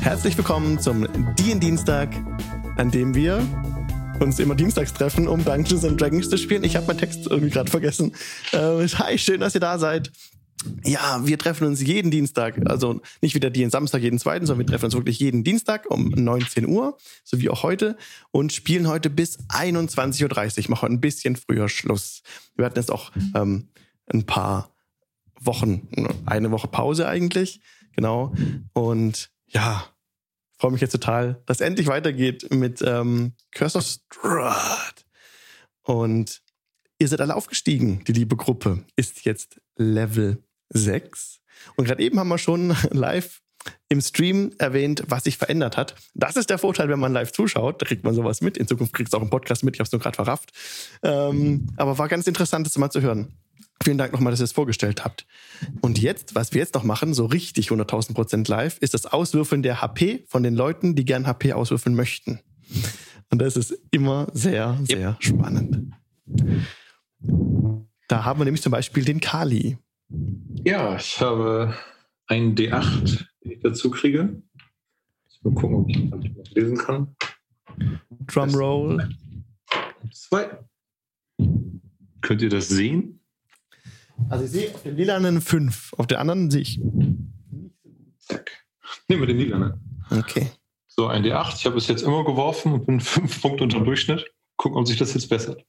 Herzlich 0.00 0.34
willkommen 0.38 0.78
zum 0.78 1.06
DIN-Dienstag, 1.34 2.08
an 2.78 2.90
dem 2.90 3.14
wir 3.14 3.46
uns 4.18 4.38
immer 4.38 4.54
dienstags 4.54 4.94
treffen, 4.94 5.28
um 5.28 5.44
Dungeons 5.44 5.84
and 5.84 6.00
Dragons 6.00 6.30
zu 6.30 6.38
spielen. 6.38 6.64
Ich 6.64 6.74
habe 6.74 6.86
meinen 6.86 6.98
Text 6.98 7.26
irgendwie 7.26 7.50
gerade 7.50 7.70
vergessen. 7.70 8.14
Äh, 8.52 8.88
hi, 8.88 9.18
schön, 9.18 9.40
dass 9.40 9.54
ihr 9.54 9.60
da 9.60 9.78
seid. 9.78 10.10
Ja, 10.84 11.20
wir 11.26 11.38
treffen 11.38 11.66
uns 11.66 11.82
jeden 11.82 12.10
Dienstag, 12.10 12.58
also 12.66 13.02
nicht 13.20 13.34
wieder 13.34 13.50
den 13.50 13.68
Samstag, 13.68 14.00
jeden 14.00 14.18
zweiten, 14.18 14.46
sondern 14.46 14.66
wir 14.66 14.70
treffen 14.70 14.86
uns 14.86 14.94
wirklich 14.94 15.20
jeden 15.20 15.44
Dienstag 15.44 15.90
um 15.90 16.08
19 16.08 16.66
Uhr, 16.66 16.96
so 17.22 17.38
wie 17.38 17.50
auch 17.50 17.62
heute, 17.62 17.98
und 18.30 18.54
spielen 18.54 18.88
heute 18.88 19.10
bis 19.10 19.38
21.30 19.50 20.24
Uhr. 20.24 20.58
Ich 20.58 20.68
mache 20.70 20.82
heute 20.82 20.94
ein 20.94 21.00
bisschen 21.00 21.36
früher 21.36 21.68
Schluss. 21.68 22.22
Wir 22.56 22.64
hatten 22.64 22.78
jetzt 22.78 22.90
auch 22.90 23.12
ähm, 23.34 23.68
ein 24.06 24.24
paar 24.24 24.74
Wochen, 25.38 25.88
eine 26.24 26.50
Woche 26.50 26.68
Pause 26.68 27.06
eigentlich, 27.06 27.60
genau. 27.94 28.34
Und 28.72 29.30
ja, 29.50 29.84
freue 30.58 30.72
mich 30.72 30.80
jetzt 30.80 30.92
total, 30.92 31.42
dass 31.46 31.60
endlich 31.60 31.86
weitergeht 31.86 32.52
mit 32.52 32.82
ähm, 32.82 33.32
Curse 33.52 33.78
of 33.78 33.84
Strahd. 33.84 35.06
Und 35.82 36.42
ihr 36.98 37.08
seid 37.08 37.20
alle 37.20 37.34
aufgestiegen. 37.34 38.04
Die 38.04 38.12
liebe 38.12 38.36
Gruppe 38.36 38.84
ist 38.96 39.24
jetzt 39.24 39.60
Level 39.76 40.42
6. 40.68 41.40
Und 41.76 41.86
gerade 41.86 42.02
eben 42.02 42.18
haben 42.18 42.28
wir 42.28 42.38
schon 42.38 42.76
live 42.90 43.40
im 43.88 44.00
Stream 44.00 44.52
erwähnt, 44.58 45.04
was 45.08 45.24
sich 45.24 45.36
verändert 45.36 45.76
hat. 45.76 45.94
Das 46.14 46.36
ist 46.36 46.48
der 46.48 46.58
Vorteil, 46.58 46.88
wenn 46.88 47.00
man 47.00 47.12
live 47.12 47.32
zuschaut. 47.32 47.82
Da 47.82 47.86
kriegt 47.86 48.04
man 48.04 48.14
sowas 48.14 48.40
mit. 48.40 48.56
In 48.56 48.66
Zukunft 48.66 48.92
kriegst 48.94 49.12
du 49.12 49.18
auch 49.18 49.22
einen 49.22 49.30
Podcast 49.30 49.64
mit. 49.64 49.76
Ich 49.76 49.80
habe 49.80 49.86
es 49.86 49.92
nur 49.92 50.00
gerade 50.00 50.16
verrafft. 50.16 50.50
Ähm, 51.02 51.66
aber 51.76 51.98
war 51.98 52.08
ganz 52.08 52.26
interessant, 52.26 52.66
das 52.66 52.78
mal 52.78 52.90
zu 52.90 53.00
hören. 53.00 53.34
Vielen 53.82 53.96
Dank 53.96 54.12
nochmal, 54.12 54.30
dass 54.30 54.40
ihr 54.40 54.44
es 54.44 54.52
vorgestellt 54.52 55.04
habt. 55.04 55.26
Und 55.80 55.98
jetzt, 55.98 56.34
was 56.34 56.52
wir 56.52 56.60
jetzt 56.60 56.74
noch 56.74 56.84
machen, 56.84 57.14
so 57.14 57.24
richtig 57.24 57.68
100.000 57.70 58.12
Prozent 58.12 58.48
live, 58.48 58.76
ist 58.78 58.92
das 58.92 59.06
Auswürfeln 59.06 59.62
der 59.62 59.80
HP 59.80 60.24
von 60.28 60.42
den 60.42 60.54
Leuten, 60.54 60.94
die 60.94 61.06
gern 61.06 61.26
HP 61.26 61.54
auswürfeln 61.54 61.94
möchten. 61.94 62.40
Und 63.30 63.40
das 63.40 63.56
ist 63.56 63.72
immer 63.90 64.28
sehr, 64.34 64.78
sehr 64.82 65.10
yep. 65.10 65.22
spannend. 65.22 65.94
Da 68.08 68.24
haben 68.24 68.40
wir 68.40 68.44
nämlich 68.44 68.62
zum 68.62 68.72
Beispiel 68.72 69.04
den 69.04 69.20
Kali. 69.20 69.78
Ja, 70.64 70.96
ich 70.96 71.18
habe 71.20 71.74
einen 72.26 72.54
D8, 72.54 73.24
den 73.44 73.52
ich 73.52 73.60
dazu 73.60 73.90
kriege. 73.90 74.42
Mal 75.42 75.54
gucken, 75.54 76.12
ob 76.12 76.22
ich 76.22 76.34
das 76.36 76.50
lesen 76.50 76.76
kann. 76.76 77.16
Drumroll. 78.26 79.08
Zwei. 80.12 80.50
Könnt 82.20 82.42
ihr 82.42 82.50
das 82.50 82.68
sehen? 82.68 83.19
Also 84.28 84.44
ich 84.44 84.50
sehe 84.50 84.74
auf 84.74 84.82
dem 84.82 84.96
lilanen 84.96 85.40
5, 85.40 85.94
auf 85.96 86.06
der 86.06 86.20
anderen 86.20 86.50
sehe 86.50 86.62
ich. 86.62 86.80
Zack. 88.18 88.50
Nehmen 89.08 89.22
wir 89.22 89.26
den 89.26 89.38
lilanen. 89.38 90.04
Okay. 90.10 90.50
So, 90.88 91.06
ein 91.06 91.24
D8. 91.24 91.54
Ich 91.56 91.66
habe 91.66 91.76
es 91.78 91.88
jetzt 91.88 92.02
immer 92.02 92.24
geworfen 92.24 92.72
und 92.72 92.86
bin 92.86 93.00
fünf 93.00 93.40
Punkte 93.40 93.64
unter 93.64 93.78
dem 93.78 93.84
Durchschnitt. 93.84 94.24
Gucken, 94.56 94.78
ob 94.78 94.86
sich 94.86 94.98
das 94.98 95.14
jetzt 95.14 95.28
bessert. 95.28 95.64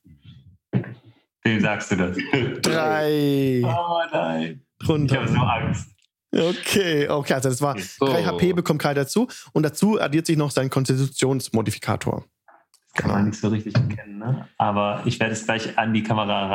Wem 1.44 1.60
sagst 1.62 1.92
du 1.92 1.96
das? 1.96 2.18
Drei. 2.62 3.62
Oh 3.64 4.02
nein. 4.12 4.62
Drunter. 4.80 5.16
Ich 5.16 5.22
habe 5.22 5.32
so 5.32 5.38
Angst. 5.40 5.88
Okay, 6.34 7.10
okay, 7.10 7.34
also 7.34 7.50
das 7.50 7.62
war 7.62 7.78
So. 7.78 8.06
3 8.06 8.24
HP 8.24 8.54
bekommt 8.54 8.82
Kai 8.82 8.94
dazu 8.94 9.28
und 9.52 9.64
dazu 9.64 10.00
addiert 10.00 10.26
sich 10.26 10.38
noch 10.38 10.52
sein 10.52 10.70
Konstitutionsmodifikator. 10.70 12.24
Kann 12.94 13.12
man 13.12 13.26
nicht 13.30 13.40
so 13.40 13.50
richtig 13.50 13.76
erkennen, 13.76 14.18
ne? 14.20 14.48
Aber 14.58 15.02
ich 15.06 15.20
werde 15.20 15.34
es 15.34 15.46
gleich 15.46 15.78
an 15.78 15.94
die 15.94 16.04
Kamera 16.04 16.48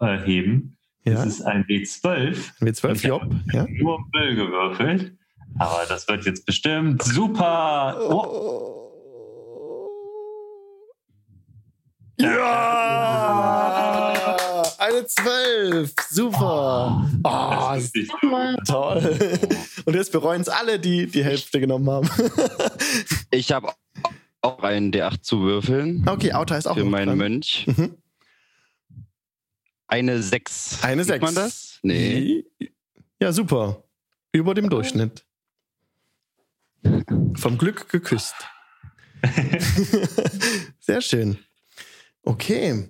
ranheben. 0.00 0.76
Ja, 1.04 1.14
Das 1.14 1.26
ist 1.26 1.42
ein 1.42 1.64
W12. 1.64 2.36
W12, 2.60 2.92
Ich 3.04 3.10
habe 3.10 3.24
Job. 3.26 3.34
Ja. 3.52 3.66
nur 3.68 3.98
Müll 4.12 4.34
gewürfelt. 4.36 5.16
Aber 5.58 5.84
das 5.88 6.08
wird 6.08 6.24
jetzt 6.24 6.46
bestimmt 6.46 7.02
super. 7.02 7.96
Oh, 8.10 8.80
Ja! 13.04 14.36
Eine 14.78 15.06
12! 15.06 15.92
Super! 16.10 17.10
Oh, 17.24 17.30
das 17.74 17.84
ist 17.84 17.94
richtig 17.96 18.10
toll! 18.66 19.18
Und 19.84 19.94
jetzt 19.94 20.12
bereuen 20.12 20.40
es 20.42 20.48
alle, 20.48 20.78
die 20.78 21.06
die 21.06 21.24
Hälfte 21.24 21.60
genommen 21.60 21.88
haben. 21.90 22.08
Ich 23.30 23.50
habe 23.52 23.70
auch 24.42 24.62
einen 24.62 24.92
D8 24.92 25.22
zu 25.22 25.40
würfeln 25.42 26.06
Okay, 26.08 26.32
Auto 26.32 26.54
ist 26.54 26.66
auch 26.66 26.76
für 26.76 26.84
meinen 26.84 27.08
dran. 27.08 27.18
Mönch. 27.18 27.66
Mhm. 27.66 27.94
Eine 29.94 30.20
6. 30.20 30.82
Eine 30.82 31.04
Sieht 31.04 31.12
6. 31.12 31.22
man 31.22 31.34
das? 31.36 31.78
Nee. 31.84 32.44
Ja, 33.20 33.32
super. 33.32 33.84
Über 34.32 34.52
dem 34.54 34.68
Durchschnitt. 34.68 35.24
Vom 37.36 37.58
Glück 37.58 37.88
geküsst. 37.88 38.34
Sehr 40.80 41.00
schön. 41.00 41.38
Okay. 42.24 42.88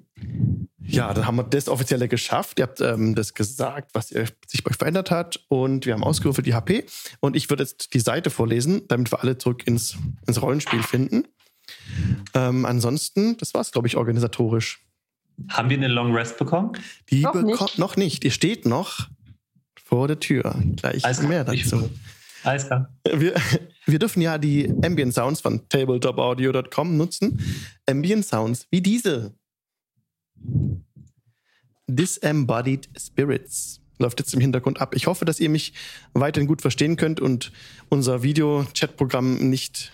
Ja, 0.81 1.13
dann 1.13 1.27
haben 1.27 1.37
wir 1.37 1.45
das 1.45 1.69
Offizielle 1.69 2.09
geschafft. 2.09 2.59
Ihr 2.59 2.63
habt 2.63 2.81
ähm, 2.81 3.15
das 3.15 3.35
gesagt, 3.35 3.91
was 3.93 4.11
ihr, 4.11 4.27
sich 4.47 4.65
bei 4.65 4.71
euch 4.71 4.79
verändert 4.79 5.11
hat. 5.11 5.45
Und 5.49 5.85
wir 5.85 5.93
haben 5.93 6.05
ausgewürfelt 6.05 6.47
die 6.47 6.55
HP. 6.55 6.87
Und 7.21 7.37
ich 7.37 7.51
würde 7.51 7.65
jetzt 7.65 7.93
die 7.93 8.01
Seite 8.01 8.31
vorlesen, 8.31 8.89
damit 8.89 9.13
wir 9.13 9.21
alle 9.21 9.37
zurück 9.37 9.67
ins, 9.67 9.99
ins 10.27 10.41
Rollenspiel 10.41 10.83
finden. 10.83 11.29
Ähm, 12.33 12.65
ansonsten, 12.65 13.37
das 13.37 13.53
war 13.53 13.61
es, 13.61 13.73
glaube 13.73 13.89
ich, 13.89 13.99
organisatorisch. 13.99 14.81
Haben 15.49 15.71
wir 15.71 15.77
eine 15.77 15.89
Long 15.89 16.15
Rest 16.15 16.39
bekommen? 16.39 16.73
Die 17.11 17.23
Noch 17.23 17.33
bekommt 17.33 17.61
nicht. 17.61 17.79
noch 17.79 17.97
nicht. 17.97 18.25
Ihr 18.25 18.31
steht 18.31 18.67
noch 18.67 19.09
vor 19.83 20.09
der 20.09 20.21
Tür. 20.21 20.55
Gleich 20.77 21.05
Alles 21.05 21.19
klar. 21.19 21.29
mehr 21.29 21.49
Ich- 21.53 21.69
dazu. 21.69 21.91
Alles 22.45 22.67
klar. 22.67 22.91
Wir, 23.11 23.35
wir 23.87 23.99
dürfen 23.99 24.21
ja 24.21 24.37
die 24.39 24.69
Ambient 24.85 25.15
Sounds 25.15 25.41
von 25.41 25.67
tabletopaudio.com 25.69 26.97
nutzen. 26.97 27.41
Ambient 27.89 28.25
Sounds 28.27 28.67
wie 28.71 28.81
diese. 28.83 29.35
Disembodied 31.87 32.89
Spirits 32.99 33.81
läuft 33.99 34.19
jetzt 34.21 34.35
im 34.35 34.41
Hintergrund 34.41 34.81
ab. 34.81 34.95
Ich 34.95 35.07
hoffe, 35.07 35.25
dass 35.25 35.41
ihr 35.41 35.49
mich 35.49 35.73
weiterhin 36.15 36.49
gut 36.49 36.61
verstehen 36.63 36.97
könnt 36.97 37.21
und 37.21 37.53
unser 37.89 38.23
Video-Chat-Programm 38.23 39.49
nicht 39.51 39.93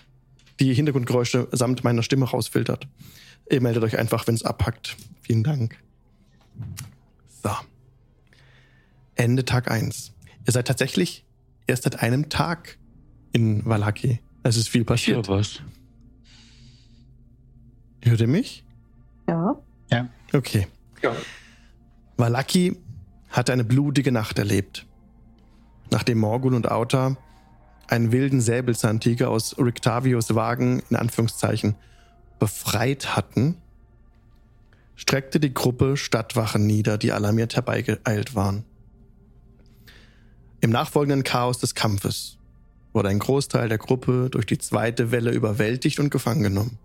die 0.59 0.73
Hintergrundgeräusche 0.73 1.47
samt 1.51 1.83
meiner 1.83 2.03
Stimme 2.03 2.25
rausfiltert. 2.25 2.87
Ihr 3.51 3.61
meldet 3.61 3.83
euch 3.83 3.97
einfach, 3.99 4.25
wenn 4.27 4.35
es 4.35 4.43
abhackt. 4.43 4.95
Vielen 5.21 5.43
Dank. 5.43 5.77
So. 7.43 7.51
Ende 9.15 9.43
Tag 9.43 9.69
1. 9.69 10.13
Ihr 10.47 10.53
seid 10.53 10.67
tatsächlich 10.67 11.25
erst 11.67 11.83
seit 11.83 12.01
einem 12.01 12.29
Tag 12.29 12.77
in 13.33 13.65
Valaki. 13.65 14.21
Es 14.43 14.55
ist 14.55 14.69
viel 14.69 14.85
passiert. 14.85 15.27
was. 15.27 15.61
Hört 18.03 18.21
ihr 18.21 18.27
mich? 18.27 18.63
Ja. 19.27 20.09
Okay. 20.33 20.67
Ja. 21.01 21.13
Valaki 22.17 22.77
hat 23.29 23.49
eine 23.49 23.63
blutige 23.63 24.11
Nacht 24.11 24.39
erlebt. 24.39 24.85
Nachdem 25.91 26.19
Morgul 26.19 26.53
und 26.53 26.71
Auta 26.71 27.17
einen 27.87 28.13
wilden 28.13 28.39
Säbelzahntiger 28.39 29.29
aus 29.29 29.57
Rictavios 29.57 30.33
Wagen 30.35 30.81
in 30.89 30.95
Anführungszeichen 30.95 31.75
befreit 32.41 33.15
hatten, 33.15 33.61
streckte 34.95 35.39
die 35.39 35.53
Gruppe 35.53 35.95
Stadtwachen 35.95 36.65
nieder, 36.65 36.97
die 36.97 37.11
alarmiert 37.11 37.55
herbeigeeilt 37.55 38.33
waren. 38.33 38.65
Im 40.59 40.71
nachfolgenden 40.71 41.23
Chaos 41.23 41.59
des 41.59 41.75
Kampfes 41.75 42.39
wurde 42.93 43.09
ein 43.09 43.19
Großteil 43.19 43.69
der 43.69 43.77
Gruppe 43.77 44.29
durch 44.31 44.47
die 44.47 44.57
zweite 44.57 45.11
Welle 45.11 45.29
überwältigt 45.31 45.99
und 45.99 46.09
gefangen 46.09 46.41
genommen. 46.41 46.79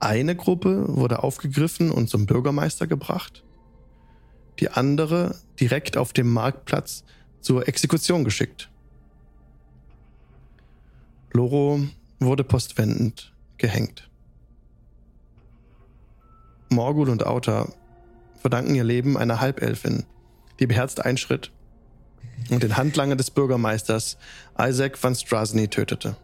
Eine 0.00 0.34
Gruppe 0.34 0.86
wurde 0.88 1.22
aufgegriffen 1.22 1.92
und 1.92 2.10
zum 2.10 2.26
Bürgermeister 2.26 2.88
gebracht, 2.88 3.44
die 4.58 4.70
andere 4.70 5.36
direkt 5.60 5.96
auf 5.96 6.12
dem 6.12 6.32
Marktplatz 6.32 7.04
zur 7.40 7.68
Exekution 7.68 8.24
geschickt. 8.24 8.70
Loro 11.32 11.80
wurde 12.18 12.42
postwendend 12.42 13.32
gehängt. 13.56 14.09
Morgul 16.70 17.10
und 17.10 17.26
Auta 17.26 17.68
verdanken 18.40 18.74
ihr 18.74 18.84
Leben 18.84 19.18
einer 19.18 19.40
Halbelfin, 19.40 20.04
die 20.60 20.66
beherzt 20.66 21.04
einschritt 21.04 21.50
und 22.48 22.62
den 22.62 22.76
Handlanger 22.76 23.16
des 23.16 23.30
Bürgermeisters 23.30 24.16
Isaac 24.58 25.02
van 25.02 25.14
Strasny 25.14 25.68
tötete. 25.68 26.16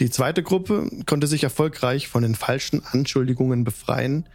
Die 0.00 0.10
zweite 0.10 0.42
Gruppe 0.42 0.90
konnte 1.06 1.26
sich 1.26 1.44
erfolgreich 1.44 2.08
von 2.08 2.22
den 2.22 2.34
falschen 2.34 2.84
Anschuldigungen 2.84 3.64
befreien. 3.64 4.28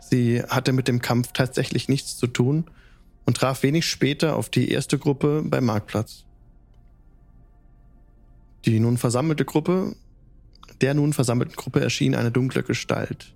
Sie 0.00 0.42
hatte 0.42 0.72
mit 0.72 0.88
dem 0.88 1.02
Kampf 1.02 1.32
tatsächlich 1.32 1.88
nichts 1.88 2.16
zu 2.16 2.28
tun 2.28 2.64
und 3.26 3.36
traf 3.36 3.62
wenig 3.62 3.84
später 3.84 4.36
auf 4.36 4.48
die 4.48 4.70
erste 4.70 4.98
Gruppe 4.98 5.42
beim 5.44 5.66
Marktplatz. 5.66 6.24
Die 8.64 8.80
nun 8.80 8.96
versammelte 8.96 9.44
Gruppe, 9.44 9.96
der 10.80 10.94
nun 10.94 11.12
versammelten 11.12 11.56
Gruppe 11.56 11.80
erschien 11.80 12.14
eine 12.14 12.30
dunkle 12.30 12.62
Gestalt, 12.62 13.34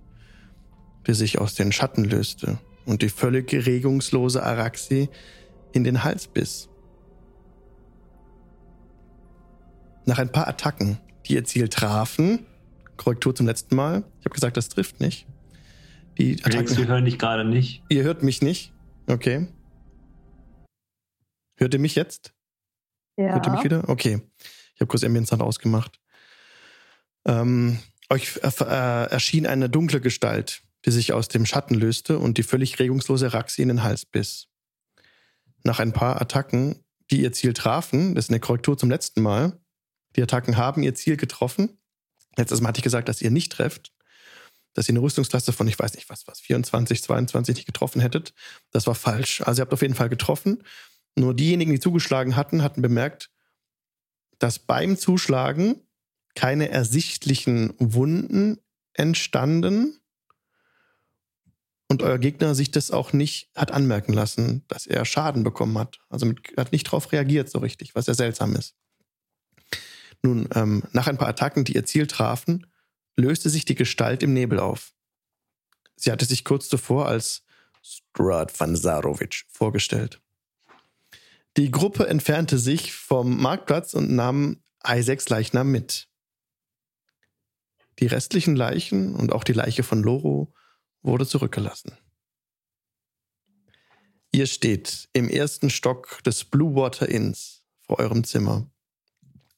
die 1.07 1.13
sich 1.13 1.39
aus 1.39 1.55
den 1.55 1.71
Schatten 1.71 2.03
löste 2.03 2.57
und 2.85 3.01
die 3.01 3.09
völlig 3.09 3.53
regungslose 3.53 4.43
Araxi 4.43 5.09
in 5.71 5.83
den 5.83 6.03
Hals 6.03 6.27
biss. 6.27 6.69
nach 10.05 10.19
ein 10.19 10.31
paar 10.31 10.47
Attacken, 10.47 10.97
die 11.25 11.33
ihr 11.33 11.43
Ziel 11.43 11.69
trafen, 11.69 12.45
Korrektur 12.97 13.33
zum 13.33 13.47
letzten 13.47 13.75
Mal, 13.75 14.03
ich 14.19 14.25
habe 14.25 14.35
gesagt, 14.35 14.57
das 14.57 14.69
trifft 14.69 14.99
nicht. 14.99 15.27
Die 16.17 16.35
Felix, 16.35 16.45
wir 16.45 16.61
Attacken, 16.61 16.87
hören 16.87 17.05
dich 17.05 17.19
gerade 17.19 17.45
nicht. 17.45 17.83
ihr 17.89 18.03
hört 18.03 18.23
mich 18.23 18.41
nicht. 18.41 18.73
Okay. 19.07 19.47
Hört 21.57 21.73
ihr 21.73 21.79
mich 21.79 21.95
jetzt? 21.95 22.33
Ja. 23.17 23.33
Hört 23.33 23.47
ihr 23.47 23.51
mich 23.51 23.63
wieder? 23.63 23.89
Okay. 23.89 24.21
Ich 24.75 24.81
habe 24.81 24.87
kurz 24.87 25.03
Ambience 25.03 25.29
Sound 25.29 25.41
ausgemacht. 25.41 25.99
Ähm, 27.25 27.79
euch 28.09 28.39
äh, 28.43 29.09
erschien 29.09 29.47
eine 29.47 29.69
dunkle 29.69 30.01
Gestalt, 30.01 30.61
die 30.85 30.91
sich 30.91 31.13
aus 31.13 31.27
dem 31.27 31.45
Schatten 31.45 31.75
löste 31.75 32.19
und 32.19 32.37
die 32.37 32.43
völlig 32.43 32.79
regungslose 32.79 33.33
Raxi 33.33 33.61
in 33.61 33.69
den 33.69 33.83
Hals 33.83 34.05
biss. 34.05 34.47
Nach 35.63 35.79
ein 35.79 35.93
paar 35.93 36.21
Attacken, 36.21 36.83
die 37.09 37.21
ihr 37.21 37.31
Ziel 37.31 37.53
trafen, 37.53 38.15
das 38.15 38.25
ist 38.25 38.29
eine 38.29 38.39
Korrektur 38.39 38.77
zum 38.77 38.89
letzten 38.89 39.21
Mal, 39.21 39.59
die 40.15 40.21
Attacken 40.21 40.57
haben 40.57 40.83
ihr 40.83 40.95
Ziel 40.95 41.17
getroffen. 41.17 41.77
Letztes 42.37 42.61
Mal 42.61 42.69
hatte 42.69 42.79
ich 42.79 42.83
gesagt, 42.83 43.09
dass 43.09 43.21
ihr 43.21 43.31
nicht 43.31 43.51
trefft, 43.51 43.93
dass 44.73 44.87
ihr 44.87 44.93
eine 44.93 45.01
Rüstungsklasse 45.01 45.53
von, 45.53 45.67
ich 45.67 45.77
weiß 45.77 45.95
nicht 45.95 46.09
was, 46.09 46.27
was, 46.27 46.39
24, 46.39 47.01
22 47.03 47.55
nicht 47.55 47.65
getroffen 47.65 48.01
hättet. 48.01 48.33
Das 48.71 48.87
war 48.87 48.95
falsch. 48.95 49.41
Also 49.41 49.61
ihr 49.61 49.63
habt 49.63 49.73
auf 49.73 49.81
jeden 49.81 49.95
Fall 49.95 50.09
getroffen. 50.09 50.63
Nur 51.15 51.33
diejenigen, 51.33 51.71
die 51.71 51.79
zugeschlagen 51.79 52.35
hatten, 52.35 52.63
hatten 52.63 52.81
bemerkt, 52.81 53.29
dass 54.39 54.59
beim 54.59 54.97
Zuschlagen 54.97 55.81
keine 56.35 56.69
ersichtlichen 56.69 57.73
Wunden 57.77 58.59
entstanden 58.93 59.99
und 61.93 62.01
euer 62.01 62.17
Gegner 62.17 62.55
sich 62.55 62.71
das 62.71 62.91
auch 62.91 63.13
nicht 63.13 63.49
hat 63.55 63.71
anmerken 63.71 64.13
lassen, 64.13 64.63
dass 64.67 64.87
er 64.87 65.05
Schaden 65.05 65.43
bekommen 65.43 65.77
hat. 65.77 65.99
Also 66.09 66.25
mit, 66.25 66.41
hat 66.57 66.71
nicht 66.71 66.87
darauf 66.87 67.11
reagiert 67.11 67.49
so 67.49 67.59
richtig, 67.59 67.93
was 67.93 68.07
ja 68.07 68.13
seltsam 68.13 68.55
ist. 68.55 68.75
Nun, 70.23 70.47
ähm, 70.55 70.83
nach 70.91 71.07
ein 71.07 71.17
paar 71.17 71.27
Attacken, 71.27 71.65
die 71.65 71.75
ihr 71.75 71.85
Ziel 71.85 72.07
trafen, 72.07 72.65
löste 73.15 73.49
sich 73.49 73.65
die 73.65 73.75
Gestalt 73.75 74.23
im 74.23 74.33
Nebel 74.33 74.59
auf. 74.59 74.93
Sie 75.95 76.11
hatte 76.11 76.25
sich 76.25 76.43
kurz 76.43 76.67
zuvor 76.67 77.07
als 77.07 77.43
Strad 77.83 78.57
van 78.59 78.75
Zarovic 78.75 79.45
vorgestellt. 79.49 80.21
Die 81.57 81.69
Gruppe 81.69 82.07
entfernte 82.07 82.57
sich 82.57 82.93
vom 82.93 83.39
Marktplatz 83.39 83.93
und 83.93 84.11
nahm 84.11 84.63
Isaacs 84.83 85.29
Leichnam 85.29 85.71
mit. 85.71 86.07
Die 87.99 88.07
restlichen 88.07 88.55
Leichen 88.55 89.15
und 89.15 89.31
auch 89.31 89.43
die 89.43 89.53
Leiche 89.53 89.83
von 89.83 90.01
Loro 90.01 90.53
wurde 91.01 91.27
zurückgelassen. 91.27 91.97
Ihr 94.31 94.47
steht 94.47 95.09
im 95.13 95.29
ersten 95.29 95.69
Stock 95.69 96.23
des 96.23 96.43
Blue 96.43 96.75
Water 96.75 97.07
Inns 97.07 97.63
vor 97.81 97.99
eurem 97.99 98.23
Zimmer, 98.23 98.67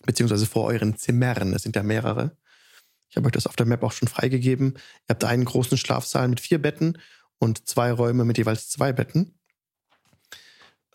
beziehungsweise 0.06 0.46
vor 0.46 0.66
euren 0.66 0.98
Zimmern. 0.98 1.54
Es 1.54 1.64
sind 1.64 1.78
ja 1.78 1.84
mehrere. 1.84 2.38
Ich 3.10 3.16
habe 3.16 3.28
euch 3.28 3.32
das 3.32 3.48
auf 3.48 3.56
der 3.56 3.66
Map 3.66 3.84
auch 3.84 3.94
schon 3.94 4.10
freigegeben. 4.10 4.74
Ihr 4.74 5.14
habt 5.14 5.24
einen 5.24 5.46
großen 5.46 5.78
Schlafsaal 5.78 6.28
mit 6.28 6.42
vier 6.42 6.62
Betten 6.62 6.98
und 7.40 7.68
zwei 7.70 7.92
Räume 7.92 8.26
mit 8.26 8.38
jeweils 8.38 8.68
zwei 8.68 8.92
Betten. 8.92 9.40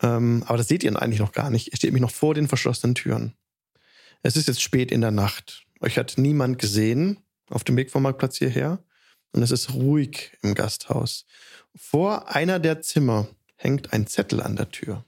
Ähm, 0.03 0.43
aber 0.45 0.57
das 0.57 0.67
seht 0.67 0.83
ihr 0.83 1.01
eigentlich 1.01 1.19
noch 1.19 1.31
gar 1.31 1.49
nicht. 1.49 1.71
Ihr 1.71 1.77
steht 1.77 1.89
nämlich 1.89 2.01
noch 2.01 2.11
vor 2.11 2.35
den 2.35 2.47
verschlossenen 2.47 2.93
Türen. 2.93 3.33
Es 4.21 4.35
ist 4.35 4.47
jetzt 4.47 4.61
spät 4.61 4.91
in 4.91 5.01
der 5.01 5.09
Nacht. 5.09 5.65
Euch 5.79 5.97
hat 5.97 6.15
niemand 6.17 6.59
gesehen 6.59 7.17
auf 7.51 7.63
dem 7.63 7.77
Weg 7.77 7.91
vom 7.91 8.03
Marktplatz 8.03 8.37
hierher. 8.37 8.83
Und 9.33 9.43
es 9.43 9.51
ist 9.51 9.73
ruhig 9.73 10.37
im 10.41 10.55
Gasthaus. 10.55 11.25
Vor 11.75 12.29
einer 12.35 12.59
der 12.59 12.81
Zimmer 12.81 13.27
hängt 13.55 13.93
ein 13.93 14.07
Zettel 14.07 14.41
an 14.41 14.55
der 14.55 14.69
Tür. 14.71 15.05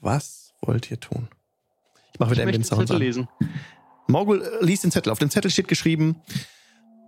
Was 0.00 0.54
wollt 0.60 0.90
ihr 0.90 0.98
tun? 0.98 1.28
Ich 2.12 2.20
mache 2.20 2.32
wieder 2.32 2.46
ich 2.46 2.52
den 2.52 2.64
Sound 2.64 2.82
Zettel 2.82 2.96
an. 2.96 3.02
lesen. 3.02 3.28
Morgul 4.08 4.42
äh, 4.42 4.64
liest 4.64 4.84
den 4.84 4.90
Zettel. 4.90 5.12
Auf 5.12 5.18
dem 5.18 5.30
Zettel 5.30 5.50
steht 5.50 5.68
geschrieben, 5.68 6.16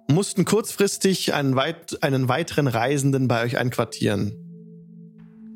mussten 0.09 0.45
kurzfristig 0.45 1.35
einen, 1.35 1.57
weit, 1.57 2.03
einen 2.03 2.29
weiteren 2.29 2.69
Reisenden 2.69 3.29
bei 3.29 3.43
euch 3.43 3.59
einquartieren. 3.59 4.33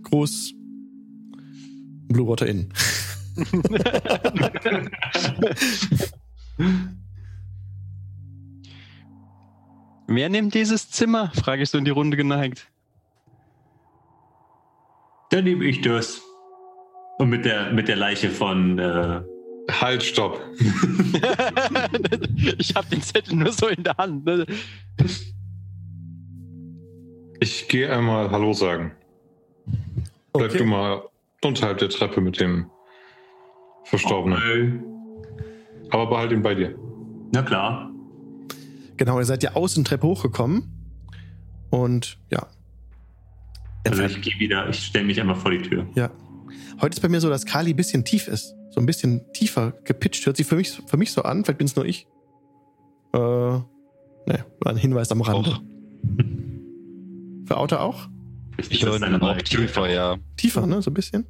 Gruß. 0.03 0.53
Blue 2.09 2.27
Water 2.27 2.47
Inn. 2.47 2.73
Wer 10.09 10.29
nimmt 10.29 10.55
dieses 10.55 10.91
Zimmer? 10.91 11.31
Frage 11.35 11.63
ich 11.63 11.71
so 11.71 11.79
in 11.79 11.85
die 11.85 11.91
Runde 11.91 12.17
geneigt. 12.17 12.67
Dann 15.31 15.45
nehme 15.45 15.65
ich 15.67 15.83
das. 15.83 16.23
Und 17.19 17.29
mit 17.29 17.45
der, 17.45 17.73
mit 17.73 17.89
der 17.89 17.97
Leiche 17.97 18.31
von. 18.31 18.79
Äh, 18.79 19.21
Halt, 19.71 20.03
stopp. 20.03 20.41
ich 22.59 22.75
habe 22.75 22.89
den 22.91 23.03
Zettel 23.03 23.37
nur 23.37 23.53
so 23.53 23.69
in 23.69 23.85
der 23.85 23.95
Hand. 23.99 24.25
Ne? 24.25 24.47
Ich 27.41 27.69
gehe 27.69 27.93
einmal 27.93 28.31
Hallo 28.31 28.55
sagen. 28.55 28.93
Bleib 30.33 30.49
Okay. 30.51 30.59
du 30.59 30.65
mal 30.65 31.03
unterhalb 31.43 31.77
der 31.79 31.91
Treppe 31.91 32.23
mit 32.23 32.41
dem 32.41 32.71
Verstorbenen. 33.89 34.39
okay. 34.39 35.89
Aber 35.91 36.09
behalt 36.09 36.33
ihn 36.33 36.43
bei 36.43 36.55
dir. 36.55 36.75
Na 37.33 37.43
klar. 37.43 37.91
Genau, 38.97 39.19
ihr 39.19 39.25
seid 39.25 39.43
ja 39.43 39.55
Außentreppe 39.55 40.07
hochgekommen. 40.07 40.65
Und 41.71 42.19
ja. 42.31 42.47
Also 43.87 44.03
ich 44.03 44.21
gehe 44.21 44.39
wieder, 44.39 44.69
ich 44.69 44.87
stelle 44.87 45.07
mich 45.07 45.21
einmal 45.21 45.37
vor 45.37 45.51
die 45.51 45.63
Tür. 45.63 45.87
Ja. 45.95 46.11
Heute 46.81 46.97
ist 46.97 47.01
bei 47.01 47.09
mir 47.09 47.21
so, 47.21 47.29
dass 47.29 47.47
Kali 47.47 47.71
ein 47.73 47.77
bisschen 47.77 48.05
tief 48.05 48.29
ist. 48.29 48.55
So 48.71 48.81
ein 48.81 48.87
bisschen 48.87 49.23
tiefer 49.33 49.73
gepitcht. 49.85 50.27
Hört 50.27 50.37
sich 50.37 50.47
für 50.47 50.57
mich, 50.57 50.81
für 50.87 50.97
mich 50.97 51.13
so 51.13 51.23
an. 51.23 51.45
Vielleicht 51.45 51.59
bin 51.59 51.67
es 51.67 51.77
nur 51.77 51.87
ich. 51.87 52.07
Äh, 53.15 53.19
ne, 53.19 53.65
war 54.61 54.73
ein 54.73 54.77
Hinweis 54.77 55.11
am 55.11 55.21
Rande. 55.23 55.51
Auch. 55.51 55.63
Für 57.47 57.57
Auto 57.57 57.77
auch? 57.77 58.11
Ich 58.69 58.85
höre 58.85 58.97
ihn 58.97 59.15
auch 59.23 59.39
tiefer, 59.39 59.91
ja. 59.91 60.17
Tiefer, 60.37 60.67
ne? 60.67 60.83
So 60.83 60.91
ein 60.91 60.95
bisschen. 60.95 61.25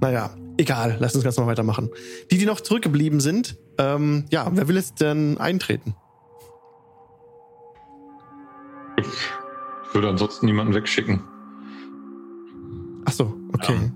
Naja, 0.00 0.34
egal. 0.60 0.96
Lass 1.00 1.14
uns 1.14 1.24
ganz 1.24 1.36
mal 1.38 1.46
weitermachen. 1.46 1.90
Die, 2.30 2.38
die 2.38 2.46
noch 2.46 2.60
zurückgeblieben 2.60 3.20
sind, 3.20 3.56
ähm, 3.78 4.26
ja, 4.30 4.48
wer 4.52 4.68
will 4.68 4.76
jetzt 4.76 5.00
denn 5.00 5.38
eintreten? 5.38 5.94
Ich 8.98 9.94
würde 9.94 10.08
ansonsten 10.08 10.46
niemanden 10.46 10.74
wegschicken. 10.74 11.24
Ach 13.06 13.12
so, 13.12 13.34
okay. 13.54 13.74
Ja. 13.74 13.90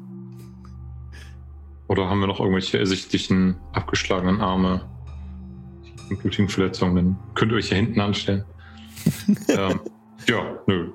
Oder 1.86 2.08
haben 2.08 2.20
wir 2.20 2.26
noch 2.26 2.40
irgendwelche 2.40 2.78
ersichtlichen 2.78 3.56
abgeschlagenen 3.72 4.40
Arme, 4.40 4.88
und 6.08 6.18
blutigen 6.20 6.48
Verletzungen? 6.48 6.96
Dann 6.96 7.16
könnt 7.34 7.52
ihr 7.52 7.58
euch 7.58 7.68
hier 7.68 7.76
hinten 7.76 8.00
anstellen. 8.00 8.44
ähm, 9.48 9.80
ja, 10.26 10.58
nö. 10.66 10.90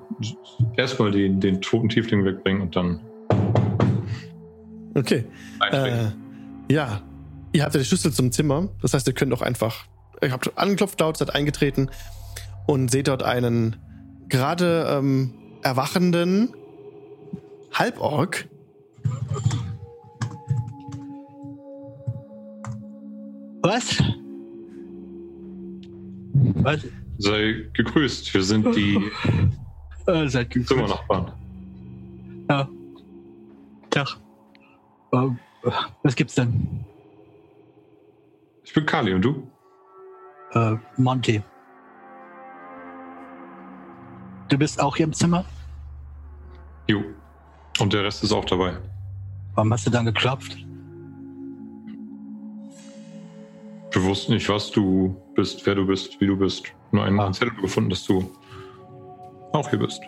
Erstmal 0.76 1.12
den, 1.12 1.40
den 1.40 1.62
toten 1.62 1.88
Tiefling 1.88 2.24
wegbringen 2.24 2.60
und 2.60 2.74
dann 2.74 3.00
Okay. 4.94 5.24
Äh, 5.70 6.08
ja, 6.70 7.02
ihr 7.52 7.64
habt 7.64 7.74
ja 7.74 7.80
die 7.80 7.84
Schlüssel 7.84 8.12
zum 8.12 8.32
Zimmer. 8.32 8.68
Das 8.82 8.94
heißt, 8.94 9.06
ihr 9.06 9.12
könnt 9.12 9.32
auch 9.32 9.42
einfach. 9.42 9.86
Ihr 10.22 10.32
habt 10.32 10.56
angeklopft 10.58 11.00
laut, 11.00 11.16
seid 11.16 11.34
eingetreten 11.34 11.90
und 12.66 12.90
seht 12.90 13.08
dort 13.08 13.22
einen 13.22 13.76
gerade 14.28 14.86
ähm, 14.90 15.34
erwachenden 15.62 16.54
Halborg. 17.72 18.48
Was? 23.62 24.02
Was? 26.32 26.80
Sei 27.18 27.66
gegrüßt. 27.72 28.32
Wir 28.32 28.42
sind 28.42 28.74
die 28.74 28.98
Äh, 30.06 30.28
seid 30.28 30.50
gegrüßt. 30.50 30.68
Zimmernachbarn. 30.68 31.32
Ja. 32.48 32.68
Tag. 33.90 34.18
Ähm, 35.12 35.38
was 36.02 36.14
gibt's 36.16 36.34
denn? 36.34 36.84
Ich 38.64 38.72
bin 38.72 38.86
Kali 38.86 39.12
und 39.14 39.22
du? 39.22 39.46
Äh, 40.52 40.76
Monty. 40.96 41.42
Du 44.48 44.58
bist 44.58 44.80
auch 44.80 44.96
hier 44.96 45.04
im 45.06 45.12
Zimmer? 45.12 45.44
Jo. 46.88 47.02
Und 47.80 47.92
der 47.92 48.04
Rest 48.04 48.22
ist 48.24 48.32
auch 48.32 48.44
dabei. 48.44 48.76
Warum 49.54 49.72
hast 49.72 49.86
du 49.86 49.90
dann 49.90 50.04
geklopft? 50.06 50.56
Wir 53.92 54.04
wussten 54.04 54.32
nicht, 54.34 54.48
was 54.48 54.70
du 54.70 55.16
bist, 55.34 55.64
wer 55.66 55.74
du 55.74 55.86
bist, 55.86 56.20
wie 56.20 56.26
du 56.26 56.36
bist. 56.36 56.64
Nur 56.92 57.04
einen 57.04 57.18
Ah. 57.18 57.32
Zettel 57.32 57.54
gefunden, 57.60 57.90
dass 57.90 58.04
du 58.04 58.30
auch 59.52 59.68
hier 59.68 59.78
bist. 59.78 60.00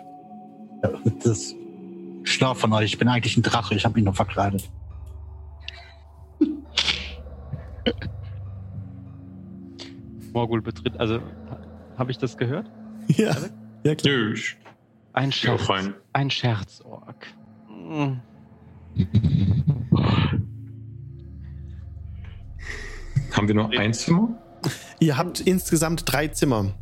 Das 0.81 1.25
ist 1.25 1.55
schlau 2.23 2.53
von 2.53 2.71
euch. 2.73 2.85
Ich 2.85 2.97
bin 2.97 3.07
eigentlich 3.07 3.37
ein 3.37 3.43
Drache. 3.43 3.75
Ich 3.75 3.85
habe 3.85 3.97
ihn 3.99 4.05
nur 4.05 4.13
verkleidet. 4.13 4.69
Morgul 10.33 10.61
betritt, 10.61 10.99
also 10.99 11.19
habe 11.97 12.11
ich 12.11 12.17
das 12.17 12.37
gehört? 12.37 12.69
Ja, 13.09 13.35
ja 13.83 13.95
klar. 13.95 14.33
Ein 15.11 15.33
Scherz. 15.33 15.69
rein. 15.69 15.93
Ein 16.13 16.29
Scherzorg. 16.31 17.27
Hm. 17.67 18.21
Haben 23.33 23.47
wir 23.47 23.55
nur 23.55 23.69
ein 23.71 23.93
Zimmer? 23.93 24.29
Ihr 25.01 25.17
habt 25.17 25.41
insgesamt 25.41 26.03
drei 26.05 26.29
Zimmer. 26.29 26.73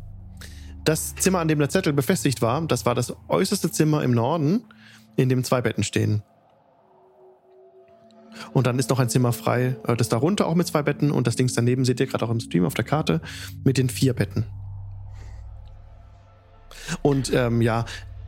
Das 0.84 1.16
Zimmer, 1.16 1.40
an 1.40 1.48
dem 1.48 1.58
der 1.58 1.68
Zettel 1.70 1.92
befestigt 1.92 2.40
war, 2.42 2.64
das 2.66 2.86
war 2.86 2.94
das 2.94 3.16
äußerste 3.28 3.72
Zimmer 3.72 4.04
im 4.04 4.12
Norden, 4.12 4.62
in 5.16 5.28
dem 5.28 5.42
zwei 5.42 5.60
Betten 5.60 5.82
stehen. 5.82 6.22
Und 8.52 8.66
dann 8.66 8.78
ist 8.78 8.90
noch 8.90 8.98
ein 8.98 9.08
Zimmer 9.08 9.32
frei, 9.32 9.76
äh, 9.86 9.96
das 9.96 10.08
darunter 10.08 10.46
auch 10.46 10.54
mit 10.54 10.66
zwei 10.66 10.82
Betten 10.82 11.10
und 11.10 11.26
das 11.26 11.36
Dings 11.36 11.54
daneben 11.54 11.84
seht 11.84 12.00
ihr 12.00 12.06
gerade 12.06 12.24
auch 12.24 12.30
im 12.30 12.40
Stream 12.40 12.64
auf 12.64 12.74
der 12.74 12.84
Karte 12.84 13.20
mit 13.64 13.78
den 13.78 13.88
vier 13.88 14.14
Betten. 14.14 14.46
Und 17.02 17.32
ähm, 17.32 17.62
ja, 17.62 17.84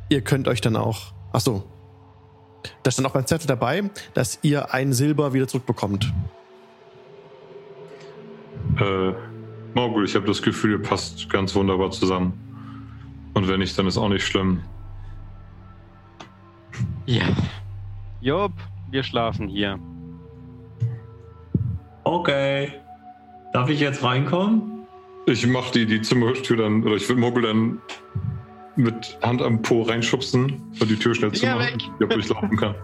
ihr 0.09 0.23
könnt 0.23 0.49
euch 0.49 0.61
dann 0.61 0.77
auch. 0.77 1.13
Ach 1.33 1.41
so. 1.41 1.65
Da 2.83 2.91
stand 2.91 3.07
auch 3.07 3.13
beim 3.13 3.27
Zettel 3.27 3.47
dabei, 3.47 3.91
dass 4.15 4.39
ihr 4.43 4.73
ein 4.73 4.93
Silber 4.93 5.35
wieder 5.35 5.47
zurückbekommt. 5.49 6.13
Äh, 8.79 9.13
Morgul, 9.75 10.05
ich 10.05 10.15
habe 10.15 10.27
das 10.27 10.41
Gefühl, 10.41 10.73
ihr 10.73 10.83
passt 10.83 11.29
ganz 11.29 11.55
wunderbar 11.55 11.91
zusammen. 11.91 12.41
Und 13.35 13.49
wenn 13.49 13.59
nicht, 13.59 13.77
dann 13.79 13.87
ist 13.87 13.99
auch 13.99 14.09
nicht 14.09 14.25
schlimm. 14.25 14.63
Ja. 17.07 17.25
Job, 18.21 18.53
wir 18.91 19.03
schlafen 19.03 19.49
hier. 19.49 19.79
Okay. 22.05 22.73
Darf 23.53 23.69
ich 23.71 23.81
jetzt 23.81 24.03
reinkommen? 24.03 24.87
Ich 25.27 25.47
mach 25.47 25.71
die, 25.71 25.87
die 25.87 26.03
Zimmertür 26.03 26.57
dann, 26.57 26.85
oder 26.85 26.97
ich 26.97 27.09
will 27.09 27.17
Mogul 27.17 27.43
dann 27.43 27.81
mit 28.77 29.19
Hand 29.23 29.41
am 29.41 29.63
Po 29.63 29.83
reinschubsen 29.83 30.61
und 30.81 30.91
die 30.91 30.97
Tür 30.97 31.15
schnell 31.15 31.33
zu 31.33 31.47
machen, 31.47 31.81
damit 32.01 32.19
ich 32.19 32.29
laufen 32.29 32.57
kann. 32.57 32.75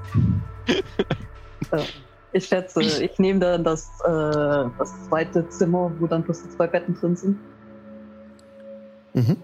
Ich 2.32 2.46
schätze, 2.46 2.80
ich 2.80 3.18
nehme 3.18 3.40
dann 3.40 3.64
das, 3.64 3.90
äh, 4.04 4.70
das 4.78 5.08
zweite 5.08 5.48
Zimmer, 5.48 5.90
wo 5.98 6.06
dann 6.06 6.22
plus 6.22 6.42
die 6.42 6.48
zwei 6.50 6.68
Betten 6.68 6.94
drin 6.94 7.16
sind. 7.16 7.38
Mhm. 9.14 9.36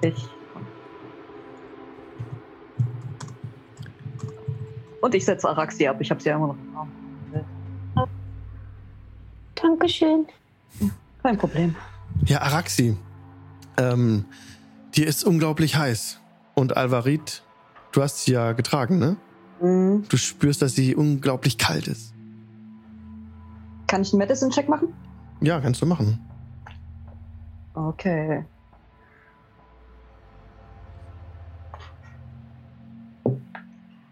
Ich. 0.00 0.26
Und 5.02 5.14
ich 5.14 5.24
setze 5.24 5.48
Araxi 5.48 5.86
ab. 5.86 5.98
Ich 6.00 6.10
habe 6.10 6.20
sie 6.20 6.30
ja 6.30 6.36
immer 6.36 6.48
noch 6.48 6.56
im 6.56 6.76
Arm. 6.76 6.90
Dankeschön. 9.66 10.26
Kein 11.22 11.38
Problem. 11.38 11.74
Ja, 12.24 12.42
Araxi. 12.42 12.96
Ähm, 13.76 14.24
dir 14.94 15.06
ist 15.08 15.24
unglaublich 15.24 15.76
heiß. 15.76 16.20
Und 16.54 16.76
Alvarit, 16.76 17.42
du 17.90 18.02
hast 18.02 18.24
sie 18.24 18.32
ja 18.32 18.52
getragen, 18.52 18.98
ne? 18.98 19.16
Mhm. 19.60 20.04
Du 20.08 20.16
spürst, 20.16 20.62
dass 20.62 20.74
sie 20.74 20.94
unglaublich 20.94 21.58
kalt 21.58 21.88
ist. 21.88 22.14
Kann 23.88 24.02
ich 24.02 24.12
einen 24.12 24.18
Medicine-Check 24.18 24.68
machen? 24.68 24.94
Ja, 25.40 25.60
kannst 25.60 25.82
du 25.82 25.86
machen. 25.86 26.20
Okay. 27.74 28.44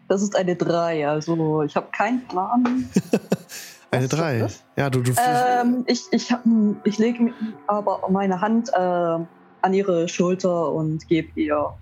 Das 0.08 0.20
ist 0.20 0.36
eine 0.36 0.56
3, 0.56 1.08
also 1.08 1.62
ich 1.62 1.76
habe 1.76 1.86
keinen 1.92 2.26
Plan. 2.26 2.88
Eine 3.96 4.08
drei. 4.08 4.48
Ja, 4.76 4.90
du, 4.90 5.00
du 5.02 5.12
Ähm, 5.16 5.84
ich 5.86 6.06
ich, 6.12 6.30
hab- 6.32 6.44
ich 6.84 6.98
lege 6.98 7.32
aber 7.66 8.00
meine 8.10 8.40
Hand 8.40 8.68
äh, 8.74 8.78
an 8.78 9.72
ihre 9.72 10.08
Schulter 10.08 10.72
und 10.72 11.06
gebe 11.08 11.28
ihr 11.40 11.72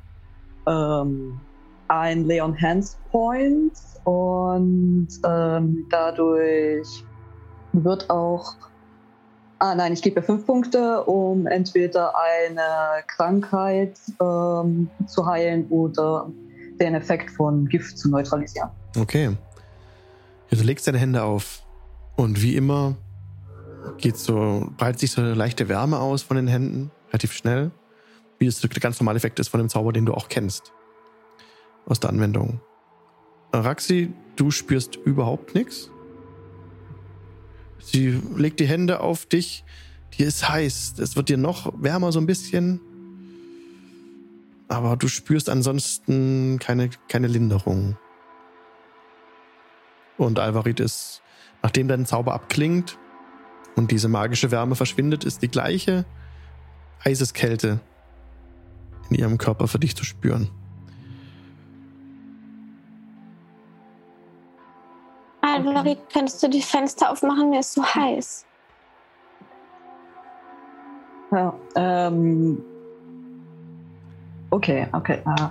ähm, 0.66 1.40
ein 1.88 2.24
Leon 2.24 2.60
Hands 2.60 2.96
Point 3.10 3.72
und 4.04 5.08
ähm, 5.26 5.86
dadurch 5.90 7.04
wird 7.72 8.08
auch 8.10 8.54
Ah 9.58 9.76
nein, 9.76 9.92
ich 9.92 10.02
gebe 10.02 10.18
ihr 10.18 10.24
fünf 10.24 10.44
Punkte, 10.44 11.04
um 11.04 11.46
entweder 11.46 12.12
eine 12.18 13.04
Krankheit 13.06 13.96
ähm, 14.20 14.90
zu 15.06 15.24
heilen 15.24 15.68
oder 15.68 16.28
den 16.80 16.96
Effekt 16.96 17.30
von 17.30 17.66
Gift 17.68 17.96
zu 17.96 18.10
neutralisieren. 18.10 18.70
Okay. 18.98 19.36
Ja, 20.50 20.58
du 20.58 20.64
legst 20.64 20.88
deine 20.88 20.98
Hände 20.98 21.22
auf. 21.22 21.61
Und 22.22 22.40
wie 22.40 22.54
immer 22.54 22.94
geht 23.98 24.16
so, 24.16 24.70
breitet 24.76 25.00
sich 25.00 25.10
so 25.10 25.20
eine 25.20 25.34
leichte 25.34 25.68
Wärme 25.68 25.98
aus 25.98 26.22
von 26.22 26.36
den 26.36 26.46
Händen, 26.46 26.92
relativ 27.08 27.32
schnell. 27.32 27.72
Wie 28.38 28.46
es 28.46 28.60
der 28.60 28.70
ganz 28.70 29.00
normale 29.00 29.16
Effekt 29.16 29.40
ist 29.40 29.48
von 29.48 29.58
dem 29.58 29.68
Zauber, 29.68 29.92
den 29.92 30.06
du 30.06 30.14
auch 30.14 30.28
kennst. 30.28 30.72
Aus 31.84 31.98
der 31.98 32.10
Anwendung. 32.10 32.60
Raxi, 33.52 34.12
du 34.36 34.52
spürst 34.52 34.94
überhaupt 34.94 35.56
nichts. 35.56 35.90
Sie 37.80 38.10
legt 38.36 38.60
die 38.60 38.68
Hände 38.68 39.00
auf 39.00 39.26
dich. 39.26 39.64
Dir 40.16 40.28
ist 40.28 40.48
heiß. 40.48 41.00
Es 41.00 41.16
wird 41.16 41.28
dir 41.28 41.38
noch 41.38 41.72
wärmer 41.82 42.12
so 42.12 42.20
ein 42.20 42.26
bisschen. 42.26 42.80
Aber 44.68 44.96
du 44.96 45.08
spürst 45.08 45.50
ansonsten 45.50 46.60
keine, 46.60 46.88
keine 47.08 47.26
Linderung. 47.26 47.96
Und 50.18 50.38
Alvarit 50.38 50.78
ist, 50.78 51.21
nachdem 51.62 51.88
dein 51.88 52.06
Zauber 52.06 52.34
abklingt 52.34 52.98
und 53.76 53.90
diese 53.90 54.08
magische 54.08 54.50
Wärme 54.50 54.74
verschwindet, 54.74 55.24
ist 55.24 55.42
die 55.42 55.48
gleiche 55.48 56.04
Eiseskälte 57.04 57.80
in 59.10 59.16
ihrem 59.16 59.38
Körper 59.38 59.68
für 59.68 59.78
dich 59.78 59.96
zu 59.96 60.04
spüren. 60.04 60.50
Alvarit, 65.40 65.98
könntest 66.12 66.42
du 66.42 66.48
die 66.48 66.62
Fenster 66.62 67.10
aufmachen? 67.10 67.50
Mir 67.50 67.60
ist 67.60 67.72
so 67.72 67.84
heiß. 67.84 68.46
Ja, 71.30 71.54
ähm. 71.76 72.62
Okay, 74.50 74.86
okay. 74.92 75.22
Äh. 75.26 75.48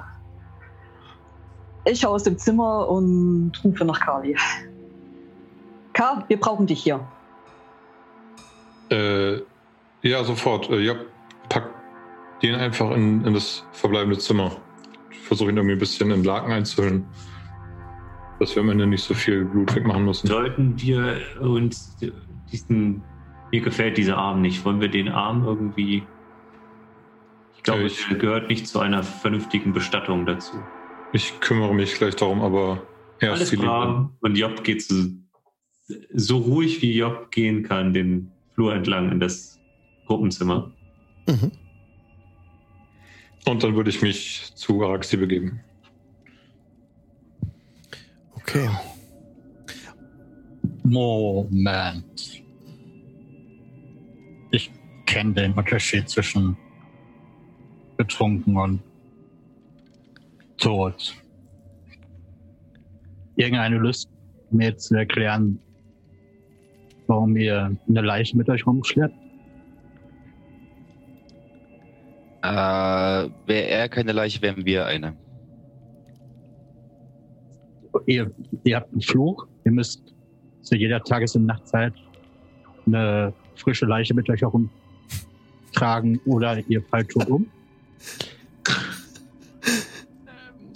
Ich 1.91 2.00
schaue 2.00 2.15
aus 2.15 2.24
dem 2.24 2.38
Zimmer 2.38 2.88
und 2.88 3.51
rufe 3.63 3.84
nach 3.84 4.00
Kali. 4.00 4.38
K, 6.01 6.24
wir 6.27 6.39
brauchen 6.39 6.65
dich 6.65 6.81
hier. 6.81 7.00
Äh, 8.89 9.41
ja, 10.01 10.24
sofort. 10.24 10.67
Äh, 10.72 10.79
ja, 10.79 10.96
pack 11.48 11.70
den 12.41 12.55
einfach 12.55 12.89
in, 12.91 13.24
in 13.24 13.36
das 13.36 13.63
verbleibende 13.72 14.17
Zimmer. 14.17 14.51
Ich 15.12 15.20
versuche 15.20 15.51
ihn 15.51 15.58
irgendwie 15.58 15.75
ein 15.75 15.79
bisschen 15.79 16.10
in 16.10 16.24
Laken 16.24 16.51
einzuhüllen. 16.51 17.05
Dass 18.39 18.55
wir 18.55 18.63
am 18.63 18.70
Ende 18.72 18.88
nicht 18.88 19.03
so 19.03 19.13
viel 19.13 19.46
Blut 19.46 19.75
wegmachen 19.75 20.03
müssen. 20.05 20.25
Sollten 20.25 20.74
wir 20.81 21.17
uns 21.39 21.96
diesen. 22.51 23.03
Mir 23.51 23.62
gefällt 23.62 23.98
dieser 23.98 24.17
Arm 24.17 24.41
nicht. 24.41 24.65
Wollen 24.65 24.81
wir 24.81 24.89
den 24.89 25.08
Arm 25.10 25.46
irgendwie. 25.46 26.01
Ich 27.58 27.62
glaube, 27.62 27.84
Ich- 27.84 28.08
der 28.08 28.17
gehört 28.17 28.50
nicht 28.50 28.67
zu 28.67 28.79
einer 28.79 29.03
vernünftigen 29.03 29.72
Bestattung 29.72 30.25
dazu. 30.25 30.53
Ich 31.13 31.39
kümmere 31.41 31.75
mich 31.75 31.93
gleich 31.93 32.15
darum, 32.15 32.41
aber 32.41 32.81
erst 33.20 33.36
Alles 33.41 33.50
die 33.51 33.55
Liebe. 33.58 33.67
klar. 33.67 34.10
Und 34.22 34.36
Job 34.36 34.63
geht 34.63 34.81
so, 34.81 34.96
so 36.13 36.38
ruhig 36.38 36.81
wie 36.81 36.98
Job 36.98 37.31
gehen 37.31 37.63
kann, 37.63 37.93
den 37.93 38.31
Flur 38.53 38.74
entlang 38.74 39.12
in 39.12 39.19
das 39.19 39.60
Gruppenzimmer. 40.05 40.71
Mhm. 41.27 41.51
Und 43.48 43.63
dann 43.63 43.75
würde 43.75 43.89
ich 43.89 44.01
mich 44.01 44.51
zu 44.55 44.83
Araxi 44.83 45.17
begeben. 45.17 45.60
Okay. 48.36 48.69
Moment. 50.83 52.43
Ich 54.51 54.71
kenne 55.05 55.33
den 55.33 55.53
Unterschied 55.53 56.10
zwischen 56.10 56.57
betrunken 57.98 58.57
und 58.57 58.81
tot. 60.57 61.15
Irgendeine 63.36 63.77
Lust, 63.77 64.10
mir 64.51 64.75
zu 64.77 64.95
erklären, 64.95 65.60
warum 67.12 67.36
ihr 67.36 67.75
eine 67.89 68.01
Leiche 68.01 68.38
mit 68.38 68.48
euch 68.48 68.65
rumschleppt? 68.65 69.13
Äh, 72.41 72.48
wäre 72.48 73.68
er 73.68 73.89
keine 73.89 74.13
Leiche, 74.13 74.41
wären 74.41 74.65
wir 74.65 74.86
eine. 74.86 75.18
Ihr, 78.06 78.32
ihr 78.63 78.75
habt 78.77 78.94
einen 78.94 79.01
Fluch, 79.01 79.46
ihr 79.65 79.74
müsst 79.74 80.15
zu 80.62 80.75
jeder 80.75 81.03
Tages- 81.03 81.36
und 81.36 81.48
Nachtzeit 81.48 81.94
eine 82.86 83.34
frische 83.56 83.86
Leiche 83.86 84.13
mit 84.13 84.30
euch 84.30 84.41
herumtragen 84.41 86.22
oder 86.25 86.60
ihr 86.70 86.82
fallt 86.82 87.10
tot 87.10 87.27
um. 87.27 87.46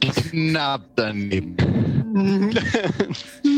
Knapp 0.31 0.83
daneben. 0.97 1.55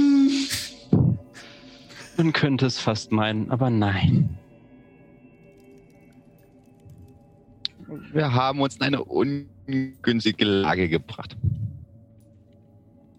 Man 2.18 2.34
könnte 2.34 2.66
es 2.66 2.80
fast 2.80 3.12
meinen, 3.12 3.52
aber 3.52 3.70
nein. 3.70 4.38
Wir 8.12 8.34
haben 8.34 8.60
uns 8.60 8.78
in 8.78 8.82
eine 8.82 9.04
ungünstige 9.04 10.46
Lage 10.46 10.90
gebracht. 10.90 11.38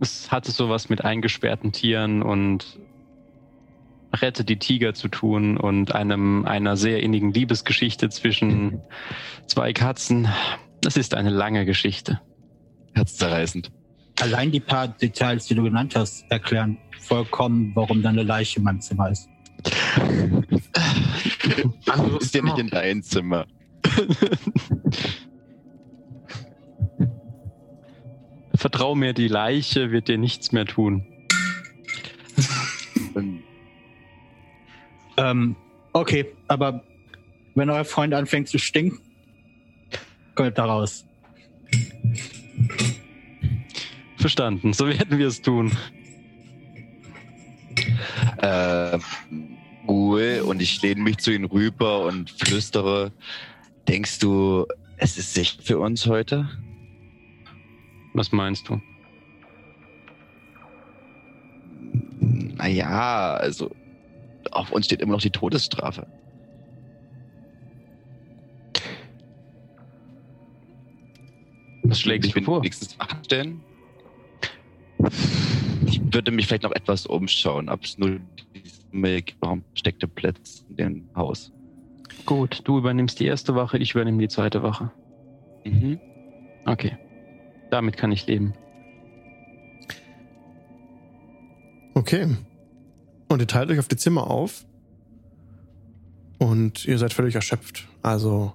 es 0.01 0.31
hatte 0.31 0.51
sowas 0.51 0.89
mit 0.89 1.05
eingesperrten 1.05 1.73
Tieren 1.73 2.23
und 2.23 2.79
Rette 4.15 4.45
die 4.45 4.59
Tiger 4.59 4.95
zu 4.95 5.09
tun 5.09 5.57
und 5.57 5.95
einem 5.95 6.45
einer 6.45 6.77
sehr 6.77 7.03
innigen 7.03 7.33
Liebesgeschichte 7.33 8.09
zwischen 8.09 8.81
zwei 9.47 9.73
Katzen. 9.73 10.29
Das 10.81 10.97
ist 10.97 11.15
eine 11.15 11.31
lange 11.31 11.67
Geschichte. 11.67 12.21
Herzzerreißend. 12.95 13.71
Allein 14.21 14.51
die 14.51 14.61
paar 14.61 14.89
Details, 14.89 15.47
die 15.47 15.55
du 15.55 15.63
genannt 15.63 15.95
hast, 15.97 16.25
erklären 16.31 16.77
vollkommen, 17.01 17.73
warum 17.75 18.03
deine 18.03 18.23
Leiche 18.23 18.59
in 18.59 18.65
meinem 18.65 18.81
Zimmer 18.81 19.11
ist. 19.11 19.29
Anderes 21.87 22.25
Ist 22.25 22.35
ja 22.35 22.43
nicht 22.43 22.59
in 22.59 22.69
dein 22.69 23.03
Zimmer. 23.03 23.47
Vertrau 28.55 28.95
mir, 28.95 29.13
die 29.15 29.29
Leiche 29.29 29.93
wird 29.93 30.09
dir 30.09 30.19
nichts 30.19 30.53
mehr 30.53 30.67
tun. 30.67 31.07
Und 33.15 33.43
Ähm, 35.19 35.57
okay, 35.93 36.27
aber 36.47 36.85
wenn 37.57 37.71
euer 37.71 37.85
Freund 37.85 38.15
anfängt 38.15 38.49
zu 38.49 38.59
stinken, 38.59 39.01
kommt 40.37 40.57
da 40.57 40.65
raus. 40.65 41.05
Verstanden, 44.19 44.73
so 44.73 44.87
werden 44.87 45.19
wir 45.19 45.29
es 45.29 45.41
tun. 45.41 45.73
äh, 48.39 48.99
Ruhe 49.87 50.45
und 50.45 50.61
ich 50.61 50.83
lehne 50.83 51.03
mich 51.03 51.19
zu 51.19 51.33
ihm 51.33 51.45
rüber 51.45 52.05
und 52.05 52.31
flüstere. 52.31 53.13
Denkst 53.87 54.19
du, 54.19 54.67
es 54.97 55.17
ist 55.17 55.35
sicher 55.35 55.63
für 55.63 55.79
uns 55.79 56.07
heute? 56.07 56.49
Was 58.13 58.33
meinst 58.33 58.69
du? 58.69 58.81
Naja, 62.21 63.35
also 63.35 63.71
auf 64.51 64.73
uns 64.73 64.87
steht 64.87 65.01
immer 65.01 65.13
noch 65.13 65.21
die 65.21 65.31
Todesstrafe. 65.31 66.07
Was 71.85 72.01
schlägst 72.01 72.35
du 72.35 72.43
vor? 72.43 72.61
wenigstens 72.61 72.99
wachstellen. 72.99 73.63
Ich 75.87 76.01
würde 76.13 76.31
mich 76.31 76.47
vielleicht 76.47 76.65
noch 76.65 76.73
etwas 76.73 77.07
umschauen, 77.07 77.69
ob 77.69 77.85
es 77.85 77.99
nur 77.99 78.21
diese 78.55 79.23
Raum 79.45 79.65
steckte 79.75 80.09
Plätze 80.09 80.65
in 80.71 80.77
dem 80.77 81.09
Haus. 81.15 81.53
Gut, 82.27 82.61
du 82.65 82.79
übernimmst 82.79 83.21
die 83.21 83.27
erste 83.27 83.55
Wache, 83.55 83.79
ich 83.79 83.95
übernehme 83.95 84.19
die 84.19 84.29
zweite 84.29 84.63
Wache. 84.63 84.91
Mhm. 85.65 85.99
Okay. 86.67 86.97
Damit 87.71 87.97
kann 87.97 88.13
ich 88.13 88.27
leben. 88.27 88.55
Okay. 91.95 92.37
Und 93.29 93.41
ihr 93.41 93.47
teilt 93.47 93.71
euch 93.71 93.79
auf 93.79 93.89
die 93.89 93.97
Zimmer 93.97 94.31
auf. 94.31 94.65
Und 96.39 96.85
ihr 96.85 96.99
seid 96.99 97.13
völlig 97.13 97.35
erschöpft. 97.35 97.89
Also 98.03 98.55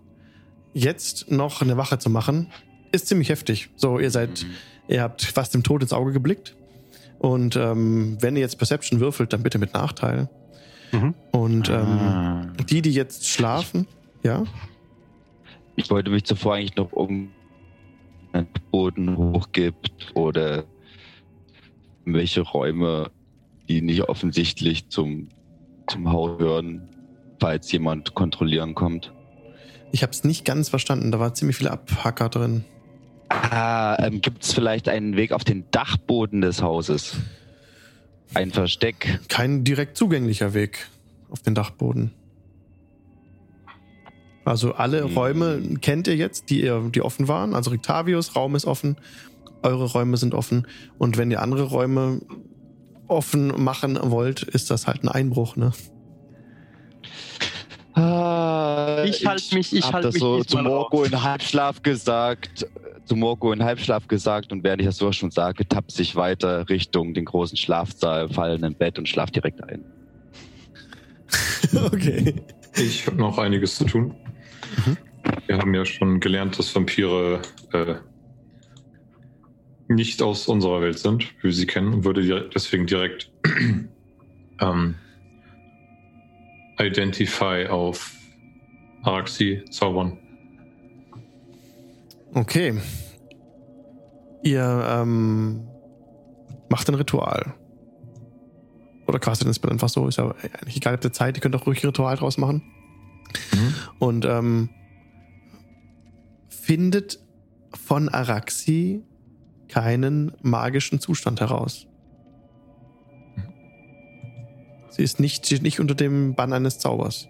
jetzt 0.73 1.29
noch 1.31 1.61
eine 1.61 1.77
Wache 1.77 1.99
zu 1.99 2.09
machen, 2.09 2.47
ist 2.91 3.07
ziemlich 3.07 3.29
heftig. 3.29 3.69
So, 3.75 3.99
ihr 3.99 4.11
seid, 4.11 4.45
ihr 4.87 5.01
habt 5.01 5.23
fast 5.23 5.53
dem 5.53 5.63
Tod 5.63 5.81
ins 5.81 5.93
Auge 5.93 6.11
geblickt. 6.13 6.55
Und 7.19 7.55
ähm, 7.55 8.17
wenn 8.19 8.35
ihr 8.35 8.41
jetzt 8.41 8.57
Perception 8.57 8.99
würfelt, 8.99 9.31
dann 9.33 9.43
bitte 9.43 9.57
mit 9.57 9.73
Nachteil. 9.73 10.29
Mhm. 10.91 11.13
Und 11.31 11.69
ähm, 11.69 11.75
Ah. 11.75 12.47
die, 12.69 12.81
die 12.81 12.91
jetzt 12.91 13.27
schlafen, 13.27 13.87
ja, 14.23 14.43
Ich 15.75 15.89
wollte 15.89 16.11
mich 16.11 16.23
zuvor 16.25 16.55
eigentlich 16.55 16.75
noch 16.75 16.91
um 16.91 17.31
einen 18.33 18.47
Boden 18.71 19.15
hochgibt 19.17 20.11
oder 20.15 20.65
welche 22.05 22.41
Räume, 22.41 23.09
die 23.69 23.81
nicht 23.81 24.01
offensichtlich 24.03 24.89
zum, 24.89 25.29
zum 25.87 26.11
Haus 26.11 26.39
hören, 26.39 26.89
falls 27.39 27.71
jemand 27.71 28.13
kontrollieren 28.13 28.75
kommt. 28.75 29.13
ich 29.91 30.03
habe 30.03 30.11
es 30.11 30.23
nicht 30.23 30.43
ganz 30.45 30.69
verstanden. 30.69 31.11
Da 31.11 31.19
war 31.19 31.33
ziemlich 31.33 31.57
viel 31.57 31.67
Abhacker 31.69 32.29
drin. 32.29 32.65
Ah, 33.51 33.95
ähm, 33.99 34.21
gibt 34.21 34.43
es 34.43 34.53
vielleicht 34.53 34.87
einen 34.89 35.15
Weg 35.15 35.31
auf 35.31 35.43
den 35.43 35.65
Dachboden 35.71 36.41
des 36.41 36.61
Hauses? 36.61 37.15
Ein 38.33 38.51
Versteck? 38.51 39.19
Kein 39.29 39.63
direkt 39.63 39.97
zugänglicher 39.97 40.53
Weg 40.53 40.87
auf 41.29 41.41
den 41.41 41.55
Dachboden. 41.55 42.11
Also 44.45 44.73
alle 44.73 45.03
Hm. 45.05 45.13
Räume 45.17 45.61
kennt 45.81 46.07
ihr 46.07 46.15
jetzt, 46.15 46.49
die, 46.49 46.61
ihr, 46.63 46.89
die 46.93 47.01
offen 47.01 47.27
waren. 47.27 47.53
Also 47.53 47.71
Rictavius 47.71 48.35
Raum 48.35 48.55
ist 48.55 48.65
offen, 48.65 48.97
eure 49.61 49.85
Räume 49.85 50.17
sind 50.17 50.33
offen. 50.33 50.67
Und 50.97 51.17
wenn 51.17 51.31
ihr 51.31 51.41
andere 51.41 51.63
Räume 51.63 52.21
offen 53.07 53.47
machen 53.63 53.97
wollt, 54.03 54.43
ist 54.43 54.69
das 54.71 54.87
halt 54.87 55.03
ein 55.03 55.09
Einbruch, 55.09 55.55
ne? 55.55 55.71
Ah, 57.93 59.03
Ich 59.05 59.25
halt 59.25 59.51
mich- 59.53 59.73
ich 59.73 59.85
hab 59.85 59.93
halt 59.93 60.05
das 60.05 60.15
mich 60.15 60.21
so 60.21 60.43
zu 60.43 60.57
Morgo 60.57 61.03
in 61.03 61.21
Halbschlaf 61.23 61.83
gesagt, 61.83 62.65
zu 63.05 63.15
Morgo 63.15 63.51
in 63.51 63.63
Halbschlaf 63.63 64.07
gesagt 64.07 64.51
und 64.51 64.63
während 64.63 64.81
ich 64.81 64.87
das 64.87 64.97
so 64.97 65.11
schon 65.11 65.31
sage, 65.31 65.67
tappt 65.67 65.91
sich 65.91 66.15
weiter 66.15 66.69
Richtung 66.69 67.13
den 67.13 67.25
großen 67.25 67.57
Schlafsaal, 67.57 68.29
fallen 68.29 68.63
im 68.63 68.75
Bett 68.75 68.97
und 68.97 69.09
schlaft 69.09 69.35
direkt 69.35 69.63
ein. 69.63 69.83
okay. 71.85 72.35
Ich 72.75 73.05
habe 73.07 73.17
noch 73.17 73.37
einiges 73.37 73.77
zu 73.77 73.85
tun. 73.85 74.15
Wir 75.47 75.57
haben 75.57 75.73
ja 75.73 75.85
schon 75.85 76.19
gelernt, 76.19 76.57
dass 76.57 76.73
Vampire 76.75 77.41
äh, 77.71 77.95
nicht 79.87 80.21
aus 80.21 80.47
unserer 80.47 80.81
Welt 80.81 80.99
sind, 80.99 81.23
wie 81.39 81.43
wir 81.43 81.53
sie 81.53 81.67
kennen, 81.67 81.93
und 81.93 82.03
würde 82.05 82.49
deswegen 82.53 82.85
direkt 82.85 83.31
ähm, 84.59 84.95
Identify 86.79 87.67
auf 87.67 88.11
Araxi 89.03 89.63
zaubern. 89.69 90.17
Okay. 92.33 92.79
Ihr 94.43 94.87
ähm, 94.89 95.67
macht 96.69 96.89
ein 96.89 96.95
Ritual. 96.95 97.53
Oder 99.07 99.19
castet 99.19 99.47
das 99.47 99.59
Bild 99.59 99.71
einfach 99.71 99.89
so. 99.89 100.07
Ist 100.07 100.17
ja 100.17 100.31
eigentlich 100.31 100.77
egal, 100.77 100.93
habt 100.93 101.05
ihr 101.05 101.13
Zeit, 101.13 101.37
ihr 101.37 101.41
könnt 101.41 101.55
auch 101.55 101.65
ruhig 101.67 101.83
ein 101.83 101.87
Ritual 101.87 102.15
draus 102.15 102.37
machen. 102.37 102.63
Mhm. 103.53 103.73
Und 103.99 104.25
ähm, 104.25 104.69
findet 106.49 107.19
von 107.73 108.09
Araxi 108.09 109.03
keinen 109.67 110.33
magischen 110.41 110.99
Zustand 110.99 111.41
heraus. 111.41 111.87
Sie 114.89 115.03
ist 115.03 115.19
nicht, 115.19 115.45
steht 115.47 115.63
nicht 115.63 115.79
unter 115.79 115.95
dem 115.95 116.35
Bann 116.35 116.53
eines 116.53 116.77
Zaubers. 116.77 117.27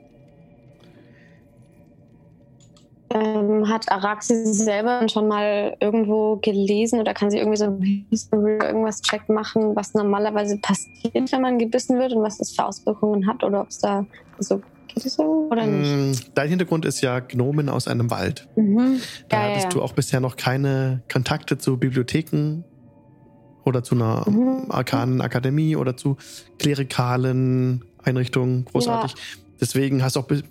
Ähm, 3.13 3.69
hat 3.69 3.91
Araxi 3.91 4.33
selber 4.53 5.07
schon 5.07 5.27
mal 5.27 5.75
irgendwo 5.79 6.37
gelesen 6.37 6.99
oder 6.99 7.13
kann 7.13 7.29
sie 7.29 7.37
irgendwie 7.37 7.57
so 7.57 7.65
ein 7.65 8.05
History 8.09 8.55
oder 8.55 8.67
irgendwas 8.69 9.01
Check 9.01 9.29
machen, 9.29 9.75
was 9.75 9.93
normalerweise 9.93 10.57
passiert, 10.57 11.31
wenn 11.31 11.41
man 11.41 11.59
gebissen 11.59 11.99
wird 11.99 12.13
und 12.13 12.23
was 12.23 12.37
das 12.39 12.51
für 12.51 12.65
Auswirkungen 12.65 13.27
hat 13.27 13.43
oder 13.43 13.61
ob 13.61 13.67
es 13.69 13.79
da 13.79 14.05
so 14.39 14.61
geht 14.87 15.05
es 15.05 15.13
so 15.13 15.47
oder 15.51 15.65
nicht? 15.65 16.23
Mm, 16.25 16.31
Dein 16.33 16.49
Hintergrund 16.49 16.85
ist 16.85 17.01
ja 17.01 17.19
Gnomen 17.19 17.69
aus 17.69 17.87
einem 17.87 18.09
Wald. 18.09 18.47
Mhm. 18.55 18.99
Da 19.29 19.37
Ja, 19.37 19.43
ja, 19.43 19.49
hattest 19.49 19.65
ja. 19.65 19.69
du 19.71 19.81
auch 19.81 19.93
bisher 19.93 20.19
noch 20.19 20.35
keine 20.35 21.03
Kontakte 21.11 21.57
zu 21.57 21.77
Bibliotheken 21.77 22.63
oder 23.65 23.83
zu 23.83 23.95
einer 23.95 24.29
Mhm. 24.29 24.65
arkanen 24.69 25.21
Akademie 25.21 25.75
oder 25.75 25.95
zu 25.95 26.17
klerikalen 26.59 27.85
Einrichtungen. 28.03 28.65
Großartig. 28.65 29.15
Deswegen 29.61 30.03
hast 30.03 30.15
du 30.15 30.19
auch 30.21 30.27
bis, 30.27 30.43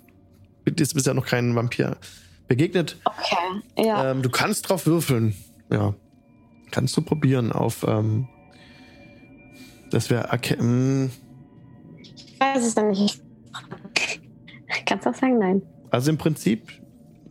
bisher 0.65 1.13
noch 1.13 1.25
kein 1.25 1.55
Vampir 1.55 1.97
begegnet. 2.47 2.97
Okay, 3.05 3.85
ja. 3.87 4.11
Ähm, 4.11 4.21
du 4.21 4.29
kannst 4.29 4.69
drauf 4.69 4.85
würfeln. 4.85 5.35
Ja. 5.71 5.93
Kannst 6.71 6.95
du 6.97 7.01
probieren 7.01 7.51
auf. 7.51 7.85
Ähm, 7.87 8.27
das 9.91 10.09
wäre. 10.09 10.29
Ähm, 10.59 11.11
ich 12.01 12.39
weiß 12.39 12.65
es 12.65 12.75
nicht. 12.75 13.21
Kannst 14.85 15.07
auch 15.07 15.13
sagen, 15.13 15.37
nein. 15.37 15.61
also 15.91 16.09
im 16.09 16.17
Prinzip 16.17 16.71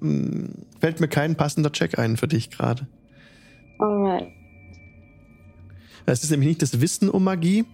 mh, 0.00 0.48
fällt 0.80 1.00
mir 1.00 1.08
kein 1.08 1.36
passender 1.36 1.72
Check 1.72 1.98
ein 1.98 2.16
für 2.16 2.28
dich 2.28 2.50
gerade. 2.50 2.86
Alright. 3.78 4.28
Es 6.06 6.22
ist 6.22 6.30
nämlich 6.30 6.48
nicht 6.48 6.62
das 6.62 6.80
Wissen 6.80 7.08
um 7.08 7.24
Magie, 7.24 7.64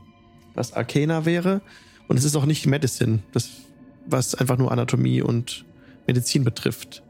was 0.54 0.72
Arcana 0.72 1.24
wäre. 1.24 1.60
Und 2.08 2.18
es 2.18 2.24
ist 2.24 2.36
auch 2.36 2.46
nicht 2.46 2.66
Medicine, 2.66 3.20
das, 3.32 3.50
was 4.06 4.34
einfach 4.34 4.56
nur 4.56 4.72
Anatomie 4.72 5.20
und 5.20 5.64
Medizin 6.06 6.44
betrifft. 6.44 7.02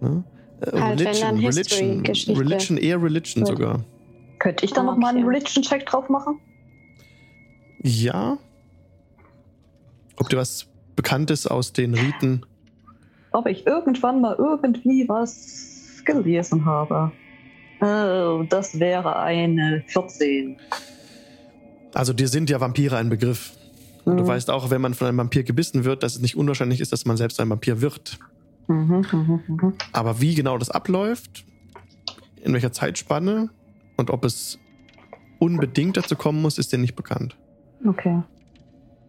Ne? 0.00 0.24
Äh, 0.60 0.80
Halt, 0.80 1.00
History, 1.00 1.46
Religion, 1.46 2.02
Geschichte. 2.02 2.40
Religion, 2.40 2.76
eher 2.78 3.02
Religion 3.02 3.44
Gut. 3.44 3.56
sogar. 3.56 3.84
Könnte 4.38 4.64
ich 4.64 4.72
da 4.72 4.82
noch 4.82 4.92
Okay. 4.92 5.00
mal 5.00 5.14
einen 5.16 5.26
Religion-Check 5.26 5.86
drauf 5.86 6.08
machen? 6.08 6.38
Ja. 7.82 8.38
Ob 10.16 10.28
dir 10.28 10.36
was 10.38 10.66
Bekanntes 10.96 11.46
aus 11.46 11.72
den 11.72 11.94
Riten. 11.94 12.44
Ob 13.32 13.46
ich 13.46 13.66
irgendwann 13.66 14.20
mal 14.20 14.34
irgendwie 14.38 15.06
was 15.08 16.02
gelesen 16.06 16.64
habe. 16.64 17.12
Äh, 17.80 18.46
das 18.48 18.78
wäre 18.80 19.16
eine 19.18 19.84
14. 19.88 20.56
Also 21.92 22.12
dir 22.12 22.28
sind 22.28 22.48
ja 22.48 22.60
Vampire 22.60 22.96
ein 22.96 23.08
Begriff. 23.10 23.52
Und 24.04 24.16
Du 24.18 24.22
Mhm. 24.22 24.28
weißt 24.28 24.50
auch, 24.50 24.70
wenn 24.70 24.80
man 24.80 24.94
von 24.94 25.08
einem 25.08 25.18
Vampir 25.18 25.42
gebissen 25.42 25.84
wird, 25.84 26.02
dass 26.02 26.14
es 26.16 26.20
nicht 26.22 26.36
unwahrscheinlich 26.36 26.80
ist, 26.80 26.92
dass 26.92 27.04
man 27.04 27.16
selbst 27.16 27.40
ein 27.40 27.50
Vampir 27.50 27.80
wird. 27.80 28.18
Mhm, 28.68 29.04
mhm, 29.12 29.40
mhm. 29.46 29.74
Aber 29.92 30.20
wie 30.20 30.34
genau 30.34 30.58
das 30.58 30.70
abläuft, 30.70 31.44
in 32.42 32.52
welcher 32.52 32.72
Zeitspanne 32.72 33.50
und 33.96 34.10
ob 34.10 34.24
es 34.24 34.58
unbedingt 35.38 35.96
dazu 35.96 36.16
kommen 36.16 36.42
muss, 36.42 36.58
ist 36.58 36.72
dir 36.72 36.78
nicht 36.78 36.96
bekannt. 36.96 37.36
Okay. 37.86 38.22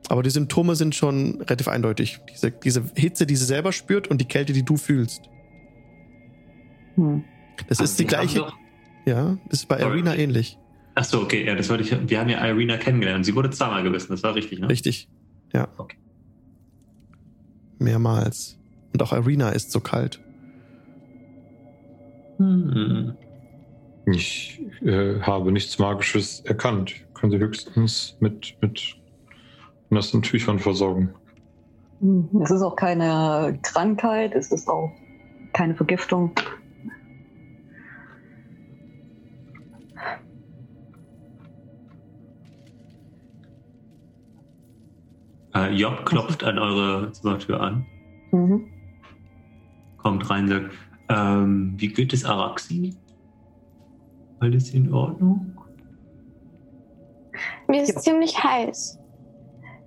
Aber 0.09 0.23
die 0.23 0.29
Symptome 0.29 0.75
sind 0.75 0.95
schon 0.95 1.41
relativ 1.41 1.67
eindeutig. 1.67 2.19
Diese, 2.33 2.51
diese 2.51 2.83
Hitze, 2.95 3.25
die 3.25 3.35
sie 3.35 3.45
selber 3.45 3.71
spürt 3.71 4.07
und 4.07 4.19
die 4.21 4.25
Kälte, 4.25 4.53
die 4.53 4.63
du 4.63 4.77
fühlst. 4.77 5.21
Hm. 6.95 7.23
Das 7.67 7.79
Aber 7.79 7.85
ist 7.85 7.99
die 7.99 8.05
gleiche. 8.05 8.39
doch- 8.39 8.55
Ja, 9.05 9.37
das 9.49 9.59
ist 9.61 9.65
bei 9.67 9.79
Sorry. 9.79 9.91
Arena 9.93 10.15
ähnlich. 10.15 10.57
Ach 10.95 11.03
so, 11.03 11.21
okay, 11.21 11.45
ja, 11.45 11.55
das 11.55 11.69
wollte 11.69 11.83
ich. 11.83 12.09
Wir 12.09 12.19
haben 12.19 12.29
ja 12.29 12.45
Irina 12.45 12.77
kennengelernt. 12.77 13.25
Sie 13.25 13.35
wurde 13.35 13.49
zweimal 13.49 13.83
gebissen, 13.83 14.11
das 14.11 14.23
war 14.23 14.33
richtig, 14.35 14.59
ne? 14.59 14.69
Richtig. 14.69 15.09
Ja. 15.53 15.67
Okay. 15.77 15.97
Mehrmals. 17.79 18.57
Und 18.97 19.03
auch 19.03 19.13
Arena 19.13 19.49
ist 19.49 19.69
so 19.69 19.79
kalt. 19.79 20.19
Hm. 22.37 23.15
Ich 24.07 24.59
äh, 24.81 25.19
habe 25.21 25.51
nichts 25.51 25.77
Magisches 25.77 26.39
erkannt. 26.39 26.95
Können 27.13 27.31
Sie 27.31 27.37
höchstens 27.37 28.17
mit, 28.19 28.57
mit 28.59 28.95
nassen 29.91 30.23
Tüchern 30.23 30.57
versorgen. 30.57 31.13
Hm. 31.99 32.41
Es 32.41 32.49
ist 32.49 32.63
auch 32.63 32.75
keine 32.75 33.59
Krankheit, 33.61 34.33
es 34.33 34.51
ist 34.51 34.67
auch 34.67 34.91
keine 35.53 35.75
Vergiftung. 35.75 36.31
Äh, 45.53 45.71
Job 45.75 46.03
klopft 46.03 46.43
an 46.43 46.57
eure 46.57 47.11
Zimmertür 47.11 47.61
an, 47.61 47.85
Mhm. 48.31 48.76
Kommt 50.07 50.29
rein, 50.29 50.47
sagt: 50.47 50.71
ähm, 51.09 51.73
Wie 51.75 51.89
geht 51.89 52.13
es 52.13 52.23
Araxi? 52.23 52.95
Alles 54.39 54.73
in 54.73 54.93
Ordnung? 54.93 55.53
Mir 57.67 57.83
ist 57.83 57.95
Ja. 57.95 57.99
ziemlich 57.99 58.41
heiß. 58.41 58.97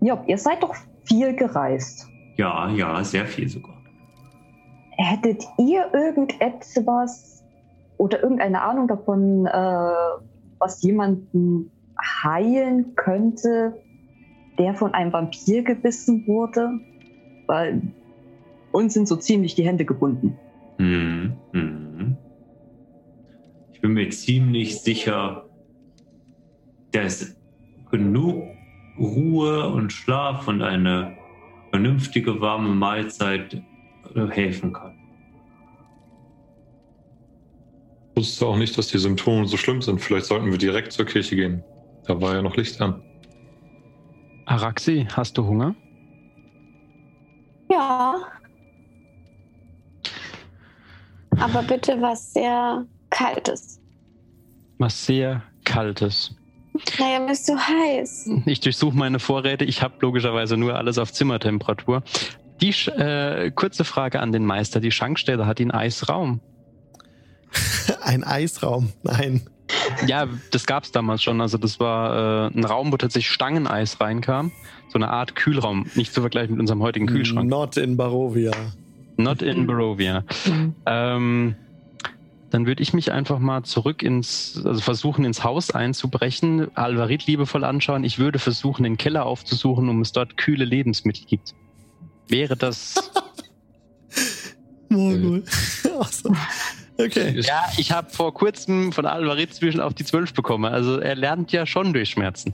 Job, 0.02 0.24
ihr 0.26 0.36
seid 0.36 0.62
doch 0.62 0.74
viel 1.04 1.34
gereist. 1.34 2.06
Ja, 2.36 2.68
ja, 2.70 3.02
sehr 3.02 3.26
viel 3.26 3.48
sogar. 3.48 3.76
Hättet 4.98 5.42
ihr 5.58 5.90
irgendetwas 5.94 7.42
oder 7.96 8.22
irgendeine 8.22 8.60
Ahnung 8.60 8.86
davon, 8.88 9.46
äh, 9.46 9.92
was 10.58 10.82
jemanden 10.82 11.70
heilen 12.22 12.94
könnte, 12.94 13.82
der 14.58 14.74
von 14.74 14.92
einem 14.92 15.12
Vampir 15.12 15.62
gebissen 15.62 16.26
wurde? 16.26 16.78
Weil 17.46 17.94
uns 18.72 18.94
sind 18.94 19.08
so 19.08 19.16
ziemlich 19.16 19.54
die 19.54 19.64
Hände 19.64 19.84
gebunden. 19.84 20.38
Hm, 20.78 21.36
hm. 21.52 22.16
Ich 23.72 23.80
bin 23.80 23.92
mir 23.92 24.10
ziemlich 24.10 24.80
sicher, 24.80 25.48
dass 26.92 27.36
genug 27.90 28.44
Ruhe 28.98 29.68
und 29.68 29.92
Schlaf 29.92 30.46
und 30.48 30.62
eine 30.62 31.16
vernünftige 31.70 32.40
warme 32.40 32.74
Mahlzeit 32.74 33.54
äh, 34.14 34.26
helfen 34.28 34.72
kann. 34.72 34.94
Ich 38.10 38.16
wusste 38.16 38.46
auch 38.46 38.56
nicht, 38.56 38.76
dass 38.76 38.88
die 38.88 38.98
Symptome 38.98 39.46
so 39.46 39.56
schlimm 39.56 39.80
sind. 39.80 40.00
Vielleicht 40.00 40.26
sollten 40.26 40.50
wir 40.50 40.58
direkt 40.58 40.92
zur 40.92 41.06
Kirche 41.06 41.36
gehen. 41.36 41.64
Da 42.06 42.20
war 42.20 42.34
ja 42.34 42.42
noch 42.42 42.56
Licht 42.56 42.80
an. 42.80 43.02
Araxi, 44.44 45.06
hast 45.10 45.38
du 45.38 45.46
Hunger? 45.46 45.74
Ja. 47.70 48.16
Aber 51.40 51.62
bitte 51.62 52.00
was 52.00 52.34
sehr 52.34 52.84
Kaltes. 53.08 53.80
Was 54.78 55.06
sehr 55.06 55.42
Kaltes. 55.64 56.34
Naja, 56.98 57.18
mir 57.18 57.32
ist 57.32 57.46
so 57.46 57.56
heiß. 57.56 58.30
Ich 58.46 58.60
durchsuche 58.60 58.96
meine 58.96 59.18
Vorräte. 59.18 59.64
Ich 59.64 59.82
habe 59.82 59.94
logischerweise 60.00 60.56
nur 60.56 60.76
alles 60.76 60.98
auf 60.98 61.12
Zimmertemperatur. 61.12 62.02
Die 62.60 62.70
äh, 62.90 63.50
kurze 63.52 63.84
Frage 63.84 64.20
an 64.20 64.32
den 64.32 64.44
Meister. 64.44 64.80
Die 64.80 64.90
Schankstelle 64.90 65.46
hat 65.46 65.58
den 65.58 65.70
Eisraum. 65.70 66.40
Ein 68.02 68.22
Eisraum. 68.22 68.92
Nein. 69.02 69.42
Ja, 70.06 70.28
das 70.50 70.66
gab 70.66 70.84
es 70.84 70.92
damals 70.92 71.22
schon. 71.22 71.40
Also 71.40 71.56
das 71.56 71.80
war 71.80 72.48
äh, 72.48 72.58
ein 72.58 72.64
Raum, 72.64 72.92
wo 72.92 72.96
tatsächlich 72.96 73.30
Stangeneis 73.30 74.00
reinkam. 74.00 74.52
So 74.88 74.98
eine 74.98 75.08
Art 75.08 75.36
Kühlraum. 75.36 75.86
Nicht 75.94 76.12
zu 76.12 76.20
vergleichen 76.20 76.54
mit 76.54 76.60
unserem 76.60 76.82
heutigen 76.82 77.06
Kühlschrank. 77.06 77.48
Not 77.48 77.76
in 77.76 77.96
Barovia. 77.96 78.50
Not 79.22 79.42
in 79.42 79.66
Barovia. 79.66 80.24
Ähm, 80.86 81.54
dann 82.50 82.66
würde 82.66 82.82
ich 82.82 82.92
mich 82.92 83.12
einfach 83.12 83.38
mal 83.38 83.62
zurück 83.62 84.02
ins, 84.02 84.60
also 84.64 84.80
versuchen 84.80 85.24
ins 85.24 85.44
Haus 85.44 85.70
einzubrechen, 85.70 86.76
Alvarit 86.76 87.26
liebevoll 87.26 87.64
anschauen. 87.64 88.04
Ich 88.04 88.18
würde 88.18 88.38
versuchen, 88.38 88.82
den 88.82 88.96
Keller 88.96 89.24
aufzusuchen, 89.24 89.88
um 89.88 90.00
es 90.00 90.12
dort 90.12 90.36
kühle 90.36 90.64
Lebensmittel 90.64 91.24
gibt. 91.26 91.54
Wäre 92.28 92.56
das. 92.56 92.94
Morgul. 94.88 95.44
awesome. 95.98 96.36
Okay. 96.98 97.40
ja, 97.40 97.62
ich 97.78 97.92
habe 97.92 98.10
vor 98.10 98.34
kurzem 98.34 98.92
von 98.92 99.06
Alvarit 99.06 99.54
zwischen 99.54 99.80
auf 99.80 99.94
die 99.94 100.04
12 100.04 100.34
bekommen. 100.34 100.70
Also 100.70 100.98
er 100.98 101.14
lernt 101.14 101.50
ja 101.52 101.64
schon 101.64 101.92
durch 101.92 102.10
Schmerzen. 102.10 102.52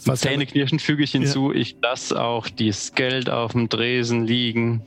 Das 0.00 0.06
war 0.08 0.16
Zähneknirschend 0.16 0.80
füge 0.80 1.02
ich 1.04 1.12
hinzu, 1.12 1.52
ich 1.52 1.76
lasse 1.82 2.18
auch 2.22 2.48
dieses 2.48 2.94
Geld 2.94 3.28
auf 3.28 3.52
dem 3.52 3.68
Dresen 3.68 4.24
liegen. 4.26 4.82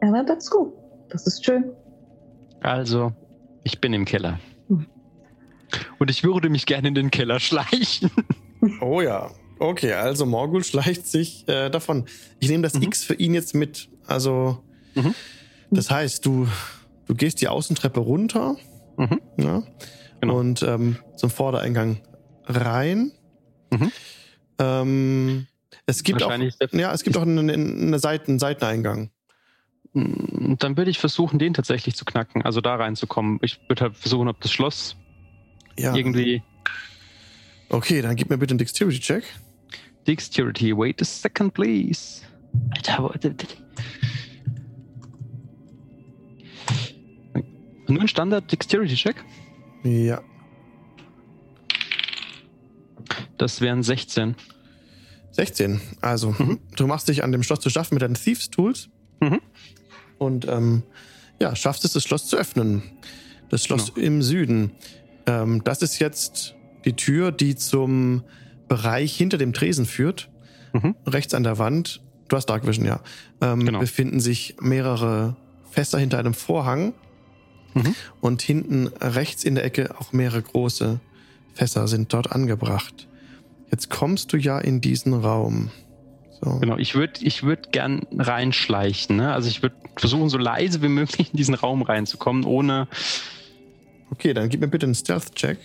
Er 0.00 0.10
hört 0.10 0.28
dazu. 0.28 0.72
Das 1.10 1.26
ist 1.26 1.44
schön. 1.44 1.64
Also, 2.60 3.12
ich 3.64 3.80
bin 3.80 3.92
im 3.92 4.04
Keller. 4.04 4.38
Hm. 4.68 4.86
Und 5.98 6.10
ich 6.10 6.24
würde 6.24 6.48
mich 6.48 6.66
gerne 6.66 6.88
in 6.88 6.94
den 6.94 7.10
Keller 7.10 7.40
schleichen. 7.40 8.10
Oh 8.80 9.02
ja. 9.02 9.30
Okay, 9.60 9.92
also 9.92 10.24
Morgul 10.24 10.64
schleicht 10.64 11.06
sich 11.06 11.46
äh, 11.46 11.68
davon. 11.68 12.06
Ich 12.40 12.48
nehme 12.48 12.62
das 12.62 12.72
Mhm. 12.74 12.82
X 12.84 13.04
für 13.04 13.12
ihn 13.14 13.34
jetzt 13.34 13.54
mit. 13.54 13.90
Also, 14.06 14.58
Mhm. 14.94 15.14
das 15.70 15.90
heißt, 15.90 16.24
du, 16.24 16.48
du 17.06 17.14
gehst 17.14 17.42
die 17.42 17.48
Außentreppe 17.48 18.00
runter 18.00 18.56
Mhm. 18.96 19.20
ja, 19.36 19.62
Genau. 20.22 20.38
und 20.38 20.62
ähm, 20.62 20.96
zum 21.16 21.28
Vordereingang 21.28 21.98
rein. 22.46 23.12
Mhm. 23.70 23.92
Ähm, 24.58 25.46
es 25.86 26.02
gibt 26.02 26.22
auch, 26.22 26.32
ja, 26.72 26.92
es 26.92 27.02
gibt 27.04 27.16
auch 27.16 27.22
einen, 27.22 27.50
einen, 27.50 27.98
Seiten, 27.98 28.32
einen 28.32 28.38
Seiteneingang. 28.38 29.10
Mm, 29.92 30.54
Dann 30.58 30.76
würde 30.76 30.90
ich 30.90 30.98
versuchen, 30.98 31.38
den 31.38 31.54
tatsächlich 31.54 31.94
zu 31.94 32.04
knacken, 32.04 32.42
also 32.42 32.60
da 32.60 32.76
reinzukommen. 32.76 33.38
Ich 33.42 33.60
würde 33.68 33.82
halt 33.82 33.96
versuchen, 33.96 34.28
ob 34.28 34.40
das 34.40 34.50
Schloss 34.52 34.96
Ja. 35.78 35.94
irgendwie. 35.94 36.42
Okay, 37.68 38.00
dann 38.00 38.16
gib 38.16 38.30
mir 38.30 38.38
bitte 38.38 38.52
einen 38.52 38.58
Dexterity-Check. 38.58 39.24
Dexterity, 40.06 40.76
wait 40.76 41.02
a 41.02 41.04
second, 41.04 41.52
please. 41.52 42.22
Alter, 42.70 43.12
Nur 47.88 48.00
ein 48.00 48.08
Standard 48.08 48.50
Dexterity-Check? 48.50 49.16
Ja. 49.84 50.20
Das 53.38 53.60
wären 53.60 53.82
16. 53.82 54.34
16. 55.32 55.80
Also, 56.00 56.30
Mhm. 56.38 56.58
du 56.76 56.86
machst 56.86 57.08
dich 57.08 57.22
an 57.22 57.32
dem 57.32 57.42
Schloss 57.42 57.60
zu 57.60 57.70
schaffen 57.70 57.94
mit 57.94 58.02
deinen 58.02 58.14
Thieves-Tools. 58.14 58.88
Mhm. 59.20 59.40
Und 60.18 60.46
ähm, 60.48 60.82
ja, 61.40 61.54
schaffst 61.54 61.84
es, 61.84 61.92
das 61.92 62.02
Schloss 62.04 62.26
zu 62.26 62.36
öffnen. 62.36 62.82
Das 63.50 63.64
Schloss 63.64 63.94
Genau. 63.94 64.06
im 64.06 64.22
Süden. 64.22 64.70
Ähm, 65.26 65.62
das 65.64 65.82
ist 65.82 65.98
jetzt 65.98 66.54
die 66.84 66.94
Tür, 66.94 67.32
die 67.32 67.54
zum 67.56 68.22
Bereich 68.68 69.14
hinter 69.16 69.36
dem 69.38 69.52
Tresen 69.52 69.84
führt. 69.86 70.30
Mhm. 70.72 70.94
Rechts 71.06 71.34
an 71.34 71.42
der 71.42 71.58
Wand, 71.58 72.00
du 72.28 72.36
hast 72.36 72.46
Dark 72.46 72.66
Vision, 72.66 72.86
ja, 72.86 73.00
ähm, 73.40 73.64
Genau. 73.64 73.78
befinden 73.80 74.20
sich 74.20 74.56
mehrere 74.60 75.36
Fässer 75.70 75.98
hinter 75.98 76.18
einem 76.18 76.34
Vorhang. 76.34 76.94
Mhm. 77.74 77.94
Und 78.22 78.40
hinten 78.40 78.86
rechts 79.00 79.44
in 79.44 79.54
der 79.54 79.64
Ecke 79.64 79.94
auch 80.00 80.12
mehrere 80.14 80.40
große 80.40 80.98
Fässer 81.56 81.88
sind 81.88 82.12
dort 82.12 82.32
angebracht. 82.32 83.08
Jetzt 83.70 83.90
kommst 83.90 84.32
du 84.32 84.36
ja 84.36 84.58
in 84.58 84.80
diesen 84.80 85.14
Raum. 85.14 85.70
So. 86.40 86.58
Genau, 86.60 86.76
ich 86.76 86.94
würde 86.94 87.14
ich 87.22 87.42
würd 87.42 87.72
gern 87.72 88.06
reinschleichen. 88.16 89.16
Ne? 89.16 89.32
Also 89.32 89.48
ich 89.48 89.62
würde 89.62 89.76
versuchen, 89.96 90.28
so 90.28 90.38
leise 90.38 90.82
wie 90.82 90.88
möglich 90.88 91.30
in 91.32 91.36
diesen 91.36 91.54
Raum 91.54 91.82
reinzukommen, 91.82 92.44
ohne. 92.44 92.88
Okay, 94.10 94.34
dann 94.34 94.48
gib 94.48 94.60
mir 94.60 94.68
bitte 94.68 94.86
einen 94.86 94.94
Stealth-Check. 94.94 95.58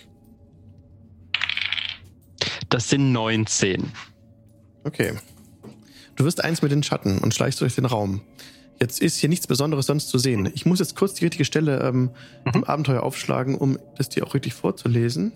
Das 2.70 2.88
sind 2.88 3.12
19. 3.12 3.92
Okay. 4.84 5.12
Du 6.16 6.24
wirst 6.24 6.42
eins 6.42 6.62
mit 6.62 6.72
den 6.72 6.82
Schatten 6.82 7.18
und 7.18 7.34
schleichst 7.34 7.60
durch 7.60 7.74
den 7.74 7.84
Raum. 7.84 8.22
Jetzt 8.80 9.00
ist 9.00 9.18
hier 9.18 9.28
nichts 9.28 9.46
Besonderes 9.46 9.86
sonst 9.86 10.08
zu 10.08 10.18
sehen. 10.18 10.50
Ich 10.54 10.66
muss 10.66 10.80
jetzt 10.80 10.96
kurz 10.96 11.14
die 11.14 11.24
richtige 11.24 11.44
Stelle 11.44 11.80
ähm, 11.80 12.10
im 12.52 12.64
Abenteuer 12.64 13.02
aufschlagen, 13.02 13.56
um 13.56 13.78
das 13.96 14.08
dir 14.08 14.26
auch 14.26 14.34
richtig 14.34 14.54
vorzulesen. 14.54 15.32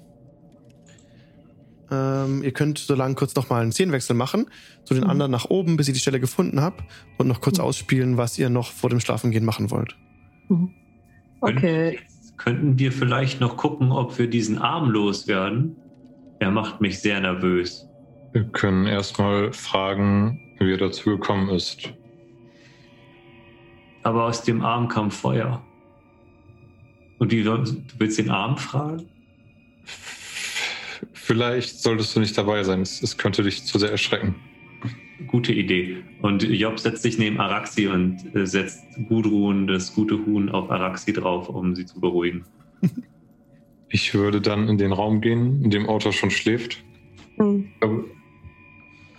Ähm, 1.91 2.43
ihr 2.43 2.53
könnt 2.53 2.79
so 2.79 2.95
lange 2.95 3.15
kurz 3.15 3.35
nochmal 3.35 3.63
einen 3.63 3.73
Szenenwechsel 3.73 4.17
machen, 4.17 4.47
zu 4.85 4.95
den 4.95 5.05
anderen 5.05 5.31
nach 5.31 5.47
oben, 5.47 5.77
bis 5.77 5.89
ihr 5.89 5.95
die 5.95 6.01
Stelle 6.01 6.21
gefunden 6.21 6.61
habt 6.61 6.83
und 7.19 7.29
noch 7.29 7.41
kurz 7.41 7.61
ausspielen, 7.61 8.17
was 8.17 8.39
ihr 8.39 8.51
noch 8.51 8.73
vor 8.73 8.91
dem 8.91 9.01
Schlafengehen 9.01 9.45
machen 9.45 9.71
wollt. 9.71 9.97
Okay. 11.41 11.99
Könnten 12.37 12.79
wir 12.79 12.93
vielleicht 12.93 13.41
noch 13.41 13.57
gucken, 13.57 13.93
ob 13.93 14.19
wir 14.19 14.29
diesen 14.29 14.59
Arm 14.59 14.91
loswerden? 14.91 15.77
Er 16.39 16.51
macht 16.51 16.81
mich 16.81 17.01
sehr 17.01 17.21
nervös. 17.21 17.89
Wir 18.33 18.45
können 18.45 18.87
erstmal 18.87 19.53
fragen, 19.53 20.41
wie 20.59 20.73
er 20.73 20.79
dazu 20.79 21.11
gekommen 21.11 21.49
ist. 21.49 21.93
Aber 24.03 24.25
aus 24.25 24.43
dem 24.43 24.63
Arm 24.63 24.89
kam 24.89 25.11
Feuer. 25.11 25.63
Und 27.19 27.33
wie 27.33 27.43
du 27.43 27.65
willst 27.99 28.19
den 28.19 28.31
Arm 28.31 28.59
fragen? 28.59 29.09
Vielleicht 31.27 31.81
solltest 31.81 32.15
du 32.15 32.21
nicht 32.21 32.39
dabei 32.39 32.63
sein. 32.63 32.83
Es, 32.83 33.03
es 33.03 33.19
könnte 33.19 33.43
dich 33.43 33.65
zu 33.65 33.81
sehr 33.81 33.91
erschrecken. 33.91 34.37
Gute 35.27 35.53
Idee. 35.53 35.97
Und 36.23 36.45
Job 36.45 36.79
setzt 36.79 37.03
sich 37.03 37.19
neben 37.19 37.41
Araxi 37.41 37.89
und 37.89 38.33
äh, 38.37 38.47
setzt 38.47 38.85
Gudrun, 39.09 39.67
das 39.67 39.93
gute 39.93 40.25
Huhn, 40.25 40.49
auf 40.51 40.71
Araxi 40.71 41.13
drauf, 41.13 41.49
um 41.49 41.75
sie 41.75 41.85
zu 41.85 42.01
beruhigen. 42.01 42.45
Ich 43.89 44.13
würde 44.15 44.41
dann 44.41 44.69
in 44.69 44.79
den 44.79 44.91
Raum 44.91 45.21
gehen, 45.21 45.63
in 45.63 45.71
dem 45.71 45.89
Autor 45.89 46.13
schon 46.13 46.31
schläft. 46.33 46.83
Hm. 47.37 47.69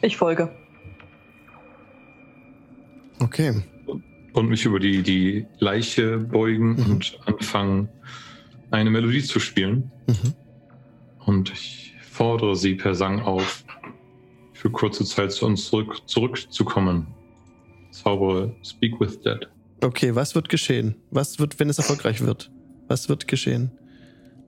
Ich 0.02 0.18
folge. 0.18 0.52
Okay. 3.20 3.54
Und 4.34 4.50
mich 4.50 4.66
über 4.66 4.80
die, 4.80 5.02
die 5.04 5.46
Leiche 5.60 6.18
beugen 6.18 6.72
Mhm. 6.76 6.92
und 6.92 7.20
anfangen, 7.26 7.88
eine 8.70 8.90
Melodie 8.90 9.24
zu 9.24 9.40
spielen. 9.40 9.90
Mhm. 10.06 10.34
Und 11.26 11.50
ich 11.54 11.87
fordere 12.18 12.56
sie 12.56 12.74
per 12.76 12.96
Sang 12.96 13.22
auf, 13.22 13.64
für 14.54 14.72
kurze 14.72 15.06
Zeit 15.06 15.32
zu 15.32 15.46
uns 15.46 15.66
zurück, 15.70 16.02
zurückzukommen. 16.08 17.08
Zaubere 17.92 18.56
Speak 18.64 19.00
with 19.00 19.22
Dead. 19.22 19.48
Okay, 19.84 20.16
was 20.16 20.34
wird 20.34 20.50
geschehen? 20.50 20.96
Was 21.12 21.38
wird, 21.40 21.60
wenn 21.60 21.70
es 21.70 21.78
erfolgreich 21.78 22.22
wird? 22.22 22.52
Was 22.88 23.08
wird 23.10 23.28
geschehen? 23.28 23.72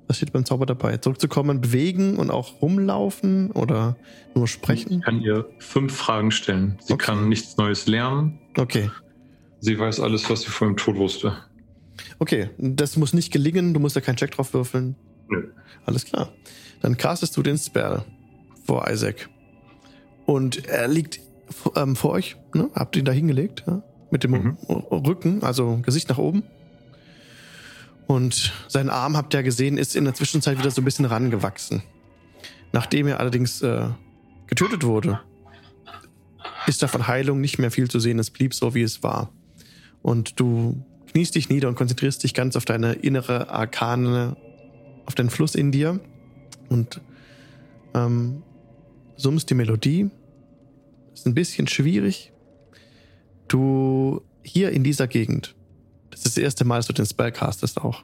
Was 0.07 0.17
steht 0.17 0.33
beim 0.33 0.43
Zauber 0.45 0.65
dabei? 0.65 0.97
Zurückzukommen, 0.97 1.61
bewegen 1.61 2.17
und 2.17 2.31
auch 2.31 2.61
rumlaufen 2.63 3.51
oder 3.51 3.95
nur 4.33 4.47
sprechen? 4.47 4.93
Ich 4.99 5.01
kann 5.05 5.21
ihr 5.21 5.45
fünf 5.59 5.95
Fragen 5.95 6.31
stellen. 6.31 6.77
Sie 6.81 6.93
Okay. 6.93 7.05
kann 7.05 7.29
nichts 7.29 7.57
Neues 7.57 7.85
lernen. 7.85 8.39
Okay. 8.57 8.89
Sie 9.59 9.77
weiß 9.77 9.99
alles, 9.99 10.27
was 10.29 10.41
sie 10.41 10.47
vor 10.49 10.67
dem 10.67 10.77
Tod 10.77 10.95
wusste. 10.95 11.37
Okay, 12.17 12.49
das 12.57 12.97
muss 12.97 13.13
nicht 13.13 13.31
gelingen, 13.31 13.73
du 13.75 13.79
musst 13.79 13.95
da 13.95 14.01
keinen 14.01 14.15
Check 14.15 14.31
drauf 14.31 14.53
würfeln. 14.55 14.95
Nö. 15.29 15.49
Alles 15.85 16.05
klar. 16.05 16.29
Dann 16.81 16.97
castest 16.97 17.35
du 17.37 17.43
den 17.43 17.57
Spell 17.57 18.03
vor 18.65 18.89
Isaac. 18.89 19.29
Und 20.25 20.65
er 20.67 20.87
liegt 20.87 21.19
ähm, 21.75 21.95
vor 21.95 22.11
euch, 22.11 22.37
ne? 22.53 22.69
Habt 22.75 22.95
ihn 22.95 23.05
da 23.05 23.11
hingelegt, 23.11 23.63
ja? 23.67 23.81
Mit 24.11 24.23
dem 24.23 24.31
Mhm. 24.31 24.57
Rücken, 24.69 25.43
also 25.43 25.79
Gesicht 25.83 26.09
nach 26.09 26.17
oben. 26.17 26.43
Und 28.07 28.53
sein 28.67 28.89
Arm, 28.89 29.15
habt 29.15 29.33
ihr 29.35 29.43
gesehen, 29.43 29.77
ist 29.77 29.95
in 29.95 30.05
der 30.05 30.15
Zwischenzeit 30.15 30.57
wieder 30.57 30.71
so 30.71 30.81
ein 30.81 30.85
bisschen 30.85 31.05
rangewachsen. 31.05 31.83
Nachdem 32.71 33.07
er 33.07 33.19
allerdings 33.19 33.61
äh, 33.61 33.87
getötet 34.47 34.83
wurde, 34.83 35.19
ist 36.65 36.81
da 36.81 36.87
von 36.87 37.07
Heilung 37.07 37.39
nicht 37.39 37.59
mehr 37.59 37.69
viel 37.69 37.87
zu 37.89 37.99
sehen. 37.99 38.17
Es 38.17 38.31
blieb 38.31 38.53
so, 38.55 38.73
wie 38.73 38.81
es 38.81 39.03
war. 39.03 39.31
Und 40.01 40.39
du 40.39 40.83
kniest 41.11 41.35
dich 41.35 41.49
nieder 41.49 41.67
und 41.67 41.75
konzentrierst 41.75 42.23
dich 42.23 42.33
ganz 42.33 42.55
auf 42.55 42.65
deine 42.65 42.93
innere 42.93 43.49
Arkane, 43.49 44.37
auf 45.09 45.15
den 45.15 45.31
Fluss 45.31 45.55
in 45.55 45.71
dir 45.71 45.99
und 46.69 47.01
ähm, 47.95 48.43
summst 49.15 49.49
die 49.49 49.55
Melodie. 49.55 50.11
Ist 51.15 51.25
ein 51.25 51.33
bisschen 51.33 51.67
schwierig. 51.67 52.31
Du 53.47 54.21
hier 54.43 54.69
in 54.69 54.83
dieser 54.83 55.07
Gegend, 55.07 55.55
das 56.11 56.19
ist 56.19 56.37
das 56.37 56.43
erste 56.43 56.63
Mal, 56.63 56.75
dass 56.75 56.85
du 56.85 56.93
den 56.93 57.07
Spell 57.07 57.31
castest 57.31 57.81
auch. 57.81 58.03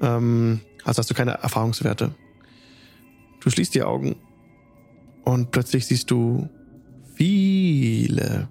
Ähm, 0.00 0.60
also 0.82 0.98
hast 0.98 1.08
du 1.08 1.14
keine 1.14 1.34
Erfahrungswerte. 1.34 2.12
Du 3.38 3.48
schließt 3.50 3.72
die 3.76 3.84
Augen 3.84 4.16
und 5.22 5.52
plötzlich 5.52 5.86
siehst 5.86 6.10
du 6.10 6.48
viele, 7.14 8.48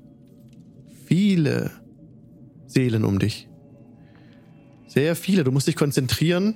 viele 1.05 1.71
Seelen 2.65 3.03
um 3.03 3.19
dich. 3.19 3.49
Sehr 4.87 5.17
viele. 5.17 5.43
Du 5.43 5.51
musst 5.51 5.67
dich 5.67 5.75
konzentrieren, 5.75 6.55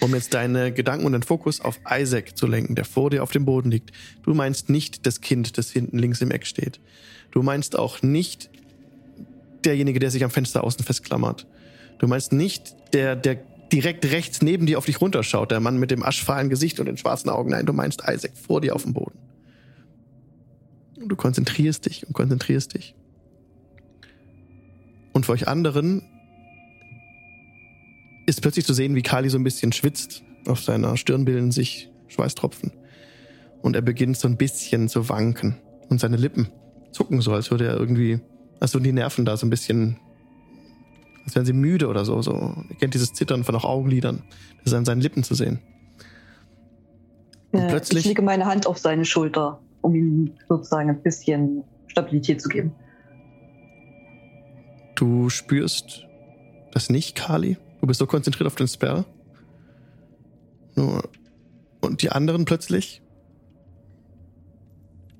um 0.00 0.14
jetzt 0.14 0.34
deine 0.34 0.72
Gedanken 0.72 1.06
und 1.06 1.12
den 1.12 1.22
Fokus 1.22 1.60
auf 1.60 1.80
Isaac 1.90 2.36
zu 2.36 2.46
lenken, 2.46 2.74
der 2.74 2.84
vor 2.84 3.10
dir 3.10 3.22
auf 3.22 3.30
dem 3.30 3.44
Boden 3.44 3.70
liegt. 3.70 3.90
Du 4.22 4.34
meinst 4.34 4.68
nicht 4.68 5.06
das 5.06 5.20
Kind, 5.20 5.58
das 5.58 5.70
hinten 5.70 5.98
links 5.98 6.20
im 6.20 6.30
Eck 6.30 6.46
steht. 6.46 6.80
Du 7.30 7.42
meinst 7.42 7.78
auch 7.78 8.02
nicht 8.02 8.50
derjenige, 9.64 9.98
der 9.98 10.10
sich 10.10 10.24
am 10.24 10.30
Fenster 10.30 10.64
außen 10.64 10.84
festklammert. 10.84 11.46
Du 11.98 12.06
meinst 12.06 12.32
nicht 12.32 12.74
der, 12.92 13.16
der 13.16 13.36
direkt 13.72 14.04
rechts 14.06 14.40
neben 14.40 14.66
dir 14.66 14.78
auf 14.78 14.86
dich 14.86 15.00
runterschaut, 15.00 15.50
der 15.50 15.60
Mann 15.60 15.78
mit 15.78 15.90
dem 15.90 16.02
aschfahlen 16.02 16.48
Gesicht 16.48 16.80
und 16.80 16.86
den 16.86 16.96
schwarzen 16.96 17.28
Augen. 17.28 17.50
Nein, 17.50 17.66
du 17.66 17.72
meinst 17.72 18.02
Isaac 18.06 18.32
vor 18.36 18.60
dir 18.60 18.74
auf 18.74 18.84
dem 18.84 18.94
Boden. 18.94 19.18
Und 20.96 21.08
du 21.08 21.16
konzentrierst 21.16 21.86
dich 21.86 22.06
und 22.06 22.12
konzentrierst 22.12 22.74
dich. 22.74 22.94
Und 25.12 25.26
für 25.26 25.32
euch 25.32 25.48
anderen 25.48 26.02
ist 28.28 28.42
plötzlich 28.42 28.64
zu 28.66 28.74
sehen, 28.74 28.94
wie 28.94 29.02
Kali 29.02 29.28
so 29.30 29.38
ein 29.38 29.44
bisschen 29.44 29.72
schwitzt. 29.72 30.22
Auf 30.46 30.60
seiner 30.60 30.96
Stirn 30.96 31.24
bilden 31.24 31.50
sich 31.50 31.90
Schweißtropfen. 32.08 32.72
Und 33.62 33.74
er 33.74 33.82
beginnt 33.82 34.16
so 34.18 34.28
ein 34.28 34.36
bisschen 34.36 34.88
zu 34.88 35.08
wanken. 35.08 35.56
Und 35.88 36.00
seine 36.00 36.16
Lippen 36.16 36.48
zucken 36.92 37.20
so, 37.20 37.32
als 37.32 37.50
würde 37.50 37.66
er 37.66 37.76
irgendwie, 37.76 38.20
als 38.60 38.74
würden 38.74 38.84
die 38.84 38.92
Nerven 38.92 39.24
da 39.24 39.36
so 39.36 39.46
ein 39.46 39.50
bisschen, 39.50 39.98
als 41.24 41.34
wären 41.34 41.46
sie 41.46 41.52
müde 41.52 41.88
oder 41.88 42.04
so. 42.04 42.20
so. 42.22 42.54
Ihr 42.70 42.76
kennt 42.76 42.94
dieses 42.94 43.12
Zittern 43.12 43.44
von 43.44 43.54
auch 43.56 43.64
Augenlidern. 43.64 44.22
Das 44.58 44.72
ist 44.72 44.74
an 44.74 44.84
seinen 44.84 45.00
Lippen 45.00 45.22
zu 45.24 45.34
sehen. 45.34 45.58
Und 47.52 47.60
Äh, 47.60 47.68
plötzlich- 47.68 48.00
Ich 48.00 48.06
lege 48.08 48.22
meine 48.22 48.44
Hand 48.46 48.66
auf 48.66 48.78
seine 48.78 49.04
Schulter, 49.06 49.60
um 49.80 49.94
ihm 49.94 50.32
sozusagen 50.48 50.90
ein 50.90 51.02
bisschen 51.02 51.64
Stabilität 51.86 52.40
zu 52.42 52.48
geben. 52.50 52.72
Du 54.96 55.30
spürst 55.30 56.04
das 56.72 56.90
nicht, 56.90 57.14
Kali. 57.16 57.56
Du 57.80 57.86
bist 57.86 57.98
so 57.98 58.06
konzentriert 58.06 58.46
auf 58.46 58.54
den 58.54 58.68
Spell. 58.68 59.04
Nur. 60.74 61.08
Und 61.80 62.02
die 62.02 62.10
anderen 62.10 62.44
plötzlich. 62.44 63.02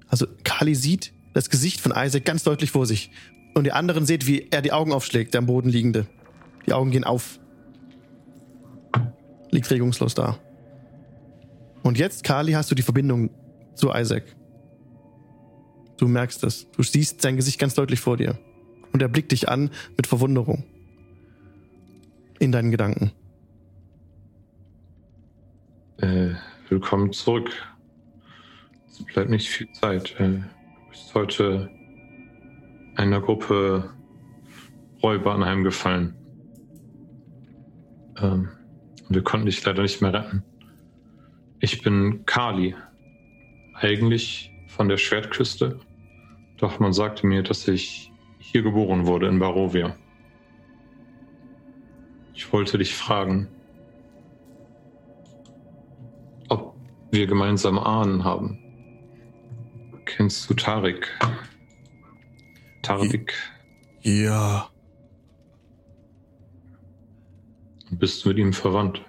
Also, 0.08 0.26
Kali 0.44 0.74
sieht 0.74 1.12
das 1.34 1.50
Gesicht 1.50 1.80
von 1.80 1.92
Isaac 1.94 2.24
ganz 2.24 2.42
deutlich 2.42 2.70
vor 2.70 2.86
sich. 2.86 3.10
Und 3.54 3.64
die 3.64 3.72
anderen 3.72 4.06
seht, 4.06 4.26
wie 4.26 4.48
er 4.50 4.62
die 4.62 4.72
Augen 4.72 4.92
aufschlägt, 4.92 5.34
der 5.34 5.40
am 5.40 5.46
Boden 5.46 5.68
liegende. 5.68 6.06
Die 6.66 6.72
Augen 6.72 6.90
gehen 6.90 7.04
auf. 7.04 7.38
Liegt 9.50 9.70
regungslos 9.70 10.14
da. 10.14 10.38
Und 11.82 11.98
jetzt, 11.98 12.24
Kali, 12.24 12.52
hast 12.52 12.70
du 12.70 12.74
die 12.74 12.82
Verbindung 12.82 13.30
zu 13.74 13.90
Isaac. 13.92 14.24
Du 15.96 16.06
merkst 16.06 16.44
es. 16.44 16.70
Du 16.70 16.82
siehst 16.82 17.22
sein 17.22 17.36
Gesicht 17.36 17.58
ganz 17.58 17.74
deutlich 17.74 18.00
vor 18.00 18.16
dir. 18.16 18.38
Und 18.92 19.02
er 19.02 19.08
blickt 19.08 19.32
dich 19.32 19.48
an 19.48 19.70
mit 19.96 20.06
Verwunderung. 20.06 20.64
In 22.40 22.52
deinen 22.52 22.70
Gedanken. 22.70 23.10
Äh, 25.96 26.34
willkommen 26.68 27.12
zurück. 27.12 27.50
Es 28.88 29.04
bleibt 29.04 29.28
nicht 29.28 29.48
viel 29.48 29.70
Zeit. 29.72 30.14
Äh, 30.20 30.28
du 30.28 30.44
bist 30.90 31.12
heute 31.14 31.68
einer 32.94 33.20
Gruppe 33.20 33.90
Räuber 35.02 35.34
anheimgefallen. 35.34 36.14
Ähm, 38.20 38.50
wir 39.08 39.22
konnten 39.22 39.46
dich 39.46 39.64
leider 39.64 39.82
nicht 39.82 40.00
mehr 40.00 40.12
retten. 40.12 40.44
Ich 41.58 41.82
bin 41.82 42.24
Kali. 42.24 42.76
Eigentlich 43.74 44.52
von 44.68 44.88
der 44.88 44.96
Schwertküste. 44.96 45.80
Doch 46.58 46.78
man 46.78 46.92
sagte 46.92 47.26
mir, 47.26 47.42
dass 47.42 47.66
ich 47.66 48.12
hier 48.38 48.62
geboren 48.62 49.06
wurde 49.06 49.26
in 49.26 49.40
Barovia. 49.40 49.96
Ich 52.34 52.52
wollte 52.52 52.78
dich 52.78 52.94
fragen, 52.94 53.48
ob 56.48 56.74
wir 57.10 57.26
gemeinsame 57.26 57.84
Ahnen 57.84 58.24
haben. 58.24 58.58
Kennst 60.04 60.48
du 60.48 60.54
Tarik? 60.54 61.08
Tarik, 62.82 63.34
Ja. 64.02 64.70
bist 67.90 68.24
du 68.24 68.28
mit 68.30 68.38
ihm 68.38 68.52
verwandt? 68.52 69.04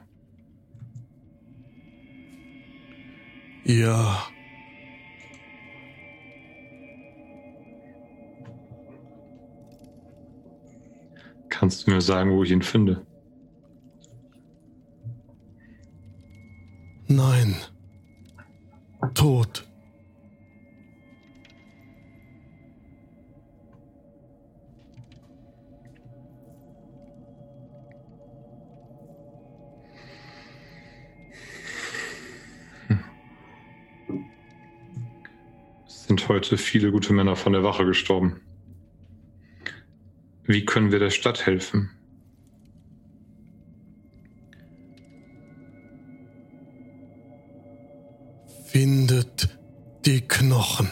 Ja. 3.64 4.28
Kannst 11.50 11.86
du 11.88 11.92
mir 11.92 12.02
sagen, 12.02 12.32
wo 12.32 12.44
ich 12.44 12.52
ihn 12.52 12.62
finde? 12.62 13.06
Nein. 17.12 17.56
Es 35.88 36.06
sind 36.06 36.30
heute 36.30 36.60
viele 36.60 36.92
gute 36.92 37.12
Männer 37.14 37.36
von 37.36 37.54
der 37.54 37.64
Wache 37.64 37.86
gestorben. 37.88 38.40
Wie 40.44 40.64
können 40.64 40.92
wir 40.92 41.00
der 41.00 41.10
Stadt 41.10 41.48
helfen? 41.48 41.90
Knochen. 50.70 50.90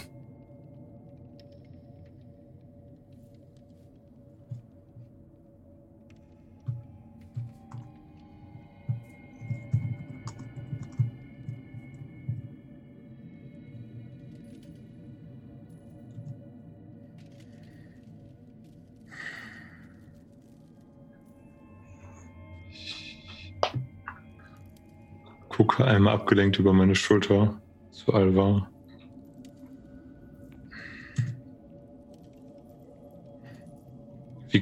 Gucke 25.50 25.86
einmal 25.86 26.14
abgelenkt 26.14 26.60
über 26.60 26.72
meine 26.74 26.96
Schulter 26.96 27.60
zu 27.92 28.14
Alvar. 28.14 28.70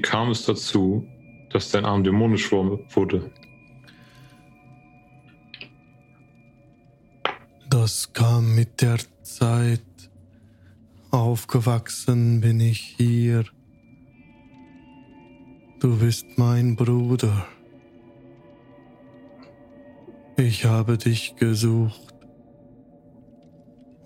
Kam 0.05 0.29
es 0.29 0.45
dazu, 0.45 1.07
dass 1.49 1.71
dein 1.71 1.83
Arm 1.83 2.03
dämonisch 2.03 2.51
wurde? 2.51 3.31
Das 7.69 8.13
kam 8.13 8.55
mit 8.55 8.81
der 8.81 8.99
Zeit. 9.23 9.81
Aufgewachsen 11.11 12.39
bin 12.41 12.59
ich 12.59 12.81
hier. 12.97 13.45
Du 15.79 15.97
bist 15.97 16.25
mein 16.37 16.75
Bruder. 16.75 17.47
Ich 20.37 20.65
habe 20.65 20.97
dich 20.97 21.35
gesucht. 21.35 22.13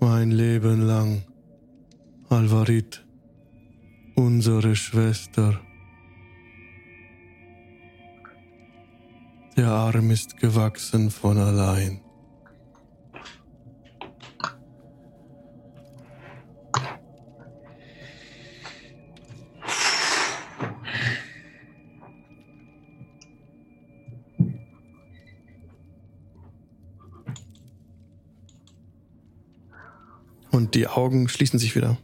Mein 0.00 0.30
Leben 0.30 0.86
lang. 0.86 1.22
Alvarit, 2.28 3.04
unsere 4.14 4.76
Schwester. 4.76 5.60
Der 9.60 9.72
Arm 9.72 10.10
ist 10.10 10.38
gewachsen 10.38 11.10
von 11.10 11.36
allein. 11.36 12.00
Und 30.50 30.74
die 30.74 30.86
Augen 30.86 31.28
schließen 31.28 31.58
sich 31.58 31.76
wieder. 31.76 31.98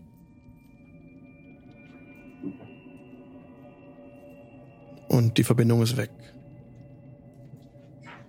Und 5.08 5.38
die 5.38 5.44
Verbindung 5.44 5.80
ist 5.80 5.96
weg. 5.96 6.10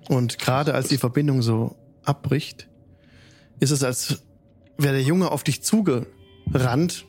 Und 0.07 0.39
gerade 0.39 0.73
als 0.73 0.87
die 0.87 0.97
Verbindung 0.97 1.41
so 1.41 1.75
abbricht, 2.03 2.67
ist 3.59 3.71
es, 3.71 3.83
als 3.83 4.23
wäre 4.77 4.93
der 4.93 5.03
Junge 5.03 5.31
auf 5.31 5.43
dich 5.43 5.63
zugerannt. 5.63 7.05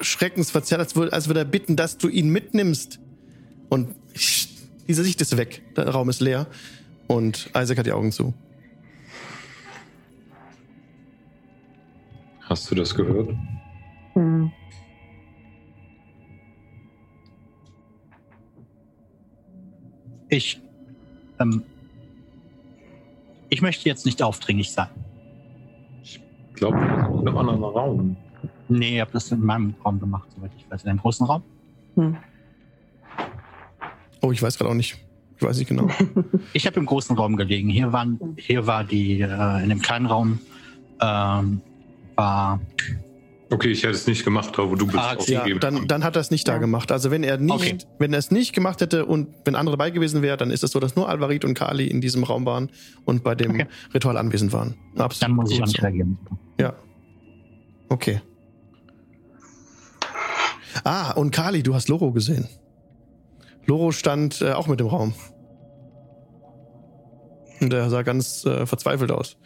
Schreckensverzerrt, 0.00 0.80
als 0.80 0.96
würde, 0.96 1.12
als 1.12 1.28
würde 1.28 1.40
er 1.40 1.44
bitten, 1.44 1.76
dass 1.76 1.98
du 1.98 2.08
ihn 2.08 2.30
mitnimmst. 2.30 2.98
Und 3.68 3.94
diese 4.88 5.04
Sicht 5.04 5.20
ist 5.20 5.36
weg. 5.36 5.62
Der 5.76 5.88
Raum 5.88 6.08
ist 6.08 6.20
leer. 6.20 6.46
Und 7.06 7.50
Isaac 7.56 7.78
hat 7.78 7.86
die 7.86 7.92
Augen 7.92 8.12
zu. 8.12 8.34
Hast 12.40 12.70
du 12.70 12.74
das 12.74 12.94
gehört? 12.94 13.30
Hm. 14.14 14.50
Ich, 20.30 20.60
ähm, 21.40 21.62
ich 23.48 23.62
möchte 23.62 23.88
jetzt 23.88 24.06
nicht 24.06 24.22
aufdringlich 24.22 24.70
sein. 24.72 24.88
Ich 26.02 26.20
glaube, 26.54 26.78
wir 26.78 27.04
sind 27.04 27.20
in 27.20 27.28
einem 27.28 27.38
anderen 27.38 27.64
Raum. 27.64 28.16
Nee, 28.68 28.94
ich 28.96 29.00
habe 29.00 29.10
das 29.10 29.30
in 29.32 29.40
meinem 29.44 29.74
Raum 29.84 29.98
gemacht, 29.98 30.28
soweit 30.34 30.52
ich 30.56 30.70
weiß. 30.70 30.84
In 30.84 30.90
einem 30.90 31.00
großen 31.00 31.26
Raum. 31.26 31.42
Hm. 31.96 32.16
Oh, 34.22 34.30
ich 34.30 34.40
weiß 34.40 34.56
gerade 34.56 34.70
auch 34.70 34.74
nicht. 34.74 34.96
Ich 35.36 35.42
weiß 35.42 35.58
nicht 35.58 35.68
genau. 35.68 35.88
Ich 36.52 36.66
habe 36.66 36.78
im 36.78 36.86
großen 36.86 37.16
Raum 37.16 37.36
gelegen. 37.36 37.68
Hier, 37.68 37.92
waren, 37.92 38.36
hier 38.36 38.66
war 38.66 38.84
die, 38.84 39.20
äh, 39.20 39.62
in 39.62 39.68
dem 39.70 39.80
kleinen 39.80 40.06
Raum 40.06 40.38
ähm, 41.00 41.60
war 42.14 42.60
Okay, 43.52 43.68
ich 43.72 43.82
hätte 43.82 43.94
es 43.94 44.06
nicht 44.06 44.24
gemacht, 44.24 44.56
aber 44.60 44.76
du 44.76 44.86
bist 44.86 44.98
Ah, 44.98 45.16
Ja, 45.26 45.44
dann, 45.58 45.88
dann 45.88 46.04
hat 46.04 46.16
er 46.16 46.20
es 46.20 46.30
nicht 46.30 46.46
da 46.46 46.52
Ja. 46.52 46.58
gemacht. 46.58 46.92
Also 46.92 47.10
wenn 47.10 47.24
er 47.24 47.36
nicht, 47.36 47.52
Okay. 47.52 47.78
wenn 47.98 48.12
er 48.12 48.20
es 48.20 48.30
nicht 48.30 48.52
gemacht 48.52 48.80
hätte 48.80 49.06
und 49.06 49.26
wenn 49.44 49.56
andere 49.56 49.76
dabei 49.76 49.90
gewesen 49.90 50.22
wären, 50.22 50.38
dann 50.38 50.50
ist 50.52 50.62
es 50.62 50.70
so, 50.70 50.78
dass 50.78 50.94
nur 50.94 51.08
Alvarit 51.08 51.44
und 51.44 51.54
Kali 51.54 51.86
in 51.88 52.00
diesem 52.00 52.22
Raum 52.22 52.46
waren 52.46 52.70
und 53.04 53.24
bei 53.24 53.34
dem 53.34 53.50
Okay. 53.50 53.66
Ritual 53.92 54.16
anwesend 54.18 54.52
waren. 54.52 54.76
Absolut. 54.96 55.22
Dann 55.22 55.32
muss 55.32 55.50
ich 55.50 55.60
auch 55.60 55.66
nicht 55.66 55.82
reagieren. 55.82 56.16
Ja. 56.60 56.74
Okay. 57.88 58.20
Ah, 60.84 61.10
und 61.12 61.32
Kali, 61.32 61.62
du 61.64 61.74
hast 61.74 61.88
Loro 61.88 62.12
gesehen. 62.12 62.48
Loro 63.66 63.90
stand 63.90 64.40
äh, 64.40 64.52
auch 64.52 64.68
mit 64.68 64.80
im 64.80 64.86
Raum. 64.86 65.12
Und 67.60 67.72
er 67.72 67.90
sah 67.90 68.02
ganz 68.02 68.44
äh, 68.46 68.64
verzweifelt 68.64 69.10
aus. 69.10 69.36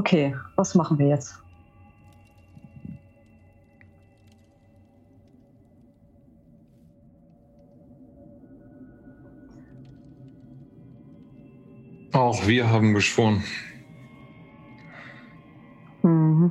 Okay, 0.00 0.34
was 0.56 0.74
machen 0.74 0.98
wir 0.98 1.08
jetzt? 1.08 1.34
Auch 12.12 12.46
wir 12.46 12.70
haben 12.70 12.94
geschworen. 12.94 13.44
Mhm. 16.02 16.50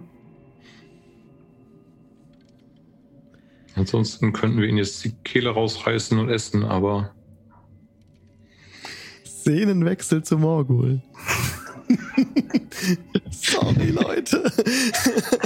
Ansonsten 3.73 4.31
könnten 4.31 4.61
wir 4.61 4.67
ihn 4.67 4.77
jetzt 4.77 5.03
die 5.03 5.15
Kehle 5.23 5.49
rausreißen 5.49 6.19
und 6.19 6.29
essen, 6.29 6.63
aber 6.63 7.15
Szenenwechsel 9.25 10.21
zu 10.21 10.37
Morgul. 10.37 11.01
Sorry, 13.73 13.89
Leute. 13.91 14.51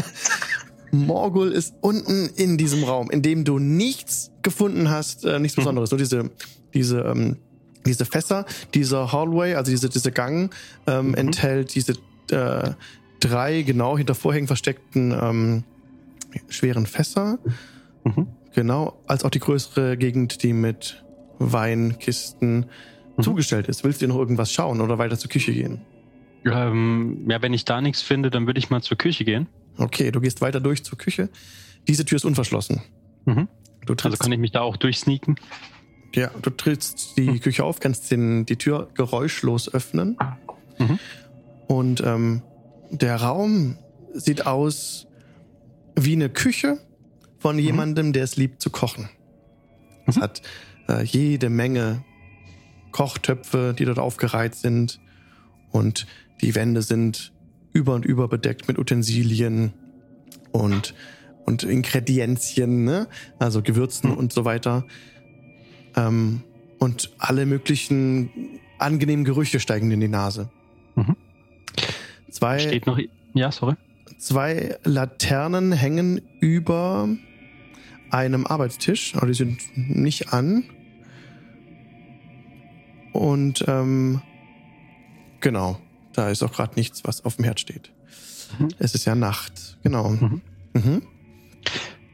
Morgul 0.92 1.52
ist 1.52 1.74
unten 1.82 2.30
in 2.36 2.58
diesem 2.58 2.84
Raum, 2.84 3.10
in 3.10 3.22
dem 3.22 3.44
du 3.46 3.58
nichts 3.60 4.32
gefunden 4.44 4.90
hast, 4.90 5.26
äh, 5.26 5.40
nichts 5.40 5.56
Besonderes, 5.56 5.90
nur 5.92 5.98
diese, 5.98 6.30
diese, 6.74 7.00
ähm, 7.02 7.38
diese 7.86 8.06
Fässer, 8.06 8.46
dieser 8.74 9.12
Hallway, 9.12 9.56
also 9.56 9.72
diese, 9.72 9.90
diese 9.90 10.12
Gang, 10.12 10.54
ähm, 10.86 11.16
enthält 11.16 11.74
diese 11.74 11.94
äh, 12.32 12.72
drei 13.20 13.64
genau 13.64 13.98
hinter 13.98 14.14
Vorhängen 14.16 14.48
versteckten 14.48 15.12
ähm, 15.20 15.64
schweren 16.48 16.86
Fässer. 16.86 17.40
Mhm. 18.04 18.28
Genau, 18.54 19.02
als 19.08 19.24
auch 19.24 19.32
die 19.32 19.40
größere 19.40 19.98
Gegend, 19.98 20.44
die 20.44 20.54
mit 20.54 21.04
Weinkisten 21.40 22.68
Mhm. 23.18 23.24
zugestellt 23.24 23.68
ist. 23.68 23.84
Willst 23.84 24.02
du 24.02 24.08
noch 24.08 24.18
irgendwas 24.18 24.52
schauen 24.52 24.82
oder 24.82 24.98
weiter 24.98 25.18
zur 25.18 25.30
Küche 25.30 25.54
gehen? 25.54 25.82
Ähm, 26.46 27.26
ja, 27.30 27.42
wenn 27.42 27.54
ich 27.54 27.66
da 27.66 27.82
nichts 27.82 28.02
finde, 28.02 28.30
dann 28.30 28.46
würde 28.48 28.60
ich 28.60 28.70
mal 28.70 28.82
zur 28.82 28.98
Küche 28.98 29.24
gehen. 29.24 29.48
Okay, 29.78 30.12
du 30.12 30.20
gehst 30.20 30.42
weiter 30.42 30.60
durch 30.60 30.84
zur 30.84 30.98
Küche. 30.98 31.30
Diese 31.88 32.06
Tür 32.06 32.18
ist 32.18 32.26
unverschlossen. 32.26 32.82
Mhm. 33.26 33.48
Also 33.88 34.18
kann 34.18 34.32
ich 34.32 34.40
mich 34.40 34.52
da 34.52 34.62
auch 34.62 34.78
durchsneaken? 34.78 35.36
ja, 36.16 36.30
du 36.42 36.52
trittst 36.52 37.18
die 37.18 37.40
Küche 37.40 37.64
auf, 37.64 37.80
kannst 37.80 38.12
den, 38.12 38.46
die 38.46 38.56
Tür 38.56 38.90
geräuschlos 38.94 39.74
öffnen. 39.74 40.18
Mhm. 40.78 41.00
Und 41.68 42.02
ähm, 42.06 42.44
der 42.92 43.16
Raum 43.18 43.78
sieht 44.14 44.46
aus 44.46 45.08
wie 45.96 46.14
eine 46.14 46.30
Küche 46.30 46.78
von 47.40 47.58
jemandem, 47.58 48.14
der 48.14 48.24
es 48.24 48.36
liebt 48.36 48.62
zu 48.62 48.70
kochen. 48.70 49.10
Es 50.06 50.18
Mhm. 50.18 50.22
hat 50.22 50.42
äh, 50.88 51.04
jede 51.04 51.50
Menge 51.50 52.04
Kochtöpfe, 52.92 53.74
die 53.78 53.86
dort 53.86 54.00
aufgereiht 54.00 54.56
sind. 54.56 55.00
Und 55.72 56.06
die 56.42 56.56
Wände 56.56 56.82
sind 56.82 57.32
über 57.74 57.94
und 57.96 58.06
über 58.06 58.28
bedeckt 58.28 58.68
mit 58.68 58.78
Utensilien 58.78 59.74
und, 60.52 60.94
und 61.46 61.64
Ingredienzien, 61.64 62.84
ne? 62.84 63.08
also 63.40 63.62
Gewürzen 63.62 64.12
Mhm. 64.12 64.18
und 64.18 64.34
so 64.34 64.46
weiter. 64.46 64.86
Ähm, 65.96 66.42
und 66.80 67.12
alle 67.18 67.46
möglichen 67.46 68.30
angenehmen 68.78 69.26
Gerüche 69.26 69.60
steigen 69.60 69.90
in 69.92 70.00
die 70.02 70.08
Nase. 70.08 70.50
Mhm. 70.96 71.16
Zwei, 72.30 72.60
Steht 72.60 72.86
noch. 72.88 73.00
Ja, 73.34 73.52
sorry. 73.52 73.76
zwei 74.18 74.78
Laternen 74.84 75.72
hängen 75.72 76.22
über 76.40 77.08
einem 78.10 78.46
Arbeitstisch, 78.46 79.16
aber 79.16 79.28
die 79.28 79.34
sind 79.34 79.60
nicht 79.76 80.34
an. 80.34 80.66
Und 83.12 83.64
ähm, 83.68 84.22
genau, 85.40 85.80
da 86.14 86.30
ist 86.30 86.44
auch 86.44 86.52
gerade 86.54 86.74
nichts, 86.76 87.04
was 87.04 87.26
auf 87.26 87.36
dem 87.38 87.46
Herd 87.46 87.60
steht. 87.60 87.92
Mhm. 88.60 88.70
Es 88.80 88.96
ist 88.96 89.06
ja 89.06 89.16
Nacht, 89.16 89.78
genau. 89.84 90.10
Mhm. 90.10 90.42
Mhm. 90.74 91.02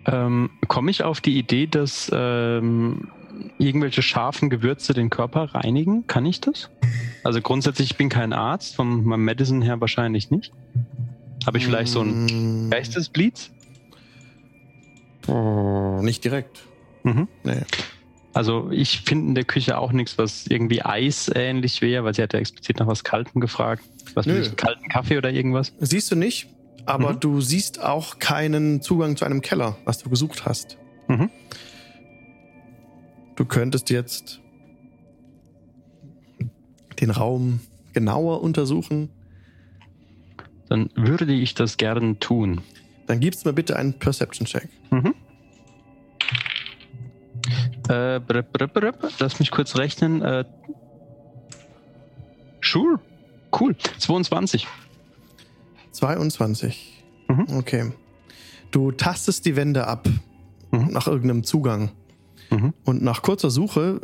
Ähm, 0.06 0.50
Komme 0.68 0.91
ich 0.91 1.04
auf 1.04 1.22
die 1.22 1.38
Idee, 1.38 1.68
dass 1.68 2.10
ähm, 2.14 3.10
irgendwelche 3.58 4.02
scharfen 4.02 4.50
Gewürze 4.50 4.93
den 4.93 5.10
Körper 5.10 5.54
reinigen? 5.56 6.08
Kann 6.08 6.26
ich 6.26 6.41
das? 6.41 6.70
Also 7.24 7.41
grundsätzlich, 7.41 7.91
ich 7.91 7.97
bin 7.97 8.10
kein 8.10 8.34
Arzt, 8.34 8.76
von 8.76 9.04
meinem 9.04 9.26
Medicine 9.26 9.64
her 9.64 9.80
wahrscheinlich 9.82 10.32
nicht. 10.32 10.52
Habe 11.45 11.58
ich 11.58 11.66
vielleicht 11.66 11.91
so 11.91 12.02
ein 12.02 12.66
Mm, 12.68 12.70
Geistesblitz? 12.70 13.52
oh, 15.28 16.00
Nicht 16.02 16.24
direkt. 16.24 16.64
Mhm. 17.04 17.28
Nee. 17.43 17.62
Also 18.40 18.72
ich 18.72 19.02
finde 19.02 19.28
in 19.28 19.36
der 19.36 19.44
Küche 19.44 19.78
auch 19.78 19.92
nichts, 19.92 20.18
was 20.18 20.48
irgendwie 20.48 20.82
eisähnlich 20.82 21.82
wäre, 21.82 22.06
weil 22.06 22.14
sie 22.16 22.22
hat 22.24 22.32
ja 22.32 22.40
explizit 22.40 22.80
nach 22.80 22.88
was 22.88 23.04
Kaltem 23.04 23.42
gefragt. 23.42 23.84
Was 24.14 24.28
Nö. 24.28 24.40
ich, 24.40 24.56
kalten 24.56 24.88
Kaffee 24.88 25.18
oder 25.18 25.30
irgendwas? 25.30 25.74
Siehst 25.82 26.10
du 26.10 26.16
nicht, 26.16 26.48
aber 26.86 27.12
Mhm. 27.16 27.20
du 27.20 27.42
siehst 27.42 27.84
auch 27.84 28.18
keinen 28.20 28.82
Zugang 28.82 29.18
zu 29.18 29.26
einem 29.26 29.42
Keller, 29.42 29.76
was 29.84 29.98
du 29.98 30.10
gesucht 30.10 30.46
hast. 30.46 30.78
Mhm. 31.10 31.30
Du 33.36 33.44
könntest 33.44 33.90
jetzt 33.90 34.40
den 37.02 37.10
Raum 37.12 37.60
genauer 37.92 38.42
untersuchen. 38.42 39.10
Dann 40.70 40.90
würde 40.96 41.26
ich 41.34 41.56
das 41.56 41.76
gerne 41.76 42.18
tun. 42.20 42.62
Dann 43.06 43.20
gibst 43.20 43.46
mir 43.46 43.52
bitte 43.52 43.76
einen 43.76 44.00
Perception-Check. 44.00 44.70
Mhm. 44.92 45.14
Äh, 47.90 48.20
brr, 48.20 48.44
brr, 48.44 48.68
brr, 48.68 48.94
lass 49.20 49.40
mich 49.40 49.52
kurz 49.52 49.76
rechnen. 49.76 50.22
Äh, 50.22 50.46
sure. 52.62 53.00
Cool. 53.60 53.76
22. 53.98 54.68
22. 55.92 57.04
Mhm. 57.28 57.48
Okay. 57.58 57.92
Du 58.72 58.92
tastest 58.92 59.46
die 59.46 59.56
Wände 59.56 59.88
ab 59.88 60.08
Mhm. 60.72 60.90
nach 60.92 61.08
irgendeinem 61.08 61.44
Zugang. 61.44 61.92
Mhm. 62.52 62.74
Und 62.86 63.02
nach 63.02 63.24
kurzer 63.24 63.50
Suche 63.50 64.02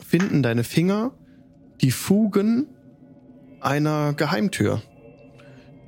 finden 0.00 0.42
deine 0.44 0.62
Finger 0.62 1.10
die 1.80 1.90
Fugen 1.90 2.66
einer 3.60 4.12
Geheimtür, 4.14 4.82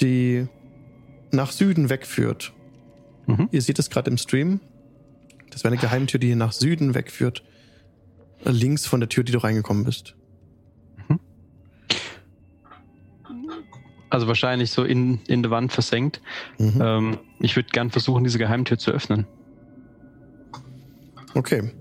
die 0.01 0.49
nach 1.31 1.53
Süden 1.53 1.89
wegführt. 1.89 2.53
Mhm. 3.27 3.49
Ihr 3.53 3.63
seht 3.63 3.79
es 3.79 3.91
gerade 3.91 4.11
im 4.11 4.19
Stream. 4.19 4.59
Das 5.51 5.65
wäre 5.65 5.73
eine 5.73 5.81
Geheimtür, 5.81 6.21
die 6.21 6.35
nach 6.35 6.53
Süden 6.53 6.95
wegführt. 6.95 7.43
Äh, 8.45 8.51
Links 8.51 8.87
von 8.87 9.01
der 9.01 9.09
Tür, 9.09 9.25
die 9.25 9.33
du 9.33 9.39
reingekommen 9.39 9.85
bist. 9.85 10.15
Also 14.11 14.27
wahrscheinlich 14.27 14.71
so 14.71 14.85
in, 14.85 15.21
in 15.27 15.43
der 15.43 15.51
Wand 15.51 15.71
versenkt. 15.73 16.23
Mhm. 16.59 16.81
Ähm, 16.81 17.19
ich 17.41 17.57
würde 17.57 17.69
gern 17.71 17.91
versuchen, 17.91 18.25
diese 18.25 18.39
Geheimtür 18.39 18.79
zu 18.79 18.91
öffnen. 18.91 19.27
Okay. 21.35 21.73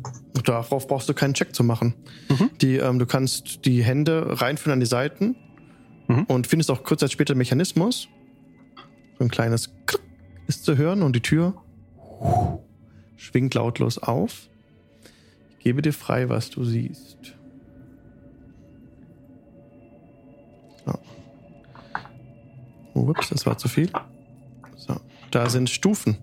Darauf 0.43 0.87
brauchst 0.87 1.07
du 1.07 1.13
keinen 1.13 1.33
Check 1.33 1.55
zu 1.55 1.63
machen. 1.63 1.93
Mhm. 2.29 2.49
Die, 2.61 2.75
ähm, 2.75 2.99
du 2.99 3.05
kannst 3.05 3.65
die 3.65 3.81
Hände 3.83 4.41
reinführen 4.41 4.73
an 4.73 4.79
die 4.79 4.85
Seiten 4.85 5.35
Mhm. 6.09 6.23
und 6.23 6.47
findest 6.47 6.71
auch 6.71 6.83
kurz 6.83 7.01
Zeit 7.01 7.11
später 7.11 7.33
den 7.33 7.37
Mechanismus. 7.39 8.07
So 9.17 9.25
ein 9.25 9.29
kleines 9.29 9.71
Klick 9.87 10.01
ist 10.47 10.63
zu 10.63 10.77
hören 10.77 11.01
und 11.01 11.15
die 11.15 11.21
Tür 11.21 11.53
schwingt 13.17 13.53
lautlos 13.53 13.97
auf. 13.97 14.49
Ich 15.57 15.63
gebe 15.63 15.81
dir 15.81 15.91
frei, 15.91 16.29
was 16.29 16.49
du 16.49 16.63
siehst. 16.63 17.17
So. 20.85 20.99
Ups, 22.93 23.29
das 23.29 23.45
war 23.45 23.57
zu 23.57 23.67
viel. 23.67 23.91
So. 24.75 24.95
Da 25.31 25.49
sind 25.49 25.69
Stufen. 25.69 26.17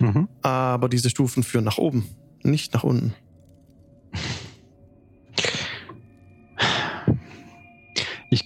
Mhm. 0.00 0.28
Aber 0.42 0.88
diese 0.88 1.10
Stufen 1.10 1.44
führen 1.44 1.64
nach 1.64 1.78
oben, 1.78 2.08
nicht 2.42 2.74
nach 2.74 2.82
unten. 2.82 3.14
Ich, 8.30 8.44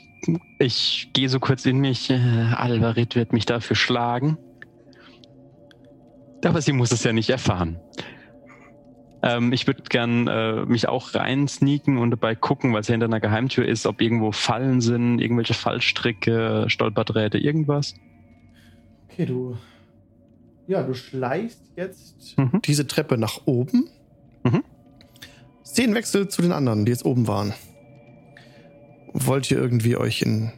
ich 0.59 1.11
gehe 1.15 1.29
so 1.31 1.41
kurz 1.41 1.65
in 1.65 1.79
mich. 1.79 2.11
Äh, 2.11 2.15
Alvarit 2.15 3.15
wird 3.15 3.33
mich 3.33 3.47
dafür 3.47 3.77
schlagen. 3.77 4.37
Aber 6.49 6.63
sie 6.63 6.73
muss 6.73 6.93
es 6.93 7.03
ja 7.05 7.13
nicht 7.13 7.31
erfahren. 7.31 7.79
Ähm, 9.23 9.53
ich 9.53 9.67
würde 9.67 9.83
gern 9.89 10.29
äh, 10.29 10.65
mich 10.67 10.89
auch 10.89 11.15
rein 11.15 11.49
sneaken 11.49 11.99
und 11.99 12.11
dabei 12.11 12.35
gucken, 12.35 12.73
weil 12.73 12.81
es 12.81 12.89
ja 12.89 12.93
hinter 12.93 13.07
einer 13.07 13.21
Geheimtür 13.21 13.67
ist, 13.67 13.87
ob 13.87 14.01
irgendwo 14.01 14.31
Fallen 14.33 14.81
sind, 14.81 15.19
irgendwelche 15.19 15.55
Fallstricke, 15.55 16.67
Stolperdrähte, 16.69 17.39
irgendwas. 17.39 17.95
Okay, 19.11 19.27
du. 19.27 19.57
Ja, 20.69 20.83
du 20.83 20.95
schleichst 20.95 21.63
jetzt 21.77 22.37
Mhm. 22.39 22.61
diese 22.65 22.87
Treppe 22.87 23.17
nach 23.19 23.41
oben. 23.47 23.89
Mhm. 24.45 24.63
Szenenwechsel 25.65 26.29
zu 26.29 26.43
den 26.43 26.53
anderen, 26.53 26.85
die 26.85 26.93
jetzt 26.93 27.05
oben 27.05 27.27
waren. 27.27 27.53
Wollt 29.13 29.51
ihr 29.51 29.59
irgendwie 29.59 29.97
euch 29.97 30.23
in, 30.23 30.53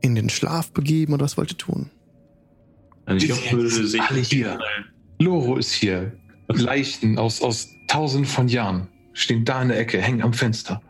in 0.00 0.14
den 0.14 0.28
Schlaf 0.28 0.70
begeben 0.72 1.14
oder 1.14 1.24
was 1.24 1.36
wollt 1.36 1.52
ihr 1.52 1.58
tun? 1.58 1.90
Also 3.04 3.26
ich 3.26 3.32
glaube, 3.32 3.68
sich 3.68 4.00
Alle 4.00 4.20
hier. 4.20 4.58
Loro 5.18 5.56
ist 5.56 5.72
hier. 5.72 6.12
Leichen 6.48 7.18
aus, 7.18 7.40
aus 7.42 7.68
tausenden 7.88 8.26
von 8.26 8.48
Jahren 8.48 8.88
stehen 9.12 9.44
da 9.44 9.62
in 9.62 9.68
der 9.68 9.78
Ecke, 9.78 10.00
hängen 10.00 10.22
am 10.22 10.32
Fenster. 10.32 10.82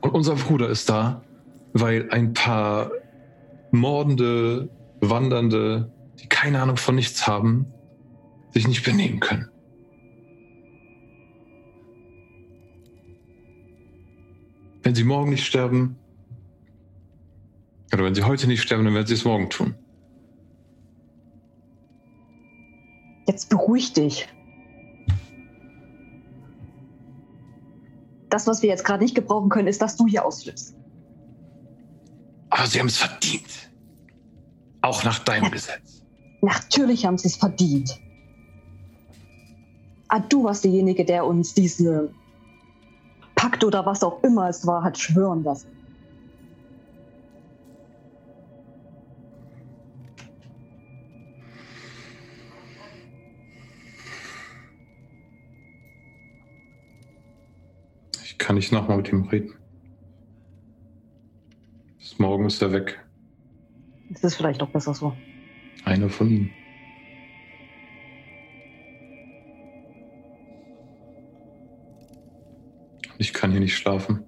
Und 0.00 0.10
unser 0.10 0.34
Bruder 0.34 0.68
ist 0.68 0.88
da, 0.88 1.22
weil 1.72 2.10
ein 2.10 2.34
paar 2.34 2.90
mordende, 3.70 4.68
wandernde, 5.00 5.92
die 6.20 6.26
keine 6.28 6.60
Ahnung 6.60 6.76
von 6.76 6.94
nichts 6.94 7.26
haben, 7.26 7.66
sich 8.52 8.68
nicht 8.68 8.84
benehmen 8.84 9.20
können. 9.20 9.48
Wenn 14.82 14.94
sie 14.94 15.04
morgen 15.04 15.30
nicht 15.30 15.46
sterben, 15.46 15.96
oder 17.92 18.04
wenn 18.04 18.14
sie 18.14 18.22
heute 18.22 18.46
nicht 18.46 18.62
sterben, 18.62 18.84
dann 18.84 18.94
werden 18.94 19.06
sie 19.06 19.14
es 19.14 19.24
morgen 19.24 19.48
tun. 19.48 19.74
Jetzt 23.26 23.48
beruhig 23.48 23.92
dich. 23.92 24.28
Das, 28.30 28.46
was 28.46 28.62
wir 28.62 28.68
jetzt 28.68 28.84
gerade 28.84 29.02
nicht 29.02 29.14
gebrauchen 29.14 29.48
können, 29.48 29.68
ist, 29.68 29.80
dass 29.80 29.96
du 29.96 30.06
hier 30.06 30.24
ausflippst. 30.24 30.76
Aber 32.50 32.66
sie 32.66 32.80
haben 32.80 32.88
es 32.88 32.98
verdient. 32.98 33.70
Auch 34.82 35.04
nach 35.04 35.18
deinem 35.20 35.50
Gesetz. 35.50 36.02
Natürlich 36.42 37.06
haben 37.06 37.16
sie 37.16 37.28
es 37.28 37.36
verdient. 37.36 37.98
Ah, 40.08 40.20
du 40.20 40.44
warst 40.44 40.64
derjenige, 40.64 41.04
der 41.04 41.24
uns 41.24 41.54
diese 41.54 42.12
Pakt 43.34 43.64
oder 43.64 43.86
was 43.86 44.02
auch 44.02 44.22
immer 44.22 44.48
es 44.48 44.66
war, 44.66 44.84
hat 44.84 44.98
schwören 44.98 45.42
lassen. 45.42 45.73
Kann 58.44 58.56
nicht 58.56 58.72
nochmal 58.72 58.98
mit 58.98 59.10
ihm 59.10 59.22
reden. 59.22 59.54
Bis 61.98 62.18
morgen 62.18 62.44
ist 62.44 62.60
er 62.60 62.72
weg. 62.72 63.02
Das 64.10 64.22
ist 64.22 64.34
vielleicht 64.34 64.62
auch 64.62 64.68
besser 64.68 64.92
so. 64.92 65.16
Einer 65.86 66.10
von 66.10 66.28
ihnen. 66.28 66.50
Ich 73.16 73.32
kann 73.32 73.50
hier 73.50 73.60
nicht 73.60 73.78
schlafen. 73.78 74.22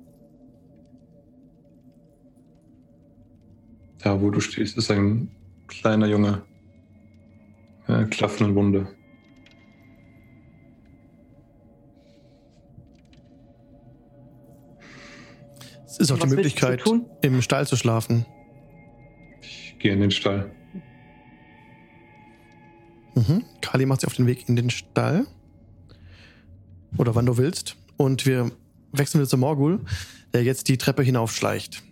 Da, 3.99 4.23
wo 4.23 4.31
du 4.31 4.41
stehst, 4.41 4.79
ist 4.79 4.91
ein 4.91 5.31
kleiner 5.67 6.07
Junge. 6.07 6.43
Äh, 7.87 8.05
klaffende 8.05 8.55
Wunde. 8.55 8.96
Ist 15.99 16.11
auch 16.11 16.19
die 16.19 16.29
Möglichkeit, 16.29 16.81
tun? 16.81 17.07
im 17.23 17.43
Stall 17.43 17.67
zu 17.67 17.77
schlafen. 17.77 18.27
Ich 19.41 19.77
gehe 19.79 19.93
in 19.93 20.01
den 20.01 20.11
Stall. 20.11 20.51
Mhm. 23.15 23.45
Kali 23.63 23.87
macht 23.87 24.01
sich 24.01 24.07
auf 24.07 24.15
den 24.15 24.27
Weg 24.27 24.49
in 24.49 24.57
den 24.57 24.71
Stall. 24.71 25.27
Oder 26.99 27.15
wann 27.15 27.27
du 27.27 27.37
willst. 27.37 27.77
Und 27.97 28.27
wir 28.27 28.51
wechseln 28.93 29.21
wieder 29.21 29.29
zu 29.29 29.39
Morgul, 29.39 29.81
der 30.33 30.45
jetzt 30.45 30.69
die 30.69 30.79
Treppe 30.79 31.03
hinaufschleicht. 31.03 31.83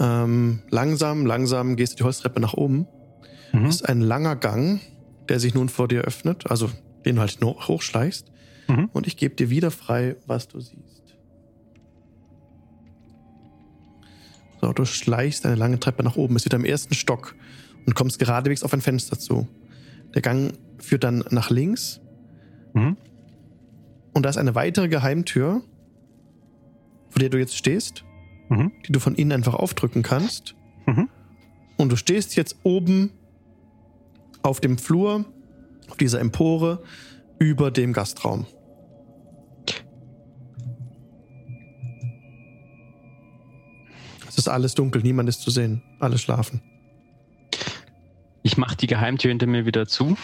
Ähm, 0.00 0.60
langsam, 0.70 1.26
langsam 1.26 1.76
gehst 1.76 1.94
du 1.94 1.96
die 1.98 2.04
Holztreppe 2.04 2.40
nach 2.40 2.54
oben. 2.54 2.86
Mhm. 3.52 3.64
Das 3.64 3.76
ist 3.76 3.88
ein 3.88 4.00
langer 4.00 4.36
Gang, 4.36 4.80
der 5.28 5.40
sich 5.40 5.54
nun 5.54 5.68
vor 5.68 5.88
dir 5.88 6.02
öffnet, 6.02 6.50
also 6.50 6.70
den 7.04 7.16
du 7.16 7.20
halt 7.20 7.40
hochschleichst. 7.40 8.30
Mhm. 8.68 8.90
Und 8.92 9.06
ich 9.06 9.16
gebe 9.16 9.34
dir 9.34 9.50
wieder 9.50 9.70
frei, 9.70 10.16
was 10.26 10.48
du 10.48 10.60
siehst. 10.60 11.07
So, 14.60 14.72
du 14.72 14.84
schleichst 14.84 15.46
eine 15.46 15.54
lange 15.54 15.78
Treppe 15.78 16.02
nach 16.02 16.16
oben, 16.16 16.34
bist 16.34 16.46
wieder 16.46 16.56
im 16.56 16.64
ersten 16.64 16.94
Stock 16.94 17.34
und 17.86 17.94
kommst 17.94 18.18
geradewegs 18.18 18.62
auf 18.62 18.72
ein 18.72 18.80
Fenster 18.80 19.18
zu. 19.18 19.46
Der 20.14 20.22
Gang 20.22 20.52
führt 20.78 21.04
dann 21.04 21.24
nach 21.30 21.50
links 21.50 22.00
Mhm. 22.74 22.96
und 24.12 24.22
da 24.24 24.30
ist 24.30 24.36
eine 24.36 24.54
weitere 24.54 24.88
Geheimtür, 24.88 25.62
vor 27.08 27.20
der 27.20 27.30
du 27.30 27.38
jetzt 27.38 27.56
stehst, 27.56 28.04
Mhm. 28.48 28.72
die 28.86 28.92
du 28.92 29.00
von 29.00 29.14
innen 29.14 29.32
einfach 29.32 29.54
aufdrücken 29.54 30.02
kannst. 30.02 30.54
Mhm. 30.86 31.08
Und 31.76 31.90
du 31.92 31.96
stehst 31.96 32.36
jetzt 32.36 32.56
oben 32.64 33.10
auf 34.42 34.60
dem 34.60 34.76
Flur, 34.78 35.24
auf 35.88 35.96
dieser 35.96 36.20
Empore, 36.20 36.82
über 37.38 37.70
dem 37.70 37.92
Gastraum. 37.92 38.46
Es 44.38 44.44
ist 44.46 44.48
alles 44.52 44.76
dunkel, 44.76 45.02
niemand 45.02 45.28
ist 45.28 45.40
zu 45.40 45.50
sehen. 45.50 45.82
Alle 45.98 46.16
schlafen. 46.16 46.60
Ich 48.44 48.56
mache 48.56 48.76
die 48.76 48.86
Geheimtür 48.86 49.30
hinter 49.30 49.48
mir 49.48 49.66
wieder 49.66 49.88
zu. 49.88 50.16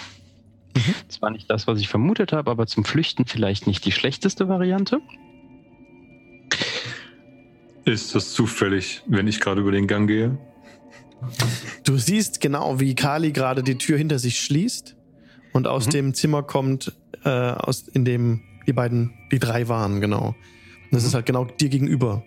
Das 1.08 1.20
war 1.20 1.30
nicht 1.30 1.50
das, 1.50 1.66
was 1.66 1.80
ich 1.80 1.88
vermutet 1.88 2.32
habe, 2.32 2.48
aber 2.48 2.68
zum 2.68 2.84
Flüchten 2.84 3.26
vielleicht 3.26 3.66
nicht 3.66 3.84
die 3.84 3.90
schlechteste 3.90 4.48
Variante. 4.48 5.00
Ist 7.84 8.14
das 8.14 8.32
zufällig, 8.32 9.02
wenn 9.08 9.26
ich 9.26 9.40
gerade 9.40 9.60
über 9.62 9.72
den 9.72 9.88
Gang 9.88 10.06
gehe? 10.06 10.38
Du 11.84 11.98
siehst 11.98 12.40
genau, 12.40 12.78
wie 12.78 12.94
Kali 12.94 13.32
gerade 13.32 13.64
die 13.64 13.78
Tür 13.78 13.98
hinter 13.98 14.20
sich 14.20 14.38
schließt 14.38 14.94
und 15.52 15.66
aus 15.66 15.86
Mhm. 15.86 15.90
dem 15.90 16.14
Zimmer 16.14 16.44
kommt, 16.44 16.92
äh, 17.24 17.28
aus, 17.28 17.88
in 17.88 18.04
dem 18.04 18.42
die 18.68 18.72
beiden, 18.72 19.12
die 19.32 19.40
drei 19.40 19.66
waren, 19.66 20.00
genau. 20.00 20.28
Und 20.28 20.36
das 20.92 21.02
Mhm. 21.02 21.08
ist 21.08 21.14
halt 21.14 21.26
genau 21.26 21.46
dir 21.46 21.68
gegenüber. 21.68 22.22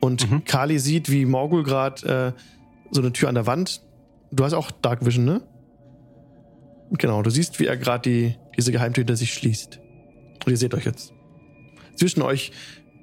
Und 0.00 0.30
Mhm. 0.30 0.44
Kali 0.44 0.78
sieht, 0.78 1.10
wie 1.10 1.24
Morgul 1.24 1.62
gerade 1.64 2.34
äh, 2.36 2.40
so 2.90 3.00
eine 3.00 3.12
Tür 3.12 3.28
an 3.28 3.34
der 3.34 3.46
Wand. 3.46 3.82
Du 4.30 4.44
hast 4.44 4.52
auch 4.52 4.70
Dark 4.70 5.04
Vision, 5.04 5.24
ne? 5.24 5.42
Genau, 6.92 7.22
du 7.22 7.30
siehst, 7.30 7.58
wie 7.60 7.66
er 7.66 7.76
gerade 7.76 8.08
die, 8.08 8.34
diese 8.56 8.72
Geheimtür 8.72 9.02
hinter 9.02 9.16
sich 9.16 9.34
schließt. 9.34 9.78
Und 10.44 10.50
ihr 10.50 10.56
seht 10.56 10.74
euch 10.74 10.84
jetzt. 10.86 11.12
Zwischen 11.96 12.22
euch, 12.22 12.52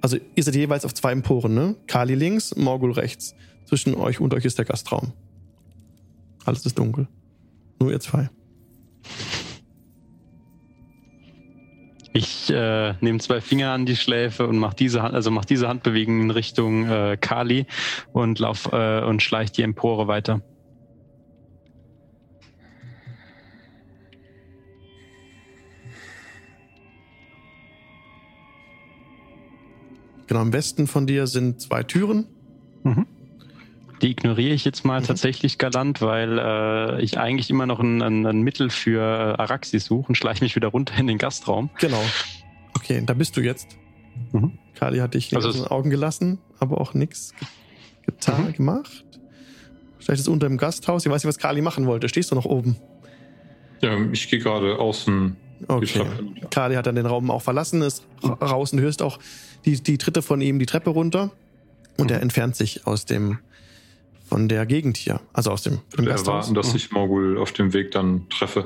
also 0.01 0.17
ihr 0.35 0.43
seid 0.43 0.55
jeweils 0.55 0.85
auf 0.85 0.93
zwei 0.93 1.11
Emporen, 1.11 1.53
ne? 1.53 1.75
Kali 1.87 2.15
links, 2.15 2.55
Morgul 2.55 2.91
rechts. 2.93 3.35
Zwischen 3.65 3.95
euch 3.95 4.19
und 4.19 4.33
euch 4.33 4.45
ist 4.45 4.57
der 4.57 4.65
Gastraum. 4.65 5.13
Alles 6.45 6.65
ist 6.65 6.77
dunkel. 6.77 7.07
Nur 7.79 7.91
ihr 7.91 7.99
zwei. 7.99 8.29
Ich 12.15 12.49
äh, 12.49 12.93
nehme 13.01 13.19
zwei 13.19 13.41
Finger 13.41 13.71
an 13.71 13.85
die 13.85 13.97
Schläfe 13.97 14.47
und 14.47 14.57
mache 14.57 14.77
diese, 14.77 15.03
Hand, 15.03 15.13
also 15.13 15.31
mach 15.31 15.43
diese 15.43 15.67
Handbewegung 15.67 16.21
in 16.21 16.31
Richtung 16.31 16.87
äh, 16.87 17.17
Kali 17.19 17.65
und 18.13 18.39
lauf 18.39 18.69
äh, 18.71 19.01
und 19.03 19.21
schleich 19.21 19.51
die 19.51 19.63
Empore 19.63 20.07
weiter. 20.07 20.39
Genau, 30.27 30.41
im 30.41 30.53
Westen 30.53 30.87
von 30.87 31.05
dir 31.07 31.27
sind 31.27 31.59
zwei 31.59 31.83
Türen. 31.83 32.27
Die 34.05 34.11
ignoriere 34.11 34.53
ich 34.53 34.63
jetzt 34.65 34.85
mal 34.85 35.01
Mhm. 35.01 35.05
tatsächlich 35.05 35.57
galant, 35.57 35.99
weil 35.99 36.37
äh, 36.37 37.01
ich 37.01 37.17
eigentlich 37.17 37.49
immer 37.49 37.65
noch 37.65 37.79
ein, 37.79 38.03
ein, 38.03 38.23
ein 38.27 38.41
Mittel 38.41 38.69
für 38.69 38.99
äh, 39.01 39.41
Araxis 39.41 39.85
suche 39.85 40.09
und 40.09 40.15
schleiche 40.15 40.43
mich 40.43 40.55
wieder 40.55 40.67
runter 40.67 40.93
in 40.99 41.07
den 41.07 41.17
Gastraum. 41.17 41.71
Genau. 41.79 42.03
Okay, 42.75 43.01
da 43.03 43.15
bist 43.15 43.35
du 43.35 43.41
jetzt. 43.41 43.77
Mhm. 44.31 44.59
Kali 44.75 44.99
hat 44.99 45.15
dich 45.15 45.35
Also 45.35 45.49
in 45.49 45.55
den 45.55 45.65
Augen 45.65 45.89
gelassen, 45.89 46.37
aber 46.59 46.79
auch 46.79 46.93
nichts 46.93 47.33
getan, 48.05 48.45
Mhm. 48.49 48.53
gemacht. 48.53 49.03
Vielleicht 49.97 50.19
ist 50.21 50.27
unter 50.27 50.47
dem 50.47 50.57
Gasthaus. 50.57 51.03
Ich 51.03 51.11
weiß 51.11 51.23
nicht, 51.23 51.29
was 51.29 51.39
Kali 51.39 51.61
machen 51.63 51.87
wollte. 51.87 52.07
Stehst 52.07 52.29
du 52.29 52.35
noch 52.35 52.45
oben? 52.45 52.75
Ja, 53.81 53.97
ich 54.11 54.29
gehe 54.29 54.37
gerade 54.37 54.77
außen 54.77 55.35
Okay. 55.67 56.03
Kali 56.51 56.75
hat 56.75 56.85
dann 56.85 56.93
den 56.95 57.07
Raum 57.07 57.31
auch 57.31 57.41
verlassen, 57.41 57.81
ist 57.81 58.05
ra- 58.21 58.33
raus 58.45 58.71
und 58.71 58.77
du 58.77 58.83
hörst 58.83 59.01
auch 59.01 59.17
die, 59.65 59.81
die 59.81 59.97
Tritte 59.97 60.21
von 60.21 60.41
ihm 60.41 60.59
die 60.59 60.67
Treppe 60.67 60.91
runter. 60.91 61.31
Und 61.97 62.11
er 62.11 62.21
entfernt 62.21 62.55
sich 62.55 62.85
aus 62.85 63.05
dem, 63.05 63.39
von 64.25 64.49
der 64.49 64.65
Gegend 64.65 64.97
hier. 64.97 65.21
Also 65.33 65.51
aus 65.51 65.63
dem, 65.63 65.79
Gasthaus. 65.91 66.27
erwarten, 66.27 66.53
dass 66.55 66.73
ich 66.73 66.91
Morgul 66.91 67.37
auf 67.37 67.51
dem 67.51 67.73
Weg 67.73 67.91
dann 67.91 68.27
treffe. 68.29 68.65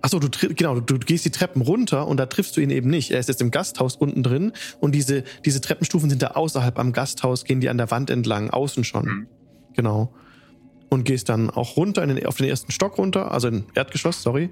Achso, 0.00 0.18
du, 0.18 0.28
genau, 0.54 0.80
du, 0.80 0.98
du 0.98 1.06
gehst 1.06 1.24
die 1.24 1.30
Treppen 1.30 1.62
runter 1.62 2.08
und 2.08 2.16
da 2.16 2.26
triffst 2.26 2.56
du 2.56 2.60
ihn 2.60 2.70
eben 2.70 2.90
nicht. 2.90 3.12
Er 3.12 3.20
ist 3.20 3.28
jetzt 3.28 3.40
im 3.40 3.50
Gasthaus 3.50 3.96
unten 3.96 4.22
drin 4.22 4.52
und 4.80 4.94
diese, 4.94 5.22
diese 5.44 5.60
Treppenstufen 5.60 6.10
sind 6.10 6.22
da 6.22 6.28
außerhalb 6.28 6.78
am 6.78 6.92
Gasthaus, 6.92 7.44
gehen 7.44 7.60
die 7.60 7.68
an 7.68 7.78
der 7.78 7.90
Wand 7.90 8.10
entlang, 8.10 8.50
außen 8.50 8.84
schon. 8.84 9.04
Mhm. 9.04 9.26
Genau. 9.74 10.12
Und 10.88 11.04
gehst 11.04 11.28
dann 11.28 11.50
auch 11.50 11.76
runter, 11.76 12.02
in 12.02 12.14
den, 12.14 12.26
auf 12.26 12.36
den 12.36 12.48
ersten 12.48 12.72
Stock 12.72 12.98
runter, 12.98 13.30
also 13.32 13.48
in 13.48 13.64
Erdgeschoss, 13.74 14.22
sorry. 14.22 14.50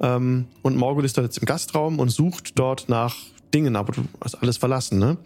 Ähm, 0.00 0.46
und 0.62 0.76
Morgul 0.76 1.04
ist 1.04 1.16
dort 1.16 1.26
jetzt 1.26 1.38
im 1.38 1.44
Gastraum 1.44 1.98
und 1.98 2.08
sucht 2.10 2.58
dort 2.58 2.88
nach 2.88 3.16
Dingen, 3.52 3.76
aber 3.76 3.92
du 3.92 4.04
hast 4.20 4.36
alles 4.36 4.56
verlassen, 4.56 4.98
ne? 4.98 5.18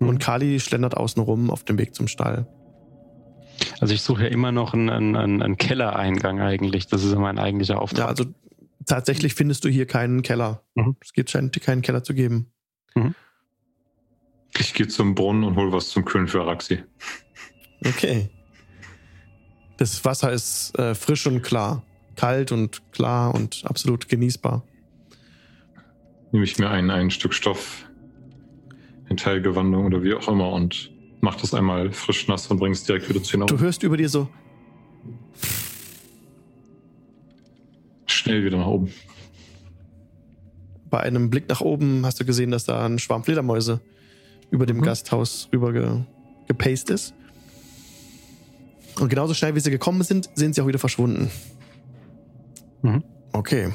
Mhm. 0.00 0.08
Und 0.08 0.18
Kali 0.18 0.58
schlendert 0.58 0.96
außen 0.96 1.22
rum 1.22 1.50
auf 1.50 1.64
dem 1.64 1.78
Weg 1.78 1.94
zum 1.94 2.08
Stall. 2.08 2.46
Also 3.80 3.94
ich 3.94 4.02
suche 4.02 4.24
ja 4.24 4.28
immer 4.28 4.52
noch 4.52 4.74
einen, 4.74 4.90
einen, 4.90 5.42
einen 5.42 5.56
Kellereingang 5.56 6.40
eigentlich. 6.40 6.86
Das 6.86 7.04
ist 7.04 7.12
ja 7.12 7.18
mein 7.18 7.38
eigentlicher 7.38 7.80
Auftrag. 7.80 7.98
Ja, 7.98 8.06
also 8.06 8.24
tatsächlich 8.86 9.34
findest 9.34 9.64
du 9.64 9.68
hier 9.68 9.86
keinen 9.86 10.22
Keller. 10.22 10.62
Mhm. 10.74 10.96
Es 11.00 11.12
geht, 11.12 11.30
scheint 11.30 11.60
keinen 11.60 11.82
Keller 11.82 12.02
zu 12.02 12.14
geben. 12.14 12.52
Ich 14.58 14.74
gehe 14.74 14.88
zum 14.88 15.14
Brunnen 15.14 15.44
und 15.44 15.56
hol 15.56 15.72
was 15.72 15.88
zum 15.88 16.04
Kühlen 16.04 16.28
für 16.28 16.42
Araxi. 16.42 16.82
Okay. 17.84 18.30
Das 19.78 20.04
Wasser 20.04 20.30
ist 20.30 20.78
äh, 20.78 20.94
frisch 20.94 21.26
und 21.26 21.42
klar. 21.42 21.82
Kalt 22.14 22.52
und 22.52 22.92
klar 22.92 23.34
und 23.34 23.62
absolut 23.64 24.08
genießbar. 24.08 24.62
Nehme 26.30 26.44
ich 26.44 26.58
mir 26.58 26.70
ein, 26.70 26.90
ein 26.90 27.10
Stück 27.10 27.34
Stoff, 27.34 27.88
ein 29.08 29.16
Teil 29.16 29.42
Gewandung 29.42 29.86
oder 29.86 30.02
wie 30.02 30.14
auch 30.14 30.28
immer 30.28 30.50
und 30.50 30.91
mach 31.22 31.36
das 31.36 31.54
einmal 31.54 31.90
frisch 31.92 32.28
nass 32.28 32.46
und 32.48 32.58
bring 32.58 32.72
es 32.72 32.84
direkt 32.84 33.08
wieder 33.08 33.22
zu 33.22 33.38
Du 33.38 33.44
hinaus. 33.46 33.60
hörst 33.60 33.82
über 33.82 33.96
dir 33.96 34.08
so, 34.10 34.28
Schnell 38.06 38.44
wieder 38.44 38.58
nach 38.58 38.66
oben. 38.66 38.92
bei 40.90 41.00
einem 41.00 41.30
Blick 41.30 41.48
nach 41.48 41.62
oben 41.62 42.04
hast 42.04 42.20
du 42.20 42.24
gesehen, 42.26 42.50
dass 42.50 42.64
da 42.64 42.84
ein 42.84 42.98
Schwarm 42.98 43.24
Fledermäuse 43.24 43.80
über 44.50 44.66
dem 44.66 44.76
Mhm. 44.76 44.82
Gasthaus 44.82 45.48
rüber 45.52 45.72
ge, 45.72 46.00
gepaced 46.48 46.90
ist. 46.90 47.14
Und 49.00 49.08
genauso 49.08 49.32
schnell 49.32 49.54
wie 49.54 49.60
sie 49.60 49.70
gekommen 49.70 50.02
sind, 50.02 50.28
sind 50.34 50.54
sie 50.54 50.60
auch 50.60 50.66
wieder 50.66 50.78
verschwunden. 50.78 51.30
Mhm. 52.82 53.02
Okay. 53.32 53.72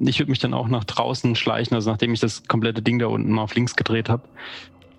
Ich 0.00 0.18
würde 0.18 0.30
mich 0.30 0.38
dann 0.38 0.54
auch 0.54 0.68
nach 0.68 0.84
draußen 0.84 1.36
schleichen, 1.36 1.74
also 1.74 1.90
nachdem 1.90 2.14
ich 2.14 2.20
das 2.20 2.42
komplette 2.44 2.80
Ding 2.80 2.98
da 2.98 3.06
unten 3.08 3.30
mal 3.30 3.42
auf 3.42 3.54
links 3.54 3.76
gedreht 3.76 4.08
habe, 4.08 4.26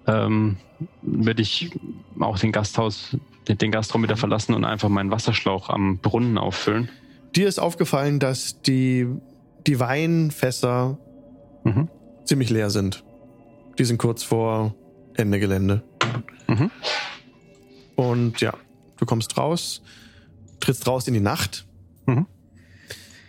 ähm, 0.09 0.57
würde 1.01 1.41
ich 1.41 1.71
auch 2.19 2.39
den 2.39 2.51
Gasthaus, 2.51 3.15
den, 3.47 3.57
den 3.57 3.71
Gastraum 3.71 4.03
wieder 4.03 4.17
verlassen 4.17 4.53
und 4.53 4.65
einfach 4.65 4.89
meinen 4.89 5.11
Wasserschlauch 5.11 5.69
am 5.69 5.97
Brunnen 5.99 6.37
auffüllen. 6.37 6.89
Dir 7.35 7.47
ist 7.47 7.59
aufgefallen, 7.59 8.19
dass 8.19 8.61
die, 8.61 9.07
die 9.67 9.79
Weinfässer 9.79 10.97
Mhm. 11.65 11.89
ziemlich 12.23 12.49
leer 12.49 12.69
sind. 12.69 13.03
Die 13.77 13.83
sind 13.83 13.97
kurz 13.97 14.23
vor 14.23 14.73
Ende 15.15 15.39
Gelände. 15.39 15.83
Mhm. 16.47 16.71
Und 17.95 18.39
ja, 18.41 18.53
Du 18.97 19.05
kommst 19.05 19.37
raus, 19.37 19.81
trittst 20.59 20.85
raus 20.87 21.07
in 21.07 21.13
die 21.13 21.19
Nacht, 21.21 21.65
Mhm. 22.05 22.25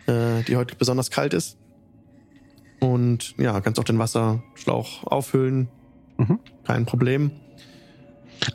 äh, 0.07 0.43
die 0.43 0.57
heute 0.57 0.74
besonders 0.74 1.11
kalt 1.12 1.33
ist. 1.35 1.57
Und 2.81 3.37
ja, 3.39 3.61
kannst 3.61 3.78
auch 3.78 3.85
den 3.85 3.99
Wasserschlauch 3.99 5.05
auffüllen. 5.05 5.68
Mhm. 6.21 6.39
Kein 6.64 6.87
Problem. 6.87 7.31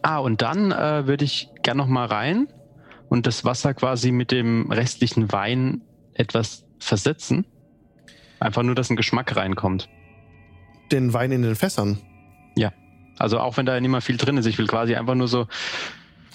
Ah, 0.02 0.18
und 0.18 0.42
dann 0.42 0.72
äh, 0.72 1.08
würde 1.08 1.26
ich 1.26 1.50
gern 1.64 1.78
noch 1.78 1.88
mal 1.88 2.06
rein 2.06 2.48
und 3.10 3.28
das 3.28 3.46
Wasser 3.46 3.74
quasi 3.74 4.12
mit 4.12 4.32
dem 4.32 4.72
restlichen 4.72 5.32
Wein 5.32 5.82
etwas 6.14 6.66
versetzen. 6.80 7.46
Einfach 8.40 8.64
nur, 8.64 8.76
dass 8.76 8.90
ein 8.90 8.96
Geschmack 8.96 9.36
reinkommt. 9.36 9.90
Den 10.92 11.14
Wein 11.14 11.32
in 11.32 11.42
den 11.42 11.56
Fässern. 11.56 12.00
Also 13.18 13.40
auch 13.40 13.58
wenn 13.58 13.66
da 13.66 13.80
nicht 13.80 13.90
mehr 13.90 14.02
viel 14.02 14.18
drin 14.18 14.38
ist. 14.38 14.46
Ich 14.46 14.58
will 14.58 14.68
quasi 14.68 14.96
einfach 14.96 15.16
nur 15.16 15.28
so, 15.28 15.48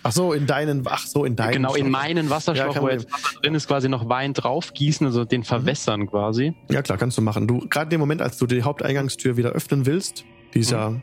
Ach 0.02 0.12
so, 0.12 0.32
in 0.32 0.46
deinen, 0.46 0.82
ach 0.86 1.04
so, 1.06 1.26
in 1.26 1.36
deinen. 1.36 1.52
genau 1.52 1.74
in 1.74 1.90
meinen 1.90 2.24
Ja, 2.28 2.30
Wasserschlauch, 2.30 2.72
kein 2.72 2.82
wo 2.82 2.88
jetzt 2.88 3.12
Wasser 3.12 3.38
drin 3.42 3.54
ist, 3.54 3.68
quasi 3.68 3.90
noch 3.90 4.08
Wein 4.08 4.32
draufgießen, 4.32 5.06
also 5.06 5.26
den 5.26 5.44
verwässern 5.44 6.06
quasi. 6.06 6.54
Ja, 6.70 6.80
klar, 6.80 6.96
kannst 6.96 7.18
du 7.18 7.22
machen. 7.22 7.46
Du, 7.46 7.58
gerade 7.68 7.84
in 7.84 7.90
dem 7.90 8.00
Moment, 8.00 8.22
als 8.22 8.38
du 8.38 8.46
die 8.46 8.62
Haupteingangstür 8.62 9.36
wieder 9.36 9.50
öffnen 9.50 9.84
willst, 9.84 10.24
die 10.54 10.60
ist 10.60 10.70
ja, 10.70 10.94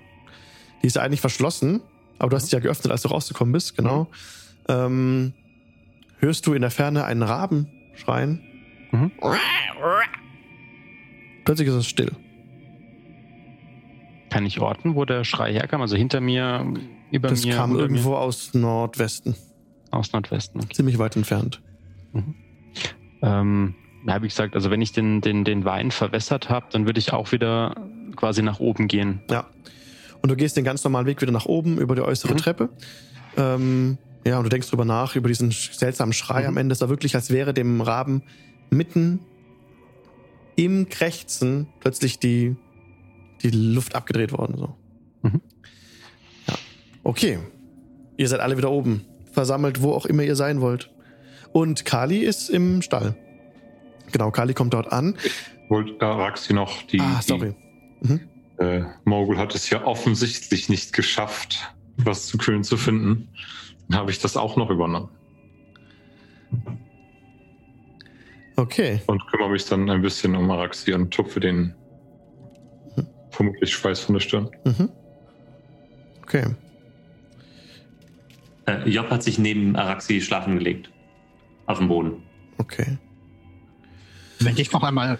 die 0.81 0.87
ist 0.87 0.95
ja 0.95 1.01
eigentlich 1.01 1.21
verschlossen, 1.21 1.81
aber 2.19 2.29
du 2.29 2.35
hast 2.35 2.49
sie 2.49 2.55
ja 2.55 2.59
geöffnet, 2.59 2.91
als 2.91 3.01
du 3.01 3.09
rausgekommen 3.09 3.51
bist, 3.51 3.75
genau. 3.75 4.07
Ähm, 4.67 5.33
hörst 6.19 6.47
du 6.47 6.53
in 6.53 6.61
der 6.61 6.71
Ferne 6.71 7.05
einen 7.05 7.23
Raben 7.23 7.67
schreien. 7.95 8.41
Mhm. 8.91 9.11
Plötzlich 11.45 11.67
ist 11.67 11.75
es 11.75 11.87
still. 11.87 12.11
Kann 14.29 14.45
ich 14.45 14.59
orten, 14.59 14.95
wo 14.95 15.05
der 15.05 15.23
Schrei 15.23 15.53
herkam? 15.53 15.81
Also 15.81 15.95
hinter 15.95 16.19
mir, 16.19 16.65
über 17.11 17.29
Das 17.29 17.45
mir, 17.45 17.55
kam 17.55 17.71
unter 17.71 17.83
irgendwo 17.83 18.15
aus 18.15 18.53
Nordwesten, 18.53 19.31
mir, 19.31 19.97
aus 19.97 20.11
Nordwesten. 20.11 20.61
Okay. 20.61 20.73
ziemlich 20.73 20.99
weit 20.99 21.15
entfernt. 21.15 21.61
Ähm, 23.21 23.75
ja, 24.05 24.21
wie 24.21 24.27
gesagt, 24.27 24.55
also 24.55 24.69
wenn 24.69 24.81
ich 24.81 24.91
den, 24.91 25.21
den, 25.21 25.43
den 25.43 25.65
Wein 25.65 25.91
verwässert 25.91 26.49
habe, 26.49 26.67
dann 26.71 26.85
würde 26.85 26.99
ich 26.99 27.13
auch 27.13 27.31
wieder 27.31 27.75
quasi 28.15 28.41
nach 28.41 28.59
oben 28.59 28.87
gehen. 28.87 29.21
Ja. 29.29 29.45
Und 30.21 30.29
du 30.29 30.35
gehst 30.35 30.57
den 30.57 30.63
ganz 30.63 30.83
normalen 30.83 31.05
Weg 31.05 31.21
wieder 31.21 31.31
nach 31.31 31.45
oben 31.45 31.77
über 31.79 31.95
die 31.95 32.01
äußere 32.01 32.33
Mhm. 32.33 32.37
Treppe. 32.37 32.69
Ähm, 33.37 33.97
ja, 34.25 34.37
und 34.37 34.43
du 34.43 34.49
denkst 34.49 34.69
drüber 34.69 34.85
nach, 34.85 35.15
über 35.15 35.27
diesen 35.29 35.51
seltsamen 35.51 36.13
Schrei 36.13 36.41
Mhm. 36.41 36.47
am 36.47 36.57
Ende. 36.57 36.73
Es 36.73 36.81
war 36.81 36.89
wirklich, 36.89 37.15
als 37.15 37.29
wäre 37.31 37.53
dem 37.53 37.81
Raben 37.81 38.23
mitten 38.69 39.19
im 40.55 40.89
Krächzen 40.89 41.67
plötzlich 41.79 42.19
die, 42.19 42.55
die 43.43 43.51
Luft 43.51 43.95
abgedreht 43.95 44.31
worden. 44.31 44.57
So. 44.57 44.75
Mhm. 45.21 45.41
Ja. 46.47 46.53
Okay. 47.03 47.39
Ihr 48.17 48.27
seid 48.27 48.39
alle 48.39 48.57
wieder 48.57 48.71
oben. 48.71 49.05
Versammelt, 49.31 49.81
wo 49.83 49.91
auch 49.93 50.07
immer 50.07 50.23
ihr 50.23 50.35
sein 50.35 50.61
wollt. 50.61 50.89
Und 51.53 51.85
Kali 51.85 52.17
ist 52.19 52.49
im 52.49 52.81
Stall. 52.81 53.15
Genau, 54.11 54.31
Kali 54.31 54.53
kommt 54.55 54.73
dort 54.73 54.91
an. 54.91 55.15
Wollte 55.69 56.03
Araxi 56.03 56.53
noch 56.53 56.81
die. 56.83 56.99
ah, 56.99 57.21
sorry. 57.21 57.53
Mhm. 58.01 58.21
Äh, 58.59 58.81
Morgul 59.05 59.37
hat 59.37 59.53
es 59.55 59.69
ja 59.69 59.85
offensichtlich 59.85 60.69
nicht 60.69 60.93
geschafft, 60.93 61.73
was 61.97 62.25
zu 62.27 62.37
kühlen 62.37 62.63
zu 62.63 62.77
finden. 62.77 63.29
Dann 63.87 63.99
habe 63.99 64.11
ich 64.11 64.19
das 64.19 64.35
auch 64.35 64.55
noch 64.55 64.69
übernommen 64.69 65.09
Okay. 68.55 69.01
und 69.05 69.25
kümmere 69.27 69.51
mich 69.51 69.65
dann 69.65 69.89
ein 69.89 70.01
bisschen 70.01 70.35
um 70.35 70.49
Araxi 70.49 70.91
und 70.93 71.13
tupfe 71.13 71.39
den 71.39 71.75
vermutlich 73.29 73.71
Schweiß 73.71 73.99
von 73.99 74.15
der 74.15 74.19
Stirn. 74.19 74.49
Mhm. 74.63 74.89
Okay. 76.23 76.55
Äh, 78.65 78.89
Job 78.89 79.11
hat 79.11 79.21
sich 79.21 79.37
neben 79.37 79.75
Araxi 79.75 80.21
schlafen 80.21 80.57
gelegt. 80.57 80.89
Auf 81.67 81.77
dem 81.77 81.87
Boden. 81.87 82.23
Okay. 82.57 82.97
Wenn 84.39 84.57
ich 84.57 84.71
noch 84.71 84.83
einmal 84.83 85.19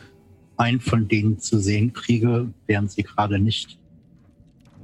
einen 0.58 0.80
von 0.80 1.08
denen 1.08 1.40
zu 1.40 1.60
sehen 1.60 1.94
kriege, 1.94 2.50
während 2.66 2.92
sie 2.92 3.04
gerade 3.04 3.40
nicht 3.40 3.78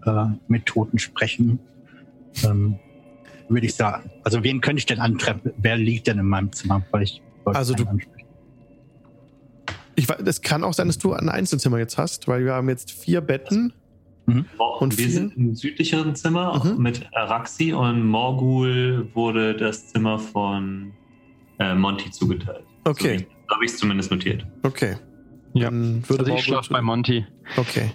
äh, 0.06 0.26
mit 0.48 0.66
Toten 0.66 1.00
sprechen, 1.00 1.60
ähm, 2.44 2.76
würde 3.50 3.66
ich 3.68 3.76
sagen, 3.76 4.10
also 4.24 4.44
wen 4.44 4.62
könnte 4.62 4.80
ich 4.80 4.86
denn 4.86 5.00
antreffen? 5.00 5.52
Wer 5.58 5.78
liegt 5.78 6.08
denn 6.08 6.20
in 6.20 6.26
meinem 6.26 6.52
Zimmer? 6.52 6.84
Weil 6.92 7.04
ich 7.04 7.22
wollte 7.44 7.60
Also 7.60 7.74
du-. 7.74 7.86
Ich, 9.96 10.08
es 10.10 10.42
kann 10.42 10.64
auch 10.64 10.74
sein, 10.74 10.88
dass 10.88 10.98
du 10.98 11.14
ein 11.14 11.30
Einzelzimmer 11.30 11.78
jetzt 11.78 11.98
hast, 11.98 12.28
weil 12.28 12.46
wir 12.46 12.54
haben 12.54 12.70
jetzt 12.70 12.92
vier 12.92 13.22
Betten. 13.22 13.74
Und 14.26 14.46
Und 14.80 14.98
wir 14.98 15.06
vier? 15.06 15.14
sind 15.14 15.36
im 15.38 15.54
südlicheren 15.54 16.16
Zimmer 16.16 16.64
Mhm. 16.64 16.82
mit 16.82 17.08
Araxi 17.14 17.74
und 17.74 18.06
Morgul 18.08 19.10
wurde 19.14 19.54
das 19.56 19.88
Zimmer 19.90 20.18
von 20.18 20.94
äh, 21.60 21.76
Monty 21.76 22.10
zugeteilt. 22.10 22.64
Okay. 22.86 23.28
So 23.50 23.56
habe 23.56 23.66
ich 23.66 23.72
es 23.72 23.78
zumindest 23.78 24.10
notiert. 24.12 24.48
Okay. 24.64 24.96
Ja. 25.54 25.66
Dann 25.70 26.08
würde 26.10 26.24
Also 26.24 26.36
ich 26.36 26.44
schlafe 26.44 26.74
bei 26.74 26.82
Monty. 26.82 27.26
Okay. 27.58 27.92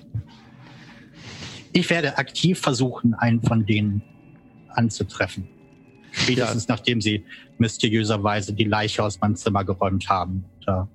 Ich 1.72 1.88
werde 1.90 2.18
aktiv 2.18 2.58
versuchen, 2.60 3.14
einen 3.14 3.42
von 3.42 3.66
denen 3.66 4.02
anzutreffen. 4.70 5.48
Spätestens 6.12 6.68
nachdem 6.68 7.00
sie 7.00 7.24
mysteriöserweise 7.58 8.52
die 8.52 8.64
Leiche 8.64 9.02
aus 9.04 9.20
meinem 9.20 9.36
Zimmer 9.36 9.64
geräumt 9.64 10.08
haben. 10.08 10.44
Da 10.64 10.88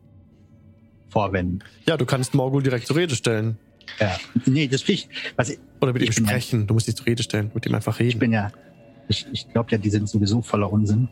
vorwenden. 1.09 1.59
Ja, 1.87 1.95
du 1.97 2.05
kannst 2.05 2.33
Morgul 2.33 2.63
direkt 2.63 2.87
zur 2.87 2.95
Rede 2.95 3.15
stellen. 3.15 3.57
Ja. 3.99 4.17
Nee, 4.45 4.67
das 4.67 4.87
will 4.87 4.95
ich. 4.95 5.07
Was 5.35 5.49
ich, 5.49 5.59
Oder 5.81 5.93
mit 5.93 6.01
ihm 6.01 6.09
Ich 6.09 6.15
bin 6.15 6.25
ja- 6.25 6.31
sprechen. 6.31 6.65
Du 6.67 6.73
musst 6.73 6.87
nicht 6.87 6.97
zur 6.97 7.05
Rede 7.05 7.21
stellen, 7.21 7.51
mit 7.53 7.65
ihm 7.65 7.75
einfach 7.75 7.99
ich 7.99 8.07
reden. 8.07 8.19
bin 8.19 8.31
ja. 8.33 8.51
Ich, 9.09 9.27
ich 9.31 9.47
glaube 9.49 9.69
ja, 9.71 9.77
die 9.77 9.89
sind 9.91 10.09
sowieso 10.09 10.41
voller 10.41 10.71
Unsinn. 10.71 11.09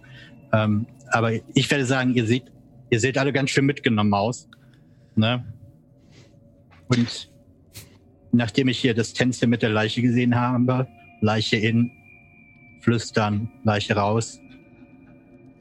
Ähm, 0.54 0.88
aber 1.10 1.34
ich 1.54 1.70
werde 1.70 1.86
sagen, 1.86 2.16
ihr 2.16 2.26
seht, 2.26 2.46
ihr 2.90 3.00
seht 3.00 3.18
alle 3.18 3.32
ganz 3.32 3.52
schön 3.52 3.66
mitgenommen 3.66 4.14
aus. 4.14 4.48
Ne? 5.16 5.46
Und 6.88 7.30
nachdem 8.32 8.68
ich 8.68 8.80
hier 8.80 8.94
das 8.94 9.14
Tänzchen 9.14 9.50
mit 9.50 9.62
der 9.62 9.70
Leiche 9.70 10.02
gesehen 10.02 10.36
habe, 10.36 10.88
Leiche 11.22 11.58
in, 11.58 11.92
flüstern, 12.82 13.50
Leiche 13.64 13.96
raus. 13.96 14.40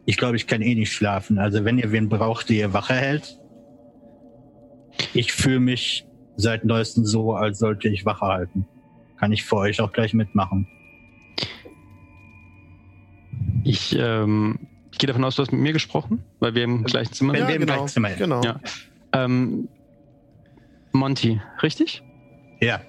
Ich 0.06 0.16
glaube, 0.16 0.36
ich 0.36 0.46
kann 0.46 0.62
eh 0.62 0.74
nicht 0.74 0.92
schlafen. 0.92 1.38
Also 1.38 1.64
wenn 1.64 1.78
ihr 1.78 1.92
wen 1.92 2.08
braucht, 2.08 2.48
der 2.48 2.56
ihr 2.56 2.72
Wache 2.72 2.94
hält, 2.94 3.38
ich 5.14 5.32
fühle 5.32 5.60
mich 5.60 6.06
seit 6.36 6.64
neuestem 6.64 7.04
so, 7.04 7.34
als 7.34 7.58
sollte 7.58 7.88
ich 7.88 8.06
Wache 8.06 8.26
halten. 8.26 8.66
Kann 9.18 9.32
ich 9.32 9.44
für 9.44 9.56
euch 9.56 9.80
auch 9.80 9.92
gleich 9.92 10.14
mitmachen. 10.14 10.66
Ich, 13.64 13.96
ähm, 13.98 14.58
ich 14.90 14.98
gehe 14.98 15.06
davon 15.06 15.22
aus, 15.24 15.36
du 15.36 15.42
hast 15.42 15.52
mit 15.52 15.60
mir 15.60 15.72
gesprochen, 15.72 16.24
weil 16.40 16.54
wir 16.54 16.64
im 16.64 16.84
gleichen 16.84 17.12
Zimmer 17.12 17.34
sind. 17.36 17.46
wir 17.46 17.54
im 17.54 17.60
genau. 17.60 17.74
gleichen 17.74 17.88
Zimmer- 17.88 18.14
genau. 18.14 18.42
Ja. 18.42 18.60
Ähm, 19.12 19.68
Monty, 20.92 21.40
richtig? 21.62 22.02
Ja. 22.60 22.80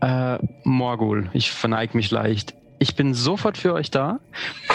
Äh, 0.00 0.38
Morgul, 0.64 1.30
ich 1.32 1.50
verneige 1.50 1.96
mich 1.96 2.10
leicht. 2.10 2.54
Ich 2.78 2.96
bin 2.96 3.14
sofort 3.14 3.56
für 3.56 3.72
euch 3.72 3.90
da. 3.90 4.20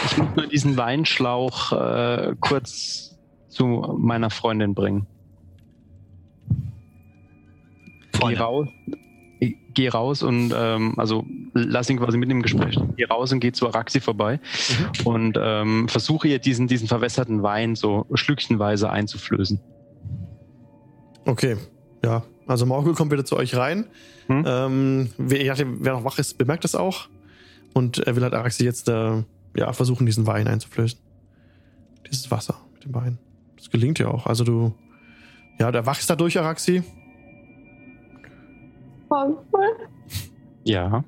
Ich 0.06 0.18
muss 0.18 0.36
nur 0.36 0.48
diesen 0.48 0.78
Weinschlauch 0.78 1.72
äh, 1.74 2.36
kurz 2.40 3.18
zu 3.50 3.96
meiner 3.98 4.30
Freundin 4.30 4.74
bringen. 4.74 5.06
Geh 8.14 8.18
Freunde. 8.18 8.40
raus, 8.40 8.68
geh 9.74 9.88
raus 9.90 10.24
und 10.24 10.54
ähm, 10.56 10.94
also 10.98 11.26
lass 11.54 11.90
ihn 11.90 11.98
quasi 12.00 12.18
mit 12.18 12.30
im 12.30 12.42
Gespräch. 12.42 12.78
Geh 12.98 13.06
raus 13.06 13.32
und 13.32 13.40
geh 13.40 13.52
zu 13.52 13.68
Araxi 13.68 14.00
vorbei 14.00 14.40
und 15.06 15.38
ähm, 15.40 15.88
versuche 15.88 16.28
ihr 16.28 16.40
diesen, 16.40 16.68
diesen 16.68 16.88
verwässerten 16.88 17.44
Wein 17.44 17.76
so 17.76 18.06
schlückchenweise 18.14 18.90
einzuflößen. 18.90 19.60
Okay. 21.26 21.58
Ja. 22.04 22.24
Also 22.48 22.66
Morgul 22.66 22.96
kommt 22.96 23.12
wieder 23.12 23.26
zu 23.26 23.36
euch 23.38 23.56
rein. 23.56 23.86
Hm? 24.28 24.44
Ähm, 24.48 25.10
wer, 25.18 25.56
wer 25.58 25.94
noch 25.94 26.04
wach 26.04 26.18
ist, 26.20 26.38
bemerkt 26.38 26.64
das 26.64 26.76
auch. 26.76 27.10
Und 27.74 28.00
er 28.00 28.16
will 28.16 28.24
halt 28.24 28.34
Araxi 28.34 28.64
jetzt 28.64 28.90
äh, 28.90 29.24
ja, 29.56 29.74
versuchen, 29.74 30.06
diesen 30.06 30.26
Wein 30.26 30.48
einzuflößen. 30.48 31.00
Dieses 32.10 32.32
Wasser 32.32 32.56
mit 32.74 32.86
dem 32.86 32.96
Wein. 32.96 33.18
Das 33.58 33.70
gelingt 33.70 34.00
ja 34.00 34.08
auch. 34.08 34.26
Also 34.26 34.44
du, 34.44 34.74
ja, 35.60 35.72
du 35.72 35.78
erwachst 35.78 36.10
dadurch, 36.10 36.40
Araxi. 36.40 36.82
Morgul, 39.10 39.66
Ja. 40.64 41.04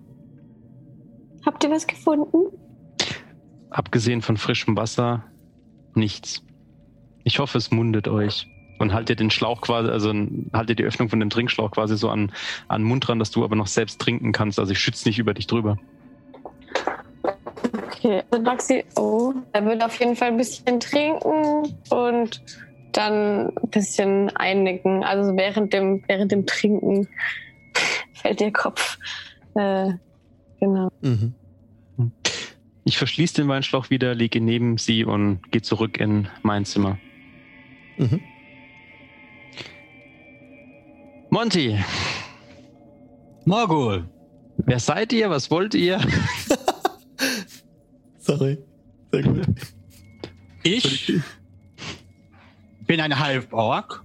habt 1.45 1.64
ihr 1.64 1.72
was 1.72 1.86
gefunden? 1.88 2.47
Abgesehen 3.70 4.22
von 4.22 4.38
frischem 4.38 4.76
Wasser, 4.76 5.24
nichts. 5.95 6.43
Ich 7.24 7.39
hoffe, 7.39 7.57
es 7.57 7.72
mundet 7.72 8.07
euch. 8.07 8.47
Und 8.82 8.93
haltet 8.93 9.19
den 9.19 9.29
Schlauch 9.29 9.61
quasi, 9.61 9.89
also 9.89 10.11
haltet 10.53 10.79
die 10.79 10.84
Öffnung 10.84 11.07
von 11.07 11.19
dem 11.19 11.29
Trinkschlauch 11.29 11.69
quasi 11.69 11.95
so 11.97 12.09
an, 12.09 12.32
an 12.67 12.82
den 12.82 12.88
Mund 12.88 13.07
dran, 13.07 13.19
dass 13.19 13.29
du 13.29 13.43
aber 13.43 13.55
noch 13.55 13.67
selbst 13.67 14.01
trinken 14.01 14.32
kannst. 14.32 14.57
Also 14.57 14.71
ich 14.71 14.79
schütze 14.79 15.07
nicht 15.07 15.19
über 15.19 15.36
dich 15.36 15.45
drüber. 15.45 15.77
Okay, 17.88 18.23
also 18.32 18.43
Maxi, 18.43 18.84
oh, 18.95 19.34
er 19.53 19.65
wird 19.65 19.84
auf 19.84 19.99
jeden 19.99 20.15
Fall 20.15 20.29
ein 20.29 20.38
bisschen 20.38 20.79
trinken 20.79 21.77
und 21.91 22.41
dann 22.93 23.49
ein 23.49 23.69
bisschen 23.69 24.36
einnicken. 24.36 25.03
Also 25.03 25.38
während 25.38 25.73
dem, 25.73 26.03
während 26.07 26.32
dem 26.32 26.47
Trinken 26.47 27.07
fällt 28.13 28.41
ihr 28.41 28.51
Kopf. 28.51 28.97
Äh, 29.53 29.91
genau. 30.59 30.89
Mhm. 31.01 31.34
Ich 32.84 32.97
verschließe 32.97 33.36
den 33.36 33.47
Weinschlauch 33.47 33.91
wieder, 33.91 34.15
lege 34.15 34.41
neben 34.41 34.79
sie 34.79 35.05
und 35.05 35.51
gehe 35.51 35.61
zurück 35.61 35.99
in 35.99 36.27
mein 36.41 36.65
Zimmer. 36.65 36.97
Mhm. 37.97 38.21
Monty, 41.34 41.79
Morgul, 43.45 44.03
wer 44.57 44.79
seid 44.79 45.13
ihr? 45.13 45.29
Was 45.29 45.49
wollt 45.49 45.73
ihr? 45.73 45.97
Sorry. 48.19 48.57
Sehr 49.13 49.23
gut. 49.23 49.47
ich 50.63 51.13
bin 52.86 52.99
ein 52.99 53.17
Halborg. 53.17 54.03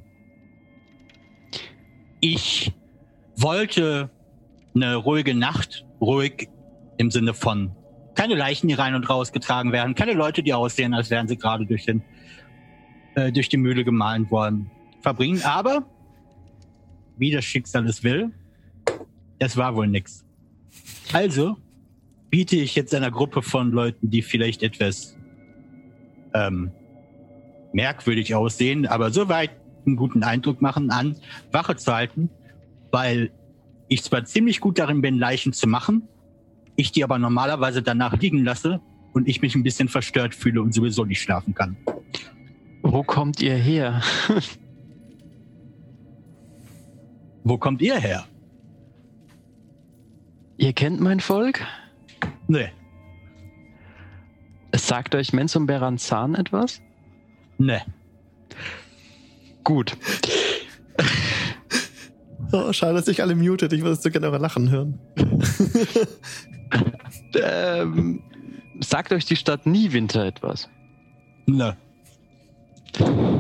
Ich 2.20 2.72
wollte 3.34 4.08
eine 4.76 4.94
ruhige 4.94 5.34
Nacht, 5.34 5.84
ruhig 6.00 6.48
im 6.96 7.10
Sinne 7.10 7.34
von 7.34 7.74
keine 8.14 8.36
Leichen, 8.36 8.68
die 8.68 8.74
rein 8.74 8.94
und 8.94 9.10
raus 9.10 9.32
getragen 9.32 9.72
werden, 9.72 9.96
keine 9.96 10.12
Leute, 10.12 10.44
die 10.44 10.54
aussehen, 10.54 10.94
als 10.94 11.10
wären 11.10 11.26
sie 11.26 11.36
gerade 11.36 11.66
durch, 11.66 11.86
den, 11.86 12.04
äh, 13.16 13.32
durch 13.32 13.48
die 13.48 13.56
Mühle 13.56 13.82
gemahlen 13.82 14.30
worden, 14.30 14.70
verbringen. 15.00 15.42
Aber, 15.42 15.84
wie 17.16 17.30
das 17.30 17.44
Schicksal 17.44 17.86
es 17.86 18.02
will, 18.02 18.32
es 19.38 19.56
war 19.56 19.74
wohl 19.74 19.86
nix. 19.86 20.24
Also 21.12 21.56
biete 22.30 22.56
ich 22.56 22.74
jetzt 22.74 22.94
einer 22.94 23.10
Gruppe 23.10 23.42
von 23.42 23.70
Leuten, 23.70 24.10
die 24.10 24.22
vielleicht 24.22 24.62
etwas 24.62 25.16
ähm, 26.34 26.70
merkwürdig 27.72 28.34
aussehen, 28.34 28.86
aber 28.86 29.10
soweit 29.10 29.50
einen 29.86 29.96
guten 29.96 30.22
Eindruck 30.22 30.60
machen, 30.60 30.90
an, 30.90 31.16
Wache 31.52 31.76
zu 31.76 31.94
halten, 31.94 32.30
weil 32.90 33.30
ich 33.88 34.02
zwar 34.02 34.24
ziemlich 34.24 34.60
gut 34.60 34.78
darin 34.78 35.00
bin, 35.00 35.18
Leichen 35.18 35.52
zu 35.52 35.68
machen, 35.68 36.08
ich 36.74 36.92
die 36.92 37.04
aber 37.04 37.18
normalerweise 37.18 37.82
danach 37.82 38.18
liegen 38.18 38.44
lasse 38.44 38.80
und 39.12 39.28
ich 39.28 39.40
mich 39.40 39.54
ein 39.54 39.62
bisschen 39.62 39.88
verstört 39.88 40.34
fühle 40.34 40.60
und 40.60 40.74
sowieso 40.74 41.04
nicht 41.04 41.20
schlafen 41.20 41.54
kann. 41.54 41.76
Wo 42.82 43.02
kommt 43.02 43.40
ihr 43.40 43.54
her? 43.54 44.02
Wo 47.48 47.56
kommt 47.58 47.80
ihr 47.80 47.96
her? 47.96 48.24
ihr 50.58 50.72
kennt 50.72 51.00
mein 51.00 51.20
Volk? 51.20 51.64
Nee, 52.48 52.70
Es 54.72 54.86
sagt 54.88 55.14
euch 55.14 55.32
Mensum 55.32 55.66
Beranzan 55.66 56.34
etwas? 56.34 56.80
nee. 57.58 57.80
Gut. 59.64 59.96
Oh, 62.52 62.72
schade, 62.72 62.94
dass 62.94 63.06
sich 63.06 63.20
alle 63.22 63.34
mutet. 63.34 63.72
Ich 63.72 63.82
würde 63.82 63.96
so 63.96 64.08
gerne 64.08 64.26
eure 64.28 64.38
Lachen 64.38 64.70
hören. 64.70 64.98
Ähm, 67.34 68.22
sagt 68.80 69.12
euch 69.12 69.24
die 69.24 69.36
Stadt 69.36 69.66
Niewinter 69.66 70.24
etwas? 70.24 70.68
Nee. 71.46 71.72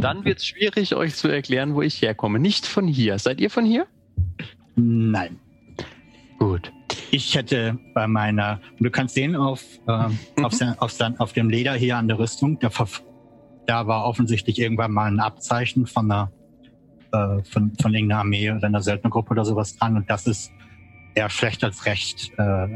Dann 0.00 0.24
wird 0.24 0.38
es 0.38 0.46
schwierig, 0.46 0.94
euch 0.94 1.14
zu 1.14 1.28
erklären, 1.28 1.74
wo 1.74 1.82
ich 1.82 2.02
herkomme. 2.02 2.38
Nicht 2.38 2.66
von 2.66 2.86
hier. 2.88 3.18
Seid 3.18 3.40
ihr 3.40 3.48
von 3.48 3.64
hier? 3.64 3.86
Nein. 4.76 5.38
Gut. 6.38 6.72
Ich 7.10 7.34
hätte 7.34 7.78
bei 7.94 8.06
meiner, 8.06 8.60
du 8.78 8.90
kannst 8.90 9.14
sehen 9.14 9.36
auf, 9.36 9.62
ähm, 9.88 10.18
auf, 10.42 10.52
sein, 10.52 10.78
auf, 10.78 10.92
sein, 10.92 11.18
auf 11.18 11.32
dem 11.32 11.48
Leder 11.48 11.74
hier 11.74 11.96
an 11.96 12.08
der 12.08 12.18
Rüstung, 12.18 12.58
da, 12.58 12.70
da 13.66 13.86
war 13.86 14.04
offensichtlich 14.04 14.58
irgendwann 14.58 14.92
mal 14.92 15.06
ein 15.06 15.20
Abzeichen 15.20 15.86
von 15.86 16.10
einer, 16.10 16.30
äh, 17.12 17.42
von, 17.44 17.72
von 17.80 17.94
irgendeiner 17.94 18.20
Armee 18.20 18.50
oder 18.50 18.66
einer 18.66 18.82
Söldnergruppe 18.82 19.30
oder 19.30 19.44
sowas 19.44 19.76
dran 19.76 19.96
und 19.96 20.10
das 20.10 20.26
ist 20.26 20.52
eher 21.14 21.30
schlecht 21.30 21.64
als 21.64 21.86
recht 21.86 22.32
äh, 22.36 22.68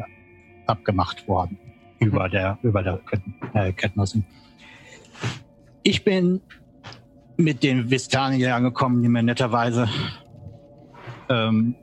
abgemacht 0.67 1.29
worden 1.29 1.59
über 1.99 2.29
der, 2.29 2.59
über 2.63 2.83
der 2.83 2.99
Ketten, 2.99 3.35
äh, 3.55 3.73
Kettenrüstung. 3.73 4.25
Ich 5.83 6.03
bin 6.03 6.41
mit 7.37 7.63
den 7.63 7.91
Vistani 7.91 8.45
angekommen, 8.47 9.03
die 9.03 9.09
mir 9.09 9.23
netterweise 9.23 9.89
ähm, 11.31 11.75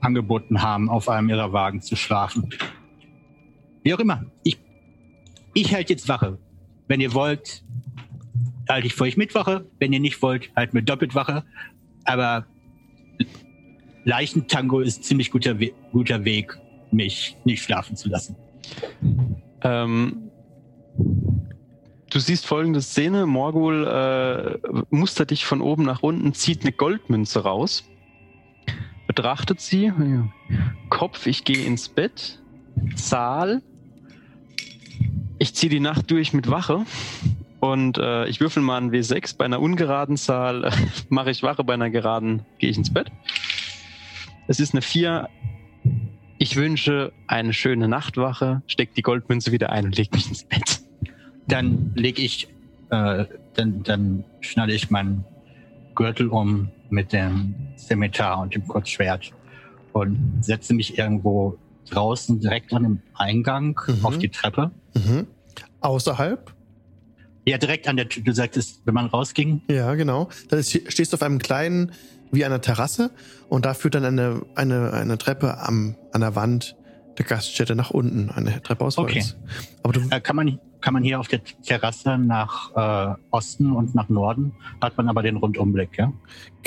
angeboten 0.00 0.62
haben, 0.62 0.88
auf 0.88 1.08
einem 1.08 1.28
ihrer 1.28 1.52
Wagen 1.52 1.82
zu 1.82 1.96
schlafen. 1.96 2.48
Wie 3.82 3.92
auch 3.94 3.98
immer. 3.98 4.24
Ich, 4.42 4.58
ich 5.54 5.74
halte 5.74 5.92
jetzt 5.92 6.08
Wache. 6.08 6.38
Wenn 6.86 7.00
ihr 7.00 7.12
wollt, 7.12 7.64
halte 8.68 8.86
ich 8.86 8.94
für 8.94 9.04
euch 9.04 9.16
mit 9.16 9.34
Wache. 9.34 9.66
Wenn 9.78 9.92
ihr 9.92 10.00
nicht 10.00 10.22
wollt, 10.22 10.50
halt 10.56 10.72
mit 10.72 10.88
doppelt 10.88 11.14
Wache. 11.14 11.44
Aber 12.04 12.46
Leichentango 14.04 14.80
ist 14.80 15.04
ziemlich 15.04 15.30
guter, 15.30 15.60
We 15.60 15.72
guter 15.92 16.24
Weg, 16.24 16.56
mich 16.90 17.36
nicht 17.44 17.62
schlafen 17.62 17.96
zu 17.96 18.08
lassen. 18.08 18.36
Ähm, 19.62 20.30
du 22.10 22.18
siehst 22.18 22.46
folgende 22.46 22.80
Szene. 22.80 23.26
Morgul 23.26 23.86
äh, 23.86 24.58
mustert 24.90 25.30
dich 25.30 25.44
von 25.44 25.60
oben 25.60 25.84
nach 25.84 26.02
unten, 26.02 26.32
zieht 26.34 26.62
eine 26.62 26.72
Goldmünze 26.72 27.40
raus, 27.40 27.87
betrachtet 29.18 29.60
sie. 29.60 29.92
Kopf, 30.90 31.26
ich 31.26 31.44
gehe 31.44 31.64
ins 31.64 31.88
Bett. 31.88 32.40
Zahl, 32.94 33.62
ich 35.40 35.54
ziehe 35.54 35.70
die 35.70 35.80
Nacht 35.80 36.08
durch 36.12 36.32
mit 36.32 36.48
Wache. 36.48 36.84
Und 37.58 37.98
äh, 37.98 38.28
ich 38.28 38.38
würfel 38.38 38.62
mal 38.62 38.76
einen 38.76 38.92
W6. 38.92 39.36
Bei 39.36 39.46
einer 39.46 39.60
ungeraden 39.60 40.16
Zahl 40.16 40.66
äh, 40.66 40.70
mache 41.08 41.32
ich 41.32 41.42
Wache, 41.42 41.64
bei 41.64 41.74
einer 41.74 41.90
geraden 41.90 42.46
gehe 42.60 42.70
ich 42.70 42.76
ins 42.76 42.92
Bett. 42.92 43.10
Es 44.46 44.60
ist 44.60 44.72
eine 44.72 44.82
4. 44.82 45.28
Ich 46.38 46.54
wünsche 46.54 47.12
eine 47.26 47.52
schöne 47.52 47.88
Nachtwache, 47.88 48.62
steck 48.68 48.94
die 48.94 49.02
Goldmünze 49.02 49.50
wieder 49.50 49.70
ein 49.70 49.86
und 49.86 49.96
leg 49.96 50.12
mich 50.12 50.28
ins 50.28 50.44
Bett. 50.44 50.80
Dann 51.48 51.90
lege 51.96 52.22
ich, 52.22 52.46
äh, 52.90 53.24
dann, 53.54 53.82
dann 53.82 54.22
schnalle 54.42 54.74
ich 54.74 54.90
meinen 54.90 55.24
Gürtel 55.96 56.28
um 56.28 56.70
mit 56.90 57.12
dem 57.12 57.54
Scimitar 57.76 58.40
und 58.40 58.54
dem 58.54 58.66
Kurzschwert 58.66 59.30
und 59.92 60.38
setze 60.42 60.74
mich 60.74 60.98
irgendwo 60.98 61.56
draußen 61.90 62.40
direkt 62.40 62.72
an 62.72 62.82
dem 62.82 63.02
Eingang 63.14 63.80
Mhm. 63.86 64.04
auf 64.06 64.18
die 64.18 64.28
Treppe. 64.28 64.70
Mhm. 64.94 65.26
Außerhalb? 65.80 66.54
Ja, 67.46 67.56
direkt 67.56 67.88
an 67.88 67.96
der 67.96 68.08
Tür. 68.08 68.22
Du 68.24 68.32
sagtest, 68.32 68.82
wenn 68.84 68.94
man 68.94 69.06
rausging. 69.06 69.62
Ja, 69.70 69.94
genau. 69.94 70.28
Dann 70.48 70.58
ist, 70.58 70.70
stehst 70.92 71.12
du 71.12 71.16
auf 71.16 71.22
einem 71.22 71.38
kleinen, 71.38 71.92
wie 72.30 72.44
einer 72.44 72.60
Terrasse 72.60 73.10
und 73.48 73.64
da 73.64 73.72
führt 73.72 73.94
dann 73.94 74.04
eine, 74.04 74.42
eine, 74.54 74.92
eine 74.92 75.16
Treppe 75.16 75.58
am, 75.58 75.96
an 76.12 76.20
der 76.20 76.34
Wand 76.36 76.76
der 77.16 77.24
Gaststätte 77.24 77.74
nach 77.74 77.90
unten. 77.90 78.30
Eine 78.30 78.62
Treppe 78.62 78.84
aus 78.84 78.98
Holz. 78.98 79.10
Okay. 79.10 79.24
Aber 79.82 79.92
du, 79.94 80.00
Äh, 80.10 80.20
kann, 80.20 80.36
man, 80.36 80.60
kann 80.80 80.94
man 80.94 81.02
hier 81.02 81.18
auf 81.20 81.28
der 81.28 81.42
Terrasse 81.44 82.18
nach 82.18 82.74
äh, 82.76 83.14
Osten 83.30 83.72
und 83.72 83.94
nach 83.94 84.08
Norden, 84.08 84.52
hat 84.80 84.96
man 84.96 85.08
aber 85.08 85.22
den 85.22 85.36
Rundumblick, 85.36 85.98
ja? 85.98 86.12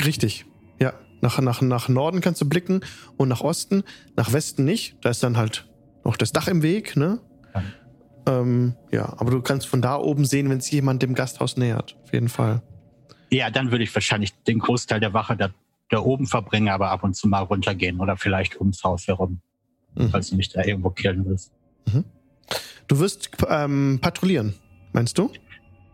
richtig. 0.06 0.46
Ja, 0.80 0.94
nach, 1.22 1.40
nach, 1.40 1.62
nach 1.62 1.88
Norden 1.90 2.22
kannst 2.22 2.42
du 2.42 2.50
blicken 2.50 2.82
und 3.18 3.30
nach 3.30 3.42
Osten. 3.42 3.84
Nach 4.16 4.34
Westen 4.34 4.66
nicht. 4.66 4.98
Da 5.02 5.10
ist 5.10 5.22
dann 5.24 5.38
halt 5.38 5.70
noch 6.04 6.18
das 6.18 6.32
Dach 6.32 6.48
im 6.48 6.64
Weg, 6.64 6.96
ne? 6.98 7.20
Ja. 7.54 7.62
Ähm, 8.28 8.76
ja, 8.92 9.14
aber 9.18 9.32
du 9.32 9.42
kannst 9.42 9.68
von 9.68 9.82
da 9.82 9.96
oben 9.98 10.26
sehen, 10.26 10.50
wenn 10.50 10.60
sich 10.62 10.72
jemand 10.72 11.02
dem 11.04 11.14
Gasthaus 11.16 11.58
nähert. 11.58 11.98
Auf 12.04 12.14
jeden 12.14 12.30
Fall. 12.30 12.62
Ja, 13.32 13.50
dann 13.50 13.72
würde 13.72 13.84
ich 13.84 13.94
wahrscheinlich 13.96 14.34
den 14.44 14.60
Großteil 14.60 15.00
der 15.00 15.14
Wache 15.14 15.38
da, 15.38 15.50
da 15.90 16.00
oben 16.00 16.26
verbringen, 16.28 16.70
aber 16.70 16.90
ab 16.92 17.04
und 17.04 17.16
zu 17.16 17.28
mal 17.28 17.40
runtergehen 17.42 18.00
oder 18.00 18.18
vielleicht 18.18 18.60
ums 18.60 18.84
Haus 18.84 19.08
herum, 19.08 19.40
Mhm. 19.96 20.10
falls 20.10 20.30
du 20.30 20.36
mich 20.38 20.50
da 20.50 20.64
irgendwo 20.64 20.90
killen 20.90 21.26
willst. 21.26 21.52
Du 22.92 23.00
wirst 23.00 23.30
ähm, 23.48 24.00
patrouillieren, 24.02 24.54
meinst 24.92 25.18
du? 25.18 25.32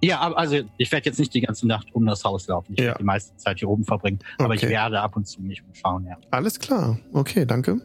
Ja, 0.01 0.33
also 0.33 0.61
ich 0.79 0.91
werde 0.91 1.05
jetzt 1.05 1.19
nicht 1.19 1.31
die 1.31 1.41
ganze 1.41 1.67
Nacht 1.67 1.93
um 1.93 2.03
das 2.07 2.23
Haus 2.23 2.47
laufen. 2.47 2.73
Ich 2.73 2.79
Ja. 2.79 2.85
werde 2.87 2.97
die 2.97 3.03
meiste 3.03 3.37
Zeit 3.37 3.59
hier 3.59 3.69
oben 3.69 3.83
verbringen, 3.83 4.17
aber 4.39 4.55
ich 4.55 4.63
Okay. 4.63 4.71
werde 4.71 4.99
ab 4.99 5.15
und 5.15 5.27
zu 5.27 5.39
mich 5.43 5.61
umschauen, 5.63 6.05
ja. 6.09 6.17
Alles 6.31 6.57
klar. 6.59 6.97
Okay, 7.13 7.45
danke. 7.45 7.81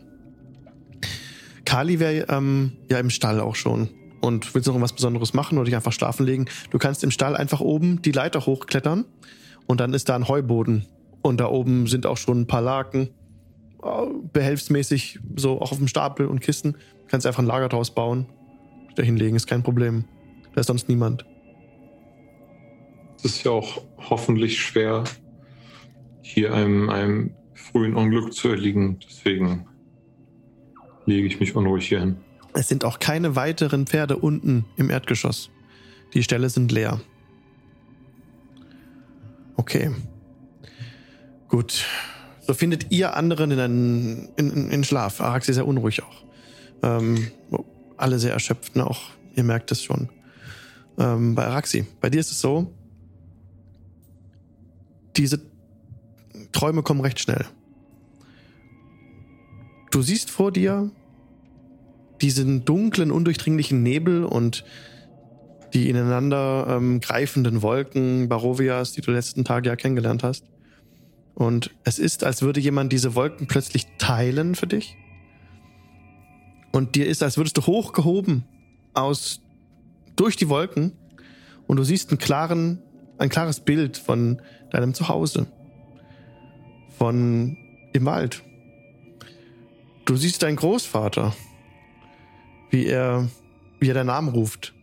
Kali 1.67 2.01
wäre 2.01 2.25
ähm, 2.31 2.73
ja 2.91 2.99
im 3.01 3.11
Stall 3.11 3.39
auch 3.41 3.55
schon. 3.55 3.91
Und 4.23 4.55
willst 4.55 4.67
du 4.67 4.73
noch 4.73 4.81
was 4.81 4.95
Besonderes 4.95 5.35
machen 5.35 5.59
oder 5.59 5.67
dich 5.67 5.77
einfach 5.77 5.93
schlafen 5.93 6.25
legen? 6.25 6.47
Du 6.71 6.79
kannst 6.79 7.05
im 7.05 7.11
Stall 7.11 7.37
einfach 7.37 7.61
oben 7.61 8.01
die 8.01 8.13
Leiter 8.13 8.47
hochklettern 8.47 9.05
und 9.67 9.79
dann 9.81 9.93
ist 9.93 10.09
da 10.09 10.17
ein 10.17 10.27
Heuboden. 10.27 10.87
Und 11.21 11.39
da 11.39 11.49
oben 11.49 11.87
sind 11.87 12.07
auch 12.07 12.17
schon 12.17 12.41
ein 12.41 12.47
paar 12.47 12.63
Laken, 12.63 13.11
äh, 13.83 13.89
behelfsmäßig 14.33 15.19
so 15.37 15.61
auch 15.61 15.71
auf 15.71 15.77
dem 15.77 15.89
Stapel 15.89 16.25
und 16.29 16.41
Kisten. 16.41 16.73
Du 16.73 16.79
kannst 17.09 17.27
einfach 17.27 17.43
ein 17.43 17.47
Lager 17.47 17.69
draus 17.69 17.95
bauen. 17.95 18.25
Da 18.95 19.03
hinlegen 19.03 19.37
ist 19.37 19.47
kein 19.47 19.63
Problem. 19.63 20.05
Da 20.55 20.61
ist 20.61 20.67
sonst 20.67 20.89
niemand. 20.89 21.25
Es 23.17 23.25
ist 23.25 23.45
ja 23.45 23.53
auch 23.53 23.83
hoffentlich 23.99 24.61
schwer, 24.61 25.05
hier 26.23 26.53
einem, 26.55 26.91
einem 26.91 27.35
frühen 27.55 27.95
Unglück 27.95 28.33
zu 28.33 28.49
erliegen. 28.49 28.99
Deswegen 29.07 29.67
lege 31.07 31.27
ich 31.27 31.41
mich 31.41 31.55
unruhig 31.55 31.89
hier 31.89 32.01
hin. 32.01 32.17
Es 32.55 32.69
sind 32.69 32.85
auch 32.85 32.99
keine 32.99 33.35
weiteren 33.37 33.87
Pferde 33.87 34.17
unten 34.17 34.67
im 34.77 34.91
Erdgeschoss. 34.91 35.51
Die 36.15 36.23
Ställe 36.23 36.51
sind 36.51 36.71
leer. 36.71 37.01
Okay. 39.57 39.91
Gut. 41.49 41.87
So 42.41 42.55
findet 42.55 42.91
ihr 42.91 43.17
anderen 43.17 43.53
in, 43.53 43.61
einen, 43.61 44.29
in, 44.37 44.71
in, 44.71 44.85
Schlaf. 44.85 45.21
Arax 45.21 45.49
ist 45.49 45.55
sehr 45.57 45.67
unruhig 45.67 46.03
auch. 46.03 46.25
Ähm, 46.83 47.29
alle 48.03 48.19
sehr 48.19 48.33
erschöpft, 48.33 48.77
ne? 48.77 48.87
auch 48.87 49.11
ihr 49.35 49.45
merkt 49.45 49.71
es 49.73 49.83
schon. 49.83 50.09
Ähm, 50.99 51.35
bei 51.35 51.47
Araxi, 51.47 51.87
bei 52.01 52.11
dir 52.11 52.21
ist 52.21 52.31
es 52.31 52.41
so, 52.41 52.73
diese 55.17 55.41
Träume 56.53 56.83
kommen 56.83 57.01
recht 57.01 57.21
schnell. 57.21 57.45
Du 59.91 60.03
siehst 60.03 60.31
vor 60.31 60.53
dir 60.53 60.91
diesen 62.21 62.65
dunklen, 62.65 63.11
undurchdringlichen 63.11 63.83
Nebel 63.83 64.25
und 64.25 64.65
die 65.75 65.89
ineinander 65.89 66.67
ähm, 66.69 67.01
greifenden 67.01 67.63
Wolken 67.63 68.29
Barovias, 68.29 68.93
die 68.93 69.01
du 69.01 69.11
letzten 69.11 69.45
Tage 69.45 69.69
ja 69.69 69.77
kennengelernt 69.77 70.23
hast. 70.23 70.45
Und 71.35 71.71
es 71.85 71.99
ist, 71.99 72.25
als 72.25 72.43
würde 72.43 72.61
jemand 72.61 72.93
diese 72.93 73.15
Wolken 73.15 73.47
plötzlich 73.47 73.87
teilen 73.99 74.55
für 74.55 74.67
dich. 74.67 74.97
Und 76.73 76.95
dir 76.95 77.07
ist, 77.07 77.23
als 77.23 77.37
würdest 77.37 77.57
du 77.59 77.67
hochgehoben 77.67 78.45
aus 78.95 79.41
durch 80.17 80.37
die 80.37 80.49
Wolken 80.49 80.93
und 81.67 81.77
du 81.77 81.85
siehst 81.85 82.11
einen 82.11 82.19
klaren, 82.19 82.83
ein 83.19 83.29
klares 83.29 83.61
Bild 83.61 83.99
von 83.99 84.41
deinem 84.71 84.95
Zuhause. 84.95 85.47
Von 86.99 87.57
im 87.93 88.05
Wald. 88.07 88.43
Du 90.05 90.17
siehst 90.17 90.43
deinen 90.43 90.57
Großvater, 90.57 91.35
wie 92.71 92.87
er, 92.87 93.29
wie 93.79 93.89
er 93.91 93.95
deinen 93.95 94.07
Namen 94.07 94.29
ruft. 94.29 94.75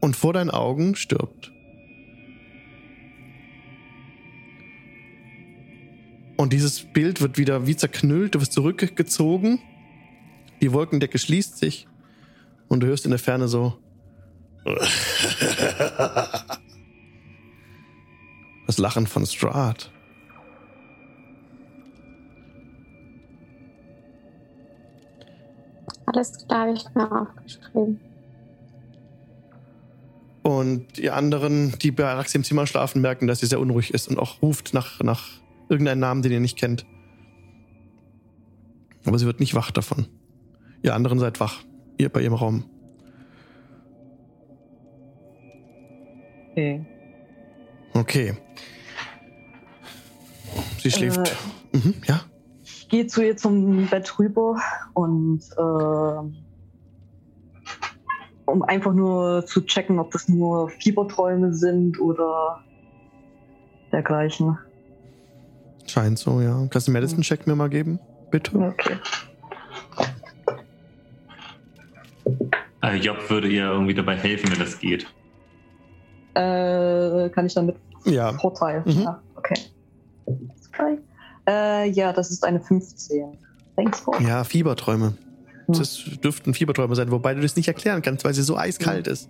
Und 0.00 0.16
vor 0.16 0.32
deinen 0.32 0.50
Augen 0.50 0.94
stirbt. 0.94 1.52
Und 6.38 6.52
dieses 6.52 6.84
Bild 6.84 7.20
wird 7.20 7.36
wieder 7.36 7.66
wie 7.66 7.74
zerknüllt, 7.74 8.36
du 8.36 8.40
wirst 8.40 8.52
zurückgezogen, 8.52 9.58
die 10.62 10.72
Wolkendecke 10.72 11.18
schließt 11.18 11.58
sich 11.58 11.88
und 12.68 12.78
du 12.80 12.86
hörst 12.86 13.04
in 13.04 13.10
der 13.10 13.18
Ferne 13.18 13.48
so. 13.48 13.76
Das 18.68 18.76
Lachen 18.76 19.06
von 19.06 19.24
Strahd. 19.24 19.90
Alles 26.04 26.46
klar, 26.46 26.66
habe 26.66 26.72
ich 26.74 26.84
mir 26.94 27.10
aufgeschrieben. 27.10 27.98
Und 30.42 30.98
die 30.98 31.10
anderen, 31.10 31.78
die 31.78 31.90
bei 31.90 32.04
Araxi 32.04 32.36
im 32.36 32.44
Zimmer 32.44 32.66
schlafen, 32.66 33.00
merken, 33.00 33.26
dass 33.26 33.40
sie 33.40 33.46
sehr 33.46 33.58
unruhig 33.58 33.94
ist 33.94 34.08
und 34.08 34.18
auch 34.18 34.42
ruft 34.42 34.74
nach, 34.74 35.00
nach 35.00 35.40
irgendeinem 35.68 36.00
Namen, 36.00 36.22
den 36.22 36.32
ihr 36.32 36.40
nicht 36.40 36.58
kennt. 36.58 36.86
Aber 39.04 39.18
sie 39.18 39.26
wird 39.26 39.40
nicht 39.40 39.54
wach 39.54 39.70
davon. 39.70 40.06
Ihr 40.82 40.94
anderen 40.94 41.18
seid 41.18 41.40
wach. 41.40 41.64
Ihr 41.96 42.08
bei 42.08 42.20
ihrem 42.20 42.34
Raum. 42.34 42.64
Okay. 46.52 46.84
Okay. 47.94 48.36
Sie 50.78 50.90
schläft. 50.90 51.18
Äh, 51.72 51.76
mhm, 51.76 51.94
ja. 52.06 52.20
Ich 52.62 52.88
gehe 52.88 53.06
zu 53.06 53.24
ihr 53.24 53.36
zum 53.36 53.86
Bett 53.86 54.18
rüber 54.18 54.60
und 54.94 55.42
äh, 55.56 56.38
um 58.46 58.62
einfach 58.62 58.94
nur 58.94 59.44
zu 59.46 59.60
checken, 59.62 59.98
ob 59.98 60.10
das 60.10 60.28
nur 60.28 60.70
Fieberträume 60.70 61.52
sind 61.52 62.00
oder 62.00 62.64
dergleichen. 63.92 64.58
Scheint 65.88 66.18
so, 66.18 66.40
ja. 66.40 66.66
Kannst 66.70 66.86
du 66.86 66.90
einen 66.90 67.00
Medicine-Check 67.00 67.46
mir 67.46 67.56
mal 67.56 67.68
geben? 67.68 67.98
Bitte? 68.30 68.56
Okay. 68.58 68.96
Äh, 72.82 72.96
Job 72.96 73.16
würde 73.28 73.48
ihr 73.48 73.64
irgendwie 73.64 73.94
dabei 73.94 74.16
helfen, 74.16 74.50
wenn 74.52 74.58
das 74.58 74.78
geht. 74.78 75.06
Äh, 76.34 77.30
kann 77.30 77.46
ich 77.46 77.54
damit 77.54 77.76
Ja. 78.04 78.32
Vorteil? 78.38 78.82
Mhm. 78.84 79.02
Ja, 79.02 79.22
okay. 79.34 79.60
okay. 80.26 80.98
Äh, 81.48 81.90
ja, 81.90 82.12
das 82.12 82.30
ist 82.30 82.44
eine 82.44 82.60
15. 82.60 83.36
Thanks 83.76 84.00
for. 84.00 84.20
Ja, 84.20 84.44
Fieberträume. 84.44 85.14
Hm. 85.66 85.74
Das 85.74 86.02
dürften 86.22 86.54
Fieberträume 86.54 86.94
sein, 86.94 87.10
wobei 87.10 87.34
du 87.34 87.40
das 87.40 87.56
nicht 87.56 87.68
erklären 87.68 88.02
kannst, 88.02 88.24
weil 88.24 88.34
sie 88.34 88.42
so 88.42 88.56
eiskalt 88.56 89.06
ist. 89.06 89.28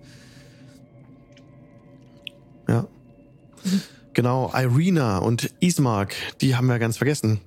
Ja. 2.69 2.87
Genau, 4.19 4.51
Irina 4.53 5.19
und 5.19 5.49
Ismark, 5.61 6.13
die 6.41 6.57
haben 6.57 6.67
wir 6.67 6.81
ganz 6.81 6.97
vergessen. 6.97 7.41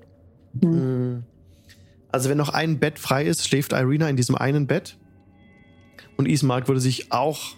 Hm. 0.62 1.18
Mm. 1.18 1.24
Also 2.14 2.30
wenn 2.30 2.38
noch 2.38 2.48
ein 2.48 2.80
Bett 2.80 2.98
frei 2.98 3.26
ist, 3.26 3.46
schläft 3.46 3.74
Irina 3.74 4.08
in 4.08 4.16
diesem 4.16 4.36
einen 4.36 4.68
Bett. 4.68 4.98
Und 6.16 6.30
Ismark 6.30 6.70
würde 6.70 6.80
sich 6.80 7.12
auch 7.12 7.58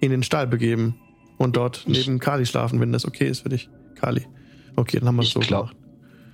in 0.00 0.10
den 0.10 0.24
Stall 0.24 0.48
begeben 0.48 0.96
und 1.38 1.54
dort 1.54 1.84
Ich- 1.86 2.04
neben 2.04 2.18
Kali 2.18 2.44
schlafen, 2.44 2.80
wenn 2.80 2.90
das 2.90 3.06
okay 3.06 3.28
ist 3.28 3.42
für 3.42 3.48
dich. 3.48 3.70
Kali. 3.94 4.26
Okay, 4.74 4.98
dann 4.98 5.06
haben 5.06 5.16
wir 5.16 5.22
es 5.22 5.30
so 5.30 5.38
glaub- 5.38 5.68
gemacht. 5.68 5.76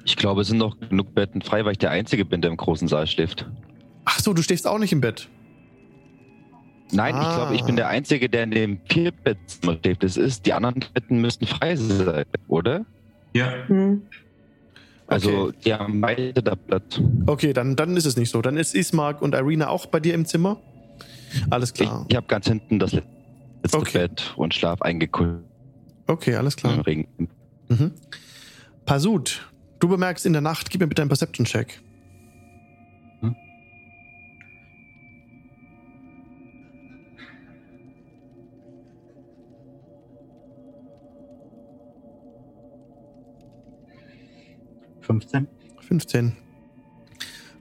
Ich 0.07 0.17
glaube, 0.17 0.41
es 0.41 0.49
sind 0.49 0.57
noch 0.57 0.81
genug 0.81 1.15
Betten 1.15 1.43
frei, 1.43 1.67
weil 1.67 1.73
ich 1.73 1.79
der 1.79 1.91
Einzige 1.91 2.25
bin, 2.25 2.41
der 2.41 2.51
im 2.51 2.57
großen 2.57 2.89
Saal 2.89 3.07
schläft. 3.07 3.47
Ach 4.07 4.19
so, 4.19 4.33
du 4.33 4.41
stehst 4.41 4.67
auch 4.67 4.79
nicht 4.79 4.93
im 4.95 5.03
Bett. 5.03 5.29
Nein, 6.93 7.15
ich 7.15 7.21
Ah. 7.21 7.37
glaube, 7.37 7.55
ich 7.55 7.63
bin 7.65 7.77
der 7.77 7.89
Einzige, 7.89 8.29
der 8.29 8.45
in 8.45 8.51
dem 8.51 8.79
Vierbettzimmer 8.89 9.77
schläft. 9.83 10.03
Das 10.03 10.17
ist, 10.17 10.47
die 10.47 10.53
anderen 10.53 10.85
Betten 10.95 11.21
müssten 11.21 11.47
frei 11.47 11.77
sein, 11.77 12.25
oder? 12.49 12.85
Ja. 13.35 13.53
Hm. 13.67 14.03
Also, 15.07 15.53
die 15.53 15.73
haben 15.73 16.01
beide 16.01 16.43
da 16.43 16.55
Platz. 16.55 17.01
Okay, 17.27 17.53
dann, 17.53 17.77
dann 17.77 17.97
ist 17.97 18.05
es 18.05 18.17
nicht 18.17 18.31
so. 18.31 18.43
Dann 18.43 18.57
ist 18.59 18.75
Ismark 18.75 19.23
und 19.23 19.35
Irina 19.35 19.69
auch 19.69 19.87
bei 19.87 20.01
dir 20.01 20.15
im 20.15 20.27
Zimmer. 20.27 20.59
Alles 21.51 21.71
Ich, 21.71 21.77
klar. 21.77 22.05
ich 22.09 22.17
habe 22.17 22.27
ganz 22.27 22.47
hinten 22.47 22.79
das 22.79 22.93
letzte 22.93 23.09
Okay. 23.79 23.99
Bett 23.99 24.33
und 24.37 24.55
schlaf 24.55 24.81
eingekühlt 24.83 25.41
Okay, 26.07 26.37
alles 26.37 26.55
im 26.55 26.61
klar. 26.61 26.87
Regen. 26.87 27.07
Mhm. 27.69 27.93
Pasut, 28.87 29.51
du 29.79 29.89
bemerkst 29.89 30.25
in 30.25 30.33
der 30.33 30.41
Nacht, 30.43 30.71
gib 30.71 30.81
mir 30.81 30.87
bitte 30.89 31.03
einen 31.03 31.11
Perception-Check. 31.11 31.81
15. 45.09 45.49
15. 45.81 46.37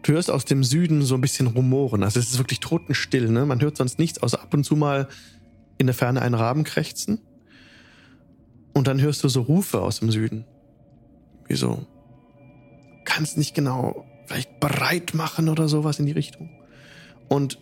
Du 0.03 0.13
hörst 0.13 0.29
aus 0.29 0.45
dem 0.45 0.63
Süden 0.63 1.01
so 1.01 1.15
ein 1.15 1.21
bisschen 1.21 1.47
Rumoren. 1.47 2.03
Also 2.03 2.19
es 2.19 2.31
ist 2.31 2.37
wirklich 2.37 2.59
totenstill. 2.59 3.29
Ne? 3.29 3.45
Man 3.45 3.61
hört 3.61 3.77
sonst 3.77 3.99
nichts, 3.99 4.21
außer 4.21 4.41
ab 4.41 4.53
und 4.53 4.63
zu 4.63 4.75
mal 4.75 5.07
in 5.77 5.87
der 5.87 5.95
Ferne 5.95 6.21
einen 6.21 6.35
Raben 6.35 6.65
krächzen. 6.65 7.19
Und 8.73 8.87
dann 8.87 9.01
hörst 9.01 9.23
du 9.23 9.29
so 9.29 9.41
Rufe 9.41 9.81
aus 9.81 9.99
dem 9.99 10.11
Süden. 10.11 10.45
Wieso? 11.47 11.87
Kannst 13.05 13.37
nicht 13.37 13.55
genau 13.55 14.05
vielleicht 14.25 14.59
bereit 14.59 15.13
machen 15.13 15.47
oder 15.47 15.69
sowas 15.69 15.99
in 15.99 16.05
die 16.05 16.11
Richtung. 16.11 16.49
Und 17.29 17.59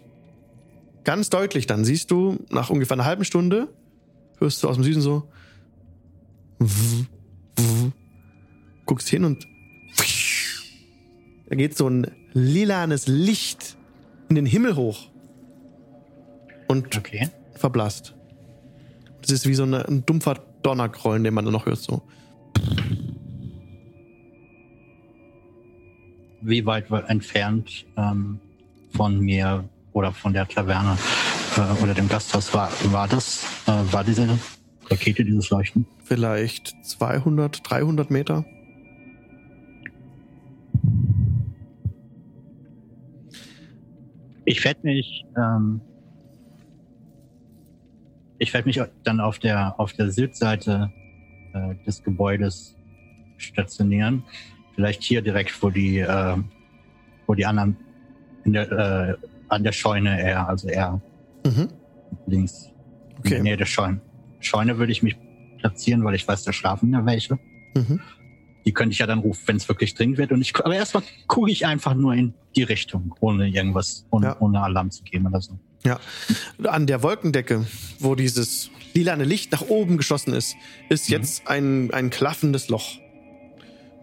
ganz 1.04 1.30
deutlich 1.30 1.68
dann 1.68 1.86
siehst 1.86 2.10
du, 2.10 2.44
nach 2.50 2.72
ungefähr 2.72 2.96
einer 2.96 3.06
halben 3.06 3.24
Stunde, 3.24 3.70
hörst 4.40 4.64
du 4.64 4.68
aus 4.68 4.76
dem 4.76 4.84
Süden 4.84 5.02
so, 5.02 5.30
wuh, 6.60 7.06
wuh, 7.58 7.92
guckst 8.86 9.08
hin 9.08 9.24
und 9.24 9.48
da 11.48 11.56
geht 11.56 11.78
so 11.78 11.88
ein 11.88 12.08
lilanes 12.34 13.08
Licht 13.08 13.78
in 14.30 14.36
den 14.36 14.46
Himmel 14.46 14.76
hoch 14.76 15.10
und 16.68 16.98
Okay. 16.98 17.30
verblasst. 17.56 18.16
Das 19.22 19.32
ist 19.32 19.48
wie 19.48 19.54
so 19.56 19.64
eine, 19.64 19.88
ein 19.88 20.06
dumpfer 20.06 20.36
Donnergrollen, 20.64 21.24
den 21.24 21.34
man 21.34 21.46
dann 21.46 21.54
noch 21.54 21.66
hört. 21.66 21.78
So. 21.78 22.02
Wie 26.42 26.66
weit 26.66 26.90
entfernt 27.08 27.86
ähm, 27.98 28.40
von 28.92 29.20
mir 29.20 29.68
oder 29.94 30.12
von 30.12 30.34
der 30.34 30.48
Taverne 30.48 30.98
äh, 31.58 31.84
oder 31.84 31.94
dem 31.94 32.08
Gasthaus 32.08 32.54
war, 32.54 32.70
war 32.92 33.08
das? 33.08 33.44
Äh, 33.68 33.72
war 33.92 34.04
diese 34.04 34.28
Rakete, 34.90 35.26
dieses 35.26 35.50
Leuchten? 35.50 35.88
Vielleicht 36.04 36.76
200, 36.84 37.68
300 37.68 38.12
Meter. 38.12 38.46
Ich 44.46 44.64
werde 44.64 44.80
mich, 44.84 45.26
ähm, 45.38 45.82
ich 48.38 48.54
werde 48.54 48.68
mich 48.68 48.80
dann 49.04 49.20
auf 49.20 49.40
der 49.40 49.80
auf 49.80 49.94
der 49.94 50.12
Südseite 50.12 50.92
äh, 51.54 51.76
des 51.86 52.04
Gebäudes 52.04 52.76
stationieren. 53.38 54.24
Vielleicht 54.76 55.04
hier 55.04 55.22
direkt, 55.22 55.62
wo 55.64 55.70
die, 55.70 56.00
äh, 56.00 56.38
wo 57.28 57.34
die 57.34 57.46
anderen 57.46 57.78
in 58.44 58.54
der, 58.54 58.72
äh, 58.72 59.16
an 59.48 59.64
der 59.64 59.72
Scheune 59.72 60.22
eher, 60.22 60.48
also 60.48 60.68
eher 60.68 61.02
Mhm. 61.46 61.70
links 62.28 62.72
in 63.18 63.24
der 63.24 63.32
Okay. 63.34 63.42
Nähe 63.44 63.58
der 63.58 63.66
Scheune. 63.66 64.02
Scheune 64.40 64.78
würde 64.78 64.92
ich 64.92 65.02
mich 65.04 65.16
platzieren, 65.60 66.04
weil 66.04 66.16
ich 66.16 66.28
weiß, 66.28 66.44
da 66.44 66.52
schlafen 66.54 66.92
ja 66.92 67.06
welche. 67.06 67.40
Mhm. 67.76 68.00
Die 68.66 68.74
könnte 68.74 68.94
ich 68.94 69.00
ja 69.00 69.08
dann 69.08 69.20
rufen, 69.20 69.42
wenn 69.48 69.58
es 69.58 69.68
wirklich 69.70 69.94
dringend 69.94 70.18
wird. 70.18 70.32
Und 70.32 70.42
ich, 70.42 70.56
aber 70.58 70.76
erstmal 70.76 71.04
gucke 71.28 71.52
ich 71.52 71.66
einfach 71.66 71.94
nur 71.94 72.14
in 72.16 72.34
die 72.56 72.64
Richtung, 72.64 73.14
ohne 73.20 73.48
irgendwas, 73.48 74.06
ohne, 74.10 74.28
Ja. 74.28 74.38
ohne 74.40 74.62
Alarm 74.62 74.90
zu 74.92 75.04
geben 75.04 75.28
oder 75.28 75.42
so. 75.42 75.60
An 76.64 76.88
der 76.88 77.04
Wolkendecke, 77.04 77.66
wo 78.00 78.16
dieses 78.16 78.72
lilane 78.96 79.24
Licht 79.24 79.52
nach 79.52 79.62
oben 79.62 79.98
geschossen 79.98 80.34
ist, 80.34 80.56
ist 80.90 81.10
Mhm. 81.10 81.14
jetzt 81.16 81.48
ein, 81.48 81.94
ein 81.94 82.10
klaffendes 82.10 82.70
Loch. 82.70 82.98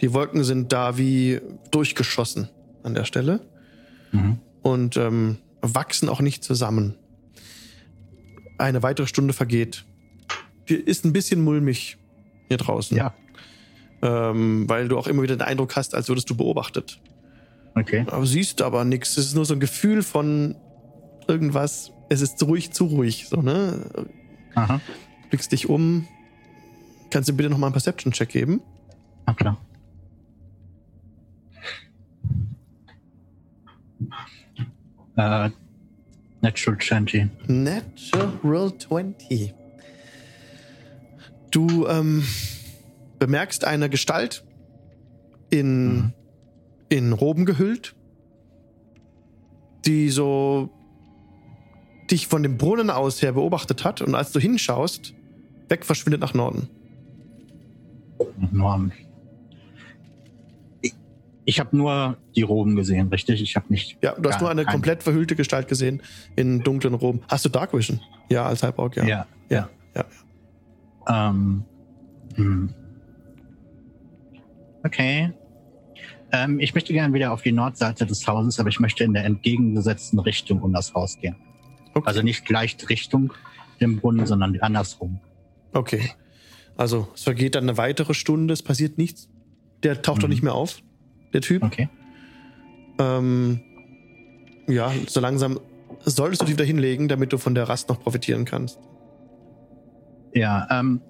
Die 0.00 0.12
Wolken 0.12 0.44
sind 0.44 0.72
da 0.72 0.96
wie 0.98 1.40
durchgeschossen 1.72 2.48
an 2.84 2.94
der 2.94 3.04
Stelle 3.04 3.40
Mhm. 4.12 4.38
und 4.62 4.96
ähm, 4.96 5.38
wachsen 5.60 6.08
auch 6.08 6.20
nicht 6.20 6.44
zusammen. 6.44 6.94
Eine 8.58 8.82
weitere 8.84 9.06
Stunde 9.08 9.32
vergeht. 9.32 9.84
Ist 10.66 11.04
ein 11.04 11.12
bisschen 11.12 11.40
mulmig 11.42 11.98
hier 12.48 12.58
draußen. 12.58 12.96
Ja, 12.96 13.14
Ähm, 14.02 14.68
weil 14.68 14.88
du 14.88 14.98
auch 14.98 15.06
immer 15.06 15.22
wieder 15.22 15.36
den 15.36 15.42
Eindruck 15.42 15.76
hast, 15.76 15.94
als 15.94 16.08
würdest 16.08 16.28
du 16.28 16.36
beobachtet. 16.36 16.98
okay. 17.76 18.04
Aber 18.10 18.26
siehst 18.26 18.60
aber 18.62 18.84
nichts. 18.84 19.16
Es 19.16 19.26
ist 19.26 19.34
nur 19.34 19.44
so 19.44 19.54
ein 19.54 19.60
Gefühl 19.60 20.02
von 20.02 20.56
irgendwas. 21.28 21.92
Es 22.08 22.20
ist 22.20 22.42
ruhig 22.42 22.72
zu 22.72 22.86
ruhig. 22.86 23.28
So, 23.28 23.40
ne? 23.40 24.08
Aha, 24.54 24.80
Blickst 25.30 25.52
dich 25.52 25.68
um. 25.68 26.06
Kannst 27.10 27.28
du 27.28 27.32
bitte 27.34 27.48
noch 27.48 27.58
mal 27.58 27.66
einen 27.68 27.72
Perception-Check 27.74 28.28
geben? 28.28 28.60
na 29.26 29.34
klar. 29.34 29.56
Äh, 35.16 35.50
Natural 36.40 36.78
20. 36.78 37.28
Natural 37.46 38.76
20. 38.78 39.54
Du 41.50 41.86
ähm, 41.86 42.24
bemerkst 43.22 43.64
eine 43.64 43.88
Gestalt 43.88 44.44
in, 45.48 45.94
Mhm. 45.94 46.12
in 46.88 47.12
Roben 47.12 47.44
gehüllt, 47.46 47.94
die 49.86 50.08
so 50.10 50.70
dich 52.10 52.26
von 52.26 52.42
dem 52.42 52.58
Brunnen 52.58 52.90
aus 52.90 53.22
her 53.22 53.32
beobachtet 53.34 53.84
hat 53.84 54.02
und 54.02 54.16
als 54.16 54.32
du 54.32 54.40
hinschaust, 54.40 55.14
weg 55.68 55.84
verschwindet 55.84 56.20
nach 56.20 56.34
Norden. 56.34 56.68
Norm. 58.50 58.90
Ich, 60.80 60.92
ich 61.44 61.60
habe 61.60 61.76
nur 61.76 62.16
die 62.34 62.42
Roben 62.42 62.74
gesehen, 62.74 63.06
richtig? 63.06 63.40
Ich 63.40 63.54
habe 63.54 63.66
nicht. 63.68 63.98
Ja, 64.02 64.16
du 64.18 64.28
hast 64.28 64.40
nur 64.40 64.50
eine 64.50 64.64
komplett 64.64 65.04
verhüllte 65.04 65.36
Gestalt 65.36 65.68
gesehen 65.68 66.02
in 66.34 66.64
dunklen 66.64 66.94
Roben. 66.94 67.20
Hast 67.28 67.44
du 67.44 67.48
Dark 67.48 67.72
Vision? 67.72 68.00
Ja, 68.30 68.46
als 68.46 68.64
Halborg, 68.64 68.96
ja. 68.96 69.04
Ja, 69.04 69.26
ja. 69.48 69.68
ja. 69.94 71.28
Ähm, 71.28 71.62
hm. 72.34 72.74
Okay. 74.84 75.32
Ähm, 76.32 76.60
ich 76.60 76.74
möchte 76.74 76.92
gerne 76.92 77.12
wieder 77.14 77.32
auf 77.32 77.42
die 77.42 77.52
Nordseite 77.52 78.06
des 78.06 78.26
Hauses, 78.26 78.58
aber 78.58 78.68
ich 78.70 78.80
möchte 78.80 79.04
in 79.04 79.12
der 79.12 79.24
entgegengesetzten 79.24 80.18
Richtung 80.18 80.62
um 80.62 80.72
das 80.72 80.94
Haus 80.94 81.18
gehen. 81.20 81.36
Okay. 81.94 82.06
Also 82.06 82.22
nicht 82.22 82.44
gleich 82.46 82.76
Richtung 82.88 83.32
dem 83.80 83.98
Brunnen, 84.00 84.26
sondern 84.26 84.58
andersrum. 84.60 85.20
Okay. 85.72 86.10
Also, 86.76 87.08
es 87.14 87.24
vergeht 87.24 87.54
dann 87.54 87.64
eine 87.64 87.76
weitere 87.76 88.14
Stunde, 88.14 88.54
es 88.54 88.62
passiert 88.62 88.96
nichts. 88.96 89.28
Der 89.82 90.00
taucht 90.00 90.22
doch 90.22 90.28
Mhm. 90.28 90.32
nicht 90.32 90.42
mehr 90.42 90.54
auf, 90.54 90.82
der 91.34 91.42
Typ. 91.42 91.62
Okay. 91.62 91.88
Ähm, 92.98 93.60
ja, 94.68 94.90
so 95.06 95.20
langsam 95.20 95.60
solltest 96.00 96.42
du 96.42 96.46
dich 96.46 96.54
wieder 96.54 96.64
hinlegen, 96.64 97.08
damit 97.08 97.32
du 97.32 97.38
von 97.38 97.54
der 97.54 97.68
Rast 97.68 97.88
noch 97.88 98.00
profitieren 98.00 98.44
kannst. 98.44 98.78
Ja, 100.34 100.66
ähm. 100.70 101.00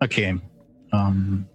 Okay. 0.00 0.40
Ähm, 0.92 1.46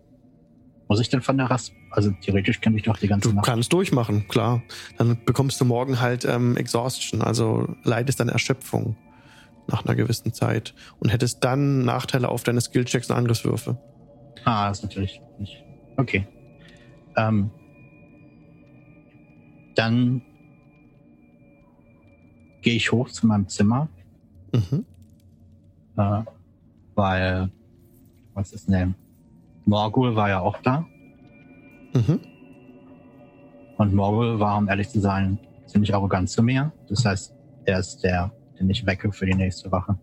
muss 0.91 0.99
ich 0.99 1.07
denn 1.07 1.21
von 1.21 1.37
der 1.37 1.45
Rast? 1.49 1.73
Also 1.89 2.11
theoretisch 2.21 2.59
kann 2.59 2.75
ich 2.75 2.83
doch 2.83 2.97
die 2.97 3.07
ganze 3.07 3.29
Du 3.29 3.33
Nacht. 3.35 3.45
kannst 3.45 3.71
durchmachen, 3.71 4.27
klar. 4.27 4.61
Dann 4.97 5.17
bekommst 5.23 5.61
du 5.61 5.63
morgen 5.63 6.01
halt 6.01 6.25
ähm, 6.25 6.57
Exhaustion, 6.57 7.21
also 7.21 7.65
leidest 7.85 8.19
an 8.19 8.27
Erschöpfung 8.27 8.97
nach 9.67 9.85
einer 9.85 9.95
gewissen 9.95 10.33
Zeit 10.33 10.73
und 10.99 11.07
hättest 11.07 11.45
dann 11.45 11.85
Nachteile 11.85 12.27
auf 12.27 12.43
deine 12.43 12.59
Skillchecks 12.59 13.09
und 13.09 13.15
Angriffswürfe. 13.15 13.77
Ah, 14.43 14.67
das 14.67 14.79
ist 14.79 14.83
natürlich 14.83 15.21
nicht. 15.39 15.63
Okay. 15.95 16.27
Ähm, 17.15 17.49
dann 19.75 20.21
gehe 22.61 22.75
ich 22.75 22.91
hoch 22.91 23.07
zu 23.07 23.27
meinem 23.27 23.47
Zimmer, 23.47 23.87
Mhm. 24.53 24.85
äh, 25.95 26.21
weil, 26.95 27.49
was 28.33 28.51
ist 28.51 28.67
denn? 28.69 28.93
Morgul 29.65 30.15
war 30.15 30.29
ja 30.29 30.39
auch 30.39 30.57
da. 30.61 30.85
Mhm. 31.93 32.19
Und 33.77 33.93
Morgul 33.93 34.39
war, 34.39 34.57
um 34.57 34.69
ehrlich 34.69 34.89
zu 34.89 34.99
sein, 34.99 35.39
ziemlich 35.65 35.93
arrogant 35.93 36.29
zu 36.29 36.43
mir. 36.43 36.71
Das 36.89 37.05
heißt, 37.05 37.33
er 37.65 37.79
ist 37.79 37.99
der, 38.03 38.31
den 38.59 38.69
ich 38.69 38.85
wecke 38.85 39.11
für 39.11 39.25
die 39.25 39.33
nächste 39.33 39.71
Wache. 39.71 39.97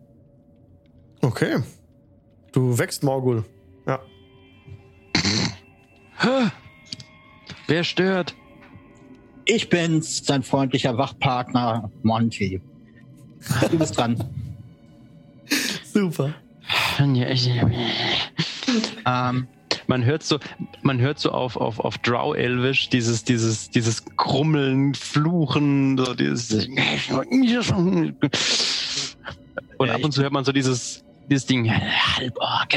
Okay. 1.20 1.62
Du 2.52 2.78
wächst 2.78 3.02
Morgul. 3.02 3.44
Ja. 3.86 4.00
Wer 7.66 7.84
stört? 7.84 8.34
Ich 9.44 9.68
bin's, 9.68 10.22
dein 10.22 10.42
freundlicher 10.42 10.96
Wachpartner 10.96 11.90
Monty. 12.02 12.60
Du 13.70 13.78
bist 13.78 13.96
dran. 13.96 14.16
Super. 15.84 16.34
Ähm, 19.08 19.46
Man 19.86 20.04
hört 20.04 20.22
so, 20.22 20.38
man 20.82 20.98
hört 21.00 21.18
so 21.18 21.30
auf, 21.32 21.56
auf, 21.56 21.78
auf 21.78 21.96
Drow-Elvisch 21.98 22.88
dieses, 22.90 23.24
dieses, 23.24 23.70
dieses 23.70 24.04
Krummeln, 24.16 24.94
Fluchen, 24.94 25.96
so 25.98 26.14
dieses. 26.14 26.68
Und 29.78 29.90
ab 29.90 30.02
und 30.04 30.12
zu 30.12 30.22
hört 30.22 30.32
man 30.32 30.44
so 30.44 30.52
dieses, 30.52 31.04
dieses 31.30 31.46
Ding, 31.46 31.70
Halborg. 31.70 32.74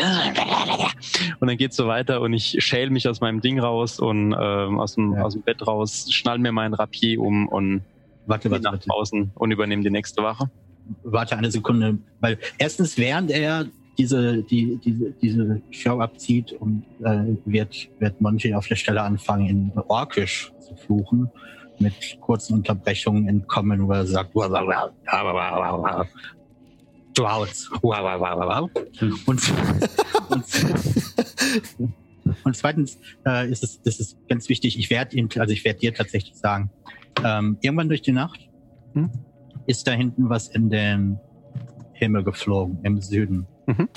Und 1.39 1.47
dann 1.47 1.57
geht's 1.57 1.75
so 1.75 1.87
weiter 1.87 2.21
und 2.21 2.33
ich 2.33 2.55
schäl 2.59 2.89
mich 2.89 3.07
aus 3.07 3.21
meinem 3.21 3.41
Ding 3.41 3.59
raus 3.59 3.99
und 3.99 4.33
ähm, 4.39 4.79
aus, 4.79 4.95
dem, 4.95 5.13
Ja. 5.13 5.23
aus 5.23 5.33
dem 5.33 5.41
Bett 5.41 5.65
raus, 5.65 6.07
schnall 6.11 6.39
mir 6.39 6.51
meinen 6.51 6.73
Rapier 6.73 7.19
um 7.21 7.47
und 7.47 7.81
warte, 8.25 8.49
warte, 8.51 8.63
nach 8.63 8.73
warte. 8.73 8.87
draußen 8.87 9.31
und 9.33 9.51
übernehme 9.51 9.83
die 9.83 9.89
nächste 9.89 10.21
Wache. 10.23 10.49
warte 11.03 11.37
eine 11.37 11.49
Sekunde, 11.51 11.97
weil 12.19 12.37
erstens, 12.57 12.97
während 12.97 13.31
er 13.31 13.65
diese, 14.01 14.43
die, 14.43 14.79
diese, 14.83 15.11
diese 15.21 15.61
Show 15.69 15.99
abzieht 15.99 16.53
und 16.53 16.83
äh, 17.03 17.35
wird, 17.45 17.89
wird 17.99 18.19
Monty 18.21 18.53
auf 18.53 18.67
der 18.67 18.75
Stelle 18.75 19.01
anfangen, 19.01 19.47
in 19.47 19.71
Orkisch 19.87 20.51
zu 20.59 20.75
fluchen, 20.75 21.29
mit 21.79 21.93
kurzen 22.21 22.55
Unterbrechungen 22.55 23.27
in 23.27 23.45
Common, 23.47 23.87
wo 23.87 23.91
er 23.91 24.05
sagt, 24.05 24.33
Droughts. 27.13 27.69
Und, 29.25 29.41
und, 30.29 30.45
und 32.43 32.55
zweitens 32.55 32.97
äh, 33.27 33.51
ist 33.51 33.63
es, 33.63 33.81
das 33.81 33.99
ist 33.99 34.17
ganz 34.29 34.47
wichtig, 34.49 34.79
ich 34.79 34.89
werde 34.89 35.15
ihm, 35.17 35.29
also 35.37 35.53
ich 35.53 35.63
werde 35.65 35.79
dir 35.79 35.93
tatsächlich 35.93 36.35
sagen, 36.35 36.71
ähm, 37.23 37.57
irgendwann 37.61 37.89
durch 37.89 38.01
die 38.01 38.13
Nacht 38.13 38.49
Hm? 38.93 39.09
ist 39.67 39.87
da 39.87 39.91
hinten 39.91 40.29
was 40.29 40.47
in 40.47 40.69
den 40.69 41.19
Himmel 41.93 42.23
geflogen, 42.23 42.79
im 42.83 42.99
Süden. 43.01 43.47
Mhm. 43.77 43.89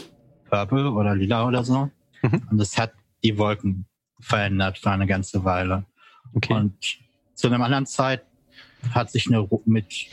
Purple 0.49 0.91
oder 0.91 1.14
lila 1.14 1.47
oder 1.47 1.64
so. 1.64 1.91
Mhm. 2.22 2.43
Und 2.51 2.59
das 2.59 2.79
hat 2.79 2.93
die 3.22 3.37
Wolken 3.39 3.87
verändert 4.20 4.79
für 4.79 4.91
eine 4.91 5.07
ganze 5.07 5.45
Weile. 5.45 5.85
Okay. 6.35 6.55
Und 6.55 6.75
zu 7.35 7.49
einer 7.49 7.64
anderen 7.64 7.87
Zeit 7.87 8.22
hat 8.91 9.11
sich 9.11 9.27
eine 9.27 9.49
mit 9.64 10.11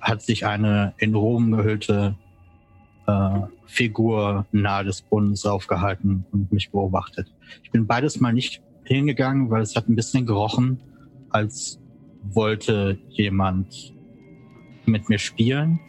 hat 0.00 0.20
sich 0.20 0.44
eine 0.44 0.92
in 0.98 1.14
Rom 1.14 1.50
gehüllte 1.50 2.14
äh, 3.06 3.40
Figur 3.64 4.46
nahe 4.52 4.84
des 4.84 5.00
Brunnens 5.00 5.46
aufgehalten 5.46 6.26
und 6.30 6.52
mich 6.52 6.70
beobachtet. 6.70 7.32
Ich 7.62 7.70
bin 7.70 7.86
beides 7.86 8.20
mal 8.20 8.32
nicht 8.32 8.62
hingegangen, 8.84 9.50
weil 9.50 9.62
es 9.62 9.74
hat 9.74 9.88
ein 9.88 9.96
bisschen 9.96 10.26
gerochen, 10.26 10.82
als 11.30 11.80
wollte 12.22 12.98
jemand 13.08 13.94
mit 14.84 15.08
mir 15.08 15.18
spielen 15.18 15.80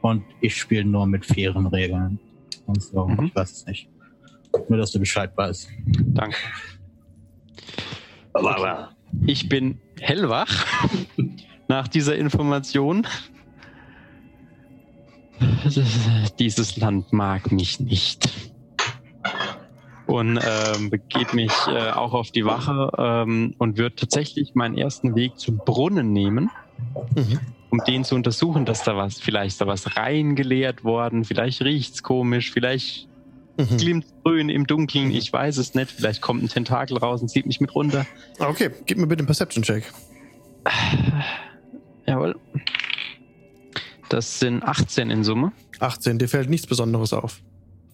und 0.00 0.22
ich 0.40 0.56
spiele 0.56 0.84
nur 0.84 1.06
mit 1.06 1.26
fairen 1.26 1.66
Regeln 1.66 2.20
und 2.66 2.82
so. 2.82 3.06
Mhm. 3.06 3.26
Ich 3.26 3.34
weiß 3.34 3.52
es 3.52 3.66
nicht. 3.66 3.88
Nur, 4.68 4.78
dass 4.78 4.92
du 4.92 4.98
Bescheid 4.98 5.30
weißt. 5.36 5.68
Danke. 6.08 6.36
Ich 9.26 9.48
bin 9.48 9.80
hellwach 10.00 10.66
nach 11.68 11.88
dieser 11.88 12.16
Information. 12.16 13.06
Dieses 16.38 16.76
Land 16.76 17.12
mag 17.12 17.52
mich 17.52 17.80
nicht. 17.80 18.52
Und 20.06 20.38
ähm, 20.40 20.90
begeht 20.90 21.34
mich 21.34 21.52
äh, 21.66 21.90
auch 21.90 22.14
auf 22.14 22.30
die 22.30 22.44
Wache 22.44 22.92
ähm, 22.96 23.54
und 23.58 23.76
wird 23.76 23.98
tatsächlich 23.98 24.54
meinen 24.54 24.78
ersten 24.78 25.16
Weg 25.16 25.36
zum 25.38 25.58
Brunnen 25.58 26.12
nehmen, 26.12 26.50
Mhm. 27.14 27.40
Um 27.78 27.84
den 27.86 28.04
zu 28.04 28.14
untersuchen, 28.14 28.64
dass 28.64 28.82
da 28.84 28.96
was, 28.96 29.18
vielleicht 29.20 29.60
da 29.60 29.66
was 29.66 29.96
reingeleert 29.96 30.84
worden, 30.84 31.24
vielleicht 31.24 31.62
riecht's 31.62 32.02
komisch, 32.02 32.50
vielleicht 32.52 33.08
Mhm. 33.58 33.76
glimmt 33.78 34.06
grün 34.22 34.48
im 34.50 34.66
Dunkeln. 34.66 35.10
Ich 35.10 35.32
weiß 35.32 35.56
es 35.56 35.74
nicht. 35.74 35.90
Vielleicht 35.90 36.20
kommt 36.20 36.42
ein 36.42 36.48
Tentakel 36.50 36.98
raus 36.98 37.22
und 37.22 37.28
zieht 37.28 37.46
mich 37.46 37.58
mit 37.58 37.74
runter. 37.74 38.04
Okay, 38.38 38.68
gib 38.84 38.98
mir 38.98 39.06
bitte 39.06 39.20
einen 39.20 39.26
Perception-Check. 39.28 39.90
Jawohl. 42.06 42.36
Das 44.10 44.38
sind 44.40 44.62
18 44.62 45.08
in 45.10 45.24
Summe. 45.24 45.52
18, 45.80 46.18
dir 46.18 46.28
fällt 46.28 46.50
nichts 46.50 46.66
Besonderes 46.66 47.14
auf. 47.14 47.40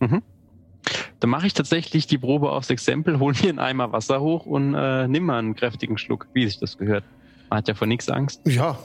Dann 0.00 1.30
mache 1.30 1.46
ich 1.46 1.54
tatsächlich 1.54 2.08
die 2.08 2.18
Probe 2.18 2.50
aufs 2.50 2.68
Exempel, 2.70 3.20
hol 3.20 3.32
mir 3.40 3.48
einen 3.50 3.60
Eimer 3.60 3.92
Wasser 3.92 4.20
hoch 4.20 4.44
und 4.46 4.74
äh, 4.74 5.06
nimm 5.06 5.26
mal 5.26 5.38
einen 5.38 5.54
kräftigen 5.54 5.96
Schluck, 5.96 6.26
wie 6.34 6.44
sich 6.44 6.58
das 6.58 6.76
gehört. 6.76 7.04
Man 7.50 7.58
hat 7.58 7.68
ja 7.68 7.74
vor 7.74 7.86
nichts 7.86 8.08
Angst. 8.08 8.40
Ja, 8.46 8.80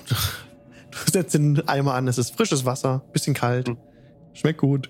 setzt 1.12 1.34
den 1.34 1.68
Eimer 1.68 1.93
an, 1.93 2.08
es 2.08 2.18
ist 2.18 2.36
frisches 2.36 2.66
Wasser, 2.66 3.04
bisschen 3.14 3.34
kalt, 3.34 3.70
Mhm. 3.70 3.78
schmeckt 4.34 4.60
gut. 4.60 4.89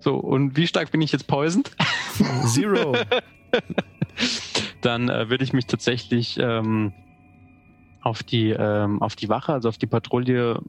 So, 0.00 0.16
und 0.16 0.56
wie 0.56 0.66
stark 0.66 0.90
bin 0.90 1.02
ich 1.02 1.12
jetzt 1.12 1.26
poisoned? 1.26 1.70
Zero. 2.46 2.96
Dann 4.80 5.08
äh, 5.10 5.28
würde 5.28 5.44
ich 5.44 5.52
mich 5.52 5.66
tatsächlich 5.66 6.38
ähm, 6.40 6.92
auf, 8.00 8.22
die, 8.22 8.50
ähm, 8.50 9.02
auf 9.02 9.14
die 9.14 9.28
Wache, 9.28 9.52
also 9.52 9.68
auf 9.68 9.76
die 9.76 9.86
Patrouille 9.86 10.60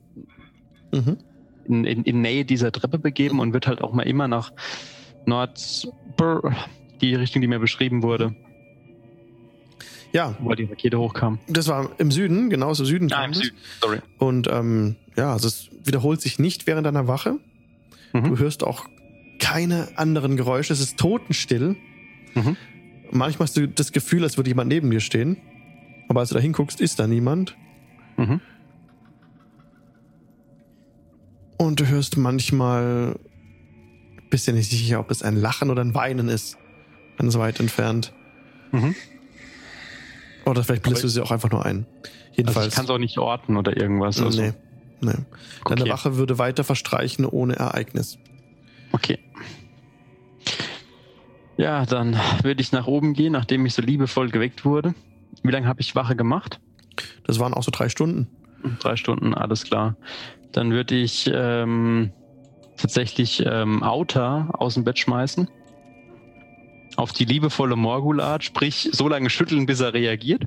mhm. 0.94 1.18
in, 1.66 1.86
in, 1.86 2.04
in 2.04 2.22
Nähe 2.22 2.44
dieser 2.44 2.74
Treppe 2.74 3.00
begeben 3.00 3.40
und 3.40 3.54
wird 3.54 3.68
halt 3.68 3.82
auch 3.82 3.94
mal 3.94 4.04
immer 4.04 4.28
nach 4.28 4.52
Nord, 5.26 5.88
die 7.02 7.16
Richtung, 7.16 7.42
die 7.42 7.48
mir 7.48 7.60
beschrieben 7.60 8.04
wurde, 8.04 8.36
Ja, 10.14 10.36
wo 10.40 10.54
die 10.54 10.66
Rakete 10.66 11.00
hochkam. 11.00 11.40
das 11.48 11.68
war 11.68 11.90
im 11.98 12.12
Süden, 12.12 12.50
genau 12.50 12.74
dem 12.74 12.86
Süden. 12.86 13.12
Ah, 13.14 13.18
kam 13.22 13.26
im 13.26 13.32
das. 13.32 13.42
Süden, 13.44 13.58
sorry. 13.82 14.00
Und 14.18 14.48
ähm, 14.52 14.96
ja, 15.16 15.32
also 15.34 15.48
es 15.48 15.70
wiederholt 15.84 16.22
sich 16.22 16.38
nicht 16.40 16.68
während 16.68 16.86
deiner 16.86 17.08
Wache. 17.08 17.38
Mhm. 18.14 18.24
Du 18.26 18.38
hörst 18.40 18.64
auch 18.64 18.88
keine 19.40 19.88
anderen 19.96 20.36
Geräusche. 20.38 20.74
Es 20.74 20.82
ist 20.82 20.98
totenstill. 20.98 21.76
Mhm. 22.36 22.58
Manchmal 23.12 23.48
hast 23.48 23.58
du 23.58 23.68
das 23.68 23.92
Gefühl, 23.92 24.24
als 24.24 24.38
würde 24.38 24.50
jemand 24.50 24.70
neben 24.70 24.90
dir 24.92 25.00
stehen. 25.00 25.38
Aber 26.10 26.20
als 26.20 26.30
du 26.30 26.36
da 26.36 26.42
hinguckst, 26.42 26.82
ist 26.82 27.00
da 27.00 27.08
niemand. 27.08 27.56
Mhm. 28.18 28.42
Und 31.58 31.80
du 31.80 31.88
hörst 31.88 32.18
manchmal, 32.18 33.20
bist 34.30 34.48
dir 34.48 34.54
nicht 34.54 34.70
sicher, 34.72 35.00
ob 35.00 35.12
es 35.12 35.22
ein 35.24 35.36
Lachen 35.36 35.70
oder 35.70 35.84
ein 35.84 35.94
Weinen 35.94 36.28
ist. 36.28 36.58
Ganz 37.18 37.38
weit 37.38 37.60
entfernt. 37.60 38.14
Mhm. 38.72 38.96
Oder 40.46 40.64
vielleicht 40.64 40.86
Aber 40.88 41.00
du 41.00 41.08
sie 41.08 41.22
auch 41.22 41.32
einfach 41.32 41.52
nur 41.52 41.66
ein. 41.66 41.86
Also 41.86 42.12
Jedenfalls. 42.34 42.68
ich 42.68 42.74
kann 42.74 42.86
es 42.86 42.92
auch 42.92 42.98
nicht 42.98 43.18
orten 43.18 43.58
oder 43.58 43.76
irgendwas. 43.78 44.22
Also, 44.22 44.42
nee, 44.42 44.54
nee. 45.02 45.14
Deine 45.66 45.82
Okay. 45.82 45.90
Wache 45.90 46.18
würde 46.18 46.38
weiter 46.38 46.64
verstreichen 46.64 47.26
ohne 47.26 47.56
Ereignis. 47.56 48.18
Okay. 48.92 49.20
Ja, 51.58 51.86
dann 51.86 52.20
würde 52.42 52.62
ich 52.62 52.72
nach 52.72 52.88
oben 52.88 53.14
gehen, 53.14 53.34
nachdem 53.34 53.66
ich 53.66 53.74
so 53.74 53.82
liebevoll 53.82 54.30
geweckt 54.30 54.66
wurde. 54.66 54.96
Wie 55.44 55.52
lange 55.52 55.68
habe 55.68 55.82
ich 55.82 55.96
Wache 55.96 56.16
gemacht? 56.16 56.60
Das 57.26 57.40
waren 57.40 57.54
auch 57.54 57.64
so 57.64 57.72
drei 57.72 57.90
Stunden. 57.90 58.28
Drei 58.80 58.96
Stunden, 58.96 59.34
alles 59.34 59.64
klar. 59.64 59.96
Dann 60.52 60.72
würde 60.72 60.96
ich 60.96 61.30
ähm, 61.34 62.12
tatsächlich 62.78 63.44
ähm, 63.46 63.84
Auta 63.84 64.50
aus 64.54 64.74
dem 64.74 64.84
Bett 64.84 65.00
schmeißen. 65.00 65.50
Auf 66.98 67.14
die 67.14 67.26
liebevolle 67.26 67.76
Morgulart, 67.76 68.44
sprich 68.44 68.90
so 68.92 69.08
lange 69.08 69.30
schütteln, 69.30 69.66
bis 69.66 69.80
er 69.80 69.94
reagiert. 69.94 70.46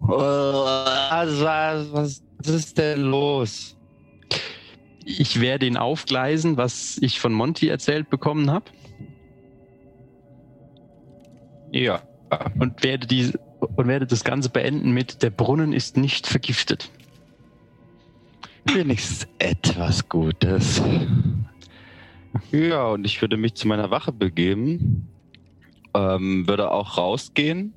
Was, 0.00 1.40
was, 1.40 2.22
was 2.38 2.48
ist 2.48 2.78
denn 2.78 3.02
los? 3.02 3.76
Ich 5.04 5.40
werde 5.40 5.66
ihn 5.66 5.76
aufgleisen, 5.76 6.56
was 6.56 6.98
ich 7.00 7.20
von 7.20 7.32
Monty 7.32 7.68
erzählt 7.68 8.10
bekommen 8.10 8.50
habe. 8.50 8.66
Ja. 11.72 12.02
Und 12.58 12.82
werde, 12.82 13.06
die, 13.06 13.32
und 13.60 13.88
werde 13.88 14.06
das 14.06 14.24
Ganze 14.24 14.50
beenden 14.50 14.92
mit, 14.92 15.22
der 15.22 15.30
Brunnen 15.30 15.72
ist 15.72 15.96
nicht 15.96 16.26
vergiftet. 16.26 16.90
Wenigstens 18.64 19.26
etwas 19.38 20.08
Gutes. 20.08 20.80
Ja, 22.52 22.88
und 22.88 23.04
ich 23.04 23.20
würde 23.20 23.36
mich 23.36 23.54
zu 23.54 23.68
meiner 23.68 23.90
Wache 23.90 24.12
begeben. 24.12 25.08
Ähm, 25.94 26.46
würde 26.46 26.70
auch 26.70 26.96
rausgehen. 26.98 27.74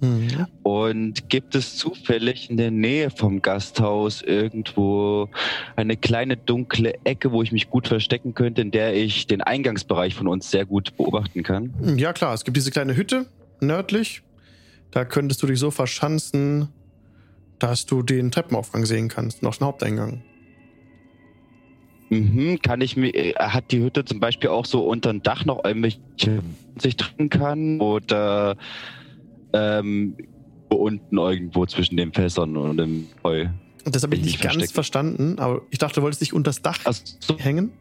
Mhm. 0.00 0.46
Und 0.62 1.28
gibt 1.28 1.54
es 1.54 1.76
zufällig 1.76 2.50
in 2.50 2.56
der 2.56 2.70
Nähe 2.70 3.10
vom 3.10 3.42
Gasthaus 3.42 4.22
irgendwo 4.22 5.28
eine 5.74 5.96
kleine 5.96 6.36
dunkle 6.36 6.94
Ecke, 7.04 7.32
wo 7.32 7.42
ich 7.42 7.50
mich 7.50 7.68
gut 7.68 7.88
verstecken 7.88 8.34
könnte, 8.34 8.62
in 8.62 8.70
der 8.70 8.94
ich 8.94 9.26
den 9.26 9.40
Eingangsbereich 9.40 10.14
von 10.14 10.28
uns 10.28 10.50
sehr 10.50 10.66
gut 10.66 10.96
beobachten 10.96 11.42
kann? 11.42 11.74
Ja, 11.96 12.12
klar, 12.12 12.34
es 12.34 12.44
gibt 12.44 12.56
diese 12.56 12.70
kleine 12.70 12.96
Hütte 12.96 13.26
nördlich. 13.60 14.22
Da 14.90 15.04
könntest 15.04 15.42
du 15.42 15.46
dich 15.46 15.58
so 15.58 15.70
verschanzen, 15.70 16.68
dass 17.58 17.86
du 17.86 18.02
den 18.02 18.30
Treppenaufgang 18.30 18.86
sehen 18.86 19.08
kannst, 19.08 19.42
noch 19.42 19.56
den 19.56 19.66
Haupteingang. 19.66 20.22
Mhm, 22.10 22.58
kann 22.62 22.80
ich 22.80 22.96
mir, 22.96 23.14
äh, 23.14 23.34
hat 23.34 23.70
die 23.70 23.80
Hütte 23.82 24.04
zum 24.04 24.18
Beispiel 24.20 24.50
auch 24.50 24.64
so 24.64 24.86
unter 24.86 25.12
dem 25.12 25.22
Dach 25.22 25.44
noch 25.44 25.64
irgendwelche 25.64 25.98
sich 26.78 26.96
trinken 26.96 27.28
kann? 27.28 27.80
Oder 27.80 28.56
ähm, 29.52 30.16
unten 30.68 31.18
irgendwo 31.18 31.66
zwischen 31.66 31.96
den 31.96 32.12
Fässern 32.12 32.56
und 32.56 32.76
dem 32.78 33.08
Heu? 33.22 33.48
Das 33.84 34.02
habe 34.02 34.14
ich 34.14 34.22
nicht 34.22 34.40
ganz 34.40 34.54
versteckt? 34.54 34.72
verstanden, 34.72 35.38
aber 35.38 35.62
ich 35.70 35.78
dachte, 35.78 35.96
du 35.96 36.02
wolltest 36.02 36.20
dich 36.22 36.32
unter 36.32 36.48
das 36.50 36.62
Dach 36.62 36.78
Also, 36.84 37.02
so, 37.20 37.38
hängen. 37.38 37.72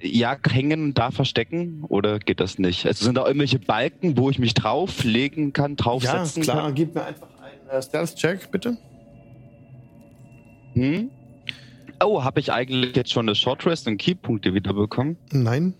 ja, 0.00 0.36
hängen 0.48 0.82
und 0.82 0.98
da 0.98 1.10
verstecken? 1.12 1.84
Oder 1.88 2.18
geht 2.18 2.40
das 2.40 2.58
nicht? 2.58 2.86
Also 2.86 3.04
sind 3.04 3.14
da 3.16 3.26
irgendwelche 3.26 3.60
Balken, 3.60 4.16
wo 4.16 4.30
ich 4.30 4.38
mich 4.38 4.54
drauflegen 4.54 5.52
kann, 5.52 5.72
Ja, 5.72 5.76
draufsetzen 5.76 6.42
klar, 6.42 6.62
kann? 6.62 6.74
gib 6.74 6.94
mir 6.94 7.04
einfach 7.04 7.28
einen 7.40 7.68
äh, 7.68 7.80
Stealth-Check, 7.82 8.50
bitte. 8.50 8.76
Hm? 10.74 11.10
Oh, 12.04 12.24
habe 12.24 12.40
ich 12.40 12.52
eigentlich 12.52 12.96
jetzt 12.96 13.12
schon 13.12 13.26
eine 13.28 13.34
Short 13.34 13.64
Rest 13.66 13.86
und 13.86 13.96
Keypunkte 13.98 14.54
wiederbekommen? 14.54 15.16
Nein, 15.30 15.74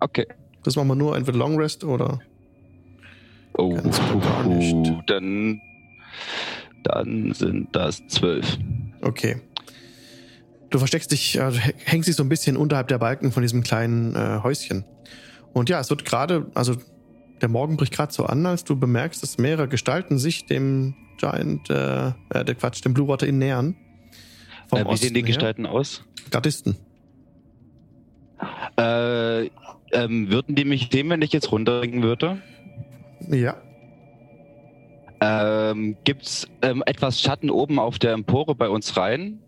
Okay. 0.00 0.26
das 0.64 0.76
machen 0.76 0.88
wir 0.88 0.94
nur 0.94 1.16
entweder 1.16 1.38
Long 1.38 1.58
Rest 1.58 1.84
oder. 1.84 2.20
Oh, 3.56 3.70
gar 3.74 4.44
nicht. 4.46 4.74
dann, 5.06 5.60
dann 6.84 7.32
sind 7.34 7.68
das 7.72 8.02
zwölf. 8.08 8.58
Okay. 9.02 9.40
Du 10.70 10.78
versteckst 10.78 11.10
dich, 11.12 11.36
äh, 11.36 11.50
hä- 11.50 11.74
hängst 11.84 12.08
dich 12.08 12.16
so 12.16 12.22
ein 12.22 12.28
bisschen 12.28 12.56
unterhalb 12.56 12.88
der 12.88 12.98
Balken 12.98 13.32
von 13.32 13.42
diesem 13.42 13.62
kleinen 13.62 14.14
äh, 14.14 14.40
Häuschen. 14.42 14.84
Und 15.52 15.68
ja, 15.68 15.80
es 15.80 15.90
wird 15.90 16.04
gerade, 16.04 16.46
also 16.54 16.76
der 17.42 17.48
Morgen 17.48 17.76
bricht 17.76 17.92
gerade 17.92 18.12
so 18.12 18.24
an, 18.24 18.46
als 18.46 18.64
du 18.64 18.78
bemerkst, 18.78 19.22
dass 19.22 19.36
mehrere 19.36 19.68
Gestalten 19.68 20.18
sich 20.18 20.46
dem 20.46 20.94
Giant, 21.18 21.68
äh, 21.70 22.08
äh 22.30 22.44
der 22.44 22.54
Quatsch, 22.54 22.84
dem 22.84 22.94
Blue 22.94 23.08
Water 23.08 23.26
Inn 23.26 23.38
nähern. 23.38 23.76
Äh, 24.72 24.84
wie 24.84 24.84
Osten 24.84 25.06
sehen 25.06 25.14
die 25.14 25.20
her. 25.20 25.26
Gestalten 25.26 25.66
aus? 25.66 26.04
Gardisten. 26.30 26.76
Äh, 28.76 29.46
ähm, 29.92 30.30
würden 30.30 30.54
die 30.54 30.64
mich 30.64 30.88
sehen, 30.92 31.10
wenn 31.10 31.22
ich 31.22 31.32
jetzt 31.32 31.50
runterbringen 31.52 32.02
würde? 32.02 32.40
Ja. 33.28 33.56
Ähm, 35.20 35.96
gibt's 36.04 36.48
ähm, 36.62 36.82
etwas 36.86 37.20
Schatten 37.20 37.50
oben 37.50 37.78
auf 37.78 37.98
der 37.98 38.12
Empore 38.12 38.54
bei 38.54 38.68
uns 38.68 38.96
rein? 38.96 39.40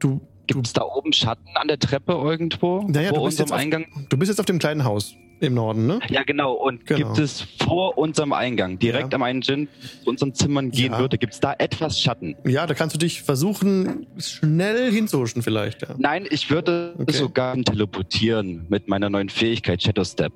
Du, 0.00 0.20
Gibt's 0.54 0.72
da 0.72 0.82
oben 0.82 1.12
Schatten 1.12 1.48
an 1.54 1.68
der 1.68 1.78
Treppe 1.78 2.12
irgendwo? 2.12 2.82
Naja, 2.88 3.10
vor 3.10 3.22
unserem 3.22 3.52
auf- 3.52 3.58
Eingang? 3.58 3.86
du 4.08 4.16
bist 4.16 4.28
jetzt 4.30 4.40
auf 4.40 4.46
dem 4.46 4.58
kleinen 4.58 4.82
Haus 4.84 5.14
im 5.38 5.54
Norden, 5.54 5.86
ne? 5.86 6.00
Ja, 6.08 6.24
genau. 6.24 6.52
Und 6.54 6.86
Genau. 6.86 7.06
gibt 7.06 7.18
es 7.18 7.42
vor 7.64 7.96
unserem 7.96 8.32
Eingang, 8.32 8.78
direkt 8.80 9.12
Ja. 9.12 9.16
am 9.16 9.22
Eingang 9.22 9.68
zu 10.02 10.10
unseren 10.10 10.34
Zimmern 10.34 10.70
gehen 10.72 10.92
Ja. 10.92 10.98
würde, 10.98 11.18
gibt's 11.18 11.38
da 11.40 11.54
etwas 11.56 12.00
Schatten? 12.00 12.34
Ja, 12.44 12.66
da 12.66 12.74
kannst 12.74 12.94
du 12.96 12.98
dich 12.98 13.22
versuchen, 13.22 14.06
schnell 14.18 14.90
hinzuhuschen 14.92 15.42
vielleicht, 15.42 15.82
ja. 15.82 15.94
Nein, 15.98 16.26
ich 16.28 16.50
würde 16.50 16.94
Okay. 16.98 17.12
sogar 17.12 17.56
teleportieren 17.62 18.66
mit 18.68 18.88
meiner 18.88 19.08
neuen 19.08 19.28
Fähigkeit 19.28 19.82
Shadow 19.82 20.04
Step. 20.04 20.32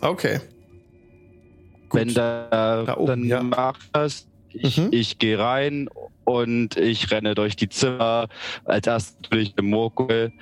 Okay. 0.00 0.40
Gut. 1.90 2.00
Wenn 2.00 2.14
da, 2.14 2.84
Da 2.86 2.96
oben, 2.96 3.06
dann 3.06 3.24
ja. 3.24 3.42
mach 3.42 3.78
das. 3.92 4.26
Ich, 4.52 4.78
Mhm. 4.78 4.88
ich 4.92 5.18
gehe 5.18 5.38
rein 5.38 5.88
und 6.24 6.76
ich 6.76 7.10
renne 7.10 7.34
durch 7.34 7.56
die 7.56 7.68
Zimmer. 7.68 8.28
Als 8.64 8.86
erstes 8.86 9.16
natürlich 9.22 9.54
der 9.54 9.64
Murkel. 9.64 10.32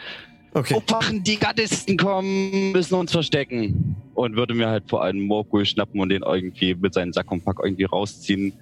okay. 0.55 0.74
Aufwachen, 0.74 1.23
die 1.23 1.37
Gardisten 1.37 1.97
kommen, 1.97 2.73
müssen 2.73 2.95
uns 2.95 3.12
verstecken. 3.12 3.97
Und 4.15 4.37
würde 4.37 4.55
mir 4.55 4.69
halt 4.69 4.85
vor 4.89 5.03
allem 5.03 5.20
Murkel 5.27 5.66
schnappen 5.66 6.01
und 6.01 6.09
den 6.09 6.23
irgendwie 6.23 6.74
mit 6.74 6.95
seinem 6.95 7.12
Sack 7.12 7.31
und 7.31 7.45
Pack 7.45 7.59
irgendwie 7.62 7.85
rausziehen. 7.85 8.53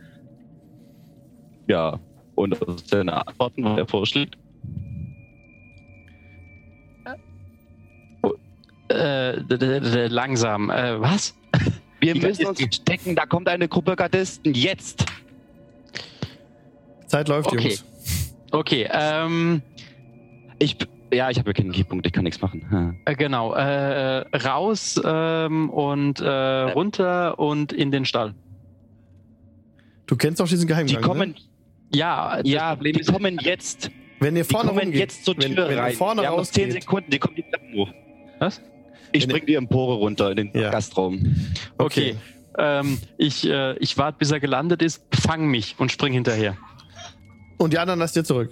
Ja, 1.68 2.00
und 2.34 2.60
aus 2.66 2.82
seine 2.86 3.26
Antworten, 3.26 3.64
was 3.64 3.78
er 3.78 3.86
vorschlägt. 3.86 4.36
Äh, 8.88 9.40
d- 9.42 9.56
d- 9.58 9.80
d- 9.80 10.06
langsam. 10.08 10.70
Äh, 10.70 11.00
was? 11.00 11.34
Wir 12.00 12.14
Die 12.14 12.20
müssen 12.20 12.46
uns 12.46 12.60
verstecken, 12.60 13.14
da 13.16 13.24
kommt 13.24 13.48
eine 13.48 13.66
Gruppe 13.66 13.96
Gardisten, 13.96 14.52
jetzt! 14.54 15.06
Zeit 17.06 17.28
läuft, 17.28 17.48
Okay. 17.48 17.68
Jungs. 17.68 17.84
Okay, 18.50 18.88
ähm. 18.92 19.62
Ich, 20.58 20.76
ja, 21.12 21.30
ich 21.30 21.38
habe 21.38 21.50
ja 21.50 21.52
keinen 21.54 21.72
Keypunkt, 21.72 22.06
ich 22.06 22.12
kann 22.12 22.24
nichts 22.24 22.40
machen. 22.40 23.00
Äh, 23.04 23.14
genau. 23.16 23.54
Äh, 23.54 24.20
raus 24.36 25.00
ähm, 25.04 25.68
und 25.70 26.20
äh, 26.20 26.28
runter 26.28 27.38
und 27.38 27.72
in 27.72 27.90
den 27.90 28.04
Stall. 28.04 28.34
Du 30.06 30.16
kennst 30.16 30.40
auch 30.40 30.48
diesen 30.48 30.62
Die 30.62 30.72
Geheimgang. 30.72 31.02
kommen, 31.02 31.30
ne? 31.30 31.36
Ja, 31.94 32.36
das 32.42 32.48
ja, 32.50 32.74
Problem 32.74 32.94
die 32.94 33.00
ist, 33.00 33.12
kommen 33.12 33.38
jetzt. 33.40 33.90
Wenn 34.20 34.36
ihr 34.36 34.44
Die 34.44 34.48
vorne 34.52 34.68
kommen 34.68 34.80
rumgeht, 34.80 35.00
jetzt 35.00 35.24
zur 35.24 35.36
Tür 35.36 35.56
wenn, 35.56 35.68
wenn 35.70 35.78
rein. 35.78 35.92
ihr 35.92 35.96
vorne 35.96 36.22
Wir 36.22 36.28
haben 36.28 36.36
noch 36.36 36.44
10 36.44 36.64
rausgeht. 36.64 36.82
Sekunden, 36.82 37.10
die 37.10 37.18
kommen 37.18 37.34
die 37.36 37.42
Treppen 37.42 37.74
hoch. 37.74 37.88
Was? 38.38 38.60
Ich 39.12 39.24
Wenn- 39.24 39.30
spring 39.30 39.46
die 39.46 39.54
Empore 39.54 39.94
runter 39.94 40.30
in 40.30 40.36
den 40.36 40.50
Ja. 40.54 40.70
Gastraum. 40.70 41.34
Okay. 41.78 42.16
ähm, 42.58 42.98
ich, 43.18 43.48
äh, 43.48 43.76
ich 43.78 43.96
warte, 43.98 44.18
bis 44.18 44.30
er 44.30 44.40
gelandet 44.40 44.82
ist, 44.82 45.04
fang 45.12 45.46
mich 45.48 45.74
und 45.78 45.90
spring 45.92 46.12
hinterher. 46.12 46.56
Und 47.58 47.72
die 47.72 47.78
anderen 47.78 48.00
lasst 48.00 48.16
ihr 48.16 48.24
zurück. 48.24 48.50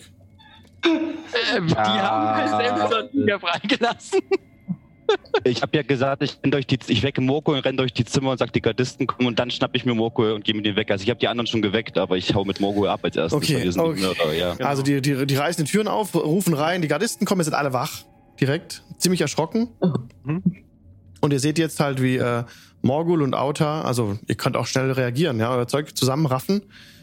Äh, 0.85 1.61
die 1.63 1.77
Ah. 1.77 2.49
haben 2.49 2.89
selbst 2.89 3.15
wieder 3.15 3.41
freigelassen. 3.41 4.21
Ich 5.45 5.61
habe 5.61 5.77
ja 5.77 5.83
gesagt, 5.83 6.23
ich, 6.23 6.39
renn 6.43 6.51
durch 6.53 6.67
die, 6.67 6.79
ich 6.87 7.03
wecke 7.03 7.21
Moko 7.21 7.53
und 7.53 7.59
renne 7.59 7.77
durch 7.77 7.93
die 7.93 8.05
Zimmer 8.05 8.31
und 8.31 8.39
sag, 8.39 8.53
die 8.53 8.63
Gardisten 8.63 9.07
kommen 9.07 9.29
und 9.29 9.39
dann 9.39 9.51
schnapp 9.51 9.75
ich 9.75 9.85
mir 9.85 9.95
Moko 9.95 10.35
und 10.35 10.45
gehe 10.45 10.55
mit 10.55 10.65
dem 10.65 10.77
weg. 10.77 10.91
Also 10.91 11.03
ich 11.03 11.11
habe 11.11 11.21
die 11.21 11.29
anderen 11.29 11.47
schon 11.47 11.61
geweckt, 11.61 11.99
aber 11.99 12.17
ich 12.17 12.35
hau 12.35 12.45
mit 12.45 12.61
Moko 12.61 12.87
ab 12.87 13.01
als 13.03 13.17
erstes. 13.17 13.37
Okay, 13.37 13.57
weil 13.57 13.65
wir 13.65 13.73
sind 13.73 13.83
okay. 13.83 13.95
die 13.97 14.03
Mörder, 14.03 14.33
ja. 14.33 14.55
Genau. 14.55 14.69
Also 14.69 14.83
die, 14.83 15.03
die, 15.03 15.27
die 15.27 15.35
reißen 15.37 15.65
die 15.65 15.71
Türen 15.71 15.89
auf, 15.89 16.15
rufen 16.15 16.55
rein, 16.55 16.81
die 16.81 16.89
Gardisten 16.89 17.27
kommen, 17.27 17.43
ihr 17.43 17.45
seid 17.45 17.55
alle 17.55 17.73
wach. 17.73 18.05
Direkt. 18.41 18.83
Ziemlich 18.97 19.21
erschrocken. 19.21 19.69
Mhm. 20.25 20.43
Und 21.21 21.33
ihr 21.33 21.41
seht 21.41 21.59
jetzt 21.59 21.79
halt, 21.81 22.01
wie 22.01 22.17
äh, 22.17 22.45
Morgul 22.81 23.23
und 23.23 23.35
Auta, 23.35 23.83
also 23.83 24.19
ihr 24.29 24.35
könnt 24.37 24.57
auch 24.57 24.67
schnell 24.67 24.91
reagieren, 24.93 25.39
ja, 25.41 25.55
euer 25.55 25.69
Zeug 25.69 25.95
zusammenraffen. 25.97 26.63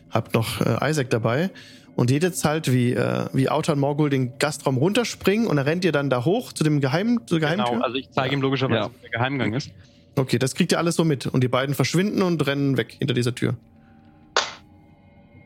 Habt 0.10 0.34
noch 0.34 0.62
äh, 0.62 0.90
Isaac 0.90 1.10
dabei. 1.12 1.52
Und 2.00 2.12
jetzt 2.12 2.46
halt, 2.46 2.72
wie, 2.72 2.94
äh, 2.94 3.26
wie 3.34 3.50
Auta 3.50 3.74
und 3.74 3.80
Morgul 3.80 4.10
den 4.10 4.38
Gastraum 4.40 4.78
runterspringen 4.78 5.48
und 5.48 5.58
dann 5.58 5.66
rennt 5.66 5.84
ihr 5.84 5.92
dann 5.92 6.10
da 6.10 6.24
hoch 6.24 6.54
zu 6.54 6.64
dem 6.64 6.80
Geheim, 6.80 7.20
zur 7.26 7.42
Geheimtür. 7.42 7.66
Genau, 7.74 7.84
also 7.84 7.98
ich 7.98 8.10
zeige 8.12 8.34
ihm 8.36 8.42
logischerweise, 8.42 8.80
Ja. 8.80 8.86
wo 8.86 9.02
der 9.02 9.10
Geheimgang 9.10 9.54
ist. 9.54 9.70
Okay, 10.16 10.40
das 10.40 10.56
kriegt 10.56 10.72
ihr 10.72 10.78
alles 10.78 10.96
so 10.96 11.04
mit. 11.04 11.28
Und 11.28 11.44
die 11.44 11.50
beiden 11.50 11.76
verschwinden 11.76 12.22
und 12.22 12.48
rennen 12.48 12.78
weg 12.78 12.96
hinter 13.00 13.14
dieser 13.14 13.36
Tür. 13.36 13.58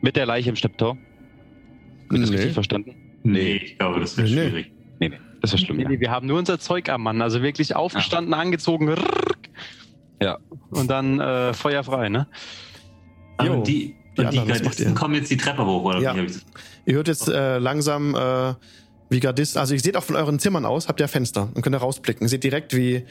Mit 0.02 0.16
der 0.16 0.28
Leiche 0.28 0.50
im 0.50 0.56
Schlepptau. 0.56 0.96
Ich 2.12 2.20
das 2.20 2.30
Nee. 2.30 2.36
richtig 2.36 2.54
verstanden? 2.54 2.96
Nee, 3.24 3.54
ich 3.64 3.78
glaube, 3.80 4.00
das 4.00 4.16
wird 4.18 4.30
Nee, 4.30 4.36
nee. 4.36 4.50
schwierig. 4.50 4.72
Nee, 5.00 5.10
nee. 5.10 5.18
Das 5.42 5.54
ist 5.56 5.62
schlimm. 5.62 5.78
Nee, 5.78 5.84
Ja. 5.84 5.90
nee, 5.90 6.00
wir 6.02 6.12
haben 6.12 6.28
nur 6.28 6.38
unser 6.38 6.60
Zeug 6.60 6.88
am 6.90 7.02
Mann, 7.02 7.22
also 7.24 7.42
wirklich 7.42 7.76
aufgestanden, 7.76 8.34
angezogen. 8.36 8.90
rrrk. 8.90 9.50
Ja. 10.22 10.38
Und 10.70 10.88
dann 10.92 11.20
äh, 11.20 11.54
feuerfrei, 11.54 12.10
ne? 12.10 12.28
Jo, 13.44 13.54
und 13.54 13.68
die, 13.68 13.96
die 14.18 14.22
und 14.22 14.34
die 14.34 14.40
anderen, 14.40 14.48
macht 14.48 14.64
Gardisten 14.64 14.90
ihr? 14.90 14.96
kommen 14.96 15.16
jetzt 15.16 15.32
die 15.32 15.38
Treppe 15.38 15.66
hoch, 15.66 15.84
oder 15.84 16.00
Ja. 16.00 16.16
Ihr 16.86 16.96
hört 16.96 17.08
jetzt 17.08 17.28
äh, 17.28 17.58
langsam, 17.58 18.16
äh, 18.16 18.54
wie 19.10 19.20
Gardisten, 19.20 19.60
also 19.60 19.74
ihr 19.74 19.80
seht 19.80 19.96
auch 19.98 20.04
von 20.04 20.16
euren 20.16 20.40
Zimmern 20.40 20.66
aus, 20.66 20.88
habt 20.88 21.00
ihr 21.00 21.08
Fenster 21.08 21.50
und 21.54 21.62
könnt 21.62 21.76
da 21.76 21.80
rausblicken. 21.80 22.26
Ihr 22.26 22.30
seht 22.30 22.44
direkt, 22.44 22.76
wie 22.76 23.06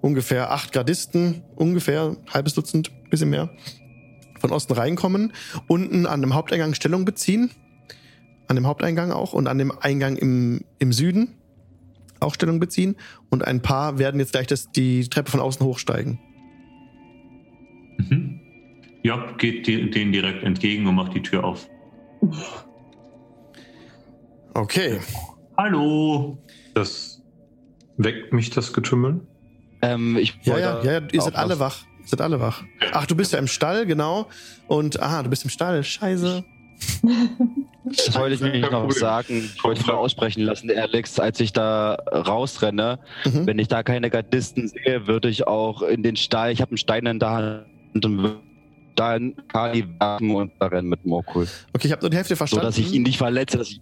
ungefähr 0.00 0.50
acht 0.50 0.72
Gardisten, 0.72 1.42
ungefähr 1.56 2.16
halbes 2.32 2.54
Dutzend, 2.54 2.90
bisschen 3.10 3.30
mehr, 3.30 3.50
von 4.40 4.52
Osten 4.52 4.74
reinkommen, 4.74 5.32
unten 5.66 6.06
an 6.06 6.20
dem 6.20 6.34
Haupteingang 6.34 6.74
Stellung 6.74 7.04
beziehen, 7.04 7.50
an 8.46 8.56
dem 8.56 8.66
Haupteingang 8.66 9.12
auch 9.12 9.32
und 9.32 9.46
an 9.46 9.56
dem 9.58 9.72
Eingang 9.80 10.16
im, 10.16 10.64
im 10.78 10.92
Süden 10.92 11.34
auch 12.20 12.34
Stellung 12.34 12.60
beziehen 12.60 12.96
und 13.30 13.44
ein 13.44 13.62
paar 13.62 13.98
werden 13.98 14.20
jetzt 14.20 14.32
gleich 14.32 14.46
das, 14.46 14.70
die 14.70 15.08
Treppe 15.08 15.30
von 15.30 15.40
außen 15.40 15.64
hochsteigen. 15.64 16.18
Mhm. 17.98 18.33
Job 19.04 19.36
geht 19.38 19.66
denen 19.66 20.12
direkt 20.12 20.42
entgegen 20.44 20.86
und 20.86 20.94
macht 20.94 21.14
die 21.14 21.20
Tür 21.22 21.44
auf. 21.44 21.68
Okay. 24.54 24.98
Hallo! 25.58 26.38
Das 26.74 27.22
weckt 27.98 28.32
mich 28.32 28.48
das 28.50 28.72
Getümmel. 28.72 29.20
Ähm, 29.82 30.16
ich 30.16 30.34
Ja, 30.42 30.54
wollte 30.54 30.86
ja, 30.88 30.92
ja, 31.00 31.00
ihr 31.12 31.20
seid 31.20 31.36
alle 31.36 31.58
wach. 31.60 31.84
Ihr 32.00 32.08
seid 32.08 32.22
alle 32.22 32.40
wach. 32.40 32.62
Ach, 32.92 33.04
du 33.06 33.14
bist 33.14 33.32
ja 33.34 33.38
im 33.38 33.46
Stall, 33.46 33.84
genau. 33.84 34.26
Und, 34.68 35.00
aha, 35.00 35.22
du 35.22 35.28
bist 35.30 35.44
im 35.44 35.50
Stall. 35.50 35.84
Scheiße. 35.84 36.42
Das 37.84 38.14
wollte 38.18 38.34
ich 38.34 38.40
Kein 38.40 38.60
noch 38.62 38.70
Problem. 38.86 38.90
sagen. 38.98 39.50
Ich 39.54 39.62
wollte 39.62 39.86
mal 39.86 39.92
aussprechen 39.94 40.42
lassen, 40.42 40.70
Alex, 40.74 41.20
als 41.20 41.38
ich 41.40 41.52
da 41.52 41.94
rausrenne. 42.10 42.98
Mhm. 43.26 43.46
Wenn 43.46 43.58
ich 43.58 43.68
da 43.68 43.82
keine 43.82 44.08
Gardisten 44.08 44.68
sehe, 44.68 45.06
würde 45.06 45.28
ich 45.28 45.46
auch 45.46 45.82
in 45.82 46.02
den 46.02 46.16
Stall, 46.16 46.52
ich 46.52 46.62
habe 46.62 46.70
einen 46.70 46.78
Stein 46.78 47.04
in 47.06 47.18
der 47.18 47.30
Hand 47.30 47.66
und 48.06 48.38
würde 48.94 48.96
da 48.96 49.16
in 49.16 49.34
Kali 49.48 49.84
werfen 49.98 50.30
und 50.30 50.52
da 50.58 50.66
rennen 50.66 50.88
mit 50.88 51.04
Morkul. 51.04 51.46
Okay, 51.72 51.86
ich 51.86 51.92
habe 51.92 52.02
nur 52.02 52.10
die 52.10 52.16
Hälfte 52.16 52.34
So, 52.34 52.38
verstanden. 52.38 52.66
dass 52.66 52.78
ich 52.78 52.92
ihn 52.92 53.02
nicht 53.02 53.18
verletze. 53.18 53.58
Dass 53.58 53.68
ich, 53.70 53.80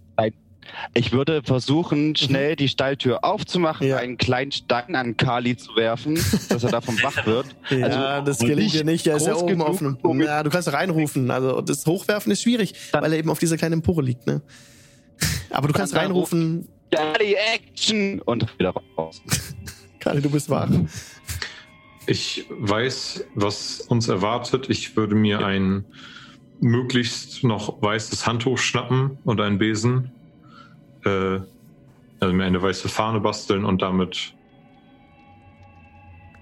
ich 0.93 1.11
würde 1.11 1.41
versuchen, 1.43 2.15
schnell 2.15 2.55
die 2.55 2.67
Stalltür 2.69 3.23
aufzumachen, 3.23 3.85
Mhm. 3.87 3.91
Ja. 3.91 3.97
einen 3.97 4.17
kleinen 4.17 4.51
Stein 4.51 4.95
an 4.95 5.17
Kali 5.17 5.55
zu 5.57 5.75
werfen, 5.75 6.15
dass 6.49 6.63
er 6.63 6.71
davon 6.71 6.97
wach 7.03 7.25
wird. 7.25 7.47
Ja, 7.69 7.87
Also, 7.87 8.25
das 8.25 8.39
gelingt 8.39 8.73
dir 8.73 8.83
nicht. 8.83 9.05
Er 9.07 9.17
ist 9.17 9.27
ja 9.27 9.35
oben 9.35 9.61
auf 9.61 9.81
einem. 9.81 9.97
Ja, 10.21 10.43
du 10.43 10.49
kannst 10.49 10.71
reinrufen. 10.71 11.29
Also 11.31 11.61
das 11.61 11.85
Hochwerfen 11.85 12.31
ist 12.31 12.41
schwierig, 12.41 12.73
Dann- 12.91 13.03
weil 13.03 13.13
er 13.13 13.19
eben 13.19 13.29
auf 13.29 13.39
dieser 13.39 13.57
kleinen 13.57 13.73
Empore 13.73 14.01
liegt, 14.01 14.25
ne? 14.27 14.41
Aber 15.49 15.67
du 15.67 15.73
kannst 15.73 15.93
Dann 15.93 16.01
reinrufen, 16.01 16.67
Kali, 16.91 17.35
Action! 17.55 18.21
Und 18.21 18.47
wieder 18.57 18.73
raus. 18.97 19.21
Kali, 19.99 20.21
du 20.21 20.29
bist 20.29 20.49
wach. 20.49 20.69
Ich 22.05 22.45
weiß, 22.49 23.25
was 23.35 23.81
uns 23.81 24.07
erwartet. 24.09 24.69
Ich 24.69 24.95
würde 24.95 25.15
mir 25.15 25.45
ein 25.45 25.85
möglichst 26.59 27.43
noch 27.43 27.81
weißes 27.81 28.25
Handtuch 28.27 28.57
schnappen 28.57 29.17
und 29.23 29.39
einen 29.41 29.57
Besen. 29.57 30.11
Äh, 31.05 31.39
also 32.19 32.33
mir 32.33 32.45
eine 32.45 32.61
weiße 32.61 32.89
Fahne 32.89 33.19
basteln 33.19 33.65
und 33.65 33.81
damit 33.81 34.33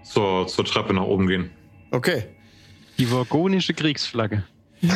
zur, 0.03 0.47
zur 0.47 0.65
Treppe 0.65 0.93
nach 0.93 1.03
oben 1.03 1.27
gehen. 1.27 1.51
Okay. 1.91 2.25
Die 2.97 3.05
vorgonische 3.05 3.73
Kriegsflagge. 3.73 4.43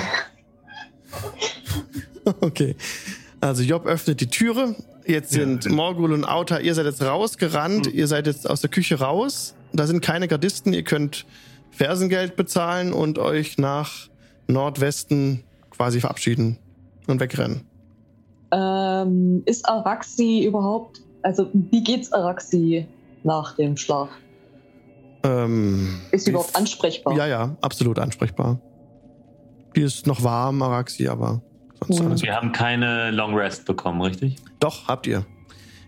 Okay. 2.42 2.76
Also 3.40 3.62
Job 3.62 3.86
öffnet 3.86 4.20
die 4.20 4.28
Türe. 4.28 4.76
Jetzt 5.06 5.32
sind 5.32 5.70
Morgul 5.70 6.12
und 6.12 6.26
Auta, 6.26 6.58
ihr 6.58 6.74
seid 6.74 6.88
jetzt 6.88 7.04
rausgerannt. 7.04 7.86
Ihr 7.86 8.08
seid 8.08 8.26
jetzt 8.26 8.50
aus 8.50 8.62
der 8.62 8.72
Küche 8.72 9.00
raus. 9.00 9.54
Da 9.74 9.88
sind 9.88 10.02
keine 10.02 10.28
Gardisten. 10.28 10.74
Ihr 10.74 10.84
könnt 10.84 11.26
Fersengeld 11.72 12.36
bezahlen 12.36 12.94
und 12.94 13.20
euch 13.20 13.58
nach 13.58 14.08
Nordwesten 14.48 15.44
quasi 15.70 16.00
verabschieden 16.00 16.58
und 17.08 17.20
wegrennen. 17.20 17.62
Ähm, 18.52 19.44
ist 19.46 19.68
Araxi 19.68 20.46
überhaupt, 20.46 21.02
also 21.24 21.50
wie 21.54 21.84
geht's 21.84 22.12
Araxi 22.14 22.88
nach 23.24 23.56
dem 23.56 23.76
Schlaf? 23.76 24.10
Ähm, 25.24 26.00
Ist 26.12 26.26
sie 26.26 26.30
überhaupt 26.32 26.56
ansprechbar? 26.56 27.18
Ja, 27.18 27.26
ja, 27.26 27.58
absolut 27.62 27.98
ansprechbar. 28.00 28.60
Die 29.76 29.82
ist 29.82 30.06
noch 30.08 30.24
warm, 30.24 30.62
Araxi, 30.62 31.08
aber 31.08 31.42
sonst 31.82 32.00
Ja. 32.00 32.06
alles. 32.06 32.22
Wir 32.22 32.36
haben 32.36 32.52
keine 32.52 33.12
Long 33.12 33.36
Rest 33.36 33.66
bekommen, 33.66 34.02
richtig? 34.02 34.36
Doch, 34.60 34.88
habt 34.88 35.08
ihr. 35.08 35.26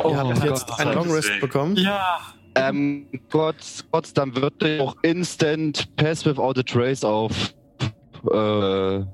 Oh, 0.04 0.10
ihr 0.10 0.18
habt 0.18 0.44
jetzt 0.44 0.80
einen 0.80 0.94
Long 0.94 1.10
Rest 1.12 1.32
bekommen. 1.40 1.76
Ja. 1.78 2.20
Ähm, 2.58 3.08
kurz, 3.32 3.86
kurz, 3.92 4.14
dann 4.14 4.36
wird 4.36 4.64
er 4.64 4.84
auch 4.84 4.96
Instant 5.04 5.96
Pass 5.96 6.26
Without 6.26 6.60
a 6.60 6.64
Trace 6.64 7.04
auf 7.04 7.54
äh, 8.32 9.06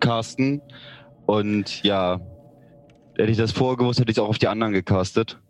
casten. 0.00 0.60
Und 1.26 1.82
ja, 1.82 2.20
hätte 3.16 3.30
ich 3.30 3.38
das 3.38 3.52
vorher 3.52 3.76
gewusst, 3.76 4.00
hätte 4.00 4.10
ich 4.10 4.18
es 4.18 4.22
auch 4.22 4.28
auf 4.28 4.38
die 4.38 4.48
anderen 4.48 4.72
gecastet. 4.72 5.40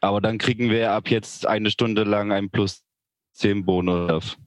Aber 0.00 0.20
dann 0.20 0.38
kriegen 0.38 0.70
wir 0.70 0.92
ab 0.92 1.10
jetzt 1.10 1.46
eine 1.46 1.70
Stunde 1.70 2.04
lang 2.04 2.32
einen 2.32 2.50
plus 2.50 2.82
10 3.32 3.64
Bonus. 3.64 4.38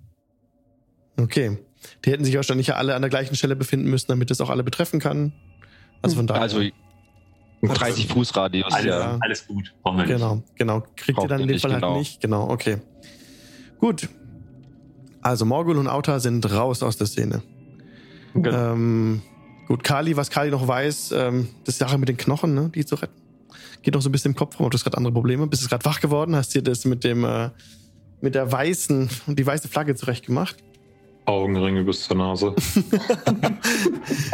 Okay. 1.20 1.60
Die 2.06 2.12
hätten 2.12 2.26
sich 2.26 2.36
wahrscheinlich 2.36 2.68
ja 2.68 2.76
alle 2.76 2.96
an 2.96 3.02
der 3.02 3.10
gleichen 3.10 3.36
Stelle 3.36 3.56
befinden 3.56 3.90
müssen, 3.90 4.08
damit 4.08 4.32
es 4.32 4.42
auch 4.42 4.50
alle 4.50 4.64
betreffen 4.64 5.00
kann. 5.00 5.34
Also 6.02 6.16
von 6.16 6.28
daher. 6.28 6.42
Also 6.42 6.62
30 7.68 8.08
Fuß 8.08 8.36
Radius, 8.36 8.74
Alles, 8.74 8.86
ja. 8.86 9.18
Alles 9.22 9.48
gut, 9.48 9.74
brauchen 9.82 9.98
wir 9.98 10.06
nicht. 10.06 10.16
Genau, 10.16 10.44
genau. 10.56 10.82
Kriegt 10.96 11.10
ihr 11.10 11.14
Braucht 11.16 11.32
dann 11.32 11.40
in 11.40 11.44
ihr 11.44 11.48
dem 11.48 11.54
nicht, 11.54 11.62
Fall 11.62 11.72
halt 11.72 11.82
genau. 11.82 11.98
nicht. 11.98 12.22
Genau, 12.22 12.50
okay. 12.50 12.78
Gut. 13.80 14.10
Also 15.22 15.46
Morgul 15.46 15.78
und 15.78 15.88
Auta 15.88 16.20
sind 16.20 16.52
raus 16.52 16.84
aus 16.84 16.98
der 16.98 17.08
Szene. 17.08 17.42
Genau. 18.34 18.74
Ähm, 18.74 19.22
gut, 19.68 19.84
Kali, 19.84 20.18
was 20.18 20.30
Kali 20.30 20.52
noch 20.52 20.68
weiß, 20.68 21.14
ähm, 21.14 21.48
das 21.64 21.76
ist 21.76 21.82
die 21.82 21.86
Sache 21.86 21.98
mit 21.98 22.10
den 22.10 22.18
Knochen, 22.18 22.54
ne, 22.54 22.70
die 22.74 22.86
zu 22.86 22.96
retten. 22.96 23.22
Geht 23.82 23.94
noch 23.94 24.02
so 24.02 24.10
ein 24.10 24.12
bisschen 24.12 24.32
im 24.32 24.36
Kopf 24.36 24.60
rum, 24.60 24.70
du 24.70 24.76
hast 24.76 24.84
gerade 24.84 24.98
andere 24.98 25.14
Probleme. 25.14 25.48
Bist 25.48 25.64
du 25.64 25.70
gerade 25.70 25.86
wach 25.86 26.02
geworden, 26.02 26.36
hast 26.36 26.54
dir 26.54 26.62
das 26.62 26.86
mit 26.86 27.04
dem, 27.04 27.24
äh, 27.24 27.50
mit 28.22 28.36
der 28.36 28.52
weißen, 28.52 29.10
die 29.28 29.46
weiße 29.46 29.68
Flagge 29.68 29.96
zurechtgemacht. 29.96 30.58
Augenringe 31.26 31.84
bis 31.84 32.04
zur 32.04 32.18
Nase. 32.18 32.56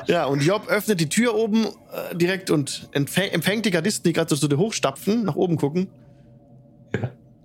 Ja, 0.07 0.25
und 0.25 0.41
Job 0.43 0.67
öffnet 0.67 0.99
die 0.99 1.07
Tür 1.09 1.35
oben 1.35 1.65
äh, 1.65 2.15
direkt 2.15 2.49
und 2.49 2.89
empfäng, 2.93 3.29
empfängt 3.31 3.65
die 3.65 3.71
Gardisten, 3.71 4.03
die 4.07 4.13
gerade 4.13 4.29
so 4.29 4.35
zu 4.35 4.47
dir 4.47 4.57
hochstapfen, 4.57 5.23
nach 5.23 5.35
oben 5.35 5.57
gucken. 5.57 5.87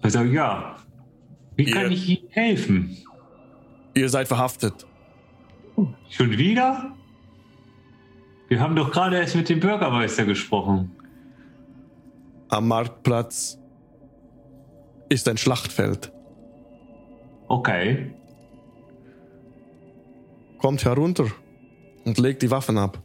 Also 0.01 0.21
ja, 0.23 0.77
wie 1.57 1.67
kann 1.67 1.85
Ihr- 1.85 1.91
ich 1.91 2.09
Ihnen 2.09 2.29
helfen? 2.31 2.97
Ihr 3.95 4.09
seid 4.09 4.29
verhaftet. 4.29 4.87
Schon 6.09 6.31
wieder? 6.39 6.93
Wir 8.49 8.61
haben 8.61 8.75
doch 8.77 8.91
gerade 8.91 9.17
erst 9.19 9.37
mit 9.37 9.49
dem 9.49 9.61
Bürgermeister 9.61 10.25
gesprochen. 10.25 10.91
am 12.49 12.67
Marktplatz 12.69 13.59
ist 15.11 15.29
ein 15.29 15.37
Schlachtfeld. 15.37 16.13
Okay. 17.49 18.15
Kommt 20.59 20.85
herunter 20.85 21.27
und 22.05 22.19
legt 22.19 22.43
die 22.43 22.51
Waffen 22.51 22.79
ab. 22.79 23.03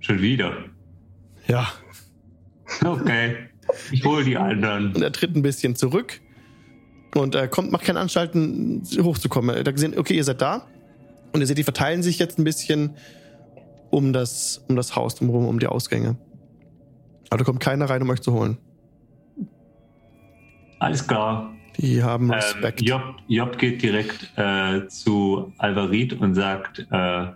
Schon 0.00 0.20
wieder. 0.20 0.52
Ja. 1.46 1.68
Okay. 2.84 3.36
Ich 3.90 4.04
hole 4.04 4.24
die 4.24 4.36
anderen. 4.36 4.94
Und 4.94 5.02
er 5.02 5.12
tritt 5.12 5.36
ein 5.36 5.42
bisschen 5.42 5.76
zurück 5.76 6.20
und 7.14 7.34
äh, 7.34 7.48
kommt, 7.48 7.70
macht 7.70 7.84
keine 7.84 8.00
Anstalten, 8.00 8.82
hochzukommen. 9.02 9.54
Er 9.54 9.64
hat 9.64 9.74
gesehen, 9.74 9.98
okay, 9.98 10.14
ihr 10.14 10.24
seid 10.24 10.40
da. 10.40 10.66
Und 11.32 11.40
ihr 11.40 11.46
seht, 11.46 11.58
die 11.58 11.64
verteilen 11.64 12.02
sich 12.02 12.18
jetzt 12.18 12.38
ein 12.38 12.44
bisschen 12.44 12.96
um 13.90 14.12
das, 14.12 14.64
um 14.68 14.76
das 14.76 14.96
Haus 14.96 15.16
drumherum, 15.16 15.46
um 15.46 15.58
die 15.58 15.66
Ausgänge. 15.66 16.16
Aber 17.28 17.38
da 17.38 17.44
kommt 17.44 17.60
keiner 17.60 17.88
rein, 17.88 18.02
um 18.02 18.10
euch 18.10 18.20
zu 18.20 18.32
holen. 18.32 18.58
Alles 20.78 21.06
klar. 21.06 21.52
Die 21.78 22.02
haben 22.02 22.24
Ähm, 22.26 22.32
Respekt. 22.32 22.82
Job, 22.82 23.02
Job 23.28 23.58
geht 23.58 23.82
direkt 23.82 24.32
äh, 24.36 24.86
zu 24.88 25.52
Alvarit 25.58 26.12
und 26.20 26.34
sagt, 26.34 26.86
äh, 26.90 27.26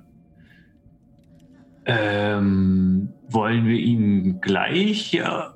ähm, 1.87 3.09
wollen 3.29 3.67
wir 3.67 3.79
ihm 3.79 4.41
gleich 4.41 5.13
ja, 5.13 5.55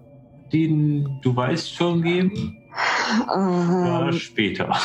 den 0.52 1.20
Du 1.22 1.34
weißt 1.34 1.74
schon 1.74 2.02
geben? 2.02 2.56
Oder 3.28 4.06
Ähm, 4.08 4.12
später? 4.12 4.76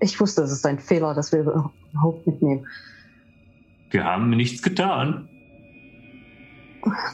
ich 0.00 0.18
wusste, 0.20 0.42
es 0.42 0.52
ist 0.52 0.66
ein 0.66 0.78
Fehler, 0.78 1.14
dass 1.14 1.32
wir 1.32 1.40
überhaupt 1.40 2.26
mitnehmen. 2.26 2.66
Wir 3.90 4.04
haben 4.04 4.30
nichts 4.30 4.62
getan. 4.62 5.28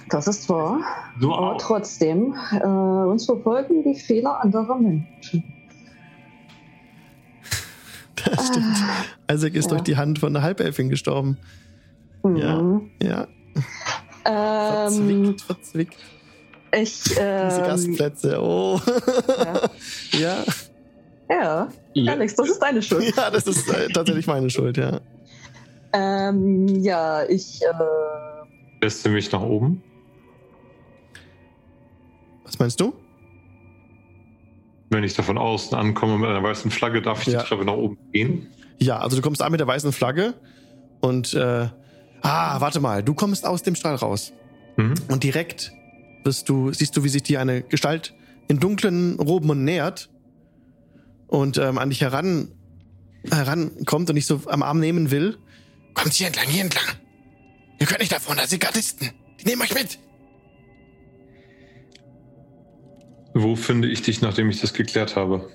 Das 0.08 0.26
ist 0.26 0.48
wahr. 0.48 0.80
So 1.20 1.32
Aber 1.34 1.52
auch. 1.54 1.58
trotzdem, 1.60 2.34
äh, 2.60 2.64
uns 2.66 3.24
verfolgen 3.26 3.82
die 3.84 3.94
Fehler 3.94 4.40
anderer 4.42 4.76
Menschen. 4.78 5.44
Das 8.24 8.48
stimmt. 8.48 8.76
Isaac 9.30 9.54
ist 9.54 9.64
Ja. 9.66 9.70
durch 9.70 9.82
die 9.82 9.96
Hand 9.96 10.18
von 10.18 10.34
einer 10.34 10.42
Halbelfin 10.44 10.88
gestorben. 10.88 11.38
Ja. 12.24 12.60
Mhm. 12.62 12.90
Ja, 13.02 13.26
Ähm, 14.24 14.88
verzwickt, 14.92 15.40
verzwickt. 15.42 15.96
ich, 16.72 17.02
Diese 17.02 17.20
ähm, 17.20 17.64
Gastplätze, 17.66 18.40
oh. 18.40 18.80
ja. 20.12 20.44
ja, 21.28 21.68
Alex, 22.12 22.34
das 22.36 22.50
ist 22.50 22.60
deine 22.62 22.80
Schuld. 22.82 23.12
ja, 23.16 23.30
das 23.30 23.46
ist 23.48 23.68
äh, 23.68 23.88
tatsächlich 23.88 24.26
meine 24.28 24.48
Schuld, 24.50 24.76
ja. 24.76 25.00
Ähm, 25.92 26.68
ja, 26.82 27.24
ich, 27.28 27.60
äh, 27.62 27.66
Lässt 28.82 29.06
du 29.06 29.10
mich 29.10 29.30
nach 29.30 29.40
oben? 29.40 29.80
Was 32.44 32.58
meinst 32.58 32.80
du? 32.80 32.92
Wenn 34.90 35.04
ich 35.04 35.14
da 35.14 35.22
von 35.22 35.38
außen 35.38 35.78
ankomme 35.78 36.18
mit 36.18 36.28
einer 36.28 36.42
weißen 36.42 36.70
Flagge, 36.72 37.00
darf 37.00 37.22
ich 37.26 37.32
Ja. 37.32 37.42
die 37.42 37.48
Treppe 37.48 37.64
nach 37.64 37.74
oben 37.74 37.96
gehen? 38.12 38.48
Ja, 38.78 38.98
also 38.98 39.16
du 39.16 39.22
kommst 39.22 39.40
an 39.40 39.52
mit 39.52 39.60
der 39.60 39.68
weißen 39.68 39.92
Flagge 39.92 40.34
und 41.00 41.32
äh, 41.34 41.68
ah, 42.22 42.60
warte 42.60 42.80
mal, 42.80 43.04
du 43.04 43.14
kommst 43.14 43.46
aus 43.46 43.62
dem 43.62 43.76
Stall 43.76 43.94
raus 43.94 44.32
Mhm. 44.76 44.94
und 45.08 45.22
direkt 45.22 45.70
wirst 46.24 46.48
du, 46.48 46.72
siehst 46.72 46.96
du, 46.96 47.04
wie 47.04 47.08
sich 47.08 47.22
dir 47.22 47.40
eine 47.40 47.62
Gestalt 47.62 48.14
in 48.48 48.58
dunklen 48.58 49.18
Roben 49.20 49.64
nähert 49.64 50.10
und 51.28 51.56
ähm, 51.58 51.78
an 51.78 51.90
dich 51.90 52.00
heran 52.00 52.48
herankommt 53.30 54.08
und 54.10 54.16
dich 54.16 54.26
so 54.26 54.40
am 54.46 54.62
Arm 54.64 54.80
nehmen 54.80 55.10
will. 55.12 55.38
Kommt 55.94 56.14
hier 56.14 56.26
entlang, 56.26 56.46
hier 56.48 56.62
entlang. 56.64 56.84
Ihr 57.82 57.88
könnt 57.88 57.98
nicht 57.98 58.12
davon, 58.12 58.36
das 58.36 58.48
sind 58.48 58.60
Gardisten. 58.60 59.10
Die 59.40 59.44
nehmen 59.44 59.60
euch 59.62 59.74
mit. 59.74 59.98
Wo 63.34 63.56
finde 63.56 63.88
ich 63.88 64.02
dich, 64.02 64.20
nachdem 64.20 64.48
ich 64.50 64.60
das 64.60 64.72
geklärt 64.72 65.16
habe? 65.16 65.50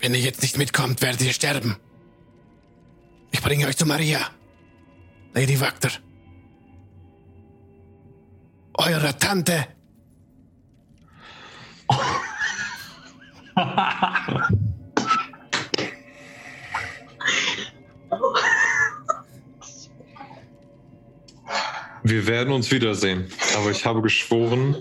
Wenn 0.00 0.14
ihr 0.14 0.20
jetzt 0.20 0.42
nicht 0.42 0.58
mitkommt, 0.58 1.02
werdet 1.02 1.20
ihr 1.20 1.32
sterben. 1.32 1.76
Ich 3.30 3.40
bringe 3.40 3.68
euch 3.68 3.76
zu 3.76 3.86
Maria. 3.86 4.18
Lady 5.34 5.60
Wachter. 5.60 5.90
Eure 8.74 9.16
Tante. 9.16 9.68
Wir 22.08 22.26
werden 22.26 22.54
uns 22.54 22.70
wiedersehen, 22.70 23.26
aber 23.54 23.70
ich 23.70 23.84
habe 23.84 24.00
geschworen, 24.00 24.76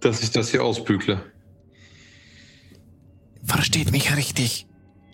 dass 0.00 0.22
ich 0.22 0.30
das 0.30 0.50
hier 0.50 0.64
ausbügle. 0.64 1.22
Versteht 3.44 3.92
mich 3.92 4.16
richtig. 4.16 4.66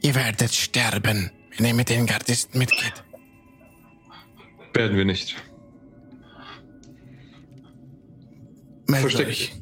Ihr 0.03 0.15
werdet 0.15 0.55
sterben, 0.55 1.33
wenn 1.57 1.67
ihr 1.67 1.75
mit 1.75 1.89
den 1.89 2.07
Gardisten 2.07 2.61
mitgeht. 2.61 3.03
Werden 4.73 4.97
wir 4.97 5.05
nicht. 5.05 5.35
Meldet 8.87 9.11
Versteckt. 9.11 9.31
euch. 9.31 9.53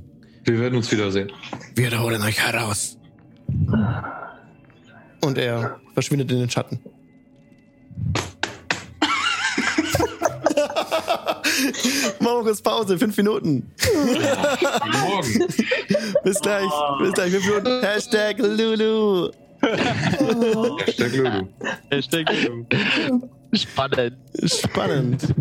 Wir 0.44 0.60
werden 0.60 0.76
uns 0.76 0.92
wiedersehen. 0.92 1.32
Wir 1.74 1.98
holen 1.98 2.20
euch 2.20 2.38
heraus. 2.38 2.98
Und 5.22 5.38
er 5.38 5.80
verschwindet 5.94 6.30
in 6.30 6.40
den 6.40 6.50
Schatten. 6.50 6.78
Kurz 12.46 12.62
Pause, 12.62 12.98
fünf 12.98 13.16
Minuten. 13.16 13.72
Guten 13.82 15.00
Morgen. 15.00 15.46
Bis 16.22 16.40
gleich. 16.40 16.70
Bis 17.00 17.12
gleich, 17.12 17.32
fünf 17.32 17.46
Minuten. 17.46 17.80
Hashtag 17.82 18.38
Lulu. 18.38 19.30
Hashtag 19.62 21.12
Lulu. 21.12 21.48
Hashtag 21.90 22.30
Spannend. 23.52 24.16
Spannend. 24.44 25.34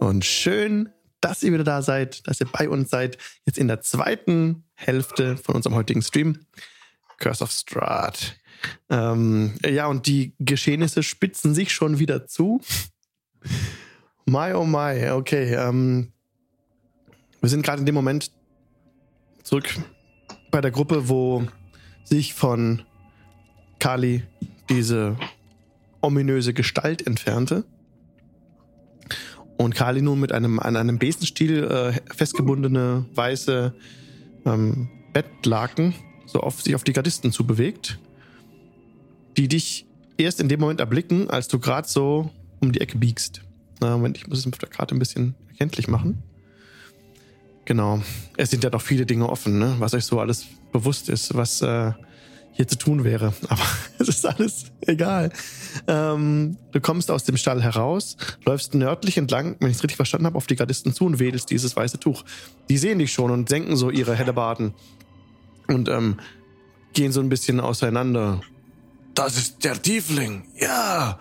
Und 0.00 0.24
schön, 0.24 0.88
dass 1.20 1.42
ihr 1.42 1.52
wieder 1.52 1.64
da 1.64 1.82
seid, 1.82 2.26
dass 2.26 2.40
ihr 2.40 2.46
bei 2.50 2.68
uns 2.68 2.90
seid. 2.90 3.18
Jetzt 3.44 3.58
in 3.58 3.68
der 3.68 3.80
zweiten 3.82 4.64
Hälfte 4.74 5.36
von 5.36 5.54
unserem 5.56 5.76
heutigen 5.76 6.02
Stream. 6.02 6.46
Curse 7.18 7.44
of 7.44 7.50
Strahd. 7.50 8.36
Ähm, 8.88 9.54
ja, 9.64 9.86
und 9.86 10.06
die 10.06 10.34
Geschehnisse 10.38 11.02
spitzen 11.02 11.54
sich 11.54 11.72
schon 11.72 11.98
wieder 11.98 12.26
zu. 12.26 12.60
My 14.26 14.52
oh 14.54 14.64
my, 14.64 15.10
okay. 15.10 15.54
Ähm, 15.54 16.12
wir 17.40 17.48
sind 17.48 17.64
gerade 17.64 17.80
in 17.80 17.86
dem 17.86 17.94
Moment 17.94 18.30
zurück 19.42 19.68
bei 20.50 20.60
der 20.60 20.70
Gruppe, 20.70 21.08
wo 21.08 21.44
sich 22.04 22.34
von 22.34 22.82
Kali 23.78 24.22
diese 24.68 25.16
ominöse 26.00 26.54
Gestalt 26.54 27.06
entfernte. 27.06 27.64
Und 29.56 29.74
Kali 29.74 30.02
nun 30.02 30.20
mit 30.20 30.32
einem, 30.32 30.60
an 30.60 30.76
einem 30.76 30.98
Besenstiel 30.98 31.64
äh, 31.64 31.92
festgebundene 32.14 33.06
weiße 33.14 33.74
ähm, 34.44 34.88
Bettlaken 35.12 35.94
so 36.26 36.40
auf 36.40 36.62
sich 36.62 36.74
auf 36.74 36.84
die 36.84 36.92
Gardisten 36.92 37.30
zubewegt, 37.30 37.98
die 39.36 39.48
dich 39.48 39.86
erst 40.16 40.40
in 40.40 40.48
dem 40.48 40.60
Moment 40.60 40.80
erblicken, 40.80 41.28
als 41.30 41.48
du 41.48 41.58
gerade 41.58 41.88
so 41.88 42.30
um 42.60 42.72
die 42.72 42.80
Ecke 42.80 42.98
biegst. 42.98 43.42
Na, 43.82 43.96
Moment, 43.96 44.16
ich 44.16 44.28
muss 44.28 44.38
es 44.38 44.46
auf 44.46 44.58
der 44.58 44.68
Karte 44.68 44.94
ein 44.94 45.00
bisschen 45.00 45.34
erkenntlich 45.48 45.88
machen. 45.88 46.22
Genau. 47.64 48.00
Es 48.36 48.50
sind 48.50 48.62
ja 48.62 48.70
noch 48.70 48.80
viele 48.80 49.06
Dinge 49.06 49.28
offen, 49.28 49.58
ne? 49.58 49.74
was 49.80 49.92
euch 49.92 50.04
so 50.04 50.20
alles 50.20 50.46
bewusst 50.70 51.08
ist, 51.08 51.34
was 51.34 51.62
äh, 51.62 51.90
hier 52.52 52.68
zu 52.68 52.78
tun 52.78 53.02
wäre. 53.02 53.34
Aber 53.48 53.62
es 53.98 54.08
ist 54.08 54.24
alles 54.24 54.66
egal. 54.82 55.32
Ähm, 55.88 56.58
du 56.70 56.80
kommst 56.80 57.10
aus 57.10 57.24
dem 57.24 57.36
Stall 57.36 57.60
heraus, 57.60 58.16
läufst 58.44 58.74
nördlich 58.74 59.18
entlang, 59.18 59.56
wenn 59.58 59.70
ich 59.70 59.78
es 59.78 59.82
richtig 59.82 59.96
verstanden 59.96 60.26
habe, 60.26 60.36
auf 60.36 60.46
die 60.46 60.56
Gardisten 60.56 60.94
zu 60.94 61.04
und 61.04 61.18
wedelst 61.18 61.50
dieses 61.50 61.74
weiße 61.74 61.98
Tuch. 61.98 62.24
Die 62.68 62.78
sehen 62.78 63.00
dich 63.00 63.12
schon 63.12 63.32
und 63.32 63.48
senken 63.48 63.76
so 63.76 63.90
ihre 63.90 64.14
Hellebarden 64.14 64.74
und 65.66 65.88
ähm, 65.88 66.20
gehen 66.92 67.10
so 67.10 67.20
ein 67.20 67.28
bisschen 67.28 67.58
auseinander. 67.58 68.42
Das 69.14 69.36
ist 69.36 69.64
der 69.64 69.82
Tiefling. 69.82 70.44
Ja. 70.60 71.18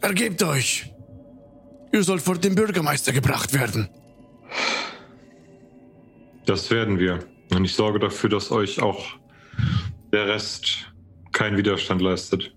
Ergebt 0.00 0.42
euch. 0.42 0.90
Ihr 1.92 2.02
sollt 2.02 2.22
vor 2.22 2.36
den 2.36 2.54
Bürgermeister 2.54 3.12
gebracht 3.12 3.54
werden. 3.54 3.88
Das 6.46 6.70
werden 6.70 6.98
wir. 6.98 7.20
Und 7.54 7.64
ich 7.64 7.74
sorge 7.74 7.98
dafür, 7.98 8.30
dass 8.30 8.50
euch 8.50 8.82
auch 8.82 9.04
der 10.12 10.28
Rest 10.28 10.92
keinen 11.32 11.56
Widerstand 11.56 12.00
leistet. 12.00 12.54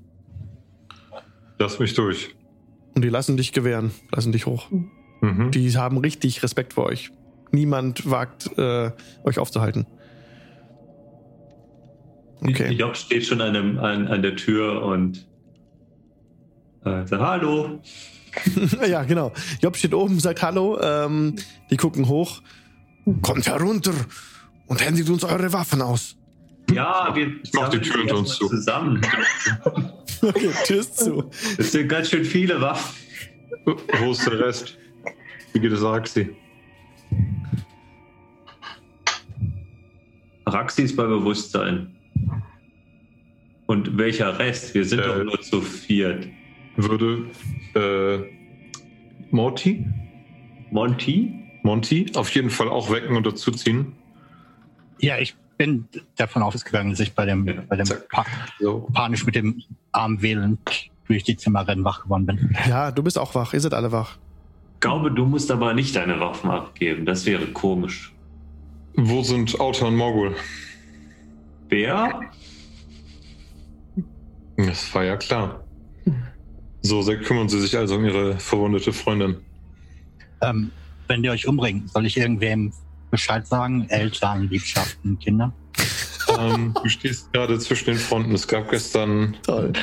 Lass 1.59 1.79
mich 1.79 1.93
durch. 1.93 2.35
Und 2.95 3.03
die 3.03 3.09
lassen 3.09 3.37
dich 3.37 3.51
gewähren, 3.53 3.91
lassen 4.11 4.31
dich 4.31 4.45
hoch. 4.45 4.69
Mhm. 5.21 5.51
Die 5.51 5.77
haben 5.77 5.97
richtig 5.97 6.43
Respekt 6.43 6.73
vor 6.73 6.85
euch. 6.85 7.11
Niemand 7.51 8.09
wagt, 8.09 8.49
äh, 8.57 8.91
euch 9.23 9.39
aufzuhalten. 9.39 9.85
Okay. 12.41 12.71
Job 12.73 12.97
steht 12.97 13.25
schon 13.25 13.39
an, 13.41 13.53
dem, 13.53 13.77
an, 13.77 14.07
an 14.07 14.21
der 14.21 14.35
Tür 14.35 14.81
und 14.83 15.27
äh, 16.83 17.05
sagt, 17.05 17.21
hallo. 17.21 17.79
ja, 18.87 19.03
genau. 19.03 19.31
Job 19.61 19.75
steht 19.77 19.93
oben, 19.93 20.19
sagt 20.19 20.41
Hallo. 20.41 20.79
Ähm, 20.81 21.35
die 21.69 21.77
gucken 21.77 22.07
hoch. 22.07 22.41
Kommt 23.21 23.47
herunter 23.47 23.93
und 24.67 24.83
händigt 24.83 25.09
uns 25.09 25.23
eure 25.23 25.51
Waffen 25.53 25.81
aus. 25.81 26.15
Ja, 26.71 27.13
wir 27.13 27.27
Ich 27.43 27.51
mach 27.53 27.69
die 27.69 27.79
Tür 27.79 27.97
hinter 27.99 28.17
uns 28.17 28.35
zu. 28.37 28.47
Zusammen. 28.47 29.01
Okay, 30.23 30.51
Tür 30.67 30.79
ist 30.81 30.99
zu. 30.99 31.31
Das 31.57 31.71
sind 31.71 31.87
ganz 31.87 32.11
schön 32.11 32.23
viele 32.23 32.61
Waffen. 32.61 32.95
Wo 33.65 34.11
ist 34.11 34.23
der 34.27 34.39
Rest? 34.39 34.77
Wie 35.51 35.59
geht 35.59 35.71
es 35.71 35.81
Araxi? 35.83 36.29
Raxi 40.45 40.83
ist 40.83 40.95
bei 40.95 41.05
Bewusstsein. 41.05 41.95
Und 43.65 43.97
welcher 43.97 44.37
Rest? 44.37 44.73
Wir 44.75 44.85
sind 44.85 44.99
Äh. 44.99 45.07
doch 45.07 45.23
nur 45.23 45.41
zu 45.41 45.61
viert. 45.61 46.27
Würde 46.75 47.25
äh, 47.75 48.19
Morty? 49.31 49.85
Monty? 50.71 51.33
Monty 51.63 52.11
auf 52.15 52.29
jeden 52.33 52.49
Fall 52.49 52.69
auch 52.69 52.89
wecken 52.89 53.15
und 53.15 53.25
dazuziehen. 53.25 53.93
Ja, 54.99 55.17
ich 55.19 55.35
bin 55.57 55.87
davon 56.15 56.41
ausgegangen, 56.43 56.91
dass 56.91 56.99
ich 56.99 57.13
bei 57.13 57.25
dem, 57.25 57.47
Ja, 57.47 57.61
bei 57.67 57.75
dem 57.75 57.87
pa 58.09 58.25
So. 58.59 58.87
panisch 58.93 59.25
mit 59.25 59.35
dem 59.35 59.61
Arm 59.91 60.21
wählend 60.21 60.89
durch 61.07 61.23
die 61.23 61.35
Zimmer 61.37 61.67
rennen 61.67 61.83
wach 61.83 62.03
geworden 62.03 62.25
bin. 62.25 62.55
Ja, 62.67 62.91
du 62.91 63.03
bist 63.03 63.19
auch 63.19 63.35
wach. 63.35 63.53
Ihr 63.53 63.59
seid 63.59 63.73
alle 63.73 63.91
wach. 63.91 64.17
Glaube, 64.79 65.11
du 65.11 65.25
musst 65.25 65.51
aber 65.51 65.73
nicht 65.73 65.95
deine 65.95 66.19
Waffen 66.19 66.49
abgeben. 66.49 67.05
Das 67.05 67.25
wäre 67.25 67.45
komisch. 67.47 68.13
Wo 68.95 69.21
sind 69.21 69.59
Auta 69.59 69.85
und 69.87 69.95
Morgul? 69.95 70.35
Wer? 71.69 72.21
Das 74.57 74.93
war 74.95 75.03
ja 75.03 75.17
klar. 75.17 75.63
So 76.81 77.01
sehr 77.01 77.19
kümmern 77.19 77.47
sie 77.47 77.59
sich 77.59 77.77
also 77.77 77.95
um 77.95 78.05
ihre 78.05 78.39
verwundete 78.39 78.91
Freundin. 78.91 79.37
Ähm, 80.41 80.71
wenn 81.07 81.21
die 81.21 81.29
euch 81.29 81.47
umbringen, 81.47 81.87
soll 81.87 82.05
ich 82.05 82.17
irgendwem 82.17 82.73
Bescheid 83.11 83.45
sagen? 83.45 83.85
Eltern, 83.89 84.49
Liebschaften, 84.49 85.19
Kinder? 85.19 85.53
ähm, 86.39 86.73
du 86.81 86.89
stehst 86.89 87.31
gerade 87.33 87.59
zwischen 87.59 87.85
den 87.85 87.97
Fronten. 87.97 88.33
Es 88.33 88.47
gab 88.47 88.69
gestern 88.69 89.35
Toll. 89.43 89.73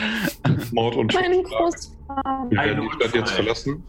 Mord 0.72 0.96
und 0.96 1.14
Meinen. 1.14 1.44
Großvater. 1.44 2.46
Wir 2.50 2.58
werden 2.58 2.88
die 2.88 2.96
Stadt 2.96 3.14
jetzt 3.14 3.30
verlassen. 3.30 3.84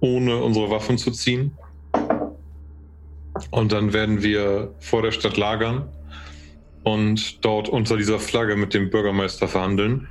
Ohne 0.00 0.36
unsere 0.36 0.70
Waffen 0.70 0.98
zu 0.98 1.10
ziehen. 1.10 1.56
Und 3.50 3.72
dann 3.72 3.92
werden 3.92 4.22
wir 4.22 4.74
vor 4.80 5.02
der 5.02 5.12
Stadt 5.12 5.36
lagern 5.36 5.88
und 6.84 7.44
dort 7.44 7.68
unter 7.68 7.96
dieser 7.96 8.18
Flagge 8.18 8.56
mit 8.56 8.74
dem 8.74 8.90
Bürgermeister 8.90 9.48
verhandeln. 9.48 10.08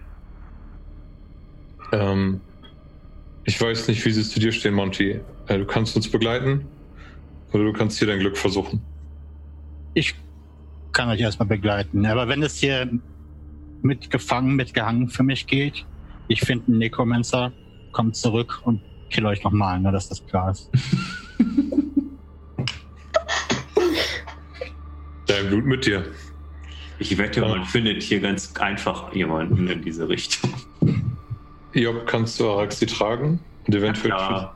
Ähm, 1.92 2.42
ich 3.44 3.60
weiß 3.60 3.88
nicht, 3.88 4.06
wie 4.06 4.12
sie 4.12 4.24
zu 4.24 4.40
dir 4.40 4.52
stehen, 4.52 4.74
Monty. 4.74 5.20
Äh, 5.48 5.58
du 5.58 5.66
kannst 5.66 5.96
uns 5.96 6.10
begleiten 6.10 6.68
oder 7.52 7.64
du 7.66 7.74
kannst 7.74 8.00
hier 8.00 8.08
dein 8.08 8.20
Glück 8.20 8.38
versuchen. 8.38 8.82
Ich 9.94 10.16
kann 10.94 11.10
euch 11.10 11.20
erstmal 11.20 11.48
begleiten. 11.48 12.06
Aber 12.06 12.28
wenn 12.28 12.44
es 12.44 12.58
hier 12.58 12.90
mit 13.82 14.10
gefangen, 14.10 14.56
mit 14.56 14.74
gehangen 14.74 15.10
für 15.10 15.24
mich 15.24 15.48
geht, 15.48 15.86
ich 16.28 16.42
finde 16.42 16.68
einen 16.68 16.78
Necromancer, 16.78 17.52
kommt 17.92 18.16
zurück 18.16 18.62
und 18.64 18.82
kill 19.10 19.26
euch 19.26 19.44
nochmal, 19.44 19.80
nur 19.80 19.92
dass 19.92 20.08
das 20.08 20.26
klar 20.26 20.52
ist. 20.52 20.70
Dein 25.28 25.48
Blut 25.48 25.66
mit 25.66 25.86
dir. 25.86 26.06
Ich 27.02 27.18
wette, 27.18 27.42
man 27.42 27.66
findet 27.66 28.04
hier 28.04 28.20
ganz 28.20 28.54
einfach 28.60 29.12
jemanden 29.16 29.68
in 29.68 29.82
diese 29.82 30.08
Richtung. 30.08 30.54
Job, 31.74 32.06
kannst 32.06 32.40
du 32.40 32.48
Araxi 32.48 32.86
tragen? 32.86 33.40
Und 33.66 33.74
eventuell 33.74 34.10
Ja, 34.12 34.54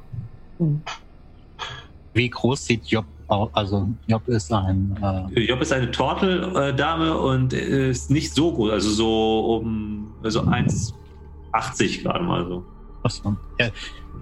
Wie 2.13 2.29
groß 2.29 2.65
sieht 2.67 2.85
Job 2.85 3.05
aus? 3.29 3.49
Also 3.53 3.89
Job 4.05 4.27
ist 4.27 4.53
ein 4.53 4.95
äh, 5.35 5.39
Job 5.39 5.59
ist 5.59 5.73
eine 5.73 5.89
Torteldame 5.89 7.17
und 7.17 7.51
ist 7.51 8.11
nicht 8.11 8.31
so 8.31 8.53
groß, 8.53 8.73
also 8.73 8.89
so 8.91 9.39
um 9.57 10.13
also 10.21 10.41
1,80 10.43 12.03
gerade 12.03 12.23
mal 12.23 12.45
so. 12.45 12.63
Achso. 13.01 13.35
Ja, 13.59 13.69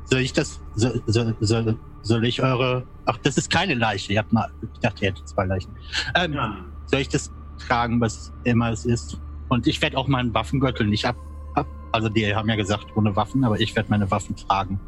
soll 0.06 0.22
ich 0.22 0.32
das, 0.32 0.62
soll, 0.76 1.04
soll, 1.08 1.36
soll, 1.42 1.78
soll 2.04 2.26
ich 2.26 2.42
eure, 2.42 2.88
ach, 3.06 3.18
das 3.18 3.38
ist 3.38 3.50
keine 3.50 3.74
Leiche. 3.74 4.14
Ihr 4.14 4.20
habt 4.20 4.32
mal, 4.32 4.50
ich 4.62 4.80
dachte, 4.80 5.04
ihr 5.04 5.12
hättet 5.12 5.28
zwei 5.28 5.46
Leichen. 5.46 5.72
Ähm, 6.16 6.32
Ja. 6.32 6.56
Soll 6.86 7.00
ich 7.02 7.10
das 7.10 7.30
tragen, 7.60 8.02
was 8.02 8.32
immer 8.44 8.72
es 8.72 8.86
ist? 8.86 9.18
Und 9.50 9.68
ich 9.68 9.82
werde 9.82 9.98
auch 9.98 10.08
meinen 10.08 10.34
Waffengürtel 10.34 10.88
nicht 10.88 11.06
ab, 11.06 11.16
ab, 11.56 11.68
also 11.92 12.10
die 12.10 12.36
haben 12.36 12.50
ja 12.50 12.56
gesagt, 12.56 12.88
ohne 12.96 13.16
Waffen, 13.16 13.44
aber 13.44 13.60
ich 13.60 13.76
werde 13.76 13.90
meine 13.90 14.10
Waffen 14.10 14.36
tragen. 14.36 14.80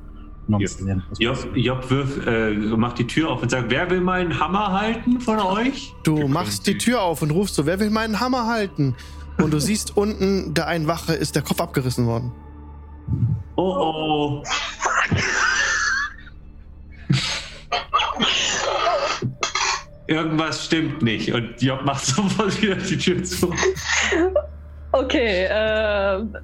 Um 0.48 0.60
Ja. 0.60 1.02
Job, 1.18 1.56
Job 1.56 1.90
wirf, 1.90 2.28
äh, 2.28 2.52
macht 2.54 3.00
die 3.00 3.08
Tür 3.08 3.32
auf 3.32 3.42
und 3.42 3.50
sagt, 3.50 3.72
wer 3.72 3.90
will 3.90 4.02
meinen 4.02 4.40
Hammer 4.40 4.72
halten 4.72 5.20
von 5.20 5.40
euch? 5.40 5.94
Du 6.04 6.18
Wir 6.18 6.28
machst 6.28 6.68
die 6.68 6.78
Tür 6.78 7.02
auf 7.02 7.24
und 7.24 7.32
rufst 7.32 7.56
so, 7.56 7.66
wer 7.66 7.80
will 7.80 7.90
meinen 7.90 8.20
Hammer 8.20 8.46
halten? 8.46 8.96
Und 9.38 9.52
du 9.52 9.60
siehst 9.68 9.98
unten, 9.98 10.54
der 10.54 10.68
einen 10.68 10.88
Wache 10.88 11.14
ist 11.14 11.36
der 11.36 11.42
Kopf 11.42 11.60
abgerissen 11.60 12.06
worden. 12.06 12.32
Oh 13.56 14.42
oh. 14.42 14.44
Irgendwas 20.08 20.66
stimmt 20.66 21.02
nicht 21.02 21.34
und 21.34 21.62
Job 21.62 21.82
macht 21.84 22.06
sofort 22.06 22.62
wieder 22.62 22.76
die 22.76 22.98
Tür 22.98 23.24
zu. 23.24 23.52
Okay, 24.92 25.48
ähm, 25.50 26.36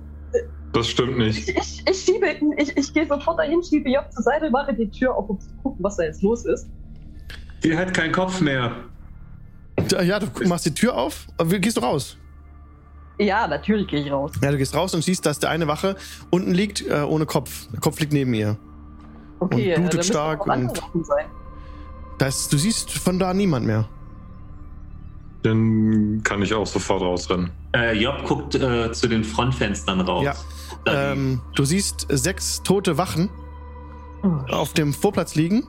Das 0.74 0.88
stimmt 0.90 1.18
nicht. 1.18 1.48
ich, 1.50 1.56
ich, 1.58 1.84
ich 1.90 1.98
schiebe, 2.02 2.28
ich, 2.58 2.76
ich 2.76 2.94
gehe 2.94 3.06
sofort 3.08 3.40
dahin, 3.40 3.62
schiebe 3.64 3.90
Job 3.90 4.06
zur 4.12 4.24
Seite, 4.24 4.50
mache 4.50 4.74
die 4.74 4.90
Tür 4.90 5.16
auf, 5.16 5.30
um 5.30 5.40
zu 5.40 5.48
gucken, 5.64 5.84
was 5.84 5.98
da 5.98 6.04
jetzt 6.04 6.22
los 6.22 6.46
ist. 6.46 6.68
Sie 7.62 7.78
hat 7.78 7.94
keinen 7.94 8.12
Kopf 8.12 8.42
mehr. 8.42 8.72
Ja, 10.04 10.20
du 10.20 10.28
machst 10.48 10.66
die 10.66 10.74
Tür 10.74 10.96
auf, 10.96 11.28
aber 11.38 11.60
gehst 11.60 11.78
du 11.78 11.82
raus. 11.82 12.18
Ja, 13.20 13.48
natürlich 13.48 13.88
gehe 13.88 14.02
ich 14.02 14.12
raus. 14.12 14.32
Ja, 14.42 14.52
du 14.52 14.58
gehst 14.58 14.74
raus 14.76 14.96
und 14.96 15.04
siehst, 15.04 15.26
dass 15.26 15.38
der 15.40 15.50
eine 15.52 15.68
Wache 15.68 15.96
unten 16.32 16.54
liegt, 16.54 16.86
äh, 16.88 17.02
ohne 17.02 17.26
Kopf. 17.26 17.68
Der 17.72 17.80
Kopf 17.80 18.00
liegt 18.00 18.14
neben 18.14 18.34
ihr. 18.34 18.58
Okay, 19.40 19.76
Und 19.76 19.82
blutet 19.84 20.00
äh, 20.02 20.04
stark 20.04 20.46
und- 20.48 20.76
sein. 21.06 21.26
Das, 22.22 22.48
du 22.50 22.58
siehst 22.60 22.92
von 22.92 23.18
da 23.18 23.34
niemand 23.34 23.66
mehr. 23.66 23.90
Dann 25.42 26.22
kann 26.24 26.44
ich 26.44 26.54
auch 26.54 26.68
sofort 26.68 27.02
rausrennen. 27.02 27.50
Äh, 27.76 27.98
Job 27.98 28.24
guckt 28.26 28.54
äh, 28.54 28.92
zu 28.92 29.08
den 29.08 29.24
Frontfenstern 29.24 30.02
raus. 30.02 30.24
Ja. 30.24 30.36
Ähm, 30.86 31.42
du 31.56 31.66
siehst 31.66 32.06
sechs 32.10 32.62
tote 32.62 33.00
Wachen 33.00 33.30
auf 34.52 34.74
dem 34.74 34.94
Vorplatz 34.94 35.34
liegen, 35.34 35.66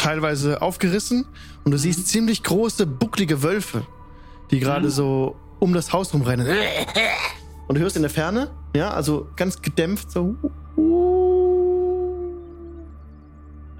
teilweise 0.00 0.62
aufgerissen. 0.62 1.26
Und 1.64 1.72
du 1.72 1.78
siehst 1.78 2.06
ziemlich 2.06 2.44
große, 2.44 2.86
bucklige 2.86 3.42
Wölfe, 3.42 3.82
die 4.52 4.60
gerade 4.60 4.86
Mhm. 4.86 4.90
so 4.92 5.36
um 5.58 5.72
das 5.72 5.92
Haus 5.92 6.14
rumrennen. 6.14 6.46
Und 7.66 7.76
du 7.76 7.80
hörst 7.80 7.96
in 7.96 8.02
der 8.02 8.10
Ferne, 8.10 8.52
ja, 8.76 8.90
also 8.90 9.26
ganz 9.34 9.60
gedämpft 9.60 10.12
so. 10.12 10.36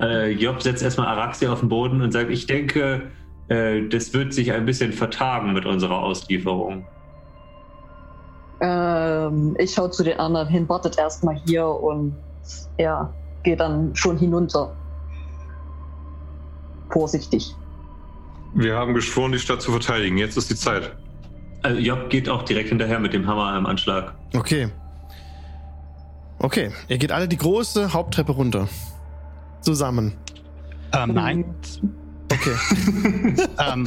Äh, 0.00 0.32
Job 0.32 0.62
setzt 0.62 0.82
erstmal 0.82 1.08
Araxia 1.08 1.52
auf 1.52 1.60
den 1.60 1.68
Boden 1.68 2.00
und 2.00 2.12
sagt, 2.12 2.30
ich 2.30 2.46
denke, 2.46 3.10
äh, 3.48 3.86
das 3.88 4.12
wird 4.12 4.32
sich 4.32 4.52
ein 4.52 4.64
bisschen 4.64 4.92
vertagen 4.92 5.52
mit 5.52 5.66
unserer 5.66 5.98
Auslieferung. 5.98 6.86
Ähm, 8.60 9.56
ich 9.58 9.72
schaue 9.72 9.90
zu 9.90 10.04
den 10.04 10.18
anderen 10.18 10.48
hin, 10.48 10.68
wartet 10.68 10.98
erstmal 10.98 11.36
hier 11.46 11.66
und 11.66 12.14
ja, 12.78 13.12
gehe 13.42 13.56
dann 13.56 13.94
schon 13.94 14.18
hinunter. 14.18 14.74
Vorsichtig. 16.90 17.54
Wir 18.54 18.76
haben 18.76 18.94
geschworen, 18.94 19.32
die 19.32 19.38
Stadt 19.38 19.60
zu 19.60 19.70
verteidigen. 19.70 20.16
Jetzt 20.16 20.36
ist 20.36 20.50
die 20.50 20.56
Zeit. 20.56 20.96
Also 21.62 21.80
Job 21.80 22.08
geht 22.08 22.28
auch 22.28 22.42
direkt 22.44 22.70
hinterher 22.70 22.98
mit 22.98 23.12
dem 23.12 23.26
Hammer 23.26 23.56
im 23.56 23.66
Anschlag. 23.66 24.14
Okay. 24.34 24.70
Okay, 26.38 26.70
ihr 26.86 26.98
geht 26.98 27.12
alle 27.12 27.28
die 27.28 27.36
große 27.36 27.92
Haupttreppe 27.92 28.32
runter. 28.32 28.68
Zusammen. 29.60 30.14
Ähm, 30.92 31.14
nein. 31.14 31.44
Okay. 32.32 32.54
ähm, 33.72 33.86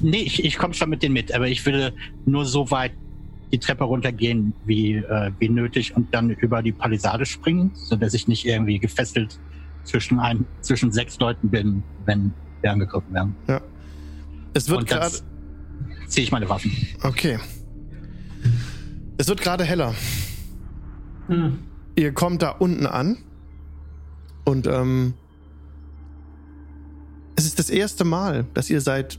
nee, 0.00 0.22
ich, 0.22 0.44
ich 0.44 0.58
komme 0.58 0.74
schon 0.74 0.90
mit 0.90 1.02
denen 1.02 1.14
mit, 1.14 1.34
aber 1.34 1.48
ich 1.48 1.64
würde 1.64 1.94
nur 2.26 2.44
so 2.44 2.70
weit 2.70 2.92
die 3.52 3.58
Treppe 3.58 3.84
runtergehen, 3.84 4.54
wie, 4.64 4.94
äh, 4.94 5.30
wie 5.38 5.48
nötig 5.48 5.94
und 5.94 6.12
dann 6.14 6.30
über 6.30 6.62
die 6.62 6.72
Palisade 6.72 7.26
springen, 7.26 7.70
sodass 7.74 8.14
ich 8.14 8.26
nicht 8.26 8.46
irgendwie 8.46 8.78
gefesselt 8.78 9.38
zwischen, 9.84 10.18
ein, 10.18 10.46
zwischen 10.62 10.90
sechs 10.92 11.18
Leuten 11.18 11.50
bin, 11.50 11.82
wenn 12.06 12.32
wir 12.62 12.72
angegriffen 12.72 13.12
werden. 13.12 13.34
Es 14.54 14.68
wird 14.68 14.86
gerade. 14.86 15.16
ziehe 16.06 16.24
ich 16.24 16.32
meine 16.32 16.48
Waffen. 16.48 16.72
Okay. 17.02 17.38
Es 19.18 19.28
wird 19.28 19.40
gerade 19.40 19.64
heller. 19.64 19.94
Hm. 21.28 21.58
Ihr 21.96 22.12
kommt 22.12 22.42
da 22.42 22.50
unten 22.50 22.86
an 22.86 23.18
und 24.44 24.66
ähm, 24.66 25.14
es 27.36 27.46
ist 27.46 27.58
das 27.58 27.70
erste 27.70 28.04
Mal, 28.04 28.46
dass 28.54 28.70
ihr 28.70 28.80
seit 28.80 29.18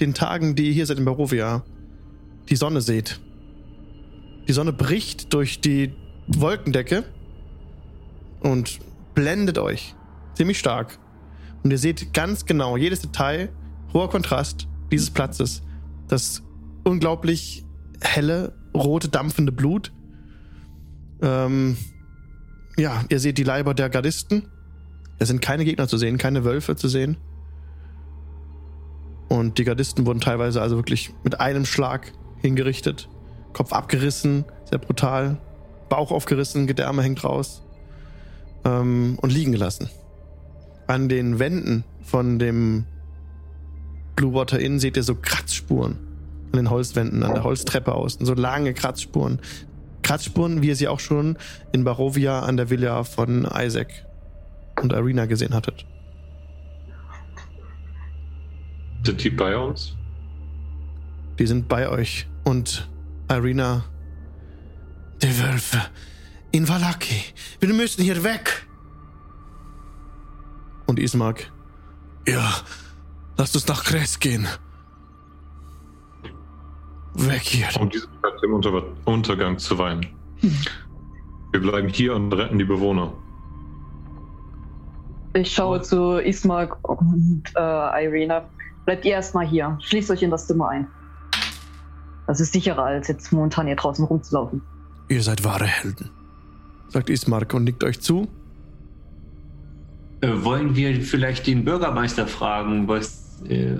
den 0.00 0.14
Tagen, 0.14 0.54
die 0.54 0.68
ihr 0.68 0.72
hier 0.72 0.86
seid 0.86 0.98
in 0.98 1.04
Barovia, 1.04 1.64
die 2.48 2.56
Sonne 2.56 2.80
seht. 2.80 3.20
Die 4.48 4.52
Sonne 4.52 4.72
bricht 4.72 5.32
durch 5.32 5.60
die 5.60 5.94
Wolkendecke 6.26 7.04
und 8.40 8.80
blendet 9.14 9.58
euch 9.58 9.94
ziemlich 10.34 10.58
stark. 10.58 10.98
Und 11.62 11.70
ihr 11.70 11.78
seht 11.78 12.12
ganz 12.12 12.44
genau 12.44 12.76
jedes 12.76 13.00
Detail, 13.00 13.50
hoher 13.92 14.10
Kontrast 14.10 14.66
dieses 14.90 15.10
Platzes. 15.10 15.62
Das 16.08 16.42
unglaublich 16.84 17.64
helle, 18.00 18.52
rote, 18.74 19.08
dampfende 19.08 19.52
Blut. 19.52 19.92
Ähm, 21.22 21.76
ja, 22.76 23.04
ihr 23.08 23.20
seht 23.20 23.38
die 23.38 23.44
Leiber 23.44 23.74
der 23.74 23.90
Gardisten. 23.90 24.48
Es 25.18 25.28
sind 25.28 25.40
keine 25.40 25.64
Gegner 25.64 25.88
zu 25.88 25.98
sehen, 25.98 26.18
keine 26.18 26.44
Wölfe 26.44 26.76
zu 26.76 26.88
sehen. 26.88 27.16
Und 29.28 29.58
die 29.58 29.64
Gardisten 29.64 30.04
wurden 30.04 30.20
teilweise 30.20 30.60
also 30.60 30.76
wirklich 30.76 31.14
mit 31.24 31.40
einem 31.40 31.64
Schlag 31.64 32.12
hingerichtet. 32.40 33.08
Kopf 33.52 33.72
abgerissen, 33.72 34.44
sehr 34.68 34.78
brutal. 34.78 35.38
Bauch 35.88 36.10
aufgerissen, 36.10 36.66
Gedärme 36.66 37.02
hängt 37.02 37.24
raus. 37.24 37.62
Ähm, 38.64 39.18
und 39.20 39.32
liegen 39.32 39.52
gelassen. 39.52 39.88
An 40.86 41.08
den 41.08 41.38
Wänden 41.38 41.84
von 42.02 42.38
dem 42.38 42.84
Blue 44.16 44.34
Water 44.34 44.58
Inn 44.58 44.78
seht 44.78 44.96
ihr 44.96 45.02
so 45.02 45.14
Kratzspuren. 45.14 45.98
An 46.52 46.56
den 46.56 46.70
Holzwänden, 46.70 47.22
an 47.22 47.34
der 47.34 47.44
Holztreppe 47.44 47.94
außen. 47.94 48.26
So 48.26 48.34
lange 48.34 48.74
Kratzspuren. 48.74 49.40
Kratzspuren, 50.02 50.62
wie 50.62 50.68
ihr 50.68 50.76
sie 50.76 50.88
auch 50.88 51.00
schon 51.00 51.36
in 51.72 51.84
Barovia 51.84 52.40
an 52.40 52.56
der 52.56 52.70
Villa 52.70 53.04
von 53.04 53.44
Isaac 53.44 54.06
und 54.80 54.92
Arena 54.92 55.26
gesehen 55.26 55.54
hattet. 55.54 55.84
Sind 59.04 59.22
die 59.24 59.30
bei 59.30 59.56
uns? 59.56 59.96
Die 61.38 61.46
sind 61.46 61.68
bei 61.68 61.88
euch. 61.88 62.28
Und 62.44 62.88
Irina. 63.28 63.84
Die 65.22 65.38
Wölfe. 65.40 65.80
In 66.52 66.68
Valaki. 66.68 67.22
Wir 67.60 67.72
müssen 67.72 68.02
hier 68.02 68.22
weg. 68.22 68.66
Und 70.86 70.98
Ismark. 70.98 71.50
Ja, 72.26 72.52
lasst 73.36 73.56
uns 73.56 73.66
nach 73.66 73.84
Kres 73.84 74.20
gehen. 74.20 74.46
Weg 77.14 77.42
hier. 77.42 77.68
Um 77.78 77.90
diese 77.90 78.08
Stadt 78.18 78.42
im 78.42 78.54
Unter 78.54 78.82
Untergang 79.04 79.58
zu 79.58 79.78
weinen. 79.78 80.06
Wir 81.52 81.60
bleiben 81.60 81.88
hier 81.88 82.14
und 82.14 82.32
retten 82.32 82.58
die 82.58 82.64
Bewohner. 82.64 83.12
Ich 85.34 85.52
schaue 85.52 85.80
zu 85.80 86.18
Ismark 86.18 86.76
und 86.88 87.42
äh, 87.56 88.04
Irina. 88.04 88.44
Bleibt 88.84 89.04
ihr 89.04 89.12
erstmal 89.12 89.46
hier. 89.46 89.78
Schließt 89.80 90.10
euch 90.10 90.22
in 90.22 90.30
das 90.30 90.46
Zimmer 90.46 90.68
ein. 90.68 90.88
Das 92.26 92.40
ist 92.40 92.52
sicherer, 92.52 92.84
als 92.84 93.08
jetzt 93.08 93.32
momentan 93.32 93.66
hier 93.66 93.76
draußen 93.76 94.04
rumzulaufen. 94.04 94.62
Ihr 95.08 95.22
seid 95.22 95.44
wahre 95.44 95.66
Helden, 95.66 96.10
sagt 96.88 97.10
Ismark 97.10 97.52
und 97.54 97.64
nickt 97.64 97.84
euch 97.84 98.00
zu. 98.00 98.28
Äh, 100.20 100.28
wollen 100.42 100.76
wir 100.76 101.00
vielleicht 101.02 101.46
den 101.46 101.64
Bürgermeister 101.64 102.26
fragen, 102.26 102.88
was. 102.88 103.42
Äh, 103.48 103.76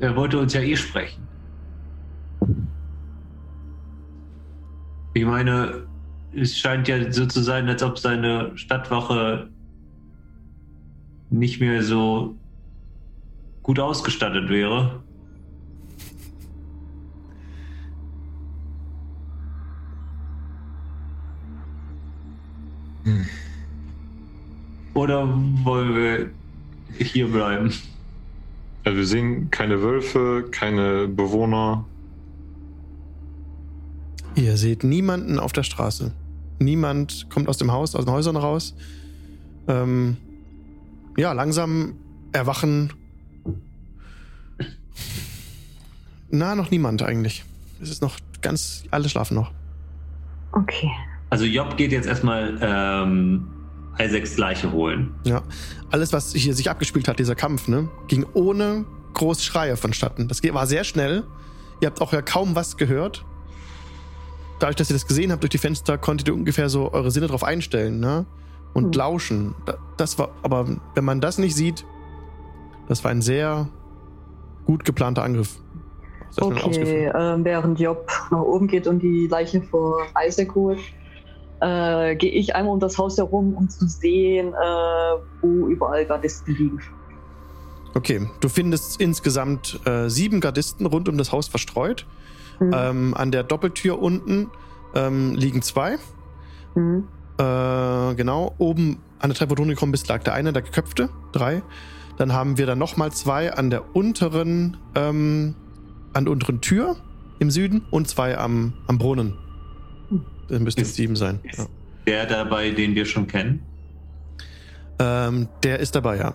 er 0.00 0.16
wollte 0.16 0.38
uns 0.38 0.54
ja 0.54 0.60
eh 0.60 0.76
sprechen. 0.76 1.26
Ich 5.16 5.24
meine, 5.24 5.86
es 6.34 6.58
scheint 6.58 6.88
ja 6.88 7.12
so 7.12 7.24
zu 7.26 7.40
sein, 7.40 7.68
als 7.68 7.82
ob 7.84 7.98
seine 7.98 8.50
Stadtwache 8.56 9.48
nicht 11.30 11.60
mehr 11.60 11.82
so 11.82 12.34
gut 13.62 13.78
ausgestattet 13.78 14.48
wäre. 14.48 15.02
Oder 24.94 25.28
wollen 25.62 25.94
wir 25.94 26.30
hier 26.98 27.28
bleiben? 27.28 27.72
Also 28.84 28.98
wir 28.98 29.06
sehen 29.06 29.50
keine 29.50 29.80
Wölfe, 29.80 30.48
keine 30.50 31.06
Bewohner. 31.06 31.84
Ihr 34.34 34.56
seht 34.56 34.84
niemanden 34.84 35.38
auf 35.38 35.52
der 35.52 35.62
Straße. 35.62 36.12
Niemand 36.58 37.30
kommt 37.30 37.48
aus 37.48 37.56
dem 37.58 37.70
Haus, 37.72 37.94
aus 37.94 38.04
den 38.04 38.12
Häusern 38.12 38.36
raus. 38.36 38.74
Ähm, 39.68 40.16
ja, 41.16 41.32
langsam 41.32 41.94
erwachen. 42.32 42.92
Na, 46.30 46.54
noch 46.54 46.70
niemand 46.70 47.02
eigentlich. 47.02 47.44
Es 47.80 47.90
ist 47.90 48.02
noch 48.02 48.16
ganz. 48.42 48.84
Alle 48.90 49.08
schlafen 49.08 49.34
noch. 49.34 49.52
Okay. 50.52 50.90
Also 51.30 51.44
Job 51.44 51.76
geht 51.76 51.92
jetzt 51.92 52.06
erstmal 52.06 52.58
ähm, 52.60 53.48
Isaacs 53.98 54.36
Leiche 54.36 54.72
holen. 54.72 55.14
Ja. 55.24 55.42
Alles, 55.90 56.12
was 56.12 56.32
hier 56.32 56.54
sich 56.54 56.70
abgespielt 56.70 57.08
hat, 57.08 57.18
dieser 57.18 57.34
Kampf, 57.34 57.68
ne, 57.68 57.88
ging 58.08 58.26
ohne 58.34 58.84
groß 59.14 59.44
Schreie 59.44 59.76
vonstatten. 59.76 60.26
Das 60.28 60.42
war 60.42 60.66
sehr 60.66 60.84
schnell. 60.84 61.24
Ihr 61.80 61.86
habt 61.86 62.00
auch 62.00 62.12
ja 62.12 62.22
kaum 62.22 62.56
was 62.56 62.76
gehört. 62.76 63.24
Dadurch, 64.58 64.76
dass 64.76 64.90
ihr 64.90 64.94
das 64.94 65.06
gesehen 65.06 65.32
habt 65.32 65.42
durch 65.42 65.50
die 65.50 65.58
Fenster, 65.58 65.98
konntet 65.98 66.28
ihr 66.28 66.34
ungefähr 66.34 66.68
so 66.68 66.92
eure 66.92 67.10
Sinne 67.10 67.26
drauf 67.26 67.42
einstellen, 67.44 68.00
ne? 68.00 68.24
Und 68.72 68.86
Hm. 68.86 68.92
lauschen. 68.92 69.54
Da- 69.66 69.76
Das 69.96 70.18
war, 70.18 70.30
aber 70.42 70.66
wenn 70.94 71.04
man 71.04 71.20
das 71.20 71.38
nicht 71.38 71.54
sieht, 71.54 71.84
das 72.88 73.04
war 73.04 73.10
ein 73.12 73.22
sehr 73.22 73.68
gut 74.66 74.84
geplanter 74.84 75.22
Angriff. 75.22 75.58
Sehr 76.30 76.46
Okay, 76.46 77.12
ähm, 77.14 77.44
während 77.44 77.78
Job 77.78 78.08
nach 78.32 78.40
oben 78.40 78.66
geht 78.66 78.88
und 78.88 79.00
die 79.00 79.28
Leiche 79.28 79.62
vor 79.62 79.98
Isaac 80.26 80.52
holt, 80.56 80.80
äh, 81.60 82.16
gehe 82.16 82.32
ich 82.32 82.56
einmal 82.56 82.74
um 82.74 82.80
das 82.80 82.98
Haus 82.98 83.16
herum, 83.18 83.54
um 83.54 83.68
zu 83.68 83.86
sehen, 83.86 84.48
äh, 84.48 85.16
wo 85.42 85.68
überall 85.68 86.04
Gardisten 86.04 86.56
liegen. 86.56 86.80
Okay, 87.94 88.28
du 88.40 88.48
findest 88.48 89.00
insgesamt 89.00 89.78
äh, 89.86 90.08
sieben 90.10 90.40
Gardisten 90.40 90.86
rund 90.86 91.08
um 91.08 91.16
das 91.16 91.30
Haus 91.30 91.46
verstreut. 91.46 92.04
Hm. 92.58 92.70
Ähm, 92.74 93.14
an 93.14 93.30
der 93.32 93.42
Doppeltür 93.42 94.00
unten 94.00 94.48
ähm, 94.94 95.34
liegen 95.34 95.62
zwei. 95.62 95.96
Hm. 96.74 97.04
Äh, 97.38 98.14
genau, 98.14 98.54
oben 98.58 98.98
an 99.18 99.30
der 99.30 99.36
Treppe, 99.36 99.52
wo 99.52 99.54
du 99.56 99.64
gekommen 99.66 99.92
bist, 99.92 100.08
lag 100.08 100.22
der 100.22 100.34
eine, 100.34 100.52
der 100.52 100.62
geköpfte, 100.62 101.08
drei. 101.32 101.62
Dann 102.16 102.32
haben 102.32 102.58
wir 102.58 102.66
dann 102.66 102.78
nochmal 102.78 103.10
zwei 103.12 103.52
an 103.52 103.70
der 103.70 103.96
unteren, 103.96 104.76
ähm, 104.94 105.54
an 106.12 106.24
der 106.26 106.32
unteren 106.32 106.60
Tür 106.60 106.96
im 107.40 107.50
Süden 107.50 107.82
und 107.90 108.06
zwei 108.08 108.38
am, 108.38 108.74
am 108.86 108.98
Brunnen. 108.98 109.34
Das 110.48 110.60
müssten 110.60 110.80
jetzt 110.82 110.90
Ist- 110.90 110.96
sieben 110.96 111.16
sein. 111.16 111.40
ist- 111.42 111.58
Ja. 111.58 111.64
Der 112.06 112.26
dabei, 112.26 112.70
den 112.70 112.94
wir 112.94 113.06
schon 113.06 113.26
kennen. 113.26 113.62
Ähm, 114.98 115.48
der 115.62 115.80
ist 115.80 115.96
dabei, 115.96 116.18
ja. 116.18 116.34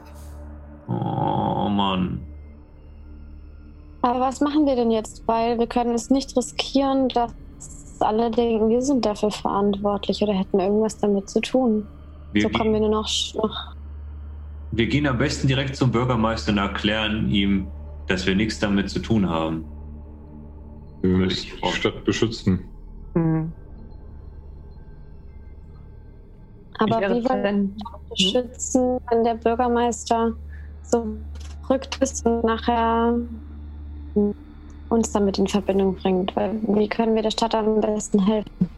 Oh 0.88 1.70
Mann. 1.70 2.22
Aber 4.02 4.20
was 4.20 4.40
machen 4.42 4.66
wir 4.66 4.76
denn 4.76 4.92
jetzt? 4.92 5.24
Weil 5.28 5.60
wir 5.60 5.68
können 5.68 5.94
es 5.94 6.10
nicht 6.10 6.36
riskieren, 6.38 7.10
dass 7.10 7.34
alle 8.00 8.32
denken, 8.32 8.70
wir 8.70 8.82
sind 8.82 9.06
dafür 9.06 9.32
verantwortlich 9.32 10.22
oder 10.22 10.34
hätten 10.34 10.60
irgendwas 10.60 10.98
damit 10.98 11.30
zu 11.30 11.42
tun. 11.42 11.86
Wir, 12.32 12.44
so 12.44 12.50
kommen 12.50 12.72
wir 12.74 12.80
nur 12.80 12.90
noch, 12.90 13.10
noch 13.36 13.76
wir 14.72 14.88
gehen 14.88 15.08
am 15.08 15.18
besten 15.18 15.48
direkt 15.48 15.76
zum 15.76 15.92
Bürgermeister 15.92 16.52
und 16.52 16.60
erklären 16.60 17.30
ihm, 17.30 17.68
dass 18.08 18.26
wir 18.26 18.36
nichts 18.36 18.60
damit 18.60 18.90
zu 18.90 19.00
tun 19.00 19.28
haben. 19.28 19.66
Wir 21.02 21.18
müssen 21.18 21.52
die 21.64 21.72
Stadt 21.72 22.04
beschützen. 22.06 22.60
Hm. 23.16 23.52
Aber 26.78 27.02
wie 27.02 27.26
wollen 27.28 27.76
wir 28.10 28.32
schützen, 28.32 29.00
wenn 29.10 29.24
der 29.24 29.36
Bürgermeister 29.36 30.34
so 30.84 31.18
verrückt 31.66 31.98
ist 32.02 32.26
und 32.26 32.44
nachher 32.44 33.16
uns 34.90 35.12
damit 35.12 35.38
in 35.38 35.48
Verbindung 35.48 35.96
bringt? 35.96 36.36
Weil 36.36 36.56
wie 36.68 36.88
können 36.88 37.16
wir 37.16 37.22
der 37.22 37.32
Stadt 37.32 37.56
am 37.56 37.82
besten 37.82 38.26
helfen? 38.26 38.70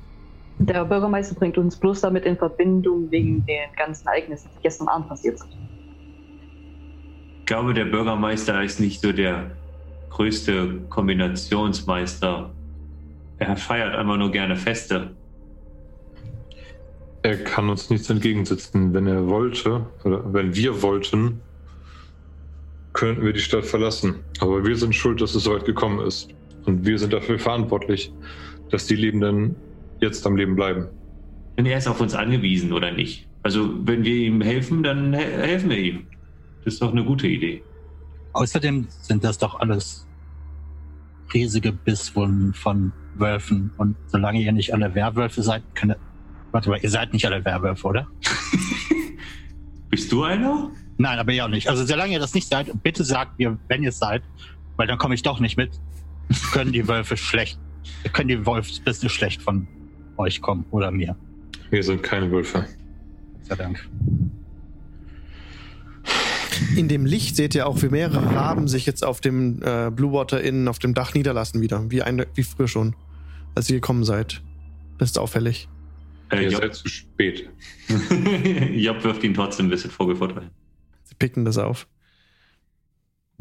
Der 0.59 0.85
Bürgermeister 0.85 1.35
bringt 1.35 1.57
uns 1.57 1.75
bloß 1.75 2.01
damit 2.01 2.25
in 2.25 2.37
Verbindung 2.37 3.09
wegen 3.09 3.43
den 3.45 3.69
ganzen 3.75 4.07
Ereignissen, 4.07 4.49
die 4.55 4.61
gestern 4.61 4.87
Abend 4.87 5.09
passiert 5.09 5.39
sind. 5.39 5.49
Ich 7.39 7.45
glaube, 7.47 7.73
der 7.73 7.85
Bürgermeister 7.85 8.61
ist 8.63 8.79
nicht 8.79 9.01
so 9.01 9.11
der 9.11 9.51
größte 10.11 10.81
Kombinationsmeister. 10.89 12.51
Er 13.39 13.57
feiert 13.57 13.95
einfach 13.95 14.17
nur 14.17 14.31
gerne 14.31 14.55
Feste. 14.55 15.11
Er 17.23 17.37
kann 17.43 17.69
uns 17.69 17.89
nichts 17.89 18.09
entgegensetzen. 18.09 18.93
Wenn 18.93 19.07
er 19.07 19.27
wollte, 19.27 19.87
oder 20.03 20.33
wenn 20.33 20.55
wir 20.55 20.81
wollten, 20.81 21.41
könnten 22.93 23.23
wir 23.23 23.33
die 23.33 23.39
Stadt 23.39 23.65
verlassen. 23.65 24.15
Aber 24.39 24.65
wir 24.65 24.75
sind 24.75 24.95
schuld, 24.95 25.21
dass 25.21 25.35
es 25.35 25.43
so 25.43 25.53
weit 25.53 25.65
gekommen 25.65 26.05
ist. 26.05 26.29
Und 26.65 26.85
wir 26.85 26.97
sind 26.97 27.13
dafür 27.13 27.39
verantwortlich, 27.39 28.11
dass 28.69 28.87
die 28.87 28.95
Lebenden 28.95 29.55
jetzt 29.99 30.25
am 30.25 30.35
Leben 30.35 30.55
bleiben. 30.55 30.87
Und 31.57 31.65
er 31.65 31.77
ist 31.77 31.87
auf 31.87 32.01
uns 32.01 32.13
angewiesen, 32.13 32.73
oder 32.73 32.91
nicht? 32.91 33.27
Also, 33.43 33.73
wenn 33.85 34.03
wir 34.03 34.15
ihm 34.15 34.41
helfen, 34.41 34.83
dann 34.83 35.13
he 35.13 35.23
helfen 35.23 35.69
wir 35.69 35.77
ihm. 35.77 36.07
Das 36.63 36.75
ist 36.75 36.81
doch 36.81 36.91
eine 36.91 37.03
gute 37.03 37.27
Idee. 37.27 37.63
Außerdem 38.33 38.87
sind 39.01 39.23
das 39.23 39.37
doch 39.37 39.59
alles 39.59 40.07
riesige 41.33 41.71
Bisswunden 41.71 42.53
von 42.53 42.91
Wölfen. 43.15 43.71
Und 43.77 43.95
solange 44.07 44.41
ihr 44.41 44.51
nicht 44.51 44.73
alle 44.73 44.93
Werwölfe 44.93 45.41
seid, 45.41 45.63
könnt, 45.75 45.95
Warte 46.51 46.69
mal, 46.69 46.79
ihr 46.81 46.89
seid 46.89 47.13
nicht 47.13 47.25
alle 47.25 47.43
Werwölfe, 47.43 47.87
oder? 47.87 48.07
Bist 49.91 50.11
du 50.11 50.23
einer? 50.23 50.71
Nein, 50.97 51.19
aber 51.19 51.33
ihr 51.33 51.45
auch 51.45 51.49
nicht. 51.49 51.67
Also 51.67 51.85
solange 51.85 52.13
ihr 52.13 52.19
das 52.19 52.33
nicht 52.33 52.47
seid, 52.47 52.71
bitte 52.81 53.03
sagt 53.03 53.37
mir, 53.37 53.57
wenn 53.67 53.83
ihr 53.83 53.89
es 53.89 53.99
seid, 53.99 54.23
weil 54.77 54.87
dann 54.87 54.97
komme 54.97 55.15
ich 55.15 55.21
doch 55.21 55.39
nicht 55.39 55.57
mit. 55.57 55.71
Können 56.53 56.71
die 56.71 56.87
Wölfe 56.87 57.17
schlecht, 57.17 57.59
können 58.13 58.29
die 58.29 58.45
Wolfsbisse 58.45 59.09
schlecht 59.09 59.41
von 59.41 59.67
euch 60.15 60.41
kommen 60.41 60.65
oder 60.71 60.89
mir. 60.91 61.17
Wir 61.71 61.83
sind 61.83 62.03
keine 62.03 62.31
Wölfe. 62.31 62.65
Sei 63.43 63.55
Dank. 63.55 63.85
In 66.77 66.87
dem 66.87 67.05
Licht 67.05 67.35
seht 67.35 67.53
ihr 67.53 67.67
auch, 67.67 67.81
wie 67.81 67.89
mehrere 67.89 68.33
Raben 68.33 68.69
sich 68.69 68.85
jetzt 68.85 69.03
auf 69.03 69.19
dem 69.19 69.61
äh, 69.61 69.91
Blue 69.91 70.13
Water 70.13 70.41
Inn 70.41 70.69
auf 70.69 70.79
dem 70.79 70.93
Dach 70.93 71.13
niederlassen 71.13 71.59
wieder, 71.59 71.91
wie, 71.91 72.01
eine, 72.01 72.27
wie 72.35 72.43
früher 72.43 72.67
schon, 72.67 72.95
als 73.55 73.69
ihr 73.69 73.77
gekommen 73.77 74.05
seid. 74.05 74.41
Das 74.97 75.09
ist 75.09 75.19
auffällig. 75.19 75.67
Äh, 76.31 76.43
Ihr 76.43 76.49
Job, 76.51 76.61
seid 76.61 76.75
zu 76.75 76.87
spät. 76.87 77.49
Job 78.73 79.03
wirft 79.03 79.23
ihn 79.23 79.33
trotzdem 79.33 79.67
ein 79.67 79.69
bisschen 79.69 79.91
vorgefordert 79.91 80.37
ein. 80.43 80.51
Sie 81.03 81.15
picken 81.15 81.43
das 81.45 81.57
auf. 81.57 81.87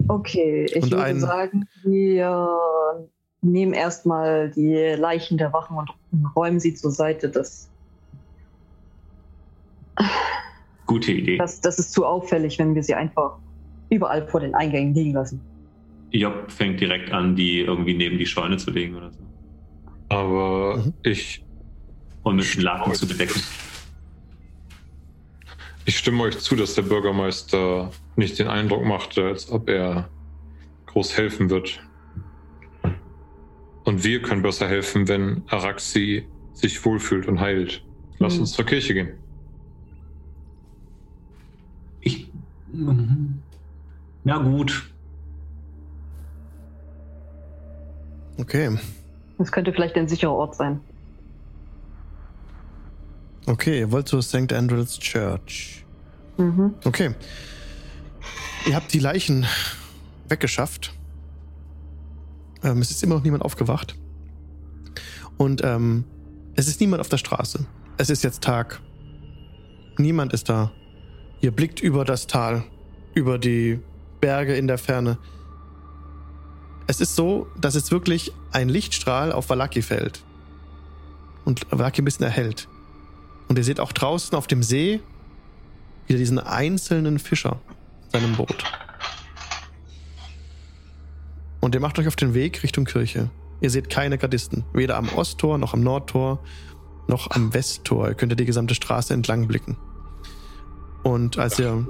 Okay, 0.08 0.64
ich 0.66 0.82
Und 0.82 0.90
würde 0.92 1.04
ein- 1.04 1.20
sagen, 1.20 1.68
wir 1.84 3.08
nehmen 3.42 3.72
erstmal 3.74 4.50
die 4.50 4.74
Leichen 4.98 5.38
der 5.38 5.52
Wachen 5.52 5.76
und 5.76 5.90
räumen 6.36 6.58
sie 6.60 6.74
zur 6.74 6.90
Seite. 6.90 7.28
Das, 7.28 7.70
Gute 10.86 11.12
Idee. 11.12 11.36
das, 11.38 11.60
das 11.60 11.78
ist 11.78 11.92
zu 11.92 12.04
auffällig, 12.04 12.58
wenn 12.58 12.74
wir 12.74 12.82
sie 12.82 12.94
einfach 12.94 13.38
überall 13.90 14.26
vor 14.26 14.40
den 14.40 14.54
Eingängen 14.54 14.94
liegen 14.94 15.12
lassen. 15.12 15.40
Job 16.10 16.50
fängt 16.50 16.80
direkt 16.80 17.12
an, 17.12 17.36
die 17.36 17.60
irgendwie 17.60 17.94
neben 17.94 18.18
die 18.18 18.26
Scheune 18.26 18.56
zu 18.56 18.70
legen 18.70 18.96
oder 18.96 19.12
so. 19.12 19.20
Aber 20.08 20.78
Mhm. 20.78 20.94
ich, 21.04 21.44
Und 22.22 22.36
mit 22.36 22.46
einem 22.54 22.60
Laken 22.64 22.94
zu 22.94 23.06
bedecken. 23.08 23.40
ich 25.86 25.96
stimme 25.98 26.22
euch 26.24 26.38
zu, 26.38 26.54
dass 26.56 26.74
der 26.74 26.82
Bürgermeister 26.82 27.90
nicht 28.16 28.38
den 28.38 28.48
Eindruck 28.48 28.84
machte, 28.84 29.24
als 29.26 29.50
ob 29.50 29.68
er 29.68 30.08
groß 30.86 31.16
helfen 31.16 31.48
wird. 31.50 31.80
Und 33.84 34.04
wir 34.04 34.20
können 34.22 34.42
besser 34.42 34.68
helfen, 34.68 35.08
wenn 35.08 35.42
Araxi 35.48 36.26
sich 36.52 36.84
wohlfühlt 36.84 37.26
und 37.26 37.40
heilt. 37.40 37.82
Lass 38.18 38.34
Mhm. 38.34 38.40
uns 38.40 38.52
zur 38.52 38.66
Kirche 38.66 38.92
gehen. 38.94 39.08
Ich. 42.02 42.30
Mhm. 42.72 43.40
Na 44.24 44.38
gut. 44.38 44.90
Okay. 48.38 48.78
Das 49.38 49.50
könnte 49.50 49.72
vielleicht 49.72 49.96
ein 49.96 50.08
sicherer 50.08 50.32
Ort 50.34 50.54
sein. 50.54 50.80
Okay, 53.46 53.80
ihr 53.80 53.90
wollt 53.90 54.08
zur 54.08 54.22
St. 54.22 54.52
Andrews 54.52 54.98
Church. 54.98 55.84
Mhm. 56.36 56.74
Okay. 56.84 57.14
Ihr 58.66 58.76
habt 58.76 58.92
die 58.92 58.98
Leichen 58.98 59.46
weggeschafft. 60.28 60.92
Ähm, 62.62 62.78
es 62.80 62.90
ist 62.90 63.02
immer 63.02 63.16
noch 63.16 63.24
niemand 63.24 63.44
aufgewacht. 63.44 63.96
Und 65.36 65.64
ähm, 65.64 66.04
es 66.54 66.68
ist 66.68 66.80
niemand 66.80 67.00
auf 67.00 67.08
der 67.08 67.16
Straße. 67.16 67.66
Es 67.96 68.10
ist 68.10 68.22
jetzt 68.22 68.42
Tag. 68.42 68.80
Niemand 69.96 70.32
ist 70.32 70.48
da. 70.48 70.70
Ihr 71.40 71.50
blickt 71.50 71.80
über 71.80 72.04
das 72.04 72.26
Tal, 72.26 72.64
über 73.14 73.38
die 73.38 73.80
Berge 74.20 74.54
in 74.54 74.66
der 74.66 74.78
Ferne. 74.78 75.18
Es 76.86 77.00
ist 77.00 77.16
so, 77.16 77.46
dass 77.58 77.74
es 77.74 77.90
wirklich 77.90 78.32
ein 78.52 78.68
Lichtstrahl 78.68 79.32
auf 79.32 79.48
Valaki 79.48 79.80
fällt. 79.80 80.22
Und 81.44 81.66
Valaki 81.70 82.02
ein 82.02 82.04
bisschen 82.04 82.26
erhellt. 82.26 82.68
Und 83.50 83.58
ihr 83.58 83.64
seht 83.64 83.80
auch 83.80 83.90
draußen 83.90 84.38
auf 84.38 84.46
dem 84.46 84.62
See 84.62 85.00
wieder 86.06 86.20
diesen 86.20 86.38
einzelnen 86.38 87.18
Fischer 87.18 87.60
in 88.04 88.20
seinem 88.20 88.36
Boot. 88.36 88.62
Und 91.58 91.74
ihr 91.74 91.80
macht 91.80 91.98
euch 91.98 92.06
auf 92.06 92.14
den 92.14 92.32
Weg 92.32 92.62
Richtung 92.62 92.84
Kirche. 92.84 93.28
Ihr 93.60 93.70
seht 93.70 93.90
keine 93.90 94.18
Gardisten, 94.18 94.64
weder 94.72 94.96
am 94.96 95.08
Osttor 95.08 95.58
noch 95.58 95.74
am 95.74 95.80
Nordtor 95.80 96.38
noch 97.08 97.32
am 97.32 97.52
Westtor. 97.52 98.10
Ihr 98.10 98.14
könnt 98.14 98.38
die 98.38 98.44
gesamte 98.44 98.76
Straße 98.76 99.12
entlang 99.12 99.48
blicken. 99.48 99.76
Und 101.02 101.36
als 101.36 101.58
ihr 101.58 101.88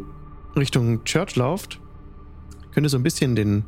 Richtung 0.57 1.05
Church 1.05 1.37
lauft, 1.37 1.79
könnt 2.73 2.87
ihr 2.87 2.91
so 2.91 2.97
ein 2.97 3.03
bisschen 3.03 3.37
den, 3.37 3.67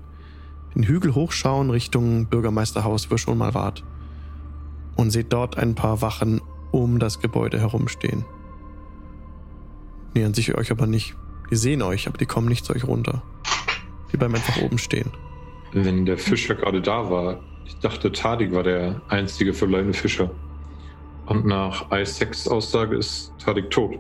den 0.75 0.85
Hügel 0.85 1.15
hochschauen 1.15 1.69
Richtung 1.69 2.25
Bürgermeisterhaus, 2.25 3.11
wo 3.11 3.17
ihr 3.17 3.19
schon 3.19 3.37
mal 3.37 3.53
wart. 3.53 3.85
Und 4.97 5.11
seht 5.11 5.31
dort 5.31 5.59
ein 5.59 5.75
paar 5.75 6.01
Wachen 6.01 6.41
um 6.73 6.99
das 6.99 7.21
Gebäude 7.21 7.61
herumstehen. 7.61 8.25
Nähern 10.15 10.35
sich 10.35 10.55
euch 10.55 10.71
aber 10.71 10.87
nicht. 10.87 11.15
Die 11.51 11.57
sehen 11.57 11.83
euch, 11.83 12.09
aber 12.09 12.19
die 12.19 12.27
kommen 12.27 12.49
nicht 12.49 12.65
zu 12.65 12.75
euch 12.75 12.85
runter. 12.85 13.23
Die 14.11 14.17
bleiben 14.17 14.35
einfach 14.35 14.61
oben 14.63 14.79
stehen. 14.79 15.11
Wenn 15.73 16.05
der 16.05 16.19
Fischer 16.19 16.55
gerade 16.55 16.83
da 16.83 17.09
war, 17.11 17.41
ich 17.65 17.77
dachte, 17.79 18.11
Tadik 18.11 18.53
war 18.53 18.63
der 18.63 19.01
einzige 19.09 19.55
verbliebene 19.55 19.95
Fischer. 19.95 20.31
Und 21.27 21.47
nach 21.47 21.91
Isaacs 21.93 22.49
Aussage 22.49 22.97
ist 22.97 23.33
Tadik 23.39 23.71
tot. 23.71 23.99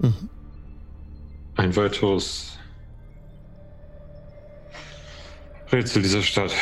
Mhm. 0.00 0.28
Ein 1.56 1.74
weiteres 1.76 2.58
Rätsel 5.72 6.02
dieser 6.02 6.22
Stadt. 6.22 6.52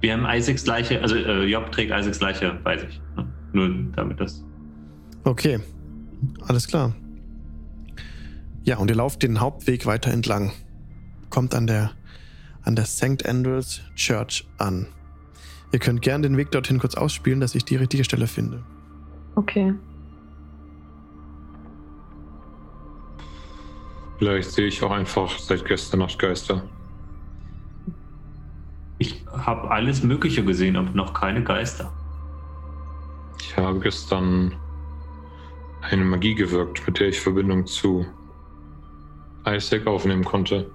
Wir 0.00 0.12
haben 0.12 0.26
Isaacs 0.26 0.66
Leiche, 0.66 1.00
also 1.02 1.16
äh, 1.16 1.44
Job 1.44 1.72
trägt 1.72 1.90
Isaacs 1.90 2.20
Leiche 2.20 2.58
bei 2.62 2.78
sich. 2.78 3.00
Ne? 3.16 3.26
Nur 3.52 3.70
damit 3.96 4.20
das. 4.20 4.44
Okay, 5.24 5.58
alles 6.46 6.68
klar. 6.68 6.94
Ja, 8.62 8.76
und 8.76 8.90
ihr 8.90 8.96
lauft 8.96 9.22
den 9.22 9.40
Hauptweg 9.40 9.86
weiter 9.86 10.12
entlang. 10.12 10.52
Kommt 11.30 11.54
an 11.54 11.66
der, 11.66 11.92
an 12.62 12.76
der 12.76 12.84
St. 12.84 13.26
Andrews 13.26 13.82
Church 13.94 14.46
an. 14.58 14.86
Ihr 15.72 15.78
könnt 15.78 16.02
gern 16.02 16.22
den 16.22 16.36
Weg 16.36 16.50
dorthin 16.50 16.78
kurz 16.78 16.94
ausspielen, 16.94 17.40
dass 17.40 17.54
ich 17.54 17.64
die 17.64 17.76
richtige 17.76 18.04
Stelle 18.04 18.26
finde. 18.26 18.62
Okay. 19.34 19.74
Vielleicht 24.18 24.50
sehe 24.50 24.66
ich 24.66 24.82
auch 24.82 24.90
einfach 24.90 25.38
seit 25.38 25.64
gestern 25.64 26.00
Nacht 26.00 26.18
Geister. 26.18 26.62
Habe 29.38 29.70
alles 29.70 30.02
Mögliche 30.02 30.44
gesehen, 30.44 30.76
aber 30.76 30.90
noch 30.90 31.14
keine 31.14 31.42
Geister. 31.42 31.92
Ich 33.40 33.56
habe 33.56 33.78
gestern 33.80 34.54
eine 35.80 36.04
Magie 36.04 36.34
gewirkt, 36.34 36.86
mit 36.86 36.98
der 36.98 37.08
ich 37.08 37.20
Verbindung 37.20 37.66
zu 37.66 38.06
Isaac 39.46 39.86
aufnehmen 39.86 40.24
konnte. 40.24 40.70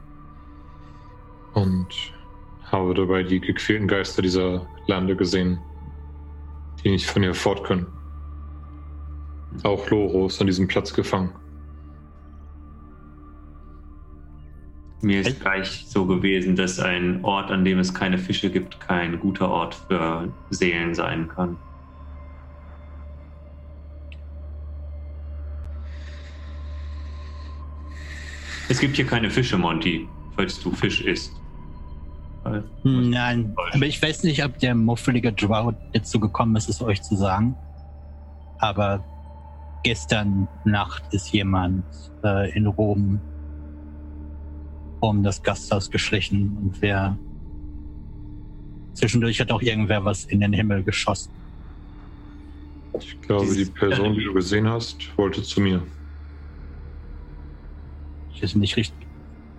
Und 1.54 1.88
habe 2.72 2.94
dabei 2.94 3.24
die 3.24 3.40
gequälten 3.40 3.88
Geister 3.88 4.22
dieser 4.22 4.66
Lande 4.88 5.16
gesehen, 5.16 5.60
die 6.84 6.90
nicht 6.90 7.06
von 7.06 7.22
ihr 7.24 7.36
fort 7.36 7.64
können. 7.64 7.86
Auch 9.64 9.88
Loro 9.90 10.26
ist 10.26 10.42
an 10.42 10.48
diesem 10.48 10.68
Platz 10.68 10.94
gefangen. 10.94 11.30
Mir 15.04 15.20
ist 15.20 15.42
gleich 15.42 15.86
so 15.86 16.06
gewesen, 16.06 16.56
dass 16.56 16.80
ein 16.80 17.26
Ort, 17.26 17.52
an 17.52 17.66
dem 17.66 17.78
es 17.78 17.94
keine 17.94 18.18
Fische 18.18 18.50
gibt, 18.50 18.80
kein 18.80 19.20
guter 19.20 19.50
Ort 19.50 19.76
für 19.76 20.34
Seelen 20.50 20.96
sein 20.96 21.28
kann. 21.28 21.58
Es 28.70 28.80
gibt 28.80 28.96
hier 28.96 29.06
keine 29.06 29.30
Fische, 29.30 29.58
Monty, 29.58 30.08
falls 30.38 30.64
du 30.64 30.72
Fisch 30.72 31.02
isst. 31.02 31.34
Nein, 32.84 33.54
aber 33.74 33.86
ich 33.86 34.02
weiß 34.02 34.24
nicht, 34.24 34.44
ob 34.46 34.58
der 34.60 34.74
muffelige 34.74 35.36
jetzt 35.92 36.12
so 36.12 36.20
gekommen 36.22 36.56
ist, 36.56 36.70
es 36.70 36.82
euch 36.82 37.02
zu 37.02 37.18
sagen. 37.18 37.58
Aber 38.60 39.04
gestern 39.84 40.48
Nacht 40.64 41.04
ist 41.12 41.34
jemand 41.34 41.84
äh, 42.24 42.56
in 42.56 42.68
Rom 42.68 43.20
um 45.10 45.24
das 45.24 45.42
Gasthaus 45.44 45.90
geschlichen 45.92 46.58
und 46.62 46.82
wer 46.82 47.18
zwischendurch 48.94 49.40
hat 49.40 49.52
auch 49.52 49.62
irgendwer 49.62 50.06
was 50.06 50.26
in 50.26 50.40
den 50.40 50.54
Himmel 50.54 50.84
geschossen. 50.84 51.32
Ich 53.00 53.20
glaube, 53.22 53.46
die 53.48 53.52
Dieses- 53.54 53.70
Person, 53.72 54.14
die 54.14 54.24
du 54.24 54.34
gesehen 54.34 54.68
hast, 54.68 54.98
wollte 55.18 55.42
zu 55.44 55.60
mir. 55.62 55.82
Ich 58.34 58.42
ist 58.44 58.56
nicht 58.56 58.76
richtig. 58.78 59.06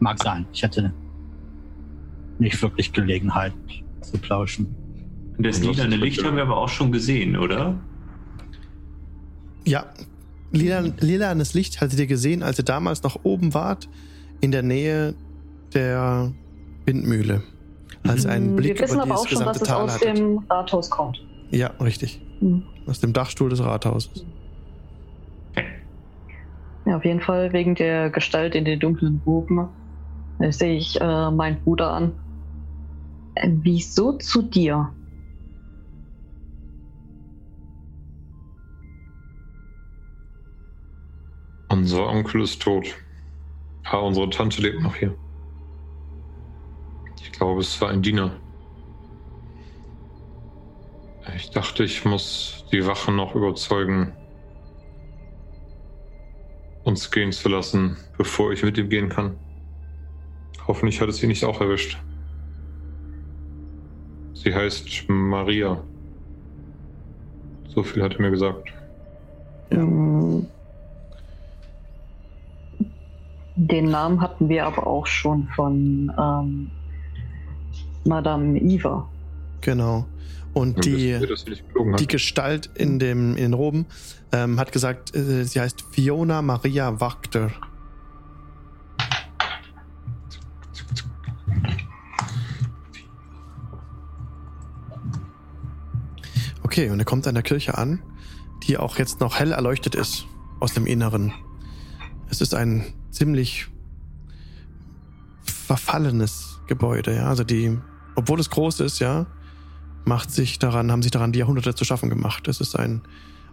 Mag 0.00 0.22
sein. 0.22 0.46
Ich 0.52 0.62
hatte 0.64 0.92
nicht 2.38 2.60
wirklich 2.62 2.92
Gelegenheit 2.92 3.52
zu 4.02 4.18
plauschen. 4.18 4.74
Und 5.36 5.44
das 5.46 5.60
lilane 5.60 5.96
Licht 5.96 6.24
haben 6.24 6.36
wir 6.36 6.42
aber 6.44 6.56
auch 6.56 6.68
schon 6.68 6.92
gesehen, 6.92 7.36
oder? 7.36 7.78
Ja, 9.64 9.86
lila, 10.52 10.80
lilanes 11.00 11.54
Licht 11.54 11.80
hattet 11.80 11.98
ihr 11.98 12.06
gesehen, 12.06 12.42
als 12.42 12.58
ihr 12.58 12.64
damals 12.64 13.02
noch 13.02 13.20
oben 13.24 13.54
wart, 13.54 13.88
in 14.40 14.52
der 14.52 14.62
Nähe 14.62 15.14
der 15.74 16.32
Windmühle. 16.86 17.42
Als 18.02 18.26
ein 18.26 18.48
Hm, 18.48 18.56
Blick 18.56 18.78
wir 18.78 18.84
wissen 18.84 18.94
über 18.96 19.02
aber 19.04 19.14
auch 19.20 19.26
schon, 19.28 19.44
dass 19.44 19.58
gesamte 19.58 19.62
es 19.62 19.68
Tal 19.68 19.82
aus 19.82 19.94
hattet. 19.94 20.18
dem 20.18 20.38
Rathaus 20.50 20.90
kommt. 20.90 21.18
Ja, 21.50 21.68
richtig. 21.80 22.20
Hm. 22.40 22.64
Aus 22.86 23.00
dem 23.00 23.12
Dachstuhl 23.12 23.48
des 23.48 23.60
Rathauses. 23.62 24.26
Ja, 26.86 26.96
auf 26.98 27.04
jeden 27.04 27.20
Fall 27.22 27.52
wegen 27.54 27.74
der 27.74 28.10
Gestalt 28.10 28.54
in 28.54 28.64
den 28.66 28.78
dunklen 28.78 29.22
Roben 29.24 29.68
äh, 30.38 30.52
sehe 30.52 30.76
ich 30.76 31.00
äh, 31.00 31.30
meinen 31.30 31.62
Bruder 31.62 31.92
an. 31.92 32.12
Äh, 33.36 33.48
wieso 33.62 34.18
zu 34.18 34.42
dir? 34.42 34.94
Unser 41.68 42.06
Onkel 42.08 42.42
ist 42.42 42.62
tot. 42.62 42.86
Ah, 43.84 43.98
unsere 43.98 44.30
Tante 44.30 44.62
lebt 44.62 44.80
noch 44.82 44.96
hier. 44.96 45.16
Ich 47.34 47.40
glaube, 47.40 47.62
es 47.62 47.80
war 47.80 47.88
ein 47.90 48.00
Diener. 48.00 48.30
Ich 51.34 51.50
dachte, 51.50 51.82
ich 51.82 52.04
muss 52.04 52.64
die 52.70 52.86
Wachen 52.86 53.16
noch 53.16 53.34
überzeugen, 53.34 54.12
uns 56.84 57.10
gehen 57.10 57.32
zu 57.32 57.48
lassen, 57.48 57.96
bevor 58.16 58.52
ich 58.52 58.62
mit 58.62 58.78
ihm 58.78 58.88
gehen 58.88 59.08
kann. 59.08 59.36
Hoffentlich 60.68 61.00
hat 61.00 61.08
es 61.08 61.16
sie 61.16 61.26
nicht 61.26 61.42
auch 61.44 61.60
erwischt. 61.60 61.98
Sie 64.34 64.54
heißt 64.54 65.08
Maria. 65.08 65.82
So 67.66 67.82
viel 67.82 68.04
hat 68.04 68.14
er 68.14 68.20
mir 68.20 68.30
gesagt. 68.30 68.72
Ja. 69.72 69.84
Den 73.56 73.90
Namen 73.90 74.20
hatten 74.20 74.48
wir 74.48 74.66
aber 74.66 74.86
auch 74.86 75.06
schon 75.06 75.48
von 75.56 76.12
ähm, 76.16 76.70
Madame 78.04 78.58
Eva. 78.58 79.08
Genau. 79.60 80.06
Und 80.52 80.84
die, 80.84 81.18
die 81.98 82.06
Gestalt 82.06 82.70
in, 82.74 83.00
dem, 83.00 83.30
in 83.30 83.42
den 83.42 83.54
Roben 83.54 83.86
ähm, 84.30 84.60
hat 84.60 84.70
gesagt, 84.70 85.14
äh, 85.16 85.44
sie 85.44 85.60
heißt 85.60 85.84
Fiona 85.90 86.42
Maria 86.42 87.00
Wachter. 87.00 87.50
Okay, 96.62 96.90
und 96.90 96.98
er 96.98 97.04
kommt 97.04 97.26
an 97.26 97.34
der 97.34 97.42
Kirche 97.42 97.76
an, 97.76 98.00
die 98.66 98.78
auch 98.78 98.98
jetzt 98.98 99.20
noch 99.20 99.38
hell 99.38 99.52
erleuchtet 99.52 99.94
ist 99.94 100.26
aus 100.60 100.72
dem 100.72 100.86
Inneren. 100.86 101.32
Es 102.30 102.40
ist 102.40 102.54
ein 102.54 102.84
ziemlich 103.10 103.68
verfallenes 105.42 106.60
Gebäude, 106.66 107.14
ja. 107.14 107.28
Also 107.28 107.44
die, 107.44 107.78
obwohl 108.14 108.40
es 108.40 108.50
groß 108.50 108.80
ist, 108.80 108.98
ja, 108.98 109.26
macht 110.04 110.30
sich 110.30 110.58
daran, 110.58 110.92
haben 110.92 111.02
sich 111.02 111.10
daran 111.10 111.32
die 111.32 111.38
Jahrhunderte 111.38 111.74
zu 111.74 111.84
schaffen 111.84 112.10
gemacht. 112.10 112.46
Es 112.48 112.60
ist 112.60 112.78
ein, 112.78 113.02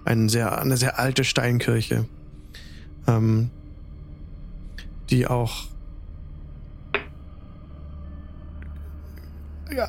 ein 0.05 0.29
sehr, 0.29 0.59
eine 0.59 0.77
sehr 0.77 0.99
alte 0.99 1.23
Steinkirche, 1.23 2.05
ähm, 3.07 3.49
die 5.09 5.27
auch 5.27 5.67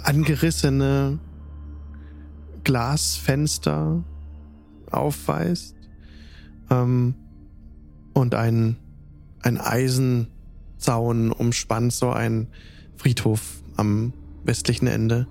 angerissene 0.04 1.18
Glasfenster 2.64 4.04
aufweist 4.90 5.74
ähm, 6.70 7.14
und 8.12 8.34
ein, 8.34 8.76
ein 9.42 9.58
Eisenzaun 9.58 11.32
umspannt 11.32 11.92
so 11.92 12.10
ein 12.10 12.46
Friedhof 12.96 13.62
am 13.76 14.12
westlichen 14.44 14.86
Ende. 14.86 15.26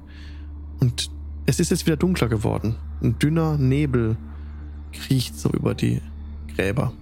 Und 0.79 1.11
es 1.45 1.59
ist 1.59 1.71
jetzt 1.71 1.85
wieder 1.85 1.97
dunkler 1.97 2.29
geworden. 2.29 2.75
Ein 3.01 3.19
dünner 3.19 3.57
Nebel 3.57 4.17
kriecht 4.93 5.37
so 5.37 5.49
über 5.49 5.73
die 5.73 6.01
Gräber. 6.55 6.93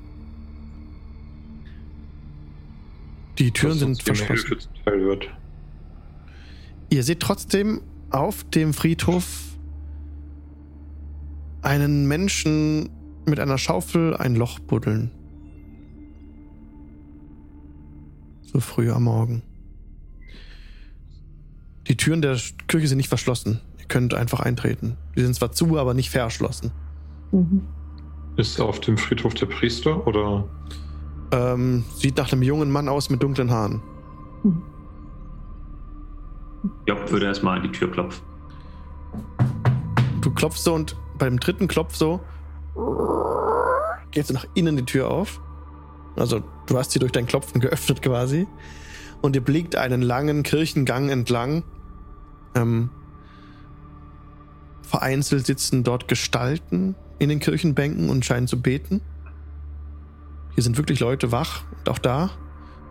Die 3.38 3.52
Türen 3.52 3.77
sind 3.77 4.03
verschlossen. 4.03 4.57
Wird. 4.86 5.30
Ihr 6.90 7.03
seht 7.03 7.22
trotzdem 7.22 7.81
auf 8.10 8.44
dem 8.44 8.73
Friedhof 8.73 9.57
einen 11.61 12.07
Menschen 12.07 12.90
mit 13.26 13.40
einer 13.40 13.57
Schaufel 13.57 14.15
ein 14.15 14.36
Loch 14.36 14.60
buddeln. 14.60 15.11
So 18.41 18.60
früh 18.60 18.91
am 18.91 19.03
Morgen. 19.03 19.44
Die 21.90 21.98
Türen 21.98 22.22
der 22.22 22.38
Kirche 22.68 22.88
sind 22.88 22.98
nicht 22.98 23.10
verschlossen. 23.10 23.61
Ihr 23.80 23.86
könnt 23.86 24.14
einfach 24.14 24.40
eintreten. 24.40 24.98
Die 25.16 25.22
sind 25.22 25.36
zwar 25.36 25.52
zu, 25.52 25.78
aber 25.78 25.94
nicht 25.94 26.11
verschlossen. 26.11 26.72
Mhm. 27.32 27.64
Ist 28.38 28.61
auf 28.61 28.80
dem 28.80 28.98
Friedhof 28.98 29.34
der 29.34 29.48
Priester 29.48 30.06
oder 30.07 30.48
Ähm, 31.32 31.84
sieht 31.95 32.18
nach 32.18 32.32
einem 32.32 32.44
jungen 32.44 32.72
Mann 32.72 32.88
aus 32.90 33.10
mit 33.10 33.22
dunklen 33.22 33.52
Haaren. 33.52 33.82
Job 36.88 37.11
würde 37.11 37.26
erstmal 37.26 37.57
an 37.57 37.64
die 37.64 37.72
Tür 37.72 37.91
klopfen. 37.91 38.24
Du 40.22 40.32
klopfst 40.32 40.64
so 40.64 40.74
und 40.74 40.95
beim 41.18 41.40
dritten 41.40 41.68
Klopf 41.68 41.95
so 41.95 42.20
geht 44.11 44.28
so 44.28 44.34
nach 44.34 44.45
innen 44.53 44.78
die 44.78 44.86
Tür 44.86 45.10
auf. 45.10 45.40
Also 46.16 46.41
du 46.68 46.78
hast 46.78 46.91
sie 46.91 46.99
durch 46.99 47.11
dein 47.11 47.28
Klopfen 47.28 47.61
geöffnet 47.61 48.02
quasi. 48.02 48.48
Und 49.22 49.36
ihr 49.36 49.44
blickt 49.44 49.76
einen 49.76 50.02
langen 50.02 50.44
Kirchengang 50.44 51.10
entlang. 51.10 51.64
Ähm, 52.56 52.90
vereinzelt 54.82 55.46
sitzen 55.46 55.84
dort 55.84 56.08
Gestalten 56.08 56.96
in 57.20 57.30
den 57.30 57.40
Kirchenbänken 57.40 58.10
und 58.10 58.26
scheinen 58.26 58.48
zu 58.48 58.62
beten. 58.62 59.02
Hier 60.56 60.64
sind 60.64 60.78
wirklich 60.78 61.00
Leute 61.00 61.32
wach 61.32 61.64
und 61.78 61.90
auch 61.90 62.00
da 62.00 62.32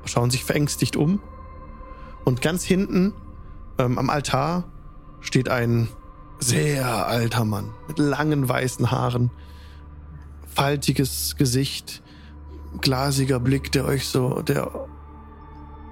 schauen 0.05 0.31
sich 0.31 0.45
verängstigt 0.45 0.97
um. 0.97 1.21
Und 2.25 2.43
ganz 2.43 2.65
hinten 2.65 3.13
ähm, 3.79 3.99
am 3.99 4.11
Altar 4.11 4.65
steht 5.21 5.49
ein 5.49 5.89
sehr 6.39 7.07
alter 7.07 7.45
Mann 7.45 7.71
mit 7.89 7.99
langen 7.99 8.49
weißen 8.49 8.91
Haaren, 8.91 9.31
faltiges 10.55 11.37
Gesicht, 11.37 12.03
glasiger 12.81 13.41
Blick, 13.41 13.73
der 13.73 13.85
euch 13.85 14.09
so, 14.09 14.43
der 14.43 14.71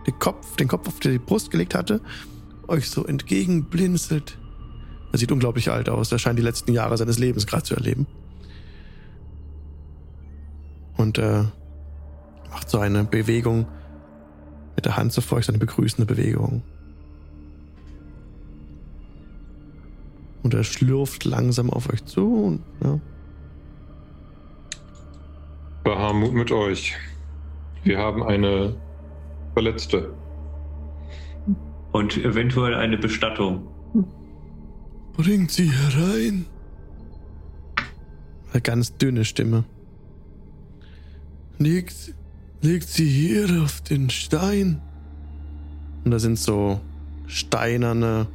den 0.06 0.18
Kopf, 0.18 0.56
den 0.56 0.68
Kopf 0.68 0.86
auf 0.86 1.00
die 1.00 1.18
Brust 1.18 1.50
gelegt 1.50 1.74
hatte, 1.74 2.00
euch 2.68 2.90
so 2.90 3.04
entgegenblinzelt. 3.04 4.38
Er 5.12 5.18
sieht 5.18 5.32
unglaublich 5.32 5.70
alt 5.70 5.88
aus. 5.88 6.12
Er 6.12 6.18
scheint 6.18 6.38
die 6.38 6.42
letzten 6.42 6.72
Jahre 6.72 6.96
seines 6.96 7.18
Lebens 7.18 7.46
gerade 7.46 7.62
zu 7.62 7.74
erleben. 7.74 8.06
Und 10.96 11.18
äh, 11.18 11.44
macht 12.50 12.70
so 12.70 12.78
eine 12.78 13.04
Bewegung 13.04 13.66
mit 14.74 14.84
der 14.84 14.96
Hand 14.96 15.12
so 15.12 15.20
vor 15.20 15.38
euch, 15.38 15.46
so 15.46 15.52
eine 15.52 15.58
begrüßende 15.58 16.06
Bewegung. 16.06 16.62
Und 20.42 20.54
er 20.54 20.64
schlürft 20.64 21.24
langsam 21.24 21.70
auf 21.70 21.90
euch 21.90 22.04
zu 22.04 22.44
und 22.44 22.62
ja, 22.82 23.00
Bahamut 25.86 26.32
mit 26.34 26.50
euch? 26.50 26.96
Wir 27.84 27.96
haben 27.98 28.24
eine 28.24 28.74
Verletzte. 29.52 30.12
Und 31.96 32.14
eventuell 32.18 32.74
eine 32.74 32.98
Bestattung. 32.98 33.68
Bringt 35.14 35.50
sie 35.50 35.70
herein. 35.72 36.44
Eine 38.52 38.60
ganz 38.60 38.98
dünne 38.98 39.24
Stimme. 39.24 39.64
Legt, 41.56 42.14
legt 42.60 42.86
sie 42.86 43.08
hier 43.08 43.62
auf 43.62 43.80
den 43.80 44.10
Stein. 44.10 44.82
Und 46.04 46.10
da 46.10 46.18
sind 46.18 46.38
so 46.38 46.82
steinerne 47.28 48.26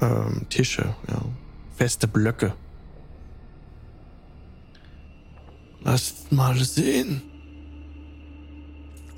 ähm, 0.00 0.46
Tische, 0.48 0.94
ja. 1.06 1.22
Feste 1.76 2.08
Blöcke. 2.08 2.54
Lasst 5.82 6.32
mal 6.32 6.56
sehen. 6.56 7.27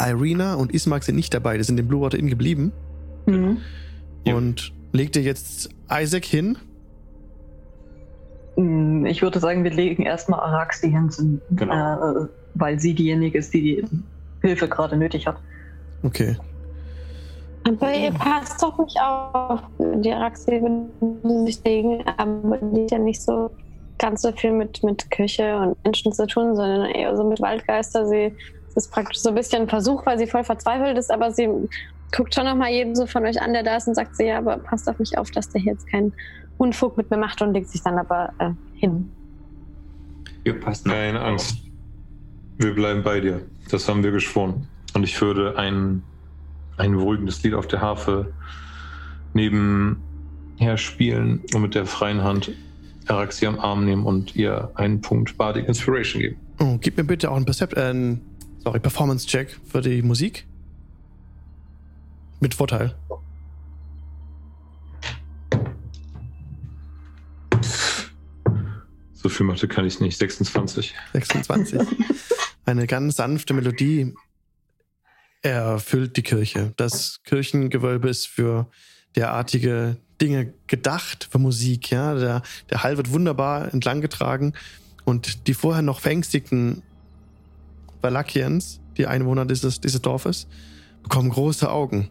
Irina 0.00 0.54
und 0.54 0.72
Ismark 0.72 1.02
sind 1.04 1.16
nicht 1.16 1.32
dabei, 1.34 1.56
die 1.58 1.64
sind 1.64 1.78
im 1.78 1.86
Blue 1.88 2.00
Water 2.00 2.18
Inn 2.18 2.28
geblieben. 2.28 2.72
Mhm. 3.26 3.58
Ja. 4.24 4.34
Und 4.34 4.72
legt 4.92 5.16
ihr 5.16 5.22
jetzt 5.22 5.70
Isaac 5.90 6.24
hin? 6.24 6.56
Mm, 8.56 9.06
Ich 9.06 9.22
würde 9.22 9.38
sagen, 9.38 9.64
wir 9.64 9.70
legen 9.72 10.02
erstmal 10.02 10.40
Araxi 10.40 10.90
hin, 10.90 11.40
Genau. 11.50 12.22
äh, 12.22 12.26
weil 12.54 12.78
sie 12.80 12.94
diejenige 12.94 13.38
ist, 13.38 13.52
die 13.54 13.62
die 13.62 13.84
Hilfe 14.42 14.68
gerade 14.68 14.96
nötig 14.96 15.26
hat. 15.26 15.36
Okay. 16.02 16.36
Aber 17.64 17.92
ihr 17.94 18.10
passt 18.12 18.62
doch 18.62 18.78
nicht 18.78 18.96
auf. 19.00 19.60
Die 19.78 20.10
Araxi 20.12 20.50
würde 20.50 21.44
sich 21.46 21.62
legen, 21.64 22.02
aber 22.16 22.56
die 22.58 22.82
hat 22.84 22.90
ja 22.92 22.98
nicht 22.98 23.20
so 23.20 23.50
ganz 23.98 24.22
so 24.22 24.32
viel 24.32 24.52
mit, 24.52 24.82
mit 24.82 25.10
Küche 25.10 25.56
und 25.58 25.76
Menschen 25.84 26.10
zu 26.12 26.26
tun, 26.26 26.56
sondern 26.56 26.86
eher 26.90 27.14
so 27.16 27.28
mit 27.28 27.40
Waldgeister. 27.42 28.06
Sie 28.06 28.32
ist 28.76 28.90
praktisch 28.90 29.20
so 29.20 29.30
ein 29.30 29.34
bisschen 29.34 29.62
ein 29.62 29.68
Versuch, 29.68 30.06
weil 30.06 30.18
sie 30.18 30.26
voll 30.26 30.44
verzweifelt 30.44 30.96
ist, 30.98 31.10
aber 31.10 31.30
sie 31.30 31.48
guckt 32.14 32.34
schon 32.34 32.44
noch 32.44 32.56
mal 32.56 32.70
jeden 32.70 32.94
so 32.96 33.06
von 33.06 33.24
euch 33.24 33.40
an, 33.40 33.52
der 33.52 33.62
da 33.62 33.76
ist 33.76 33.88
und 33.88 33.94
sagt 33.94 34.16
sie, 34.16 34.26
ja, 34.26 34.38
aber 34.38 34.58
passt 34.58 34.88
auf 34.88 34.98
mich 34.98 35.16
auf, 35.16 35.30
dass 35.30 35.48
der 35.48 35.60
hier 35.60 35.72
jetzt 35.72 35.86
kein 35.88 36.12
Unfug 36.58 36.96
mit 36.96 37.10
mir 37.10 37.16
macht 37.16 37.40
und 37.42 37.52
legt 37.52 37.68
sich 37.68 37.82
dann 37.82 37.98
aber 37.98 38.32
äh, 38.38 38.50
hin. 38.74 39.10
Wir 40.44 40.58
passen 40.58 40.90
auf. 40.90 40.96
Keine 40.96 41.20
Angst. 41.20 41.58
Wir 42.58 42.74
bleiben 42.74 43.02
bei 43.02 43.20
dir. 43.20 43.42
Das 43.70 43.88
haben 43.88 44.02
wir 44.02 44.10
geschworen. 44.10 44.66
Und 44.94 45.04
ich 45.04 45.20
würde 45.20 45.56
ein, 45.56 46.02
ein 46.76 46.92
beruhigendes 46.92 47.42
Lied 47.42 47.54
auf 47.54 47.66
der 47.68 47.80
Harfe 47.80 48.32
nebenher 49.32 50.76
spielen 50.76 51.42
und 51.54 51.62
mit 51.62 51.74
der 51.74 51.86
freien 51.86 52.22
Hand 52.22 52.52
Araxi 53.06 53.46
am 53.46 53.58
Arm 53.58 53.84
nehmen 53.84 54.04
und 54.04 54.36
ihr 54.36 54.70
einen 54.74 55.00
Punkt 55.00 55.36
Bardic 55.36 55.66
Inspiration 55.66 56.20
geben. 56.20 56.36
Oh, 56.58 56.78
gib 56.80 56.96
mir 56.96 57.04
bitte 57.04 57.30
auch 57.30 57.36
einen 57.36 57.44
Percept, 57.44 57.76
äh, 57.76 57.84
einen, 57.84 58.20
sorry, 58.62 58.80
Performance-Check 58.80 59.58
für 59.64 59.80
die 59.80 60.02
Musik. 60.02 60.46
Mit 62.40 62.54
Vorteil. 62.54 62.94
So 69.12 69.28
viel 69.28 69.44
Mathe 69.44 69.68
kann 69.68 69.84
ich 69.84 70.00
nicht. 70.00 70.16
26. 70.16 70.94
26. 71.12 71.80
Eine 72.64 72.86
ganz 72.86 73.16
sanfte 73.16 73.52
Melodie 73.52 74.14
erfüllt 75.42 76.16
die 76.16 76.22
Kirche. 76.22 76.72
Das 76.76 77.20
Kirchengewölbe 77.24 78.08
ist 78.08 78.26
für 78.26 78.70
derartige 79.16 79.98
Dinge 80.20 80.54
gedacht, 80.66 81.28
für 81.30 81.38
Musik. 81.38 81.90
Ja? 81.90 82.14
Der, 82.14 82.42
der 82.70 82.82
Hall 82.82 82.96
wird 82.96 83.10
wunderbar 83.10 83.72
entlanggetragen 83.72 84.54
und 85.04 85.46
die 85.46 85.54
vorher 85.54 85.82
noch 85.82 86.00
verängstigten 86.00 86.82
Valakians, 88.00 88.80
die 88.96 89.06
Einwohner 89.06 89.46
dieses, 89.46 89.80
dieses 89.80 90.02
Dorfes, 90.02 90.46
bekommen 91.02 91.30
große 91.30 91.70
Augen. 91.70 92.10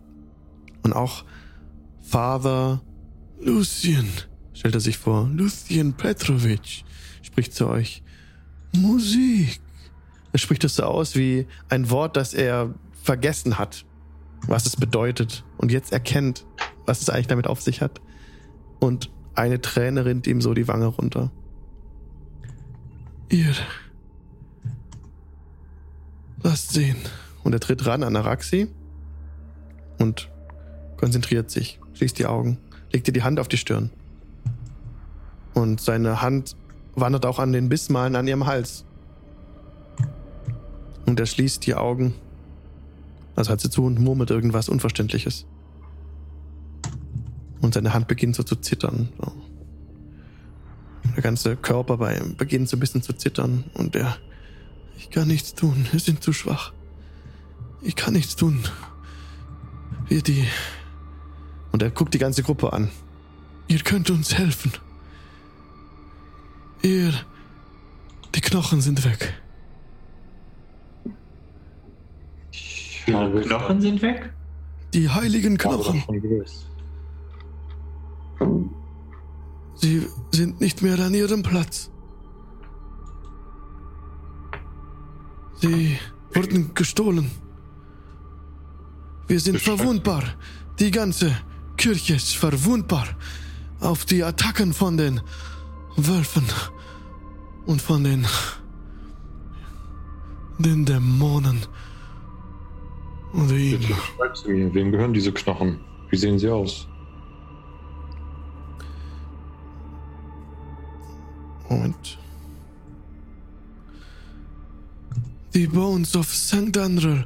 Und 0.83 0.93
auch 0.93 1.25
Father 2.01 2.81
Lucien, 3.39 4.07
stellt 4.53 4.75
er 4.75 4.81
sich 4.81 4.97
vor, 4.97 5.29
Lucien 5.33 5.93
Petrovic 5.93 6.83
spricht 7.21 7.53
zu 7.53 7.67
euch. 7.67 8.03
Musik. 8.75 9.59
Er 10.31 10.39
spricht 10.39 10.63
es 10.63 10.75
so 10.75 10.83
aus 10.83 11.15
wie 11.15 11.47
ein 11.69 11.89
Wort, 11.89 12.15
das 12.15 12.33
er 12.33 12.73
vergessen 13.01 13.57
hat, 13.57 13.85
was 14.47 14.65
es 14.65 14.75
bedeutet 14.75 15.43
und 15.57 15.71
jetzt 15.71 15.91
erkennt, 15.91 16.45
was 16.85 17.01
es 17.01 17.09
eigentlich 17.09 17.27
damit 17.27 17.47
auf 17.47 17.61
sich 17.61 17.81
hat. 17.81 18.01
Und 18.79 19.11
eine 19.35 19.61
Träne 19.61 20.05
rinnt 20.05 20.27
ihm 20.27 20.41
so 20.41 20.53
die 20.53 20.67
Wange 20.67 20.87
runter. 20.87 21.31
Ihr. 23.29 23.53
Lasst 26.43 26.71
sehen. 26.71 26.97
Und 27.43 27.53
er 27.53 27.59
tritt 27.59 27.85
ran 27.85 28.03
an 28.03 28.15
Araxi 28.15 28.67
und 29.97 30.29
konzentriert 30.97 31.49
sich, 31.49 31.79
schließt 31.93 32.19
die 32.19 32.25
Augen, 32.25 32.57
legt 32.91 33.07
ihr 33.07 33.13
die 33.13 33.23
Hand 33.23 33.39
auf 33.39 33.47
die 33.47 33.57
Stirn. 33.57 33.91
Und 35.53 35.81
seine 35.81 36.21
Hand 36.21 36.55
wandert 36.95 37.25
auch 37.25 37.39
an 37.39 37.51
den 37.51 37.69
Bissmalen 37.69 38.15
an 38.15 38.27
ihrem 38.27 38.45
Hals. 38.45 38.85
Und 41.05 41.19
er 41.19 41.25
schließt 41.25 41.65
die 41.65 41.75
Augen, 41.75 42.13
also 43.35 43.51
hat 43.51 43.61
sie 43.61 43.69
zu 43.69 43.83
und 43.83 43.99
murmelt 43.99 44.29
irgendwas 44.29 44.69
Unverständliches. 44.69 45.45
Und 47.61 47.73
seine 47.73 47.93
Hand 47.93 48.07
beginnt 48.07 48.35
so 48.35 48.43
zu 48.43 48.55
zittern. 48.55 49.09
Der 51.15 51.23
ganze 51.23 51.55
Körper 51.55 51.97
bei 51.97 52.17
ihm 52.17 52.35
beginnt 52.35 52.69
so 52.69 52.77
ein 52.77 52.79
bisschen 52.79 53.01
zu 53.01 53.13
zittern 53.13 53.65
und 53.73 53.95
er, 53.95 54.17
ich 54.99 55.09
kann 55.09 55.27
nichts 55.27 55.55
tun, 55.55 55.87
wir 55.91 55.99
sind 55.99 56.21
zu 56.21 56.33
schwach. 56.33 56.73
Ich 57.81 57.95
kann 57.95 58.13
nichts 58.13 58.35
tun. 58.35 58.63
Wir 60.07 60.21
die. 60.21 60.45
Und 61.71 61.81
er 61.81 61.89
guckt 61.89 62.13
die 62.13 62.19
ganze 62.19 62.43
Gruppe 62.43 62.73
an. 62.73 62.89
Ihr 63.67 63.79
könnt 63.79 64.09
uns 64.09 64.37
helfen. 64.37 64.73
Ihr. 66.81 67.13
Die 68.35 68.41
Knochen 68.41 68.81
sind 68.81 69.03
weg. 69.05 69.33
Die 73.07 73.11
Knochen 73.11 73.81
sind 73.81 74.01
weg? 74.01 74.33
Die 74.93 75.09
heiligen 75.09 75.57
Knochen. 75.57 76.03
Sie 79.75 80.05
sind 80.31 80.59
nicht 80.59 80.81
mehr 80.81 80.99
an 80.99 81.13
ihrem 81.13 81.41
Platz. 81.41 81.89
Sie 85.61 85.99
wurden 86.33 86.73
gestohlen. 86.73 87.29
Wir 89.27 89.39
sind 89.39 89.59
verwundbar. 89.59 90.23
Die 90.79 90.91
ganze 90.91 91.35
Kirche 91.75 92.15
ist 92.15 92.35
verwundbar 92.35 93.07
auf 93.79 94.05
die 94.05 94.23
Attacken 94.23 94.73
von 94.73 94.97
den 94.97 95.21
Wölfen 95.97 96.45
und 97.65 97.81
von 97.81 98.03
den 98.03 98.25
den 100.59 100.85
Dämonen. 100.85 101.59
Und 103.31 103.51
ihm. 103.51 103.79
Bitte 103.79 103.93
schreib 103.93 104.37
sie 104.37 104.49
mir. 104.49 104.73
Wem 104.73 104.91
gehören 104.91 105.13
diese 105.13 105.31
Knochen? 105.31 105.79
Wie 106.09 106.17
sehen 106.17 106.39
sie 106.39 106.49
aus? 106.49 106.87
Moment. 111.69 112.17
Die 115.53 115.67
Bones 115.67 116.15
of 116.15 116.27
St. 116.33 116.77
Andrew, 116.77 117.17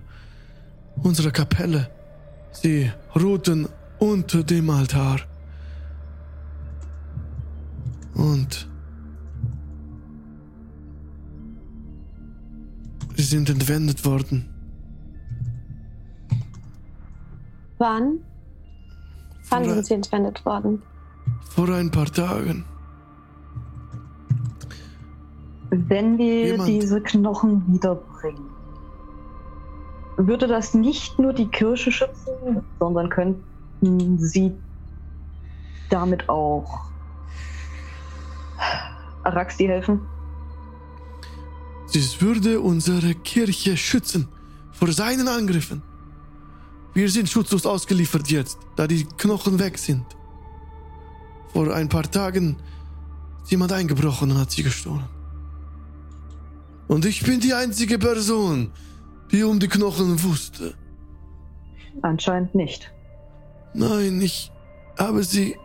unsere 0.98 1.32
Kapelle, 1.32 1.90
sie 2.54 2.91
ruhten 3.16 3.68
unter 4.00 4.44
dem 4.44 4.70
Altar. 4.70 5.20
Und 8.14 8.68
sie 13.16 13.24
sind 13.24 13.50
entwendet 13.50 14.06
worden. 14.06 14.50
Wann? 17.78 18.20
Wann 19.50 19.66
Vor, 19.66 19.74
sind 19.74 19.86
sie 19.86 19.94
entwendet 19.95 20.45
worden? 20.45 20.82
vor 21.50 21.70
ein 21.70 21.91
paar 21.91 22.06
Tagen. 22.12 22.66
Wenn 25.70 26.18
wir 26.18 26.48
Jemand- 26.48 26.70
diese 26.70 27.02
Knochen 27.02 27.66
wiederbringen, 28.24 28.50
würde 30.18 30.48
das 30.48 30.74
nicht 30.74 31.20
nur 31.20 31.34
die 31.34 31.48
Kirche 31.48 31.91
schützen, 31.91 32.64
sondern 32.80 33.10
könnten 33.10 34.18
sie 34.20 34.52
damit 35.90 36.30
auch 36.30 36.82
Araxi 39.24 39.66
helfen? 39.66 40.02
Dies 41.94 42.22
würde 42.22 42.60
unsere 42.60 43.14
Kirche 43.16 43.78
schützen 43.78 44.28
vor 44.72 44.91
seinen 44.91 45.28
Angriffen. 45.28 45.82
Wir 46.94 47.10
sind 47.10 47.30
schutzlos 47.30 47.66
ausgeliefert 47.66 48.30
jetzt, 48.30 48.60
da 48.76 48.88
die 48.88 49.06
Knochen 49.18 49.60
weg 49.60 49.78
sind. 49.78 50.06
Vor 51.52 51.74
ein 51.74 51.90
paar 51.90 52.10
Tagen 52.10 52.58
ist 53.44 53.52
jemand 53.52 53.72
eingebrochen 53.72 54.32
und 54.32 54.40
hat 54.40 54.52
sie 54.52 54.64
gestohlen. 54.64 55.12
Und 56.94 57.06
ich 57.06 57.24
bin 57.24 57.40
die 57.40 57.56
einzige 57.56 57.98
Person, 57.98 58.72
die 59.32 59.41
um 59.41 59.60
die 59.60 59.68
Knochen 59.68 60.22
wusste. 60.22 60.76
Anscheinend 62.03 62.53
nicht. 62.53 62.94
Nein, 63.74 64.22
ich 64.22 64.52
habe 64.99 65.24
sie 65.24 65.56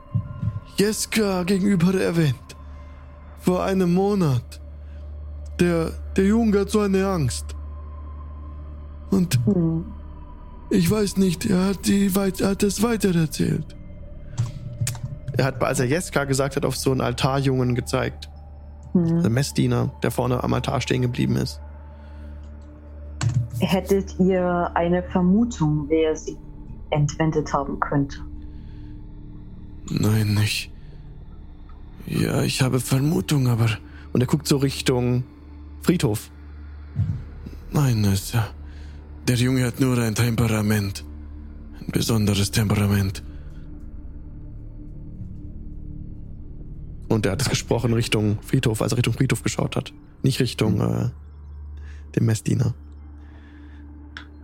Jeska 0.78 1.42
gegenüber 1.42 1.92
erwähnt. 2.00 2.56
Vor 3.40 3.62
einem 3.62 3.92
Monat. 3.92 4.58
Der, 5.60 5.92
der 6.16 6.24
Junge 6.24 6.60
hat 6.60 6.70
so 6.70 6.80
eine 6.80 7.06
Angst. 7.06 7.44
Und 9.10 9.38
Hm. 9.44 9.84
ich 10.70 10.90
weiß 10.90 11.18
nicht, 11.18 11.44
er 11.44 11.66
hat, 11.66 11.86
die 11.86 12.16
weit, 12.16 12.40
er 12.40 12.52
hat 12.52 12.62
es 12.62 12.82
weitererzählt. 12.82 13.76
Er 15.36 15.44
hat, 15.44 15.62
als 15.62 15.78
er 15.78 15.86
Jeska 15.86 16.24
gesagt 16.24 16.56
hat, 16.56 16.64
auf 16.64 16.76
so 16.78 16.90
einen 16.90 17.02
Altarjungen 17.02 17.74
gezeigt. 17.74 18.30
Hm. 18.92 19.22
Der 19.22 19.30
Messdiener, 19.30 19.92
der 20.02 20.10
vorne 20.10 20.42
am 20.42 20.52
Altar 20.54 20.80
stehen 20.80 21.02
geblieben 21.02 21.36
ist. 21.36 21.60
Hättet 23.60 24.18
ihr 24.20 24.70
eine 24.74 25.02
Vermutung, 25.02 25.86
wer 25.88 26.16
sie 26.16 26.36
entwendet 26.90 27.52
haben 27.52 27.80
könnte? 27.80 28.18
Nein, 29.90 30.34
nicht. 30.34 30.70
Ja, 32.06 32.42
ich 32.42 32.62
habe 32.62 32.80
Vermutung, 32.80 33.48
aber. 33.48 33.68
Und 34.12 34.20
er 34.22 34.26
guckt 34.26 34.46
so 34.46 34.56
Richtung 34.56 35.24
Friedhof. 35.82 36.30
Nein, 37.70 38.04
es, 38.04 38.32
der 39.26 39.36
Junge 39.36 39.66
hat 39.66 39.80
nur 39.80 39.98
ein 39.98 40.14
Temperament. 40.14 41.04
Ein 41.80 41.92
besonderes 41.92 42.50
Temperament. 42.50 43.22
Und 47.08 47.26
er 47.26 47.32
hat 47.32 47.42
es 47.42 47.48
gesprochen 47.48 47.94
Richtung 47.94 48.38
Friedhof, 48.42 48.82
als 48.82 48.92
er 48.92 48.98
Richtung 48.98 49.14
Friedhof 49.14 49.42
geschaut 49.42 49.76
hat. 49.76 49.92
Nicht 50.22 50.40
Richtung 50.40 50.80
äh, 50.80 51.08
dem 52.14 52.26
Messdiener. 52.26 52.74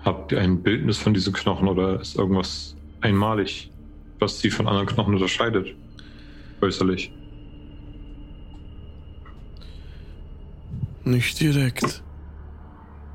Habt 0.01 0.32
ihr 0.32 0.41
ein 0.41 0.62
Bildnis 0.62 0.99
von 0.99 1.15
diesen 1.15 1.32
Knochen 1.32 1.69
oder 1.69 2.01
ist 2.01 2.16
irgendwas 2.16 2.77
einmalig, 3.01 3.70
was 4.19 4.41
sie 4.41 4.51
von 4.51 4.66
anderen 4.66 4.86
Knochen 4.86 5.15
unterscheidet? 5.15 5.74
äußerlich. 6.65 7.12
Nicht 11.05 11.41
direkt. 11.41 12.03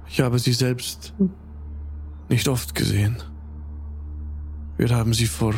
Ich 0.07 0.21
habe 0.21 0.39
sie 0.39 0.53
selbst 0.53 1.13
nicht 2.29 2.47
oft 2.47 2.75
gesehen. 2.75 3.17
Wir 4.77 4.89
haben 4.89 5.13
sie 5.13 5.25
vor 5.25 5.55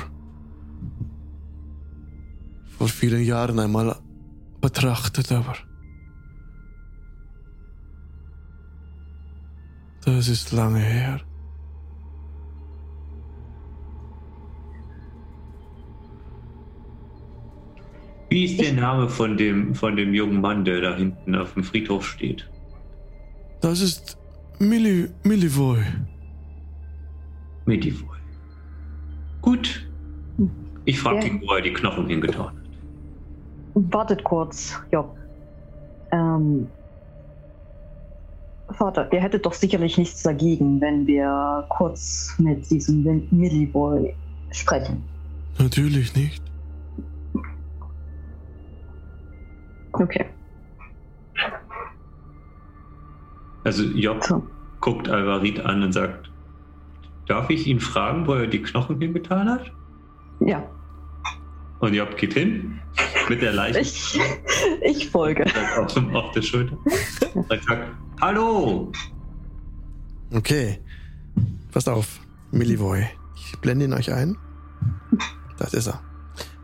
vor 2.82 2.88
vielen 2.88 3.24
Jahren 3.24 3.60
einmal 3.60 3.96
betrachtet, 4.60 5.32
aber 5.32 5.54
das 10.04 10.28
ist 10.28 10.52
lange 10.52 10.80
her. 10.80 11.22
Wie 18.32 18.46
ist 18.46 18.60
der 18.60 18.74
Name 18.74 19.08
von 19.08 19.38
dem, 19.38 19.76
von 19.76 19.96
dem 19.96 20.16
jungen 20.16 20.42
Mann, 20.42 20.66
der 20.66 20.82
da 20.82 20.96
hinten 20.96 21.36
auf 21.36 21.54
dem 21.54 21.64
Friedhof 21.64 22.08
steht? 22.08 22.50
Das 23.62 23.80
ist 23.80 24.18
Milli, 24.58 25.08
Millivoy. 25.24 25.84
Medivoy. 27.68 28.18
Gut. 29.44 29.88
Ich 30.86 31.00
frage 31.00 31.20
Ja. 31.20 31.26
ihn, 31.26 31.42
wo 31.42 31.54
er 31.54 31.62
die 31.62 31.74
Knochen 31.74 32.08
hingetan 32.08 32.48
hat. 32.48 32.61
Wartet 33.74 34.24
kurz, 34.24 34.80
Job. 34.92 35.16
Ähm, 36.12 36.72
Vater, 38.70 39.12
ihr 39.12 39.22
hättet 39.22 39.46
doch 39.46 39.54
sicherlich 39.54 39.98
nichts 39.98 40.24
dagegen, 40.24 40.80
wenn 40.82 41.08
wir 41.08 41.66
kurz 41.70 42.36
mit 42.38 42.70
diesem 42.70 43.04
Milliboy 43.32 44.16
sprechen. 44.52 45.04
Natürlich 45.60 46.16
nicht. 46.16 46.42
Okay. 49.94 50.26
Also 53.64 53.84
Job 53.84 54.24
So. 54.24 54.44
guckt 54.80 55.08
Alvarit 55.10 55.60
an 55.60 55.84
und 55.84 55.92
sagt, 55.92 56.32
darf 57.28 57.50
ich 57.50 57.68
ihn 57.68 57.80
fragen, 57.80 58.26
wo 58.26 58.34
er 58.34 58.48
die 58.48 58.62
Knochen 58.62 59.00
hingetan 59.00 59.50
hat? 59.50 59.72
Ja, 60.40 60.64
Und 61.82 61.96
Job 61.96 62.16
geht 62.16 62.34
hin 62.34 62.80
mit 63.28 63.42
der 63.42 63.54
Leiche 63.54 63.80
ich, 63.80 64.20
ich 64.84 65.10
folge. 65.10 65.46
auf, 65.78 66.32
der 66.32 66.42
Schulter. 66.42 66.78
Und 67.34 67.48
sagt, 67.48 67.66
hallo! 68.22 68.92
Okay. 70.32 70.80
Passt 71.72 71.90
auf, 71.90 72.20
Millivoy. 72.52 73.08
Ich 73.36 73.58
blende 73.60 73.86
ihn 73.86 73.94
euch 73.94 74.12
ein. 74.12 74.38
Das 75.58 75.74
ist 75.74 75.88
er. 75.88 76.02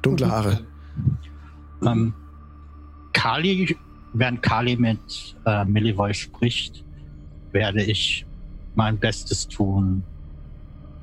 Dunkle 0.03 0.29
Haare. 0.29 0.65
Ähm, 1.83 2.13
Kali, 3.13 3.75
während 4.13 4.43
Kali 4.43 4.75
mit 4.75 5.35
äh, 5.45 5.65
Millivoy 5.65 6.13
spricht, 6.13 6.83
werde 7.51 7.83
ich 7.83 8.25
mein 8.75 8.99
Bestes 8.99 9.47
tun, 9.47 10.03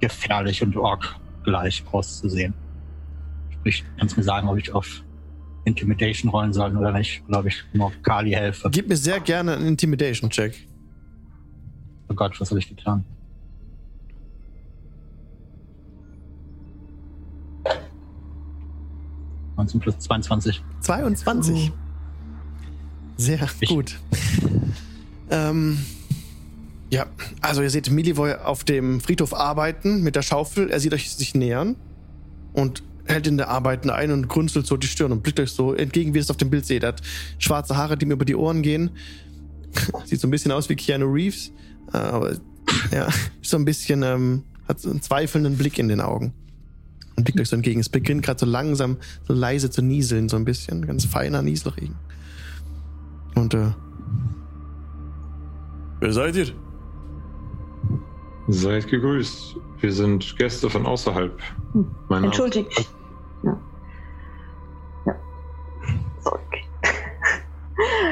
gefährlich 0.01 0.62
und 0.62 0.77
ork 0.77 1.16
gleich 1.43 1.82
auszusehen. 1.91 2.55
Sprich, 3.65 3.82
kannst 3.99 4.15
mir 4.19 4.23
sagen, 4.23 4.47
ob 4.47 4.59
ich 4.59 4.74
auf 4.74 5.03
Intimidation 5.65 6.31
rollen 6.31 6.53
soll 6.53 6.77
oder 6.77 6.93
nicht, 6.93 7.23
oder 7.27 7.39
ob 7.39 7.47
ich 7.47 7.65
nur 7.73 7.91
Kali 8.03 8.32
helfe. 8.32 8.69
Gib 8.70 8.91
mir 8.91 8.97
sehr 8.99 9.20
gerne 9.20 9.55
einen 9.57 9.69
Intimidation-Check. 9.69 10.69
Oh 12.11 12.15
Gott, 12.15 12.39
was 12.39 12.51
habe 12.51 12.59
ich 12.61 12.69
getan? 12.69 13.07
Plus 19.81 19.99
22. 19.99 20.62
22. 20.81 21.73
Sehr 23.16 23.49
Ich- 23.61 23.69
gut. 23.69 23.99
Ähm, 25.31 25.78
ja, 26.91 27.07
also 27.41 27.62
ihr 27.62 27.70
seht 27.70 27.91
Milivoy 27.91 28.35
auf 28.35 28.65
dem 28.65 29.01
Friedhof 29.01 29.32
arbeiten 29.32 30.03
mit 30.03 30.16
der 30.16 30.23
Schaufel. 30.23 30.70
Er 30.70 30.81
sieht 30.81 30.93
euch 30.93 31.11
sich 31.11 31.35
nähern 31.35 31.77
und 32.53 32.82
hält 33.07 33.27
in 33.27 33.37
der 33.37 33.49
Arbeiten 33.49 33.91
ein 33.91 34.11
und 34.11 34.29
grunzelt 34.29 34.67
so 34.67 34.77
die 34.77 34.87
Stirn 34.87 35.13
und 35.13 35.23
blickt 35.23 35.41
euch 35.41 35.51
so 35.51 35.75
entgegen, 35.75 36.15
wie 36.15 36.19
ihr 36.19 36.23
es 36.23 36.31
auf 36.31 36.37
dem 36.37 36.51
Bild 36.51 36.67
seht. 36.67 36.83
Er 36.83 36.91
hat 36.91 37.03
schwarze 37.39 37.77
Haare, 37.77 37.97
die 37.97 38.07
ihm 38.07 38.13
über 38.13 38.25
die 38.25 38.35
Ohren 38.35 38.63
gehen. 38.63 38.91
Sieht 40.05 40.21
so 40.21 40.29
ein 40.29 40.31
bisschen 40.31 40.53
aus 40.53 40.69
wie 40.69 40.77
Keanu 40.77 41.07
Reeves, 41.07 41.53
äh, 41.93 41.99
aber 41.99 42.37
ja, 42.93 43.09
so 43.43 43.57
ein 43.57 43.65
bisschen, 43.65 44.03
ähm, 44.03 44.45
hat 44.69 44.81
so 44.81 44.91
einen 44.91 45.03
zweifelnden 45.03 45.57
Blick 45.57 45.79
in 45.79 45.89
den 45.89 46.01
Augen. 46.01 46.33
Und 47.17 47.25
blickt 47.25 47.41
euch 47.41 47.49
so 47.49 47.57
entgegen. 47.57 47.81
Es 47.81 47.89
beginnt 47.89 48.25
gerade 48.25 48.41
so 48.41 48.47
langsam, 48.47 48.97
so 49.27 49.35
leise 49.35 49.71
zu 49.71 49.83
nieseln, 49.83 50.29
so 50.29 50.37
ein 50.37 50.45
bisschen. 50.45 50.87
Ganz 50.87 51.05
feiner 51.05 51.43
Nieselregen. 51.43 51.95
Und, 53.35 53.55
äh. 53.55 53.71
Wer 56.01 56.13
seid 56.13 56.37
ihr? 56.37 56.47
Seid 58.49 58.89
gegrüßt. 58.89 59.57
Wir 59.85 59.93
sind 59.93 60.39
Gäste 60.39 60.70
von 60.70 60.86
außerhalb. 60.86 61.39
Hm. 61.73 62.24
Entschuldigt. 62.24 62.89
Ja. 63.43 63.61
Ja. 65.05 65.15
Sorry. 66.20 66.40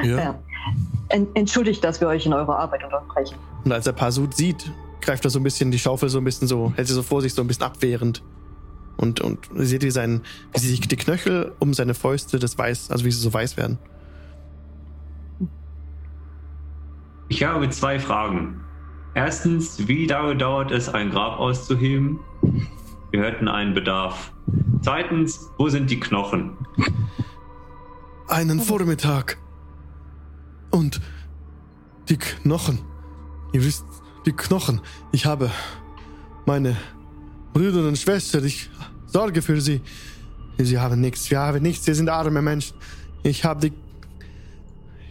Ja. 0.03 0.19
Ja. 0.19 0.39
En 1.09 1.29
entschuldigt, 1.35 1.83
dass 1.83 1.99
wir 1.99 2.09
euch 2.09 2.27
in 2.27 2.35
eurer 2.35 2.59
Arbeit 2.59 2.85
unterbrechen. 2.85 3.39
Und 3.65 3.73
als 3.73 3.87
er 3.87 3.95
Pasut 3.95 4.35
sieht, 4.35 4.71
greift 5.01 5.25
er 5.25 5.31
so 5.31 5.41
ein 5.41 5.43
bisschen 5.45 5.71
die 5.71 5.79
Schaufel 5.79 6.11
so 6.11 6.19
ein 6.19 6.25
bisschen 6.25 6.47
so, 6.47 6.75
hält 6.77 6.89
sie 6.89 6.95
so 6.95 7.03
vor 7.03 7.23
sich 7.23 7.33
so 7.33 7.41
ein 7.41 7.47
bisschen 7.47 7.65
abwehrend. 7.65 8.23
Und, 8.99 9.23
und 9.23 9.39
ihr 9.55 9.65
seht, 9.65 9.83
wie, 9.83 9.91
sein, 9.91 10.21
wie 10.53 10.59
sich 10.59 10.81
die 10.81 10.97
Knöchel 10.97 11.53
um 11.59 11.73
seine 11.73 11.95
Fäuste 11.95 12.39
das 12.39 12.59
weiß, 12.59 12.91
also 12.91 13.07
wie 13.07 13.11
sie 13.11 13.21
so 13.21 13.33
weiß 13.33 13.57
werden. 13.57 13.79
Ich 17.31 17.43
habe 17.45 17.71
zwei 17.71 17.99
Fragen. 17.99 18.61
Erstens, 19.15 19.87
wie 19.89 20.07
lange 20.07 20.37
dauert 20.37 20.71
es, 20.71 20.89
ein 20.89 21.11
Grab 21.11 21.39
auszuheben? 21.39 22.19
Wir 23.11 23.23
hätten 23.23 23.47
einen 23.47 23.75
Bedarf. 23.75 24.33
Zweitens, 24.81 25.51
wo 25.59 25.69
sind 25.69 25.91
die 25.91 26.01
Knochen? 26.01 26.57
Einen 28.29 28.61
Vormittag. 28.61 29.37
Und 30.71 31.01
die 32.09 32.17
Knochen. 32.17 32.79
Ihr 33.53 33.63
wisst, 33.63 33.85
die 34.25 34.33
Knochen. 34.33 34.81
Ich 35.13 35.27
habe 35.27 35.51
meine 36.47 36.77
Brüder 37.53 37.87
und 37.87 37.99
Schwestern. 37.99 38.47
Ich 38.47 38.71
sorge 39.07 39.43
für 39.43 39.61
sie. 39.61 39.83
Sie 40.57 40.79
haben 40.79 41.01
nichts. 41.01 41.31
Wir 41.31 41.41
haben 41.41 41.63
nichts. 41.63 41.85
Sie 41.85 41.95
sind 41.95 42.09
arme 42.09 42.41
Menschen. 42.41 42.77
Ich 43.23 43.45
habe 43.45 43.69
die. 43.69 43.73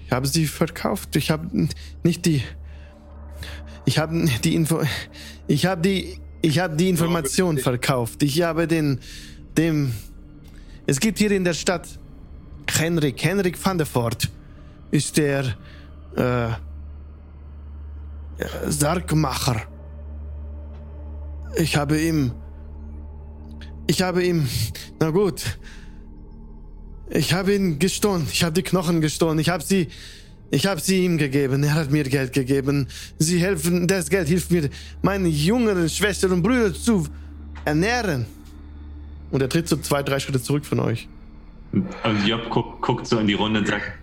Ich 0.06 0.12
habe 0.12 0.26
sie 0.26 0.48
verkauft. 0.48 1.16
Ich 1.16 1.30
habe 1.30 1.68
nicht 2.04 2.26
die. 2.26 2.42
Ich 3.86 3.98
habe 3.98 4.26
die 4.44 4.56
Info. 4.56 4.82
Ich 5.48 5.66
habe 5.66 5.82
die. 5.82 6.20
Ich 6.44 6.60
habe 6.60 6.76
die 6.76 6.90
Information 6.90 7.58
verkauft. 7.58 8.24
Ich 8.24 8.42
habe 8.42 8.68
den. 8.68 9.00
Dem. 9.58 9.94
Es 10.86 11.00
gibt 11.00 11.20
hier 11.20 11.32
in 11.32 11.44
der 11.44 11.54
Stadt 11.54 11.88
Henrik, 12.70 13.24
Henrik 13.24 13.64
van 13.64 13.78
der 13.78 13.88
Voort 13.88 14.30
ist 14.92 15.18
der 15.18 15.56
äh, 16.16 16.50
Sargmacher. 18.68 19.62
Ich 21.56 21.76
habe 21.76 22.00
ihm. 22.00 22.32
Ich 23.88 24.02
habe 24.02 24.24
ihm. 24.24 24.48
Na 25.00 25.10
gut. 25.10 25.60
Ich 27.10 27.34
habe 27.34 27.54
ihn 27.56 27.78
gestohlen. 27.78 28.26
Ich 28.32 28.44
habe 28.44 28.54
die 28.54 28.64
Knochen 28.64 29.02
gestohlen. 29.02 29.40
Ich 29.40 29.50
habe 29.50 29.64
sie. 29.64 29.90
Ich 30.54 30.66
habe 30.66 30.82
sie 30.82 31.06
ihm 31.06 31.18
gegeben. 31.18 31.64
Er 31.64 31.76
hat 31.76 31.92
mir 31.92 32.04
Geld 32.04 32.34
gegeben. 32.34 32.88
Sie 33.18 33.40
helfen. 33.40 33.88
Das 33.88 34.10
Geld 34.10 34.28
hilft 34.28 34.52
mir, 34.52 34.70
meine 35.02 35.30
jüngeren 35.30 35.90
Schwestern 35.90 36.34
und 36.34 36.44
Brüder 36.44 36.74
zu 36.74 37.08
ernähren. 37.64 38.26
Und 39.32 39.42
er 39.42 39.48
tritt 39.48 39.70
so 39.70 39.78
zwei, 39.78 40.04
drei 40.04 40.20
Schritte 40.20 40.42
zurück 40.42 40.66
von 40.66 40.82
euch. 40.82 41.08
Also 42.04 42.28
Job 42.28 42.50
guckt, 42.50 42.82
guckt 42.82 43.08
so 43.08 43.18
in 43.18 43.28
die 43.28 43.34
Runde 43.34 43.62
und 43.62 43.68
sagt, 43.68 43.94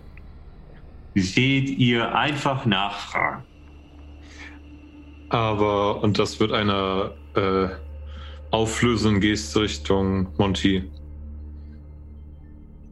seht 1.14 1.68
ihr 1.68 2.14
einfach 2.14 2.64
nachfragen. 2.64 3.42
Aber, 5.28 6.02
und 6.02 6.18
das 6.18 6.40
wird 6.40 6.52
eine 6.52 7.12
äh, 7.34 7.68
auflösende 8.50 9.20
Geste 9.20 9.60
Richtung 9.60 10.28
Monty. 10.38 10.90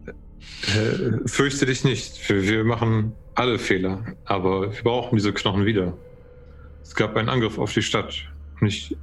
Äh, 0.06 1.26
fürchte 1.26 1.64
dich 1.64 1.84
nicht. 1.84 2.28
Wir, 2.28 2.42
wir 2.42 2.64
machen 2.64 3.14
alle 3.36 3.58
Fehler. 3.58 4.04
Aber 4.24 4.72
wir 4.72 4.82
brauchen 4.82 5.16
diese 5.16 5.32
Knochen 5.32 5.64
wieder. 5.64 5.92
Es 6.82 6.94
gab 6.94 7.16
einen 7.16 7.28
Angriff 7.28 7.58
auf 7.58 7.72
die 7.72 7.82
Stadt. 7.82 8.14
Und 8.60 8.68
ich, 8.68 8.96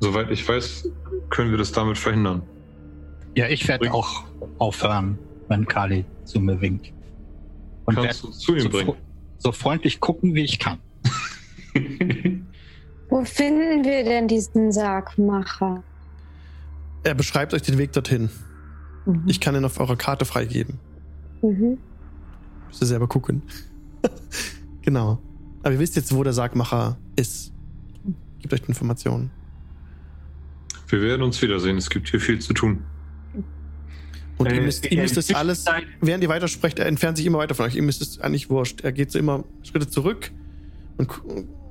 soweit 0.00 0.30
ich 0.30 0.48
weiß, 0.48 0.88
können 1.30 1.50
wir 1.50 1.58
das 1.58 1.72
damit 1.72 1.98
verhindern. 1.98 2.42
Ja, 3.36 3.48
ich 3.48 3.66
werde 3.68 3.92
auch 3.92 4.24
aufhören, 4.58 5.18
wenn 5.48 5.66
Kali 5.66 6.04
zu 6.24 6.40
mir 6.40 6.60
winkt. 6.60 6.92
Und 7.84 7.94
Kannst 7.94 8.22
werde 8.22 8.32
du 8.32 8.38
zu 8.38 8.54
ihm 8.54 8.62
so, 8.62 8.68
bringen? 8.68 8.94
so 9.38 9.52
freundlich 9.52 10.00
gucken, 10.00 10.34
wie 10.34 10.44
ich 10.44 10.58
kann. 10.58 10.78
Wo 13.08 13.24
finden 13.24 13.84
wir 13.84 14.04
denn 14.04 14.28
diesen 14.28 14.70
Sargmacher? 14.70 15.82
Er 17.02 17.14
beschreibt 17.14 17.54
euch 17.54 17.62
den 17.62 17.78
Weg 17.78 17.92
dorthin. 17.92 18.30
Mhm. 19.06 19.24
Ich 19.26 19.40
kann 19.40 19.54
ihn 19.56 19.64
auf 19.64 19.80
eurer 19.80 19.96
Karte 19.96 20.24
freigeben. 20.24 20.78
Mhm. 21.42 21.78
Müsst 22.68 22.82
ihr 22.82 22.86
selber 22.86 23.08
gucken. 23.08 23.42
genau. 24.82 25.18
Aber 25.62 25.72
ihr 25.72 25.78
wisst 25.78 25.96
jetzt, 25.96 26.14
wo 26.14 26.22
der 26.22 26.32
Sargmacher 26.32 26.96
ist. 27.16 27.52
Gebt 28.40 28.54
euch 28.54 28.62
die 28.62 28.68
Informationen. 28.68 29.30
Wir 30.88 31.02
werden 31.02 31.22
uns 31.22 31.40
wiedersehen. 31.42 31.76
Es 31.76 31.90
gibt 31.90 32.08
hier 32.08 32.20
viel 32.20 32.38
zu 32.40 32.52
tun. 32.54 32.82
Und 34.38 34.46
Äh, 34.46 34.56
ihr 34.56 34.62
müsst, 34.62 34.90
ihr 34.90 35.00
müsst 35.00 35.16
das 35.16 35.34
alles, 35.34 35.66
während 36.00 36.24
ihr 36.24 36.30
weitersprecht, 36.30 36.78
er 36.78 36.86
entfernt 36.86 37.18
sich 37.18 37.26
immer 37.26 37.38
weiter 37.38 37.54
von 37.54 37.66
euch. 37.66 37.76
Ihr 37.76 37.82
müsst 37.82 38.00
es 38.00 38.20
eigentlich 38.20 38.48
wurscht. 38.48 38.80
Er 38.80 38.92
geht 38.92 39.10
so 39.10 39.18
immer 39.18 39.44
Schritte 39.62 39.88
zurück 39.88 40.30
und, 40.96 41.10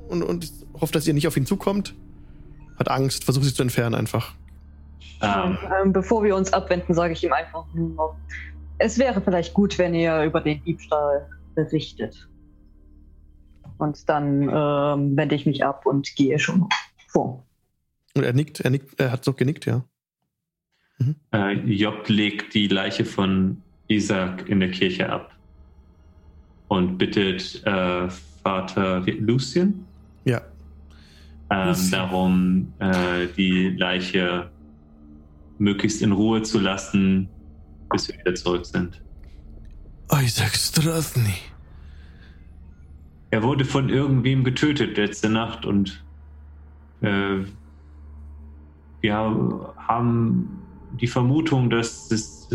und, 0.08 0.22
und 0.24 0.52
hofft, 0.80 0.94
dass 0.94 1.08
ihr 1.08 1.16
nicht 1.16 1.28
auf 1.28 1.36
ihn 1.36 1.48
zukommt. 1.48 1.96
Hat 2.78 2.90
Angst, 2.90 3.24
versucht 3.24 3.46
sich 3.46 3.56
zu 3.56 3.64
entfernen 3.64 3.96
einfach. 3.96 4.36
Ähm, 5.22 5.58
Ähm, 5.84 5.92
bevor 5.92 6.24
wir 6.24 6.36
uns 6.36 6.54
abwenden, 6.54 6.94
sage 6.94 7.14
ich 7.14 7.24
ihm 7.24 7.34
einfach 7.34 7.66
nur 7.74 7.90
noch, 7.90 8.16
es 8.78 8.98
wäre 9.00 9.20
vielleicht 9.20 9.54
gut, 9.54 9.78
wenn 9.78 9.94
ihr 9.94 10.24
über 10.24 10.40
den 10.40 10.64
Diebstahl 10.64 11.28
berichtet. 11.64 12.30
Und 13.78 14.10
dann 14.10 14.44
ähm, 14.44 15.16
wende 15.18 15.36
ich 15.36 15.46
mich 15.46 15.64
ab 15.64 15.86
und 15.86 16.16
gehe 16.16 16.38
schon 16.40 16.68
vor. 17.08 17.46
Und 18.16 18.24
er 18.24 18.34
nickt, 18.34 18.60
er 18.60 18.70
nickt, 18.72 19.00
er 19.00 19.12
hat 19.12 19.24
so 19.24 19.34
genickt, 19.34 19.66
ja. 19.66 19.84
äh, 21.32 21.54
Job 21.54 22.08
legt 22.10 22.54
die 22.54 22.68
Leiche 22.68 23.06
von 23.06 23.62
Isaac 23.88 24.50
in 24.50 24.60
der 24.60 24.72
Kirche 24.72 25.10
ab 25.10 25.32
und 26.68 26.98
bittet 26.98 27.64
äh, 27.66 28.10
Vater 28.44 29.02
Lucien 29.20 29.86
Ja. 30.26 30.42
ähm, 31.50 31.70
Lucien. 31.70 31.92
darum, 31.92 32.74
äh, 32.80 33.28
die 33.38 33.70
Leiche 33.70 34.50
möglichst 35.58 36.02
in 36.02 36.12
Ruhe 36.12 36.42
zu 36.42 36.60
lassen, 36.60 37.30
bis 37.92 38.08
wir 38.10 38.18
wieder 38.20 38.36
zurück 38.36 38.66
sind. 38.66 39.02
Isaac 40.12 40.56
Strathny. 40.56 41.36
Er 43.32 43.44
wurde 43.44 43.64
von 43.64 43.90
irgendwem 43.90 44.44
getötet 44.44 44.98
letzte 44.98 45.30
Nacht 45.30 45.66
und 45.66 46.04
äh, 47.02 47.46
wir 49.02 49.16
haben 49.16 50.60
die 51.00 51.08
Vermutung, 51.08 51.70
dass 51.70 52.10
es, 52.12 52.50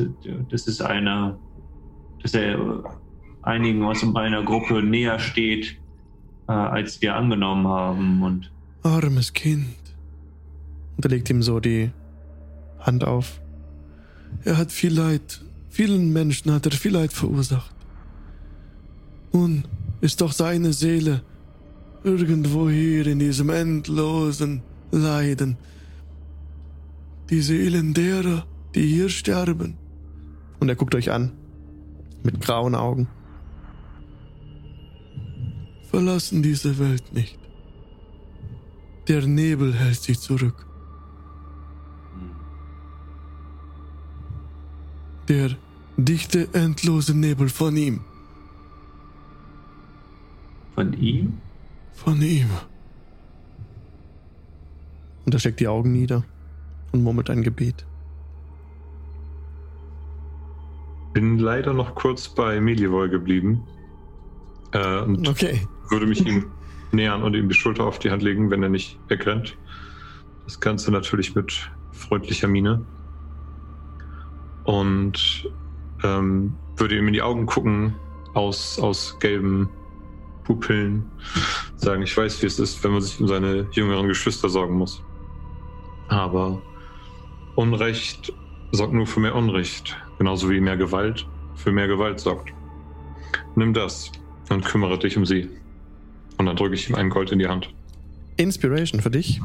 dass 0.51 0.67
es 0.67 0.81
einer, 0.81 1.39
dass 2.23 2.35
er 2.35 2.83
einigen 3.43 3.85
aus 3.85 4.03
meiner 4.03 4.43
Gruppe 4.43 4.83
näher 4.83 5.19
steht, 5.19 5.77
äh, 6.49 6.53
als 6.53 7.01
wir 7.01 7.15
angenommen 7.15 7.69
haben. 7.69 8.23
Und 8.23 8.51
Armes 8.83 9.33
Kind. 9.33 9.77
Und 10.97 11.05
er 11.05 11.11
legt 11.11 11.31
ihm 11.31 11.43
so 11.43 11.61
die 11.61 11.91
Hand 12.81 13.05
auf. 13.05 13.41
Er 14.45 14.57
hat 14.57 14.73
viel 14.73 14.93
Leid. 14.93 15.41
Vielen 15.75 16.13
Menschen 16.13 16.53
hat 16.53 16.67
er 16.67 16.71
viel 16.71 16.93
Leid 16.93 17.13
verursacht. 17.13 17.75
Nun 19.33 19.65
ist 20.01 20.21
doch 20.21 20.31
seine 20.31 20.73
Seele 20.73 21.25
irgendwo 22.05 22.71
hier 22.71 23.09
in 23.09 23.19
diesem 23.19 23.51
endlosen 23.51 24.63
Leiden. 24.93 25.57
Die 27.29 27.41
Seelen 27.41 27.93
derer, 27.93 28.47
die 28.77 28.87
hier 28.87 29.09
sterben. 29.09 29.77
Und 30.61 30.69
er 30.69 30.77
guckt 30.77 30.95
euch 30.95 31.11
an. 31.11 31.33
Mit 32.23 32.41
grauen 32.41 32.77
Augen. 32.77 33.09
Verlassen 35.91 36.41
diese 36.45 36.79
Welt 36.79 37.13
nicht. 37.13 37.41
Der 39.09 39.27
Nebel 39.27 39.75
hält 39.75 40.01
sie 40.01 40.17
zurück. 40.17 40.67
Der 45.27 45.57
dichte, 45.97 46.49
endlose 46.55 47.15
Nebel 47.17 47.49
von 47.49 47.77
ihm. 47.77 48.01
von 50.75 50.93
ihm? 50.95 51.39
Von 51.93 52.21
ihm. 52.21 52.49
Und 55.25 55.33
er 55.33 55.39
steckt 55.39 55.61
die 55.61 55.69
Augen 55.69 55.93
nieder 55.93 56.25
und 56.93 57.03
murmelt 57.05 57.31
ein 57.31 57.43
Gebet. 57.43 57.87
Bin 61.13 61.39
leider 61.39 61.73
noch 61.73 61.95
kurz 61.95 62.29
bei 62.29 62.61
Melivol 62.61 63.09
geblieben. 63.09 63.63
Äh, 64.73 65.03
und 65.03 65.29
Okay. 65.29 65.61
würde 65.91 66.07
mich 66.07 66.27
ihm 66.27 66.47
nähern 66.93 67.23
und 67.23 67.35
ihm 67.35 67.49
die 67.49 67.55
Schulter 67.55 67.85
auf 67.85 68.01
die 68.01 68.11
Hand 68.11 68.23
legen, 68.23 68.51
wenn 68.51 68.63
er 68.65 68.69
nicht 68.69 68.99
wegrennt. 69.09 69.57
Das 70.45 70.59
Ganze 70.59 70.91
natürlich 70.91 71.37
mit 71.37 71.71
freundlicher 71.93 72.49
Miene. 72.49 72.85
Und 74.65 75.49
ähm, 76.05 76.55
würde 76.77 76.97
ihm 76.97 77.09
in 77.09 77.15
die 77.15 77.23
Augen 77.23 77.47
gucken, 77.47 77.95
aus, 78.35 78.79
aus 78.79 79.19
gelben 79.19 79.69
Pupillen. 80.45 81.11
Sagen, 81.77 82.03
ich 82.03 82.17
weiß, 82.17 82.43
wie 82.43 82.47
es 82.47 82.59
ist, 82.59 82.85
wenn 82.85 82.93
man 82.93 83.01
sich 83.01 83.19
um 83.21 83.27
seine 83.27 83.67
jüngeren 83.73 84.09
Geschwister 84.09 84.49
sorgen 84.49 84.77
muss. 84.77 85.03
Aber 86.09 86.61
Unrecht 87.57 88.33
sorgt 88.73 88.93
nur 88.93 89.07
für 89.07 89.21
mehr 89.21 89.35
Unrecht. 89.35 89.97
Genauso 90.19 90.51
wie 90.51 90.61
mehr 90.61 90.77
Gewalt 90.77 91.27
für 91.55 91.73
mehr 91.73 91.87
Gewalt 91.87 92.21
sorgt. 92.21 92.53
Nimm 93.55 93.73
das 93.73 94.13
und 94.51 94.65
kümmere 94.65 94.99
dich 94.99 95.17
um 95.17 95.25
sie. 95.25 95.49
Und 96.37 96.47
dann 96.47 96.57
drücke 96.57 96.75
ich 96.75 96.89
ihm 96.89 96.95
ein 96.95 97.11
Gold 97.11 97.33
in 97.33 97.39
die 97.39 97.49
Hand. 97.49 97.73
Inspiration 98.37 99.01
für 99.01 99.11
dich. 99.11 99.41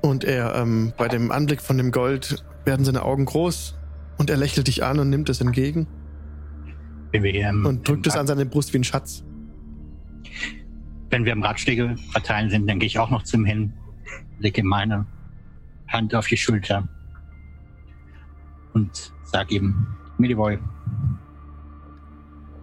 Und 0.00 0.24
er, 0.24 0.54
ähm, 0.54 0.92
bei 0.96 1.08
dem 1.08 1.30
Anblick 1.30 1.60
von 1.60 1.76
dem 1.76 1.90
Gold 1.92 2.44
werden 2.64 2.84
seine 2.84 3.02
Augen 3.02 3.24
groß 3.24 3.74
und 4.18 4.30
er 4.30 4.36
lächelt 4.36 4.66
dich 4.66 4.84
an 4.84 4.98
und 4.98 5.10
nimmt 5.10 5.28
es 5.28 5.40
entgegen 5.40 5.86
Wenn 7.10 7.22
wir 7.22 7.34
im, 7.34 7.66
und 7.66 7.86
drückt 7.86 8.06
es 8.06 8.16
an 8.16 8.26
seine 8.26 8.46
Brust 8.46 8.72
wie 8.72 8.78
ein 8.78 8.84
Schatz. 8.84 9.24
wenn 11.10 11.24
wir 11.24 11.32
im 11.32 11.42
Ratschläge 11.42 11.96
verteilen 12.10 12.50
sind, 12.50 12.66
dann 12.66 12.78
gehe 12.78 12.86
ich 12.86 12.98
auch 12.98 13.10
noch 13.10 13.22
zum 13.22 13.44
hin, 13.44 13.72
lege 14.38 14.62
ihm 14.62 14.66
meine 14.66 15.06
Hand 15.88 16.14
auf 16.14 16.26
die 16.26 16.36
Schulter 16.36 16.88
und 18.72 19.12
sage 19.24 19.56
ihm, 19.56 19.86
Milivoy, 20.18 20.58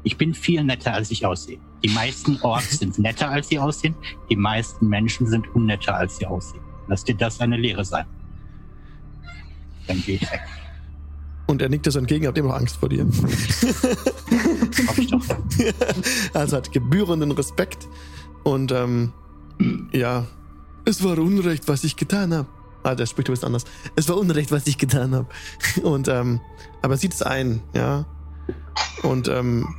ich 0.03 0.17
bin 0.17 0.33
viel 0.33 0.63
netter, 0.63 0.93
als 0.93 1.11
ich 1.11 1.25
aussehe. 1.25 1.59
Die 1.83 1.89
meisten 1.89 2.39
Orks 2.41 2.79
sind 2.79 2.97
netter, 2.99 3.29
als 3.29 3.49
sie 3.49 3.59
aussehen. 3.59 3.95
Die 4.29 4.35
meisten 4.35 4.87
Menschen 4.87 5.27
sind 5.27 5.47
unnetter, 5.55 5.95
als 5.95 6.17
sie 6.17 6.25
aussehen. 6.25 6.61
Lass 6.87 7.03
dir 7.03 7.15
das 7.15 7.39
eine 7.39 7.57
Lehre 7.57 7.85
sein. 7.85 8.05
Dann 9.87 10.01
gehe 10.01 10.15
ich 10.15 10.31
weg. 10.31 10.41
Und 11.49 11.63
er 11.63 11.69
nickt 11.69 11.87
es 11.87 11.95
entgegen, 11.95 12.27
habt 12.27 12.37
immer 12.37 12.53
Angst 12.53 12.77
vor 12.77 12.89
dir. 12.89 13.07
Hoffe 13.07 15.01
ich 15.01 15.09
doch. 15.09 15.25
also 16.35 16.57
hat 16.57 16.71
gebührenden 16.71 17.31
Respekt. 17.31 17.87
Und 18.43 18.71
ähm, 18.71 19.13
ja, 19.91 20.27
es 20.85 21.03
war 21.03 21.17
Unrecht, 21.17 21.67
was 21.67 21.83
ich 21.83 21.95
getan 21.95 22.35
habe. 22.35 22.47
Ah, 22.83 22.93
der 22.93 23.07
spricht 23.07 23.29
bisschen 23.29 23.47
anders. 23.47 23.63
Es 23.95 24.07
war 24.07 24.17
Unrecht, 24.17 24.51
was 24.51 24.67
ich 24.67 24.77
getan 24.77 25.15
habe. 25.15 25.27
Und 25.81 26.07
ähm, 26.07 26.39
aber 26.83 26.93
er 26.93 26.97
sieht 26.97 27.15
es 27.15 27.23
ein, 27.23 27.63
ja. 27.73 28.05
Und 29.01 29.27
ähm, 29.27 29.73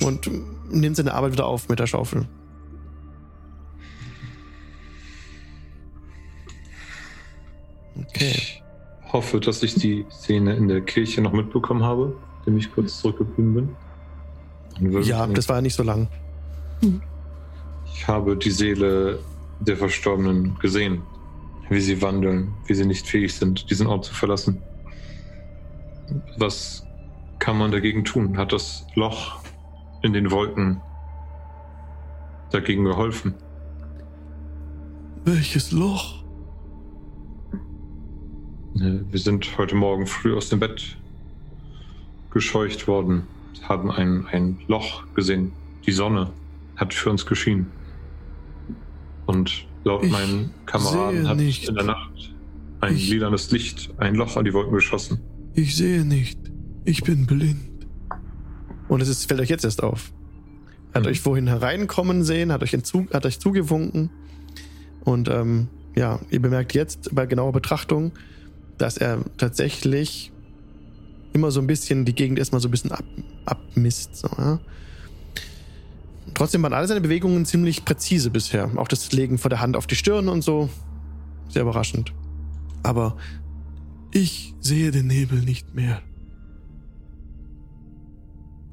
und 0.00 0.28
nimmt 0.68 0.96
seine 0.96 1.14
Arbeit 1.14 1.30
wieder 1.30 1.46
auf 1.46 1.68
mit 1.68 1.78
der 1.78 1.86
Schaufel. 1.86 2.26
Okay. 8.08 8.63
Ich 9.14 9.16
hoffe, 9.16 9.38
dass 9.38 9.62
ich 9.62 9.76
die 9.76 10.04
Szene 10.10 10.56
in 10.56 10.66
der 10.66 10.80
Kirche 10.80 11.22
noch 11.22 11.30
mitbekommen 11.30 11.84
habe, 11.84 12.16
indem 12.40 12.58
ich 12.58 12.74
kurz 12.74 12.98
zurückgeblieben 12.98 13.54
bin. 14.80 15.02
Ja, 15.04 15.24
das 15.28 15.48
war 15.48 15.54
ja 15.54 15.62
nicht 15.62 15.76
so 15.76 15.84
lang. 15.84 16.08
Ich 17.94 18.08
habe 18.08 18.36
die 18.36 18.50
Seele 18.50 19.20
der 19.60 19.76
Verstorbenen 19.76 20.58
gesehen, 20.58 21.02
wie 21.70 21.80
sie 21.80 22.02
wandeln, 22.02 22.54
wie 22.66 22.74
sie 22.74 22.84
nicht 22.84 23.06
fähig 23.06 23.32
sind, 23.32 23.70
diesen 23.70 23.86
Ort 23.86 24.04
zu 24.04 24.12
verlassen. 24.12 24.60
Was 26.36 26.84
kann 27.38 27.56
man 27.56 27.70
dagegen 27.70 28.04
tun? 28.04 28.36
Hat 28.36 28.52
das 28.52 28.84
Loch 28.96 29.38
in 30.02 30.12
den 30.12 30.32
Wolken 30.32 30.80
dagegen 32.50 32.82
geholfen? 32.82 33.34
Welches 35.24 35.70
Loch? 35.70 36.23
Äh, 38.76 39.00
Wir 39.10 39.18
sind 39.20 39.56
heute 39.58 39.74
Morgen 39.74 40.06
früh 40.06 40.34
aus 40.36 40.48
dem 40.48 40.60
Bett 40.60 40.96
gescheucht 42.30 42.86
worden, 42.88 43.22
haben 43.62 43.90
ein, 43.90 44.26
ein 44.32 44.58
Loch 44.66 45.04
gesehen. 45.14 45.52
Die 45.86 45.92
Sonne 45.92 46.30
hat 46.76 46.92
für 46.94 47.10
uns 47.10 47.24
geschienen. 47.26 47.66
Und 49.26 49.66
laut 49.84 50.04
Ich 50.04 50.10
meinen 50.12 50.50
Kameraden 50.66 51.28
hat 51.28 51.36
nicht. 51.36 51.68
in 51.68 51.74
der 51.76 51.84
Nacht 51.84 52.32
ein 52.80 52.94
Ich- 52.96 53.08
lilanes 53.10 53.50
Licht 53.50 53.90
ein 53.98 54.14
Loch 54.16 54.36
an 54.36 54.44
die 54.44 54.52
Wolken 54.52 54.74
geschossen. 54.74 55.20
Ich 55.54 55.76
sehe 55.76 56.04
nicht. 56.04 56.38
Ich 56.84 57.02
bin 57.02 57.26
blind. 57.26 57.86
Und 58.88 59.00
es 59.00 59.08
ist, 59.08 59.26
fällt 59.26 59.40
euch 59.40 59.48
jetzt 59.48 59.64
erst 59.64 59.82
auf. 59.82 60.12
Hat 60.92 61.04
Mhm. 61.04 61.08
euch 61.08 61.20
vorhin 61.20 61.46
hereinkommen 61.46 62.24
sehen, 62.24 62.52
hat 62.52 62.62
euch, 62.62 62.70
hinzu, 62.72 63.06
hat 63.12 63.24
euch 63.24 63.38
zugewunken. 63.38 64.10
Und 65.04 65.28
ähm, 65.28 65.68
ja, 65.94 66.18
ihr 66.30 66.42
bemerkt 66.42 66.74
jetzt 66.74 67.14
bei 67.14 67.26
genauer 67.26 67.52
Betrachtung, 67.52 68.12
dass 68.78 68.96
er 68.96 69.24
tatsächlich 69.38 70.32
immer 71.32 71.50
so 71.50 71.60
ein 71.60 71.66
bisschen 71.66 72.04
die 72.04 72.14
Gegend 72.14 72.38
erstmal 72.38 72.60
so 72.60 72.68
ein 72.68 72.70
bisschen 72.70 72.92
ab, 72.92 73.04
abmisst. 73.44 74.16
So, 74.16 74.28
ja. 74.38 74.60
Trotzdem 76.32 76.62
waren 76.62 76.72
alle 76.72 76.86
seine 76.86 77.00
Bewegungen 77.00 77.44
ziemlich 77.44 77.84
präzise 77.84 78.30
bisher. 78.30 78.70
Auch 78.76 78.88
das 78.88 79.12
Legen 79.12 79.38
vor 79.38 79.50
der 79.50 79.60
Hand 79.60 79.76
auf 79.76 79.86
die 79.86 79.96
Stirn 79.96 80.28
und 80.28 80.42
so. 80.42 80.68
Sehr 81.48 81.62
überraschend. 81.62 82.12
Aber 82.82 83.16
ich 84.12 84.54
sehe 84.60 84.90
den 84.90 85.06
Nebel 85.06 85.40
nicht 85.40 85.74
mehr. 85.74 86.02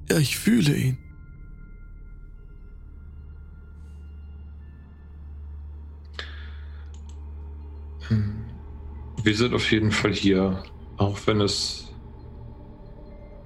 Ja, 0.09 0.17
ich 0.17 0.37
fühle 0.37 0.75
ihn. 0.75 0.97
Wir 9.23 9.35
sind 9.35 9.53
auf 9.53 9.71
jeden 9.71 9.91
Fall 9.91 10.13
hier, 10.13 10.63
auch 10.97 11.19
wenn 11.27 11.41
es 11.41 11.93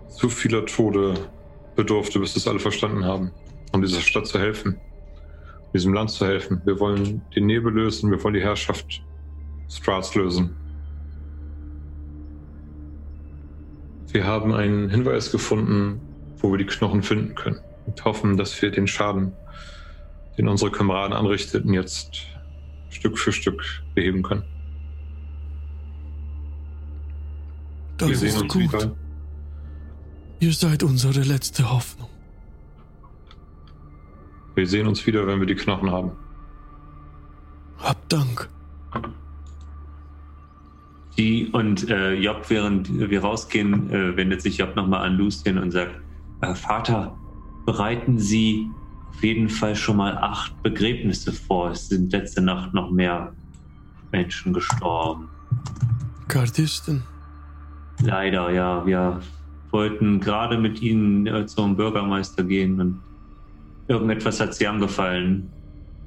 zu 0.08 0.30
vieler 0.30 0.66
Tode 0.66 1.16
bedurfte, 1.76 2.18
bis 2.20 2.38
es 2.38 2.48
alle 2.48 2.60
verstanden 2.60 3.04
haben, 3.04 3.32
um 3.74 3.82
dieser 3.82 4.00
Stadt 4.00 4.26
zu 4.26 4.40
helfen, 4.40 4.80
diesem 5.74 5.94
Land 5.94 6.12
zu 6.12 6.26
helfen. 6.26 6.62
Wir 6.64 6.80
wollen 6.80 7.22
den 7.36 7.48
Nebel 7.48 7.74
lösen, 7.74 8.10
wir 8.10 8.24
wollen 8.24 8.36
die 8.36 8.42
Herrschaft 8.42 9.04
Strats 9.68 10.16
lösen. 10.16 10.56
Wir 14.14 14.26
haben 14.26 14.54
einen 14.54 14.90
Hinweis 14.90 15.30
gefunden, 15.30 16.00
wo 16.38 16.52
wir 16.52 16.58
die 16.58 16.68
Knochen 16.68 17.04
finden 17.04 17.36
können 17.36 17.60
und 17.86 18.06
hoffen, 18.06 18.38
dass 18.38 18.62
wir 18.62 18.72
den 18.72 18.88
Schaden, 18.88 19.34
den 20.38 20.48
unsere 20.48 20.72
Kameraden 20.72 21.12
anrichteten, 21.12 21.74
jetzt 21.74 22.28
Stück 22.90 23.20
für 23.20 23.34
Stück 23.34 23.62
beheben 23.94 24.24
können. 24.24 24.55
Das 27.98 28.10
wir 28.10 28.18
sehen 28.18 28.30
ist 28.30 28.42
uns 28.42 28.54
gut. 28.54 28.74
wieder. 28.74 28.96
Ihr 30.40 30.54
seid 30.54 30.84
unsere 30.84 31.22
letzte 31.22 31.70
Hoffnung. 31.70 32.10
Wir 34.56 34.68
sehen 34.68 34.88
uns 34.88 35.06
wieder, 35.06 35.28
wenn 35.28 35.40
wir 35.40 35.48
die 35.48 35.56
Knochen 35.56 35.92
haben. 35.92 36.12
Habt 37.78 38.12
Dank. 38.12 38.50
Die 41.18 41.48
und 41.48 41.90
äh, 41.90 42.14
Job, 42.14 42.46
während 42.50 43.10
wir 43.10 43.22
rausgehen, 43.22 43.90
äh, 43.90 44.18
wendet 44.18 44.42
sich 44.42 44.58
Job 44.58 44.76
nochmal 44.76 45.06
an 45.06 45.16
Lucien 45.16 45.58
und 45.58 45.72
sagt: 45.72 45.96
äh, 46.42 46.54
Vater, 46.56 47.18
bereiten 47.66 48.20
Sie 48.20 48.70
auf 49.10 49.24
jeden 49.24 49.48
Fall 49.48 49.76
schon 49.76 49.98
mal 49.98 50.18
acht 50.18 50.62
Begräbnisse 50.62 51.32
vor. 51.32 51.72
Es 51.72 51.88
sind 51.88 52.12
letzte 52.12 52.42
Nacht 52.42 52.74
noch 52.74 52.92
mehr 52.92 53.34
Menschen 54.12 54.52
gestorben. 54.52 55.30
Gardisten. 56.28 57.04
Leider, 58.02 58.52
ja. 58.52 58.86
Wir 58.86 59.22
wollten 59.72 60.20
gerade 60.20 60.58
mit 60.58 60.82
Ihnen 60.82 61.28
äh, 61.28 61.46
zum 61.46 61.76
Bürgermeister 61.76 62.44
gehen 62.44 62.80
und 62.80 63.02
irgendetwas 63.88 64.40
hat 64.40 64.54
Sie 64.54 64.68
angefallen. 64.68 65.50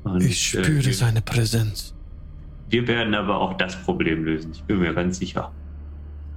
Und, 0.05 0.23
Ich 0.23 0.51
spüre 0.51 0.89
äh, 0.89 0.93
seine 0.93 1.20
Präsenz. 1.23 1.94
wir 2.69 2.86
werden 2.86 3.15
aber 3.15 3.39
auch 3.40 3.55
das 3.56 3.81
Problem 3.82 4.24
lösen. 4.24 4.52
Ich 4.52 4.62
bin 4.65 4.78
mir 4.78 4.94
ganz 4.94 5.19
sicher. 5.19 5.52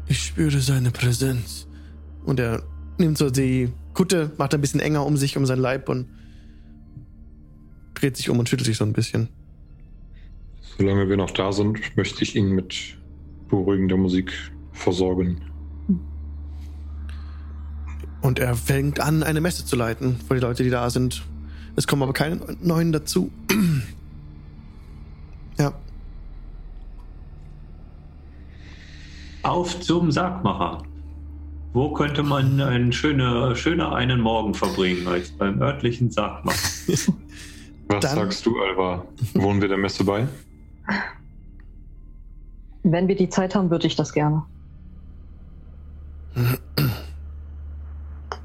Ich 0.08 0.24
spüre 0.24 0.60
seine 0.60 0.92
Präsenz. 0.92 1.68
Und 2.26 2.40
er 2.40 2.64
nimmt 2.98 3.18
so 3.18 3.30
die 3.30 3.72
Kutte, 3.94 4.32
macht 4.38 4.54
ein 4.54 4.62
bisschen 4.62 4.80
enger 4.80 5.06
um 5.06 5.16
sich, 5.18 5.38
um 5.38 5.46
seinen 5.46 5.62
Leib 5.62 5.90
und 5.90 6.08
dreht 7.94 8.18
sich 8.18 8.30
um 8.30 8.40
und 8.40 8.50
schüttelt 8.50 8.66
sich 8.66 8.78
so 8.78 8.86
ein 8.86 8.94
bisschen. 8.94 9.30
Solange 10.78 11.08
wir 11.10 11.18
noch 11.18 11.32
da 11.32 11.52
sind, 11.52 11.80
möchte 11.96 12.24
ich 12.24 12.36
ihn 12.36 12.50
mit 12.52 12.98
beruhigender 13.50 13.98
Musik 13.98 14.34
versorgen. 14.74 15.42
Und 18.22 18.40
er 18.40 18.56
fängt 18.56 19.00
an, 19.00 19.24
eine 19.24 19.42
Messe 19.42 19.66
zu 19.66 19.76
leiten 19.76 20.18
für 20.28 20.36
die 20.36 20.42
Leute, 20.42 20.64
die 20.64 20.70
da 20.70 20.90
sind. 20.90 21.24
Es 21.76 21.88
kommen 21.88 22.04
aber 22.04 22.14
keine 22.14 22.40
neuen 22.62 22.92
dazu. 22.92 23.32
ja, 25.58 25.74
Auf 29.44 29.80
zum 29.80 30.12
Sargmacher. 30.12 30.84
Wo 31.74 31.94
könnte 31.94 32.22
man 32.22 32.60
einen 32.62 32.92
schöner, 32.92 33.56
schöner 33.56 33.96
einen 33.96 34.20
Morgen 34.20 34.54
verbringen 34.54 35.08
als 35.08 35.32
beim 35.32 35.62
örtlichen 35.62 36.12
Sargmacher? 36.12 36.58
Was 37.88 38.02
Dann- 38.02 38.16
sagst 38.16 38.46
du, 38.46 38.56
Alva? 38.60 39.06
Wohnen 39.34 39.62
wir 39.62 39.68
der 39.68 39.78
Messe 39.78 40.04
bei? 40.04 40.28
Wenn 42.84 43.08
wir 43.08 43.16
die 43.16 43.30
Zeit 43.30 43.56
haben, 43.56 43.70
würde 43.70 43.88
ich 43.88 43.96
das 43.96 44.14
gerne. 44.14 44.44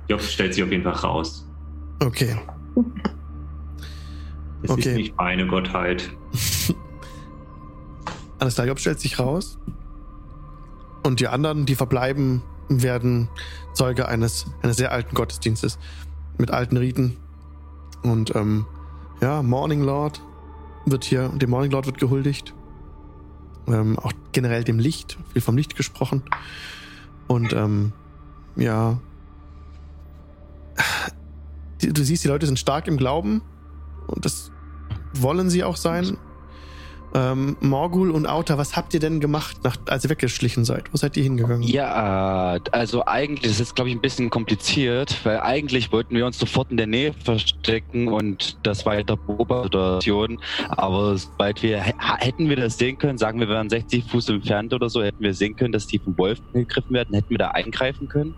Job 0.08 0.20
stellt 0.20 0.54
sich 0.54 0.62
auf 0.62 0.70
jeden 0.70 0.84
Fall 0.84 0.92
raus. 0.92 1.46
okay. 2.00 2.36
Es 4.62 4.70
Okay. 4.70 4.80
ist 4.90 4.96
nicht 4.96 5.16
meine 5.16 5.46
Gottheit. 5.46 6.10
Alles 8.38 8.54
klar, 8.54 8.66
Job 8.66 8.78
stellt 8.80 9.00
sich 9.00 9.18
raus. 9.18 9.58
Und 11.04 11.20
die 11.20 11.28
anderen, 11.28 11.66
die 11.66 11.74
verbleiben, 11.74 12.42
werden 12.68 13.28
Zeuge 13.74 14.08
eines, 14.08 14.46
eines 14.62 14.76
sehr 14.76 14.92
alten 14.92 15.14
Gottesdienstes. 15.14 15.78
Mit 16.38 16.50
alten 16.50 16.76
Riten. 16.76 17.16
Und 18.02 18.34
ähm, 18.34 18.66
ja, 19.20 19.42
Morning 19.42 19.82
Lord 19.82 20.20
wird 20.84 21.04
hier, 21.04 21.28
dem 21.28 21.50
Morning 21.50 21.70
Lord 21.70 21.86
wird 21.86 21.98
gehuldigt. 21.98 22.54
Ähm, 23.68 23.98
auch 23.98 24.12
generell 24.32 24.64
dem 24.64 24.78
Licht, 24.78 25.16
viel 25.32 25.42
vom 25.42 25.56
Licht 25.56 25.76
gesprochen. 25.76 26.22
Und 27.28 27.52
ähm, 27.52 27.92
ja. 28.56 28.98
Du 31.80 32.04
siehst, 32.04 32.24
die 32.24 32.28
Leute 32.28 32.46
sind 32.46 32.58
stark 32.58 32.88
im 32.88 32.96
Glauben. 32.96 33.42
Und 34.06 34.24
das 34.24 34.50
wollen 35.12 35.50
sie 35.50 35.64
auch 35.64 35.76
sein. 35.76 36.16
Ähm, 37.16 37.56
Morgul 37.60 38.10
und 38.10 38.26
Auta, 38.26 38.58
was 38.58 38.76
habt 38.76 38.92
ihr 38.92 39.00
denn 39.00 39.20
gemacht, 39.20 39.56
nach, 39.64 39.76
als 39.86 40.04
ihr 40.04 40.10
weggeschlichen 40.10 40.66
seid? 40.66 40.92
Wo 40.92 40.98
seid 40.98 41.16
ihr 41.16 41.22
hingegangen? 41.22 41.62
Ja, 41.62 42.58
also 42.72 43.06
eigentlich 43.06 43.50
ist 43.52 43.60
es, 43.60 43.74
glaube 43.74 43.88
ich, 43.88 43.96
ein 43.96 44.02
bisschen 44.02 44.28
kompliziert, 44.28 45.24
weil 45.24 45.40
eigentlich 45.40 45.92
wollten 45.92 46.14
wir 46.14 46.26
uns 46.26 46.38
sofort 46.38 46.70
in 46.70 46.76
der 46.76 46.86
Nähe 46.86 47.14
verstecken 47.14 48.08
und 48.08 48.58
das 48.64 48.84
weiter 48.84 49.16
beobachten. 49.16 50.38
Aber 50.68 51.16
sobald 51.16 51.62
wir, 51.62 51.80
hä- 51.82 51.94
hätten 52.18 52.50
wir 52.50 52.56
das 52.56 52.76
sehen 52.76 52.98
können, 52.98 53.16
sagen 53.16 53.40
wir, 53.40 53.48
wir 53.48 53.54
wären 53.54 53.70
60 53.70 54.04
Fuß 54.04 54.28
entfernt 54.28 54.74
oder 54.74 54.90
so, 54.90 55.02
hätten 55.02 55.22
wir 55.22 55.32
sehen 55.32 55.56
können, 55.56 55.72
dass 55.72 55.86
die 55.86 55.98
vom 55.98 56.18
Wolf 56.18 56.38
gegriffen 56.52 56.92
werden, 56.92 57.14
hätten 57.14 57.30
wir 57.30 57.38
da 57.38 57.48
eingreifen 57.52 58.08
können? 58.08 58.34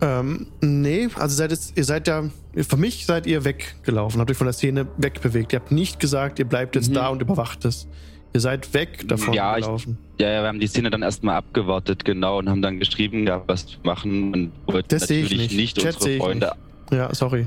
Ähm, 0.00 0.46
nee, 0.60 1.08
also 1.14 1.34
seid 1.36 1.50
jetzt, 1.50 1.76
ihr 1.76 1.84
seid 1.84 2.06
ja, 2.08 2.24
für 2.54 2.76
mich 2.76 3.06
seid 3.06 3.26
ihr 3.26 3.44
weggelaufen, 3.44 4.20
habt 4.20 4.30
euch 4.30 4.36
von 4.36 4.46
der 4.46 4.52
Szene 4.52 4.86
wegbewegt. 4.98 5.52
Ihr 5.52 5.60
habt 5.60 5.72
nicht 5.72 6.00
gesagt, 6.00 6.38
ihr 6.38 6.44
bleibt 6.44 6.74
jetzt 6.76 6.90
Mhm. 6.90 6.94
da 6.94 7.08
und 7.08 7.22
überwacht 7.22 7.64
es. 7.64 7.88
Ihr 8.34 8.40
seid 8.40 8.74
weg 8.74 9.08
davon 9.08 9.32
Ja, 9.32 9.56
ich- 9.56 9.64
gelaufen. 9.64 9.96
Ja, 10.20 10.28
ja, 10.30 10.42
wir 10.42 10.48
haben 10.48 10.60
die 10.60 10.66
Szene 10.66 10.90
dann 10.90 11.02
erstmal 11.02 11.36
abgewartet, 11.36 12.04
genau, 12.04 12.38
und 12.38 12.48
haben 12.50 12.60
dann 12.60 12.78
geschrieben, 12.78 13.26
ja, 13.26 13.42
was 13.46 13.66
wir 13.70 13.78
machen 13.84 14.32
und 14.34 14.52
wollten 14.66 14.88
Das 14.88 15.06
sehe 15.08 15.18
ich 15.18 15.24
natürlich 15.30 15.50
nicht. 15.52 15.76
nicht, 15.76 15.78
Chat 15.78 15.94
unsere 15.94 16.12
ich 16.12 16.18
Freunde. 16.20 16.52
Ja, 16.90 17.14
sorry. 17.14 17.46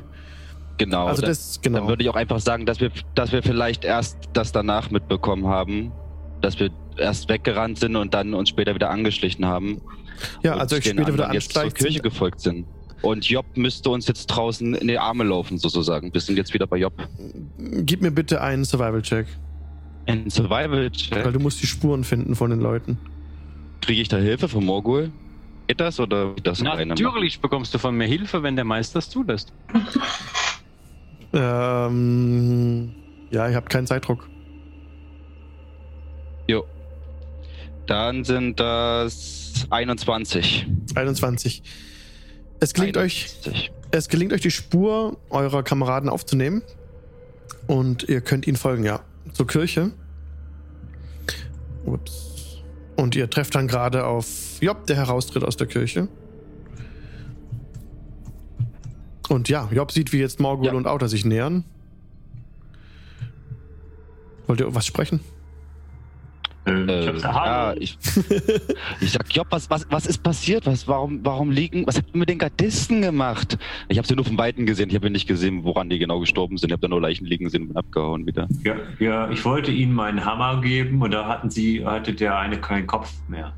Genau. 0.79 1.05
also 1.07 1.21
dann- 1.21 1.29
das, 1.31 1.59
genau. 1.61 1.79
Dann 1.79 1.87
würde 1.89 2.03
ich 2.03 2.09
auch 2.09 2.15
einfach 2.15 2.39
sagen, 2.39 2.65
dass 2.65 2.79
wir, 2.79 2.89
dass 3.13 3.31
wir 3.31 3.43
vielleicht 3.43 3.83
erst 3.83 4.17
das 4.33 4.51
danach 4.51 4.89
mitbekommen 4.91 5.45
haben, 5.47 5.91
dass 6.41 6.57
wir 6.59 6.69
erst 6.97 7.27
weggerannt 7.29 7.77
sind 7.79 7.95
und 7.95 8.13
dann 8.13 8.33
uns 8.33 8.49
später 8.49 8.73
wieder 8.75 8.89
angeschlichen 8.89 9.45
haben. 9.45 9.81
Ja, 10.43 10.53
und 10.53 10.61
also 10.61 10.75
euch 10.75 10.83
den 10.83 10.97
später 10.97 11.13
wieder 11.13 11.33
jetzt 11.33 11.51
zur 11.53 11.63
ansteigt. 11.63 11.83
Kirche 11.83 12.01
gefolgt 12.01 12.41
sind. 12.41 12.65
Und 13.01 13.29
Job 13.29 13.45
müsste 13.55 13.89
uns 13.89 14.07
jetzt 14.07 14.27
draußen 14.27 14.75
in 14.75 14.87
die 14.87 14.97
Arme 14.97 15.23
laufen, 15.23 15.57
sozusagen. 15.57 16.13
Wir 16.13 16.21
sind 16.21 16.35
jetzt 16.37 16.53
wieder 16.53 16.67
bei 16.67 16.77
Job. 16.77 16.93
Gib 17.57 18.01
mir 18.01 18.11
bitte 18.11 18.41
einen 18.41 18.65
Survival-Check, 18.65 19.25
In 20.05 20.29
Survival 20.29 20.91
weil 21.11 21.31
du 21.31 21.39
musst 21.39 21.61
die 21.61 21.67
Spuren 21.67 22.03
finden 22.03 22.35
von 22.35 22.49
den 22.49 22.59
Leuten. 22.59 22.97
Kriege 23.81 24.01
ich 24.01 24.09
da 24.09 24.17
Hilfe 24.17 24.49
von 24.49 24.65
Morgul? 24.65 25.11
Geht 25.67 25.79
das 25.79 25.99
oder 25.99 26.35
wie 26.35 26.41
das? 26.41 26.61
Natürlich 26.61 27.39
bekommst 27.39 27.73
du 27.73 27.77
von 27.77 27.95
mir 27.95 28.07
Hilfe, 28.07 28.43
wenn 28.43 28.55
der 28.55 28.65
Meister 28.65 28.99
es 28.99 29.09
zulässt. 29.09 29.53
Ähm, 31.31 32.95
ja, 33.29 33.47
ihr 33.47 33.55
habt 33.55 33.69
keinen 33.69 33.85
Zeitdruck. 33.85 34.27
Jo. 36.47 36.65
Dann 37.85 38.23
sind 38.23 38.59
das 38.59 39.48
21. 39.69 40.67
21. 40.95 41.63
Es 42.59 42.73
gelingt 42.73 42.97
euch, 42.97 43.27
21. 43.45 43.71
es 43.91 44.07
gelingt 44.09 44.33
euch 44.33 44.41
die 44.41 44.51
Spur 44.51 45.17
eurer 45.29 45.63
Kameraden 45.63 46.09
aufzunehmen 46.09 46.61
und 47.67 48.03
ihr 48.09 48.21
könnt 48.21 48.47
ihnen 48.47 48.57
folgen, 48.57 48.83
ja, 48.83 49.01
zur 49.33 49.47
Kirche. 49.47 49.91
Ups. 51.85 52.57
Und 52.97 53.15
ihr 53.15 53.29
trefft 53.29 53.55
dann 53.55 53.67
gerade 53.67 54.05
auf 54.05 54.27
Job, 54.59 54.85
der 54.87 54.97
heraustritt 54.97 55.43
aus 55.43 55.55
der 55.55 55.67
Kirche. 55.67 56.09
Und 59.29 59.47
ja, 59.47 59.69
Job 59.71 59.91
sieht, 59.91 60.11
wie 60.11 60.17
jetzt 60.17 60.39
Morgul 60.39 60.67
Ja. 60.67 60.73
und 60.73 60.87
Auta 60.87 61.07
sich 61.07 61.23
nähern. 61.23 61.63
Wollt 64.47 64.59
ihr 64.59 64.73
was 64.75 64.85
sprechen? 64.85 65.19
Äh, 66.65 66.71
Äh, 66.71 66.99
ich 67.01 67.07
hab's 67.07 67.23
ja, 67.23 67.73
ich, 67.79 67.97
ich 69.01 69.11
sag, 69.11 69.33
Job, 69.33 69.47
was, 69.49 69.69
was, 69.69 69.87
was 69.89 70.05
ist 70.05 70.21
passiert? 70.23 70.65
Was, 70.65 70.87
warum, 70.87 71.19
warum 71.23 71.51
liegen, 71.51 71.85
was 71.87 71.97
habt 71.97 72.13
ihr 72.13 72.19
mit 72.19 72.29
den 72.29 72.37
Gardisten 72.37 73.01
gemacht? 73.01 73.57
Ich 73.87 73.97
habe 73.97 74.07
sie 74.07 74.15
nur 74.15 74.25
von 74.25 74.37
Weitem 74.37 74.65
gesehen. 74.65 74.89
Ich 74.89 74.95
habe 74.95 75.09
nicht 75.09 75.27
gesehen, 75.27 75.63
woran 75.63 75.89
die 75.89 75.99
genau 75.99 76.19
gestorben 76.19 76.57
sind. 76.57 76.69
Ich 76.69 76.73
habe 76.73 76.81
da 76.81 76.87
nur 76.87 77.01
Leichen 77.01 77.25
liegen 77.25 77.49
sehen 77.49 77.69
und 77.69 77.77
abgehauen 77.77 78.25
wieder. 78.25 78.47
Ja, 78.63 78.75
ja, 78.99 79.29
ich 79.29 79.43
wollte 79.45 79.71
ihnen 79.71 79.93
meinen 79.93 80.23
Hammer 80.25 80.61
geben 80.61 81.01
und 81.01 81.11
da 81.11 81.27
hatten 81.27 81.49
sie, 81.49 81.85
hatte 81.85 82.13
der 82.13 82.37
eine 82.37 82.59
keinen 82.59 82.87
Kopf 82.87 83.13
mehr. 83.27 83.53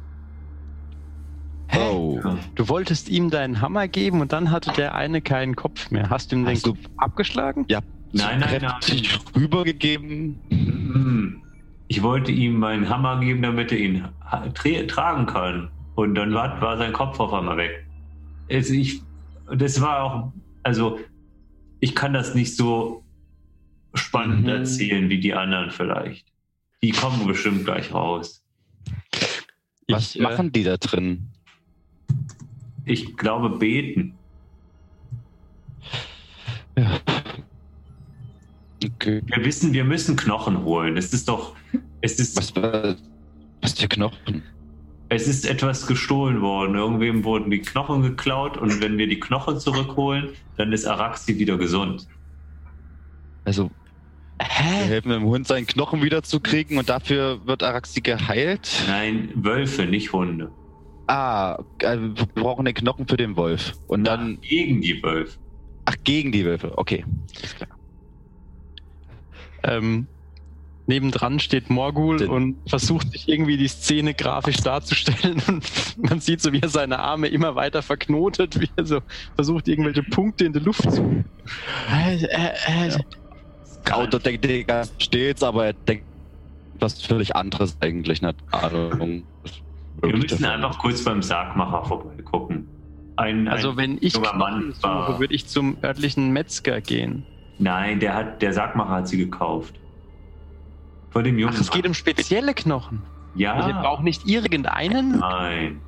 Hä? 1.67 1.79
Oh. 1.89 2.19
Du 2.55 2.67
wolltest 2.67 3.09
ihm 3.09 3.29
deinen 3.29 3.61
Hammer 3.61 3.87
geben 3.87 4.21
und 4.21 4.33
dann 4.33 4.51
hatte 4.51 4.71
der 4.73 4.93
eine 4.93 5.21
keinen 5.21 5.55
Kopf 5.55 5.89
mehr. 5.89 6.09
Hast 6.09 6.31
du 6.31 6.35
ihm 6.35 6.45
den 6.45 6.61
Kopf 6.61 6.79
abgeschlagen? 6.97 7.65
Ja, 7.69 7.79
Nein, 8.13 8.39
nein, 8.41 8.59
kräftig 8.59 9.17
rübergegeben. 9.35 10.37
Mhm. 10.49 11.41
Ich 11.91 12.01
wollte 12.01 12.31
ihm 12.31 12.57
meinen 12.57 12.87
Hammer 12.87 13.19
geben, 13.19 13.41
damit 13.41 13.73
er 13.73 13.77
ihn 13.77 14.05
tragen 14.87 15.25
kann. 15.25 15.69
Und 15.95 16.15
dann 16.15 16.33
war, 16.33 16.61
war 16.61 16.77
sein 16.77 16.93
Kopf 16.93 17.19
auf 17.19 17.33
einmal 17.33 17.57
weg. 17.57 17.85
Also 18.49 18.73
ich, 18.73 19.01
das 19.53 19.81
war 19.81 20.01
auch, 20.01 20.33
also 20.63 21.01
ich 21.81 21.93
kann 21.93 22.13
das 22.13 22.33
nicht 22.33 22.55
so 22.55 23.03
spannend 23.93 24.43
Mhm. 24.43 24.47
erzählen 24.47 25.09
wie 25.09 25.19
die 25.19 25.33
anderen 25.33 25.69
vielleicht. 25.69 26.25
Die 26.81 26.91
kommen 26.91 27.27
bestimmt 27.27 27.65
gleich 27.65 27.93
raus. 27.93 28.41
Was 29.89 30.15
Ich, 30.15 30.21
äh, 30.21 30.23
machen 30.23 30.49
die 30.53 30.63
da 30.63 30.77
drin? 30.77 31.27
Ich 32.85 33.17
glaube, 33.17 33.49
beten. 33.49 34.13
Ja. 36.77 37.01
Okay. 38.81 39.21
Wir 39.25 39.43
wissen, 39.43 39.73
wir 39.73 39.83
müssen 39.83 40.15
Knochen 40.15 40.63
holen. 40.63 40.95
Es 40.95 41.11
ist 41.11 41.27
doch, 41.27 41.53
es 42.01 42.19
ist, 42.19 42.37
Was, 42.37 42.53
was 43.61 43.73
für 43.73 43.87
Knochen? 43.87 44.43
es 45.09 45.27
ist 45.27 45.45
etwas 45.45 45.87
gestohlen 45.87 46.41
worden. 46.41 46.75
Irgendwem 46.75 47.23
wurden 47.23 47.51
die 47.51 47.59
Knochen 47.59 48.01
geklaut 48.01 48.57
und 48.57 48.81
wenn 48.81 48.97
wir 48.97 49.07
die 49.07 49.19
Knochen 49.19 49.59
zurückholen, 49.59 50.29
dann 50.57 50.71
ist 50.71 50.85
Araxi 50.85 51.37
wieder 51.37 51.57
gesund. 51.57 52.07
Also, 53.43 53.69
wir 54.39 54.47
helfen 54.47 55.09
dem 55.11 55.23
Hund 55.25 55.47
seinen 55.47 55.65
Knochen 55.67 56.01
wiederzukriegen 56.01 56.77
und 56.77 56.87
dafür 56.89 57.45
wird 57.45 57.61
Araxi 57.61 58.01
geheilt? 58.01 58.83
Nein, 58.87 59.29
Wölfe, 59.35 59.85
nicht 59.85 60.13
Hunde. 60.13 60.49
Ah, 61.07 61.61
äh, 61.79 61.97
wir 61.97 62.25
brauchen 62.35 62.63
den 62.65 62.73
Knochen 62.73 63.05
für 63.07 63.17
den 63.17 63.35
Wolf. 63.35 63.73
Und 63.87 64.05
dann, 64.05 64.39
gegen 64.41 64.79
die 64.81 65.03
Wölfe. 65.03 65.37
ach, 65.85 65.95
gegen 66.05 66.31
die 66.31 66.45
Wölfe. 66.45 66.77
Okay. 66.77 67.03
Alles 67.37 67.55
klar. 67.55 67.69
Ähm, 69.63 70.07
nebendran 70.91 71.39
steht 71.39 71.69
Morgul 71.69 72.17
Den- 72.17 72.29
und 72.29 72.55
versucht 72.69 73.11
sich 73.11 73.27
irgendwie 73.29 73.57
die 73.57 73.67
Szene 73.69 74.13
grafisch 74.13 74.57
darzustellen 74.57 75.41
und 75.47 75.63
man 75.97 76.19
sieht 76.19 76.41
so, 76.41 76.51
wie 76.51 76.59
er 76.61 76.69
seine 76.69 76.99
Arme 76.99 77.27
immer 77.27 77.55
weiter 77.55 77.81
verknotet, 77.81 78.59
wie 78.59 78.69
er 78.75 78.85
so 78.85 78.99
versucht, 79.35 79.67
irgendwelche 79.67 80.03
Punkte 80.03 80.45
in 80.45 80.53
die 80.53 80.59
Luft 80.59 80.91
zu. 80.91 81.23
Äh, 81.91 82.15
äh, 82.25 82.89
äh, 82.89 83.91
Auto 83.91 84.19
denkt 84.19 84.45
die 84.45 84.63
ganze 84.63 84.91
stets, 84.99 85.41
aber 85.43 85.67
er 85.67 85.73
denkt 85.73 86.05
was 86.79 87.01
völlig 87.01 87.35
anderes 87.35 87.77
eigentlich. 87.79 88.21
Nicht 88.21 88.35
Ahnung. 88.51 89.23
was 89.43 89.61
Wir 90.01 90.17
müssen 90.17 90.45
einfach 90.45 90.77
kurz 90.79 91.03
beim 91.03 91.21
Sargmacher 91.21 91.85
vorbeigucken. 91.85 92.67
Ein, 93.17 93.47
Also 93.47 93.71
ein, 93.71 93.77
wenn 93.77 93.97
ich 94.01 94.13
Knochen 94.13 94.73
war- 94.81 95.07
suche, 95.07 95.19
würde 95.19 95.33
ich 95.33 95.45
zum 95.47 95.77
örtlichen 95.83 96.31
Metzger 96.31 96.81
gehen. 96.81 97.23
nein, 97.59 97.99
der 97.99 98.13
hat, 98.15 98.41
der 98.41 98.51
Sargmacher 98.53 98.89
hat 98.95 99.07
sie 99.07 99.17
gekauft. 99.17 99.75
Von 101.11 101.23
dem 101.23 101.37
Jungen. 101.37 101.53
Ach, 101.55 101.61
es 101.61 101.69
geht 101.71 101.85
um 101.85 101.93
spezielle 101.93 102.53
Knochen. 102.53 103.01
ja. 103.35 103.53
Also 103.53 103.69
ihr 103.69 103.75
braucht 103.75 104.03
nicht 104.03 104.27
irgendeinen. 104.27 105.19
Nein. 105.19 105.81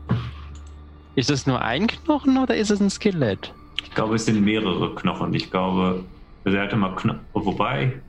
Ist 1.16 1.30
es 1.30 1.46
nur 1.48 1.62
ein 1.62 1.88
Knochen 1.88 2.38
oder 2.38 2.56
ist 2.56 2.72
es 2.72 2.80
ein 2.80 2.90
Skelett? 2.90 3.54
Ich 3.84 3.92
glaube, 3.92 4.16
es 4.16 4.26
sind 4.26 4.44
mehrere 4.44 4.94
Knochen. 4.96 5.34
Ich 5.34 5.52
glaube, 5.52 6.04
also 6.44 6.58
er 6.58 6.64
hatte 6.64 6.76
mal 6.76 6.96
Knochen. 6.96 7.20
Wobei, 7.34 8.02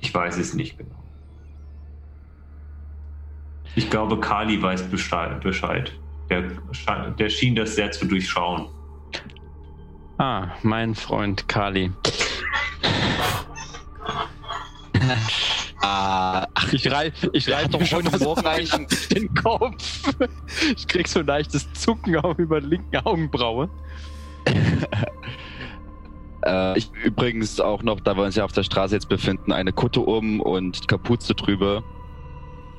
ich 0.00 0.14
weiß 0.14 0.38
es 0.38 0.54
nicht 0.54 0.78
genau. 0.78 0.90
Ich 3.74 3.88
glaube, 3.90 4.20
Kali 4.20 4.60
weiß 4.62 4.82
Bescheid. 4.90 5.92
Der, 6.30 6.42
der 7.18 7.28
schien 7.28 7.54
das 7.56 7.74
sehr 7.74 7.90
zu 7.90 8.06
durchschauen. 8.06 8.66
Ah, 10.18 10.48
mein 10.62 10.94
Freund 10.94 11.48
Kali. 11.48 11.90
Ah, 15.82 16.46
ach, 16.54 16.72
Ich 16.72 16.90
reib, 16.90 17.12
ich 17.32 17.50
reib 17.50 17.70
doch 17.72 17.84
schon 17.84 18.10
heute 18.10 18.24
Morgen 18.24 18.42
leicht 18.42 19.10
den 19.14 19.34
Kopf. 19.34 20.02
Ich 20.76 20.86
krieg 20.86 21.08
so 21.08 21.20
ein 21.20 21.26
leichtes 21.26 21.70
Zucken 21.72 22.16
auch 22.16 22.38
über 22.38 22.60
die 22.60 22.68
linken 22.68 22.96
Augenbraue. 22.98 23.68
äh, 26.46 26.78
ich 26.78 26.90
übrigens 27.04 27.58
auch 27.60 27.82
noch, 27.82 27.98
da 28.00 28.16
wir 28.16 28.22
uns 28.22 28.36
ja 28.36 28.44
auf 28.44 28.52
der 28.52 28.62
Straße 28.62 28.94
jetzt 28.94 29.08
befinden, 29.08 29.50
eine 29.52 29.72
Kutte 29.72 30.00
um 30.00 30.40
und 30.40 30.86
Kapuze 30.86 31.34
drüber. 31.34 31.82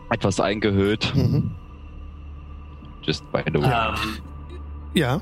Etwas 0.10 0.40
eingehüllt. 0.40 1.14
Mhm. 1.16 1.52
Just 3.02 3.30
by 3.34 3.42
the 3.54 3.60
way. 3.62 3.66
Ähm, 3.66 3.96
Ja, 4.94 5.22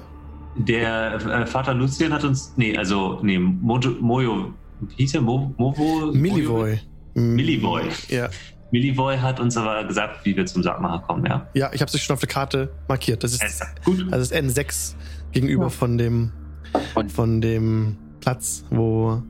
der 0.55 1.15
äh, 1.15 1.45
Vater 1.47 1.73
Lucian 1.73 2.13
hat 2.13 2.23
uns. 2.23 2.53
Nee, 2.57 2.77
also, 2.77 3.19
nee, 3.23 3.39
Mojo, 3.39 3.91
Mojo. 3.99 4.53
Wie 4.81 4.95
hieß 4.95 5.15
er? 5.15 5.21
Mo, 5.21 5.53
Movo? 5.57 6.11
Millivoy. 6.11 6.79
Millivoy. 7.13 7.83
Ja, 8.09 8.29
Millivoy 8.71 9.17
hat 9.17 9.39
uns 9.39 9.57
aber 9.57 9.83
gesagt, 9.85 10.23
wie 10.25 10.35
wir 10.35 10.45
zum 10.45 10.63
Sargmacher 10.63 10.99
kommen, 11.05 11.25
ja? 11.25 11.47
ja 11.53 11.71
ich 11.73 11.81
habe 11.81 11.91
es 11.93 12.01
schon 12.01 12.13
auf 12.13 12.19
der 12.21 12.29
Karte 12.29 12.71
markiert. 12.87 13.23
Das 13.23 13.33
ist, 13.33 13.41
Alles 13.41 13.61
Gut. 13.83 14.05
also 14.13 14.21
ist 14.21 14.33
N6 14.33 14.95
gegenüber 15.31 15.63
Ja. 15.65 15.69
von 15.69 15.97
dem 15.97 16.31
Und- 16.95 17.11
von 17.11 17.41
dem 17.41 17.97
Platz, 18.21 18.63
wo 18.69 19.21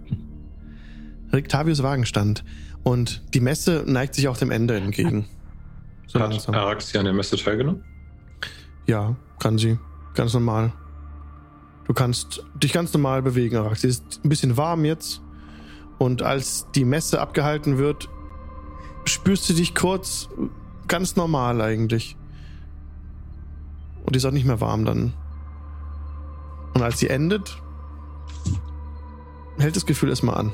Rictavius 1.34 1.82
Wagen 1.82 2.06
stand. 2.06 2.44
Und 2.84 3.22
die 3.34 3.40
Messe 3.40 3.84
neigt 3.88 4.16
sich 4.16 4.28
auch 4.28 4.38
dem 4.38 4.52
Ende 4.52 4.76
entgegen. 4.78 5.26
So 6.08 6.20
Hat 6.20 6.32
langsam. 6.32 6.53
Araxi 6.56 6.98
an 6.98 7.06
der 7.06 7.14
Messe 7.14 7.38
teilgenommen? 7.38 7.86
Ja, 8.86 9.16
kann 9.40 9.58
sie. 9.58 9.80
Ganz 10.14 10.34
normal. 10.34 10.74
Du 11.88 11.94
kannst 11.94 12.44
dich 12.62 12.74
ganz 12.74 12.91
normal 12.94 13.22
bewegen, 13.22 13.56
Arax. 13.56 13.80
Sie 13.80 13.88
ist 13.88 14.20
ein 14.22 14.28
bisschen 14.28 14.58
warm 14.58 14.84
jetzt. 14.84 15.22
Und 16.02 16.23
als 16.23 16.65
die 16.72 16.84
Messe 16.84 17.22
abgehalten 17.22 17.78
wird, 17.78 18.10
spürst 19.06 19.48
du 19.48 19.53
dich 19.53 19.76
kurz 19.76 20.30
ganz 20.88 21.15
normal 21.15 21.61
eigentlich. 21.61 22.18
Und 24.03 24.15
die 24.15 24.18
ist 24.18 24.26
auch 24.26 24.32
nicht 24.32 24.48
mehr 24.48 24.60
warm 24.60 24.84
dann. 24.84 25.14
Und 26.73 26.82
als 26.82 26.98
sie 26.98 27.07
endet, 27.07 27.61
hält 29.60 29.76
das 29.76 29.86
Gefühl 29.86 30.10
erstmal 30.10 30.40
an. 30.40 30.52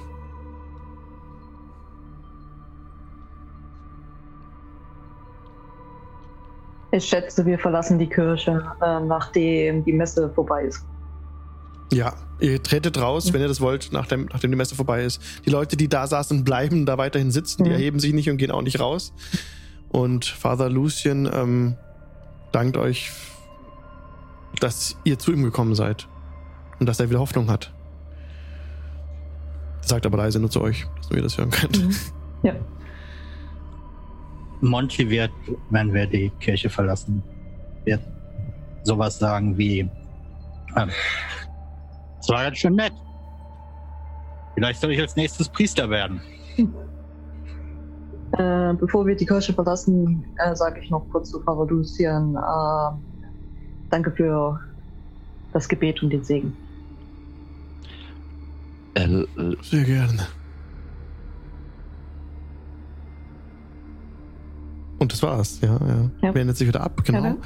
Ich 6.91 7.05
schätze, 7.05 7.45
wir 7.45 7.57
verlassen 7.57 7.97
die 7.97 8.09
Kirche, 8.09 8.69
äh, 8.81 8.99
nachdem 8.99 9.85
die 9.85 9.93
Messe 9.93 10.29
vorbei 10.29 10.63
ist. 10.63 10.85
Ja, 11.91 12.13
ihr 12.39 12.61
tretet 12.61 12.99
raus, 12.99 13.31
wenn 13.31 13.41
ihr 13.41 13.47
das 13.47 13.61
wollt, 13.61 13.89
nachdem, 13.93 14.25
nachdem 14.25 14.51
die 14.51 14.57
Messe 14.57 14.75
vorbei 14.75 15.03
ist. 15.03 15.21
Die 15.45 15.49
Leute, 15.49 15.77
die 15.77 15.87
da 15.87 16.05
saßen, 16.05 16.43
bleiben 16.43 16.85
da 16.85 16.97
weiterhin 16.97 17.31
sitzen. 17.31 17.63
Die 17.63 17.69
Mhm. 17.69 17.75
erheben 17.75 17.99
sich 17.99 18.13
nicht 18.13 18.29
und 18.29 18.37
gehen 18.37 18.51
auch 18.51 18.61
nicht 18.61 18.79
raus. 18.79 19.13
Und 19.89 20.25
Father 20.25 20.69
Lucien 20.69 21.29
ähm, 21.33 21.77
dankt 22.51 22.75
euch, 22.75 23.11
dass 24.59 24.97
ihr 25.05 25.17
zu 25.17 25.31
ihm 25.31 25.43
gekommen 25.43 25.75
seid. 25.75 26.07
Und 26.79 26.87
dass 26.87 26.99
er 26.99 27.09
wieder 27.09 27.19
Hoffnung 27.19 27.49
hat. 27.49 27.73
Sagt 29.81 30.05
aber 30.05 30.17
leise 30.17 30.39
nur 30.39 30.49
zu 30.51 30.61
euch, 30.61 30.85
dass 30.97 31.11
ihr 31.11 31.21
das 31.21 31.37
hören 31.37 31.49
könnt. 31.51 31.83
Mhm. 31.85 31.95
Ja. 32.43 32.53
Monty 34.61 35.09
wird, 35.09 35.31
wenn 35.69 35.93
wir 35.93 36.05
die 36.07 36.31
Kirche 36.39 36.69
verlassen, 36.69 37.23
wird 37.85 38.01
sowas 38.83 39.17
sagen 39.19 39.57
wie, 39.57 39.89
ähm, 40.75 40.89
das 42.27 42.35
war 42.35 42.43
ganz 42.43 42.57
schön 42.57 42.75
nett. 42.75 42.91
Vielleicht 44.55 44.81
soll 44.81 44.91
ich 44.91 44.99
als 44.99 45.15
nächstes 45.15 45.47
Priester 45.47 45.89
werden. 45.89 46.19
Äh, 48.33 48.73
bevor 48.73 49.05
wir 49.05 49.15
die 49.15 49.25
Kirche 49.25 49.53
verlassen, 49.53 50.25
äh, 50.37 50.53
sage 50.53 50.81
ich 50.81 50.89
noch 50.89 51.07
kurz 51.09 51.29
zu 51.29 51.39
Pfarrer 51.41 51.65
Lucian, 51.67 52.35
äh, 52.35 52.97
danke 53.89 54.11
für 54.11 54.59
das 55.53 55.69
Gebet 55.69 56.03
und 56.03 56.09
den 56.09 56.23
Segen. 56.23 56.53
Äh, 58.95 59.05
äh, 59.05 59.55
Sehr 59.61 59.85
gerne. 59.85 60.27
Und 64.99 65.13
das 65.13 65.23
war's, 65.23 65.61
ja, 65.61 65.79
ja. 65.87 66.09
Ja. 66.21 66.35
Wendet 66.35 66.57
sich 66.57 66.67
wieder 66.67 66.81
ab, 66.81 67.01
genau. 67.05 67.23
Ja, 67.23 67.37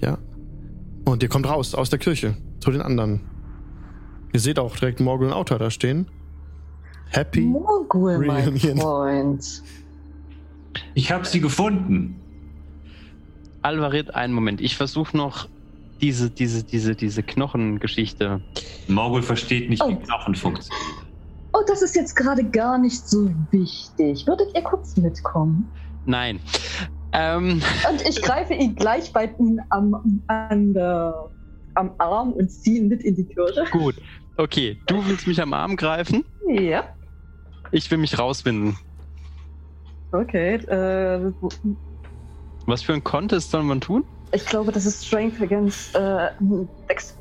Ja. 0.00 0.18
Und 1.06 1.22
ihr 1.22 1.30
kommt 1.30 1.48
raus 1.48 1.74
aus 1.74 1.88
der 1.88 1.98
Kirche 1.98 2.36
zu 2.60 2.70
den 2.70 2.82
anderen. 2.82 3.20
Ihr 4.32 4.40
seht 4.40 4.58
auch 4.58 4.76
direkt 4.76 5.00
Morgul 5.00 5.28
und 5.28 5.32
Autor 5.32 5.58
da 5.58 5.70
stehen. 5.70 6.06
Happy. 7.10 7.40
Morgul, 7.40 8.18
mein 8.18 8.48
Reunion. 8.48 8.78
Freund. 8.78 9.62
Ich 10.94 11.10
habe 11.10 11.24
sie 11.24 11.40
gefunden. 11.40 12.20
Alvarit, 13.62 14.14
einen 14.14 14.34
Moment. 14.34 14.60
Ich 14.60 14.76
versuche 14.76 15.16
noch 15.16 15.48
diese, 16.00 16.30
diese, 16.30 16.62
diese, 16.62 16.94
diese 16.94 17.22
Knochengeschichte. 17.22 18.40
Morgul 18.86 19.22
versteht 19.22 19.68
nicht, 19.70 19.82
wie 19.82 19.94
Oh. 19.94 19.96
Knochen 19.96 20.34
funktionieren. 20.34 20.84
Oh, 21.54 21.60
das 21.66 21.82
ist 21.82 21.96
jetzt 21.96 22.14
gerade 22.14 22.44
gar 22.44 22.78
nicht 22.78 23.08
so 23.08 23.30
wichtig. 23.50 24.26
Würdet 24.26 24.48
ihr 24.54 24.62
kurz 24.62 24.96
mitkommen? 24.96 25.68
Nein. 26.04 26.40
Ähm, 27.12 27.62
Und 27.90 28.02
ich 28.06 28.20
greife 28.22 28.52
ihn 28.54 28.76
gleich 28.76 29.12
bei 29.12 29.30
ihm 29.38 29.58
am, 29.70 30.22
an 30.26 30.74
der, 30.74 31.30
am 31.78 31.92
Arm 31.98 32.32
und 32.32 32.50
ziehe 32.50 32.80
ihn 32.80 32.88
mit 32.88 33.02
in 33.02 33.14
die 33.16 33.24
Kirche. 33.24 33.64
gut. 33.70 33.94
Okay, 34.36 34.78
du 34.86 35.04
willst 35.06 35.26
mich 35.26 35.40
am 35.40 35.52
Arm 35.52 35.76
greifen. 35.76 36.24
Ja. 36.48 36.84
Ich 37.72 37.90
will 37.90 37.98
mich 37.98 38.18
rauswinden. 38.18 38.76
Okay. 40.12 40.54
Äh, 40.54 41.32
Was 42.66 42.82
für 42.82 42.94
ein 42.94 43.02
Contest 43.04 43.50
soll 43.50 43.62
man 43.62 43.80
tun? 43.80 44.04
ich 44.32 44.44
glaube, 44.44 44.72
das 44.72 44.84
ist 44.84 45.06
Strength 45.06 45.40
against 45.40 45.94
äh, 45.96 46.28
Dex. 46.88 47.14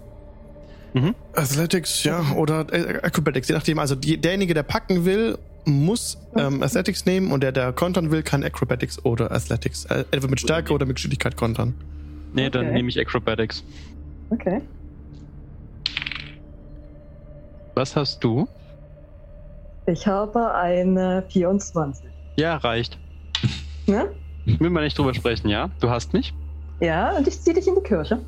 Athletics, 1.34 2.04
ja, 2.04 2.24
oder 2.36 2.66
äh, 2.74 3.00
Acrobatics, 3.04 3.48
je 3.50 3.54
nachdem. 3.56 3.78
Also 3.78 3.94
die, 3.96 4.18
derjenige, 4.20 4.54
der 4.56 4.64
packen 4.64 5.06
will, 5.06 5.38
muss 5.66 6.18
ähm, 6.36 6.64
Athletics 6.64 7.06
nehmen 7.06 7.32
und 7.32 7.44
der, 7.44 7.52
der 7.52 7.72
kontern 7.74 8.10
will, 8.10 8.24
kann 8.24 8.44
Acrobatics 8.44 9.04
oder 9.06 9.32
Athletics. 9.32 9.86
Äh, 9.86 10.06
entweder 10.12 10.28
mit 10.30 10.40
Stärke 10.40 10.74
oder 10.74 10.86
mit 10.88 10.96
Geschicklichkeit 10.96 11.36
kontern. 11.38 11.76
Nee, 12.34 12.50
dann 12.50 12.66
Okay. 12.66 12.74
nehme 12.74 12.90
ich 12.90 13.00
Acrobatics. 13.00 13.64
Okay. 14.30 14.62
Was 17.76 17.96
hast 17.96 18.24
du? 18.24 18.48
Ich 19.86 20.06
habe 20.08 20.54
eine 20.54 21.24
24. 21.30 22.06
Ja, 22.36 22.58
reicht. 22.58 22.98
Ne? 23.86 24.12
Will 24.46 24.70
man 24.70 24.84
nicht 24.84 24.98
drüber 24.98 25.14
sprechen, 25.14 25.48
ja? 25.50 25.70
Du 25.80 25.90
hast 25.90 26.14
mich? 26.14 26.34
Ja, 26.80 27.16
und 27.16 27.28
ich 27.28 27.40
ziehe 27.42 27.56
dich 27.56 27.68
in 27.68 27.76
die 27.76 27.82
Kirche. 27.82 28.20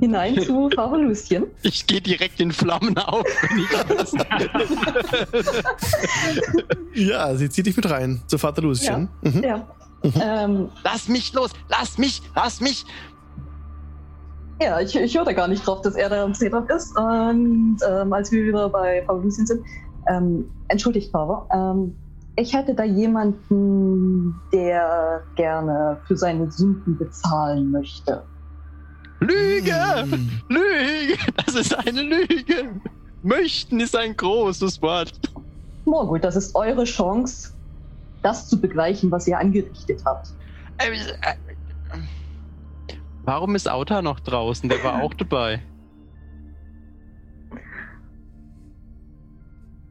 Hinein 0.00 0.40
zu 0.42 0.68
Pfarrer 0.74 0.98
Lucien. 0.98 1.46
Ich 1.62 1.86
gehe 1.86 2.00
direkt 2.00 2.40
in 2.40 2.50
Flammen 2.52 2.98
auf, 2.98 3.24
wenn 3.24 3.58
ich 3.58 3.68
das. 3.96 4.12
Ja, 6.94 7.34
sie 7.36 7.48
zieht 7.50 7.66
dich 7.66 7.76
mit 7.76 7.88
rein 7.90 8.22
zu 8.26 8.38
Vater 8.38 8.62
Lucien. 8.62 9.08
Mhm. 9.22 9.42
Ja. 9.44 9.56
Mhm. 10.02 10.12
Ähm, 10.20 10.68
Lass 10.82 11.08
mich 11.08 11.32
los! 11.34 11.50
Lass 11.68 11.98
mich! 11.98 12.22
Lass 12.34 12.60
mich! 12.60 12.84
Ja, 14.60 14.80
ich, 14.80 14.96
ich 14.96 15.16
höre 15.16 15.24
da 15.24 15.32
gar 15.32 15.48
nicht 15.48 15.66
drauf, 15.66 15.82
dass 15.82 15.94
er 15.94 16.08
da 16.08 16.24
am 16.24 16.34
Setup 16.34 16.68
ist. 16.70 16.96
Und 16.96 17.78
ähm, 17.88 18.12
als 18.12 18.32
wir 18.32 18.44
wieder 18.44 18.68
bei 18.68 19.02
Pfarrer 19.04 19.22
Lucien 19.22 19.46
sind, 19.46 19.62
ähm, 20.08 20.50
entschuldigt, 20.68 21.10
Pfarrer, 21.10 21.46
ähm, 21.52 21.94
ich 22.36 22.54
hätte 22.54 22.74
da 22.74 22.84
jemanden, 22.84 24.34
der 24.52 25.22
gerne 25.36 25.98
für 26.06 26.16
seine 26.16 26.50
Sünden 26.50 26.98
bezahlen 26.98 27.70
möchte. 27.70 28.22
Lüge! 29.20 30.04
Mhm. 30.04 30.30
Lüge! 30.48 31.18
Das 31.44 31.54
ist 31.54 31.74
eine 31.74 32.02
Lüge! 32.02 32.80
Möchten 33.22 33.80
ist 33.80 33.96
ein 33.96 34.16
großes 34.16 34.80
Wort. 34.82 35.18
Morgut, 35.86 36.22
das 36.24 36.36
ist 36.36 36.54
eure 36.54 36.84
Chance, 36.84 37.52
das 38.22 38.48
zu 38.48 38.60
begleichen, 38.60 39.10
was 39.10 39.26
ihr 39.26 39.38
angerichtet 39.38 40.02
habt. 40.04 40.28
Warum 43.26 43.56
ist 43.56 43.68
Auta 43.68 44.02
noch 44.02 44.20
draußen? 44.20 44.68
Der 44.68 44.82
war 44.84 45.02
auch 45.02 45.12
dabei. 45.18 45.60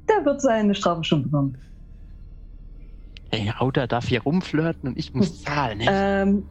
Der 0.10 0.26
wird 0.26 0.42
seine 0.42 0.74
Strafe 0.74 1.04
schon 1.04 1.24
bekommen. 1.24 1.58
Hey, 3.32 3.52
Auta 3.58 3.88
darf 3.88 4.08
hier 4.08 4.22
rumflirten 4.24 4.90
und 4.90 4.98
ich 4.98 5.14
muss 5.14 5.44
zahlen. 5.44 5.82
Hey. 5.82 6.24
Ähm, 6.24 6.44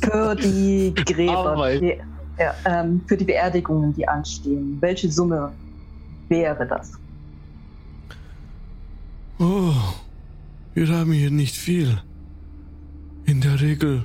für 0.00 0.36
die 0.36 0.94
Gräber, 0.94 1.50
Arbeit. 1.50 1.82
die, 1.82 1.98
ja, 2.38 2.54
ähm, 2.64 3.02
für 3.08 3.16
die 3.16 3.24
Beerdigungen, 3.24 3.92
die 3.94 4.06
anstehen, 4.06 4.76
welche 4.80 5.10
Summe 5.10 5.50
wäre 6.28 6.64
das? 6.64 6.92
Oh, 9.40 9.72
wir 10.74 10.88
haben 10.88 11.10
hier 11.10 11.32
nicht 11.32 11.56
viel. 11.56 11.98
In 13.24 13.40
der 13.40 13.60
Regel 13.60 14.04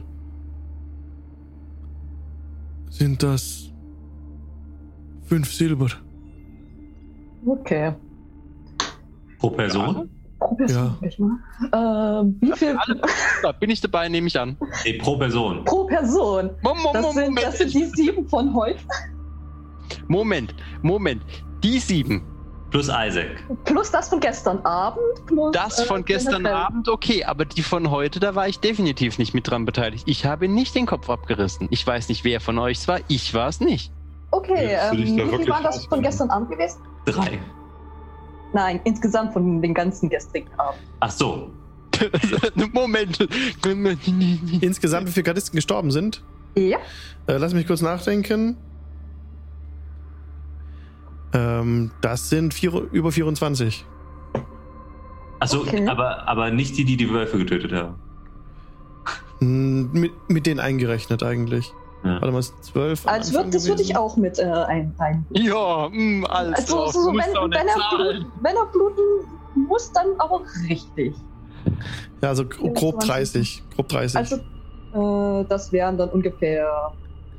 sind 2.90 3.22
das 3.24 3.72
fünf 5.26 5.52
Silber. 5.54 5.88
Okay. 7.46 7.94
Pro 9.40 9.50
Person? 9.52 10.10
Ja. 10.68 10.84
mal 10.84 10.98
gleich 11.02 11.20
mal. 11.20 11.38
Ähm, 12.22 12.38
wie 12.42 12.52
viel 12.54 12.78
Da 13.44 13.52
bin 13.52 13.70
ich 13.70 13.82
dabei, 13.82 14.08
nehme 14.10 14.28
ich 14.28 14.40
an. 14.40 14.58
Nee, 14.86 14.94
pro 14.94 15.18
Person. 15.18 15.64
pro 15.66 15.86
Person? 15.86 16.50
Mom- 16.64 16.78
Mom- 16.82 16.94
Das 16.94 17.14
sind, 17.14 17.42
das 17.42 17.58
sind 17.58 17.74
die 17.74 17.86
sieben 17.86 18.28
von 18.28 18.54
heute. 18.54 18.80
Moment, 20.08 20.54
Moment. 20.82 21.22
Die 21.64 21.78
sieben. 21.80 22.22
Plus 22.72 22.88
Isaac. 22.88 23.44
Plus 23.66 23.90
das 23.92 24.10
von 24.10 24.20
gestern 24.20 24.60
Abend. 24.60 25.26
Plus, 25.26 25.52
Das 25.52 25.80
äh, 25.80 25.86
von 25.86 26.06
gestern 26.06 26.44
generell. 26.44 26.58
Abend, 26.58 26.90
okay, 26.90 27.24
aber 27.24 27.46
die 27.46 27.64
von 27.64 27.90
heute, 27.90 28.20
da 28.20 28.36
war 28.36 28.48
ich 28.48 28.60
definitiv 28.60 29.18
nicht 29.18 29.34
mit 29.34 29.50
dran 29.50 29.66
beteiligt. 29.66 30.04
Ich 30.08 30.26
habe 30.26 30.48
nicht 30.48 30.76
den 30.76 30.86
Kopf 30.86 31.10
abgerissen. 31.10 31.68
Ich 31.72 31.86
weiß 31.86 32.10
nicht, 32.10 32.24
wer 32.24 32.40
von 32.40 32.60
euch 32.60 32.78
es 32.80 32.88
war. 32.88 33.00
Ich 33.08 33.34
war 33.34 33.48
es 33.48 33.60
nicht. 33.60 33.92
Okay, 34.32 34.78
ähm, 34.80 34.98
wie 34.98 35.06
viel 35.06 35.50
waren 35.50 35.64
das 35.64 35.86
von 35.86 36.04
gestern 36.04 36.30
Abend 36.30 36.52
gewesen? 36.52 36.80
Drei. 37.06 37.40
Nein, 38.54 38.80
insgesamt 38.84 39.34
von 39.34 39.62
den 39.62 39.74
ganzen 39.74 40.10
gestrigen 40.10 40.50
Abend. 40.58 40.82
Ach 41.00 41.12
so. 41.12 41.50
Moment. 42.74 43.28
Insgesamt, 44.62 45.08
wie 45.08 45.12
viele 45.12 45.24
Gardisten 45.24 45.56
gestorben 45.56 45.92
sind? 45.92 46.24
Ja. 46.56 46.78
Äh, 47.28 47.38
lass 47.38 47.54
mich 47.54 47.68
kurz 47.68 47.82
nachdenken. 47.82 48.58
Ähm, 51.34 51.92
das 52.02 52.30
sind 52.30 52.54
vier, 52.54 52.72
über 52.92 53.12
24. 53.12 53.86
Achso, 55.40 55.60
Okay. 55.62 55.88
aber, 55.88 56.28
aber 56.28 56.52
nicht 56.52 56.78
die, 56.78 56.84
die 56.86 56.98
die 56.98 57.10
Wölfe 57.12 57.38
getötet 57.38 57.72
haben. 57.72 57.96
Mit, 59.42 60.12
mit 60.28 60.46
denen 60.46 60.60
eingerechnet 60.60 61.24
eigentlich. 61.24 61.72
Ja. 62.04 62.14
Warte 62.22 62.32
mal, 62.32 62.42
12. 62.42 63.08
am 63.08 63.14
Also 63.14 63.34
würd, 63.34 63.54
das 63.54 63.68
würde 63.68 63.82
ich 63.82 63.96
auch 63.96 64.18
mit 64.18 64.40
äh, 64.40 64.44
ein, 64.44 64.94
ein 65.00 65.26
Ja, 65.32 65.90
mh, 65.92 66.28
alles 66.28 66.60
Also 66.60 66.76
drauf. 66.78 66.94
so, 66.94 67.12
musst 67.12 67.28
wenn, 67.28 67.52
wenn, 67.52 67.68
er 67.68 67.76
bluten, 67.98 68.26
wenn 68.42 68.56
er 68.56 68.66
bluten 68.72 69.02
muss, 69.56 69.92
dann 69.94 70.08
aber 70.18 70.42
richtig. 70.70 71.14
Ja, 72.22 72.30
also 72.30 72.46
gro- 72.46 72.72
grob 72.74 73.00
30. 73.02 73.64
Grob 73.76 73.88
30. 73.90 74.18
Also 74.18 74.36
äh, 74.94 75.46
das 75.48 75.72
wären 75.72 75.98
dann 75.98 76.10
ungefähr 76.10 76.68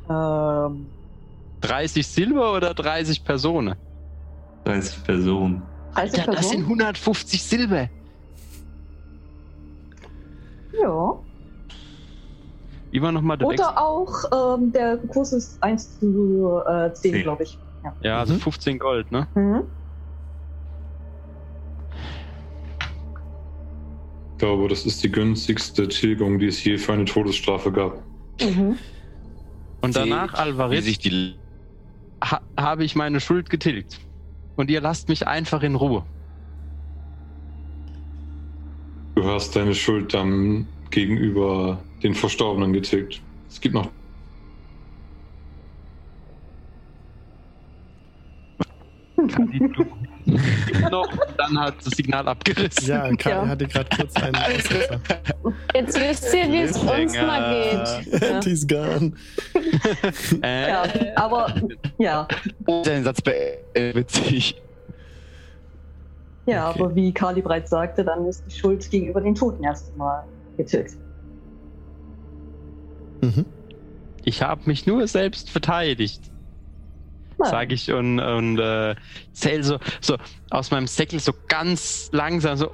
ähm, 0.08 0.86
30 1.60 2.06
Silber 2.06 2.54
oder 2.54 2.74
30 2.74 3.24
Personen? 3.24 3.74
30 4.64 5.04
Personen. 5.04 5.62
30 5.94 6.20
Alter, 6.20 6.32
das 6.32 6.48
sind 6.48 6.60
Personen. 6.60 6.80
150 6.80 7.42
Silber. 7.42 7.88
Ja. 10.80 11.18
Wie 12.92 13.02
war 13.02 13.12
nochmal 13.12 13.38
der 13.38 13.48
Wechsel? 13.48 13.64
Oder 13.66 13.78
auch 13.80 14.56
ähm, 14.58 14.72
der 14.72 14.96
Kurs 14.98 15.32
ist 15.32 15.62
1 15.62 16.00
zu 16.00 16.60
äh, 16.66 16.92
10, 16.92 17.12
Zehn. 17.12 17.22
glaube 17.22 17.42
ich. 17.44 17.58
Ja. 17.84 17.94
Ja, 18.02 18.18
also 18.20 18.34
Mhm. 18.34 18.40
15 18.40 18.78
Gold, 18.78 19.10
ne? 19.12 19.26
Mhm. 19.34 19.62
Ich 24.32 24.38
glaube, 24.38 24.68
das 24.68 24.86
ist 24.86 25.02
die 25.02 25.10
günstigste 25.12 25.86
Tilgung, 25.88 26.38
die 26.38 26.46
es 26.46 26.64
je 26.64 26.78
für 26.78 26.94
eine 26.94 27.04
Todesstrafe 27.04 27.70
gab. 27.70 28.02
Mhm. 28.40 28.76
Und 29.82 29.96
danach, 29.96 30.32
Wie 30.34 30.38
Alvarez, 30.38 30.84
sich 30.84 30.98
die 30.98 31.34
ha 32.22 32.42
habe 32.58 32.84
ich 32.84 32.94
meine 32.94 33.20
Schuld 33.20 33.50
getilgt. 33.50 34.00
Und 34.56 34.70
ihr 34.70 34.80
lasst 34.80 35.08
mich 35.08 35.26
einfach 35.26 35.62
in 35.62 35.74
Ruhe. 35.74 36.06
Du 39.14 39.24
hast 39.24 39.56
deine 39.56 39.74
Schuld 39.74 40.14
dann 40.14 40.68
gegenüber 40.90 41.84
den 42.02 42.14
Verstorbenen 42.14 42.72
getilgt. 42.72 43.22
Es 43.48 43.60
gibt 43.60 43.74
noch 43.74 43.90
noch, 50.90 51.08
dann 51.36 51.58
hat 51.58 51.74
das 51.84 51.94
Signal 51.96 52.26
abgerissen. 52.28 52.88
ja, 52.88 53.14
Kali 53.16 53.34
Ja. 53.36 53.48
hatte 53.48 53.66
gerade 53.66 53.88
kurz 53.96 54.14
einen 54.16 54.34
Aussetzer. 54.36 55.00
Jetzt 55.74 56.00
wisst 56.00 56.34
ihr, 56.34 56.50
wie 56.52 56.60
es 56.62 56.76
uns 56.76 57.14
mal 57.16 57.54
geht. 58.08 58.22
Ja. 58.22 58.40
He's 58.42 58.66
gone. 58.66 59.12
Äh, 60.42 60.68
Ja, 60.68 60.82
aber 61.16 61.54
ja, 61.98 62.28
Sein 62.84 63.04
Satz 63.04 63.20
beendet 63.22 63.96
witzig. 63.96 64.60
ja, 66.46 66.70
Okay. 66.70 66.82
aber 66.82 66.94
wie 66.94 67.12
Kali 67.12 67.40
bereits 67.42 67.70
sagte, 67.70 68.04
dann 68.04 68.26
ist 68.26 68.44
die 68.46 68.54
Schuld 68.56 68.88
gegenüber 68.90 69.20
den 69.20 69.34
Toten 69.34 69.64
erst 69.64 69.96
mal 69.96 70.24
getilgt. 70.56 70.96
Mhm. 73.22 73.44
Ich 74.24 74.42
habe 74.42 74.62
mich 74.66 74.86
nur 74.86 75.06
selbst 75.06 75.50
verteidigt. 75.50 76.30
Sage 77.44 77.74
ich 77.74 77.92
und, 77.92 78.20
und 78.20 78.58
äh, 78.58 78.94
zähl 79.32 79.62
so, 79.62 79.78
so 80.00 80.16
aus 80.50 80.70
meinem 80.70 80.86
Säckel 80.86 81.20
so 81.20 81.32
ganz 81.48 82.10
langsam 82.12 82.56
so 82.56 82.70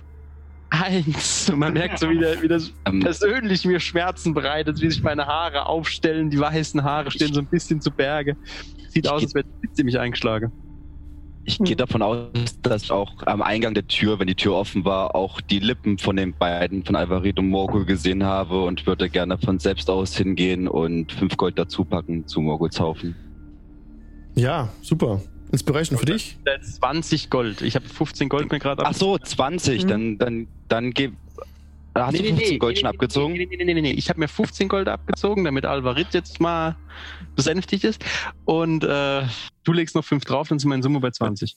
eins. 0.71 1.49
Und 1.53 1.59
man 1.59 1.73
merkt 1.73 1.99
so, 1.99 2.11
wie, 2.11 2.19
der, 2.19 2.43
wie 2.43 2.49
das 2.49 2.73
Ähm, 2.87 3.01
persönlich 3.01 3.65
mir 3.65 3.81
Schmerzen 3.81 4.35
bereitet, 4.35 4.81
wie 4.81 4.91
sich 4.91 5.03
meine 5.03 5.27
Haare 5.27 5.67
aufstellen. 5.67 6.31
Die 6.31 6.39
weißen 6.39 6.83
Haare 6.83 7.11
stehen 7.11 7.33
so 7.33 7.41
ein 7.41 7.47
bisschen 7.47 7.81
zu 7.81 7.91
Berge. 7.91 8.37
Sieht 8.89 9.09
aus, 9.09 9.23
als 9.23 9.35
wäre 9.35 9.45
ziemlich 9.73 9.99
eingeschlagen. 9.99 10.53
Ich 11.49 11.59
gehe 11.59 11.77
davon 11.77 12.03
aus, 12.03 12.29
dass 12.63 12.91
auch 12.91 13.13
am 13.25 13.41
Eingang 13.41 13.73
der 13.73 13.87
Tür, 13.87 14.19
wenn 14.19 14.27
die 14.27 14.35
Tür 14.35 14.55
offen 14.55 14.85
war, 14.85 15.15
auch 15.15 15.41
die 15.41 15.61
Lippen 15.61 15.97
von 15.97 16.17
den 16.17 16.35
beiden, 16.37 16.85
von 16.85 16.97
Alvarit 16.97 17.39
und 17.39 17.51
Morgul 17.51 17.85
gesehen 17.85 18.25
habe 18.25 18.65
und 18.65 18.85
würde 18.85 19.09
gerne 19.09 19.39
von 19.39 19.61
selbst 19.61 19.89
aus 19.89 20.17
hingehen 20.17 20.67
und 20.67 21.13
fünf 21.13 21.37
Gold 21.37 21.57
dazu 21.57 21.85
packen 21.85 22.27
zu 22.27 22.41
Morguls 22.41 22.81
Haufen. 22.81 23.15
Ja, 24.37 24.69
super. 24.83 25.21
Inspiration 25.53 25.99
für 25.99 26.07
dich? 26.07 26.37
Das 26.45 26.67
ist 26.67 26.77
20 26.77 27.31
Gold. 27.31 27.63
Ich 27.63 27.75
habe 27.77 27.89
15 27.89 28.29
Gold 28.29 28.51
mir 28.53 28.59
gerade 28.59 28.85
Ach 28.85 28.93
so, 28.95 29.17
20, 29.17 29.85
Mhm. 29.85 29.89
dann, 29.89 30.19
dann, 30.19 30.49
dann 30.69 30.91
gib. 30.93 31.15
Hast 31.95 32.19
du 32.19 32.23
15 32.25 32.59
Gold 32.59 32.79
schon 32.79 32.89
abgezogen? 32.89 33.33
Nee, 33.35 33.47
nee, 33.51 33.57
nee, 33.65 33.73
nee, 33.73 33.81
nee. 33.81 33.93
Ich 33.93 34.11
habe 34.11 34.21
mir 34.21 34.29
15 34.29 34.69
Gold 34.69 34.87
abgezogen, 34.89 35.45
damit 35.45 35.65
Alvarit 35.65 36.13
jetzt 36.13 36.41
mal 36.41 36.77
besänftigt 37.37 37.85
ist. 37.85 38.05
Und 38.45 38.85
äh, 38.85 39.23
du 39.65 39.73
legst 39.73 39.95
noch 39.95 40.05
5 40.05 40.25
drauf, 40.27 40.49
dann 40.49 40.59
sind 40.59 40.69
wir 40.69 40.75
in 40.75 40.83
Summe 40.83 41.01
bei 41.01 41.11
20. 41.11 41.57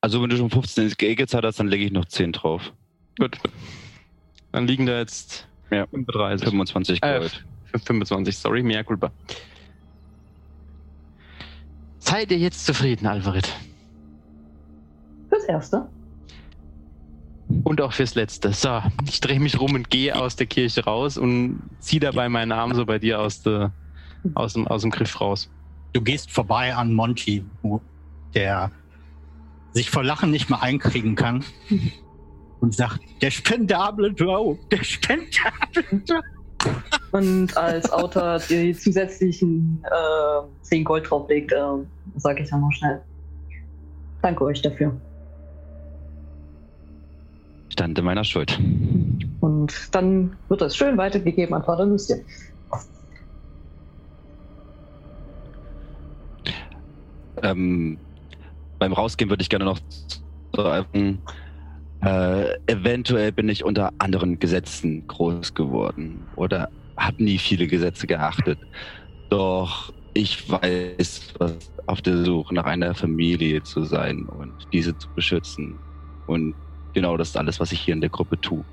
Also 0.00 0.22
wenn 0.22 0.30
du 0.30 0.36
schon 0.36 0.50
15 0.50 0.84
ins 0.84 0.96
Geld 0.96 1.16
gezahlt 1.18 1.44
hast, 1.44 1.58
dann 1.58 1.66
lege 1.68 1.84
ich 1.84 1.90
noch 1.90 2.04
10 2.04 2.30
drauf. 2.32 2.72
Gut. 3.18 3.36
Dann 4.52 4.68
liegen 4.68 4.86
da 4.86 4.98
jetzt 4.98 5.48
Ja. 5.72 5.86
35. 5.88 6.48
25 6.48 7.02
Äh, 7.02 7.18
Gold. 7.18 7.44
25, 7.84 8.36
sorry, 8.38 8.62
mehr 8.62 8.84
culpa. 8.84 9.10
Seid 12.10 12.32
ihr 12.32 12.38
jetzt 12.38 12.66
zufrieden, 12.66 13.06
Alvarit? 13.06 13.48
Fürs 15.28 15.44
Erste. 15.44 15.88
Und 17.62 17.80
auch 17.80 17.92
fürs 17.92 18.16
Letzte. 18.16 18.52
So, 18.52 18.82
ich 19.06 19.20
drehe 19.20 19.38
mich 19.38 19.60
rum 19.60 19.74
und 19.74 19.90
gehe 19.90 20.16
aus 20.16 20.34
der 20.34 20.48
Kirche 20.48 20.84
raus 20.84 21.16
und 21.16 21.62
ziehe 21.78 22.00
dabei 22.00 22.28
meinen 22.28 22.50
Arm 22.50 22.74
so 22.74 22.84
bei 22.84 22.98
dir 22.98 23.20
aus, 23.20 23.42
der, 23.42 23.72
aus, 24.34 24.54
dem, 24.54 24.66
aus 24.66 24.82
dem 24.82 24.90
Griff 24.90 25.20
raus. 25.20 25.48
Du 25.92 26.02
gehst 26.02 26.32
vorbei 26.32 26.74
an 26.74 26.92
Monty, 26.94 27.44
wo 27.62 27.80
der 28.34 28.72
sich 29.72 29.88
vor 29.88 30.02
Lachen 30.02 30.32
nicht 30.32 30.50
mehr 30.50 30.60
einkriegen 30.64 31.14
kann 31.14 31.44
und 32.60 32.74
sagt, 32.74 32.98
der 33.22 33.30
spendable 33.30 34.12
Drow, 34.12 34.58
der 34.72 34.82
spendable 34.82 36.00
Drow. 36.04 36.22
Und 37.12 37.56
als 37.56 37.90
Autor 37.92 38.38
die 38.48 38.74
zusätzlichen 38.74 39.82
äh, 39.84 40.42
10 40.62 40.84
Gold 40.84 41.10
drauflegt, 41.10 41.52
äh, 41.52 41.58
sage 42.16 42.42
ich 42.42 42.50
dann 42.50 42.60
noch 42.60 42.72
schnell. 42.72 43.00
Danke 44.22 44.44
euch 44.44 44.62
dafür. 44.62 44.92
Stand 47.70 47.98
in 47.98 48.04
meiner 48.04 48.24
Schuld. 48.24 48.58
Und 49.40 49.94
dann 49.94 50.36
wird 50.48 50.60
das 50.60 50.76
schön 50.76 50.96
weitergegeben 50.98 51.54
an 51.54 51.64
Vater 51.64 51.86
Lucien. 51.86 52.20
Ähm, 57.42 57.98
beim 58.78 58.92
Rausgehen 58.92 59.30
würde 59.30 59.42
ich 59.42 59.48
gerne 59.48 59.64
noch 59.64 59.80
äh, 62.02 62.54
eventuell 62.66 63.32
bin 63.32 63.48
ich 63.48 63.64
unter 63.64 63.92
anderen 63.98 64.38
Gesetzen 64.38 65.06
groß 65.06 65.54
geworden 65.54 66.26
oder 66.36 66.68
habe 66.96 67.22
nie 67.22 67.38
viele 67.38 67.66
Gesetze 67.66 68.06
geachtet. 68.06 68.58
Doch 69.28 69.92
ich 70.14 70.50
weiß, 70.50 71.34
was 71.38 71.70
auf 71.86 72.02
der 72.02 72.24
Suche 72.24 72.54
nach 72.54 72.64
einer 72.64 72.94
Familie 72.94 73.62
zu 73.62 73.84
sein 73.84 74.26
und 74.26 74.54
diese 74.72 74.96
zu 74.96 75.08
beschützen. 75.14 75.78
Und 76.26 76.54
genau 76.94 77.16
das 77.16 77.28
ist 77.28 77.36
alles, 77.36 77.60
was 77.60 77.72
ich 77.72 77.80
hier 77.80 77.94
in 77.94 78.00
der 78.00 78.10
Gruppe 78.10 78.40
tue. 78.40 78.64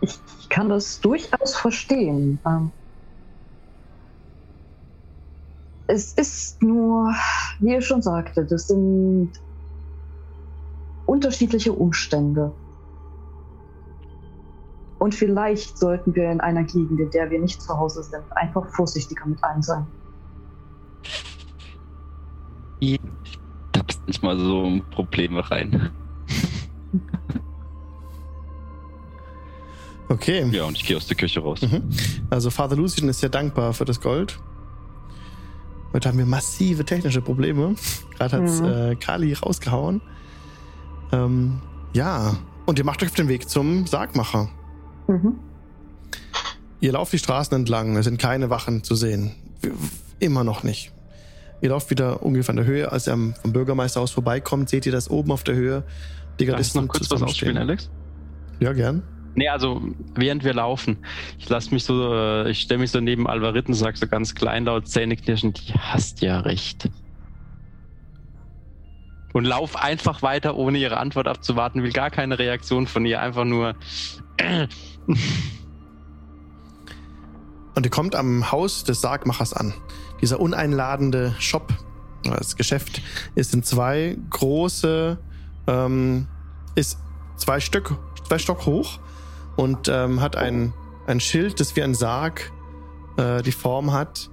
Ich 0.00 0.48
kann 0.48 0.68
das 0.68 1.00
durchaus 1.00 1.54
verstehen. 1.54 2.40
Ähm, 2.44 2.72
es 5.86 6.12
ist 6.14 6.62
nur, 6.62 7.14
wie 7.60 7.72
ihr 7.72 7.82
schon 7.82 8.02
sagte, 8.02 8.44
das 8.44 8.66
sind 8.66 9.32
unterschiedliche 11.12 11.74
Umstände. 11.74 12.52
Und 14.98 15.14
vielleicht 15.14 15.76
sollten 15.76 16.14
wir 16.14 16.30
in 16.30 16.40
einer 16.40 16.62
Gegend, 16.64 16.98
in 17.00 17.10
der 17.10 17.30
wir 17.30 17.38
nicht 17.38 17.60
zu 17.60 17.76
Hause 17.76 18.02
sind, 18.02 18.24
einfach 18.30 18.66
vorsichtiger 18.70 19.26
mit 19.26 19.42
allem 19.44 19.60
sein. 19.60 19.86
Ich 22.80 22.98
tappst 23.72 24.06
nicht 24.06 24.22
mal 24.22 24.38
so 24.38 24.64
in 24.64 24.82
Probleme 24.90 25.48
rein. 25.50 25.90
Okay. 30.08 30.46
Ja, 30.50 30.64
und 30.64 30.76
ich 30.76 30.84
gehe 30.84 30.94
aus 30.98 31.06
der 31.06 31.16
Küche 31.16 31.40
raus. 31.40 31.62
Mhm. 31.62 31.88
Also 32.28 32.50
Father 32.50 32.76
Lucian 32.76 33.08
ist 33.08 33.20
sehr 33.20 33.30
dankbar 33.30 33.72
für 33.72 33.86
das 33.86 33.98
Gold. 33.98 34.38
Heute 35.94 36.06
haben 36.06 36.18
wir 36.18 36.26
massive 36.26 36.84
technische 36.84 37.22
Probleme. 37.22 37.74
Gerade 38.18 38.36
hat 38.36 38.60
Mhm. 38.60 38.64
äh, 38.66 38.94
Kali 38.96 39.32
rausgehauen. 39.32 40.02
Ähm, 41.12 41.60
ja, 41.92 42.36
und 42.66 42.78
ihr 42.78 42.84
macht 42.84 43.02
euch 43.02 43.10
auf 43.10 43.14
den 43.14 43.28
Weg 43.28 43.48
zum 43.48 43.86
Sargmacher. 43.86 44.48
Mhm. 45.08 45.38
Ihr 46.80 46.92
lauft 46.92 47.12
die 47.12 47.18
Straßen 47.18 47.54
entlang, 47.54 47.96
es 47.96 48.04
sind 48.04 48.18
keine 48.18 48.50
Wachen 48.50 48.82
zu 48.82 48.94
sehen. 48.94 49.32
Immer 50.18 50.42
noch 50.42 50.62
nicht. 50.62 50.92
Ihr 51.60 51.68
lauft 51.68 51.90
wieder 51.90 52.22
ungefähr 52.24 52.50
an 52.50 52.56
der 52.56 52.64
Höhe. 52.64 52.90
Als 52.90 53.06
ihr 53.06 53.12
am 53.12 53.34
vom 53.40 53.52
Bürgermeisterhaus 53.52 54.10
vorbeikommt, 54.10 54.68
seht 54.68 54.84
ihr, 54.84 54.92
dass 54.92 55.08
oben 55.08 55.30
auf 55.30 55.44
der 55.44 55.54
Höhe 55.54 55.84
die 56.40 56.46
Darf 56.46 56.60
ich 56.60 56.74
noch 56.74 56.88
kurz 56.88 57.08
was 57.10 57.22
ausspielen. 57.22 57.56
Alex? 57.56 57.88
Ja, 58.58 58.72
gern. 58.72 59.02
Nee, 59.34 59.48
also 59.48 59.80
während 60.14 60.44
wir 60.44 60.54
laufen, 60.54 60.98
ich 61.38 61.48
lasse 61.48 61.72
mich 61.72 61.84
so, 61.84 62.12
äh, 62.12 62.50
ich 62.50 62.60
stelle 62.60 62.80
mich 62.80 62.90
so 62.90 63.00
neben 63.00 63.26
Alvarit 63.26 63.68
und 63.68 63.74
sag 63.74 63.96
so 63.96 64.06
ganz 64.06 64.34
kleinlaut, 64.34 64.88
zähneknirschend, 64.88 65.68
die 65.68 65.72
hast 65.74 66.20
ja 66.20 66.40
recht. 66.40 66.90
Und 69.32 69.44
lauf 69.44 69.76
einfach 69.76 70.22
weiter, 70.22 70.56
ohne 70.56 70.78
ihre 70.78 70.98
Antwort 70.98 71.26
abzuwarten, 71.26 71.82
will 71.82 71.92
gar 71.92 72.10
keine 72.10 72.38
Reaktion 72.38 72.86
von 72.86 73.06
ihr, 73.06 73.20
einfach 73.20 73.44
nur. 73.44 73.74
Und 77.74 77.86
ihr 77.86 77.90
kommt 77.90 78.14
am 78.14 78.52
Haus 78.52 78.84
des 78.84 79.00
Sargmachers 79.00 79.54
an. 79.54 79.72
Dieser 80.20 80.38
uneinladende 80.38 81.34
Shop, 81.38 81.72
das 82.22 82.56
Geschäft, 82.56 83.02
ist 83.34 83.54
in 83.54 83.62
zwei 83.62 84.18
große, 84.30 85.18
ähm, 85.66 86.28
ist 86.74 86.98
zwei 87.36 87.60
Stück, 87.60 87.96
zwei 88.28 88.38
Stock 88.38 88.66
hoch 88.66 89.00
und 89.56 89.88
ähm, 89.88 90.20
hat 90.20 90.36
ein, 90.36 90.72
ein 91.06 91.20
Schild, 91.20 91.60
das 91.60 91.74
wie 91.74 91.82
ein 91.82 91.94
Sarg 91.94 92.52
äh, 93.16 93.42
die 93.42 93.52
Form 93.52 93.92
hat, 93.92 94.30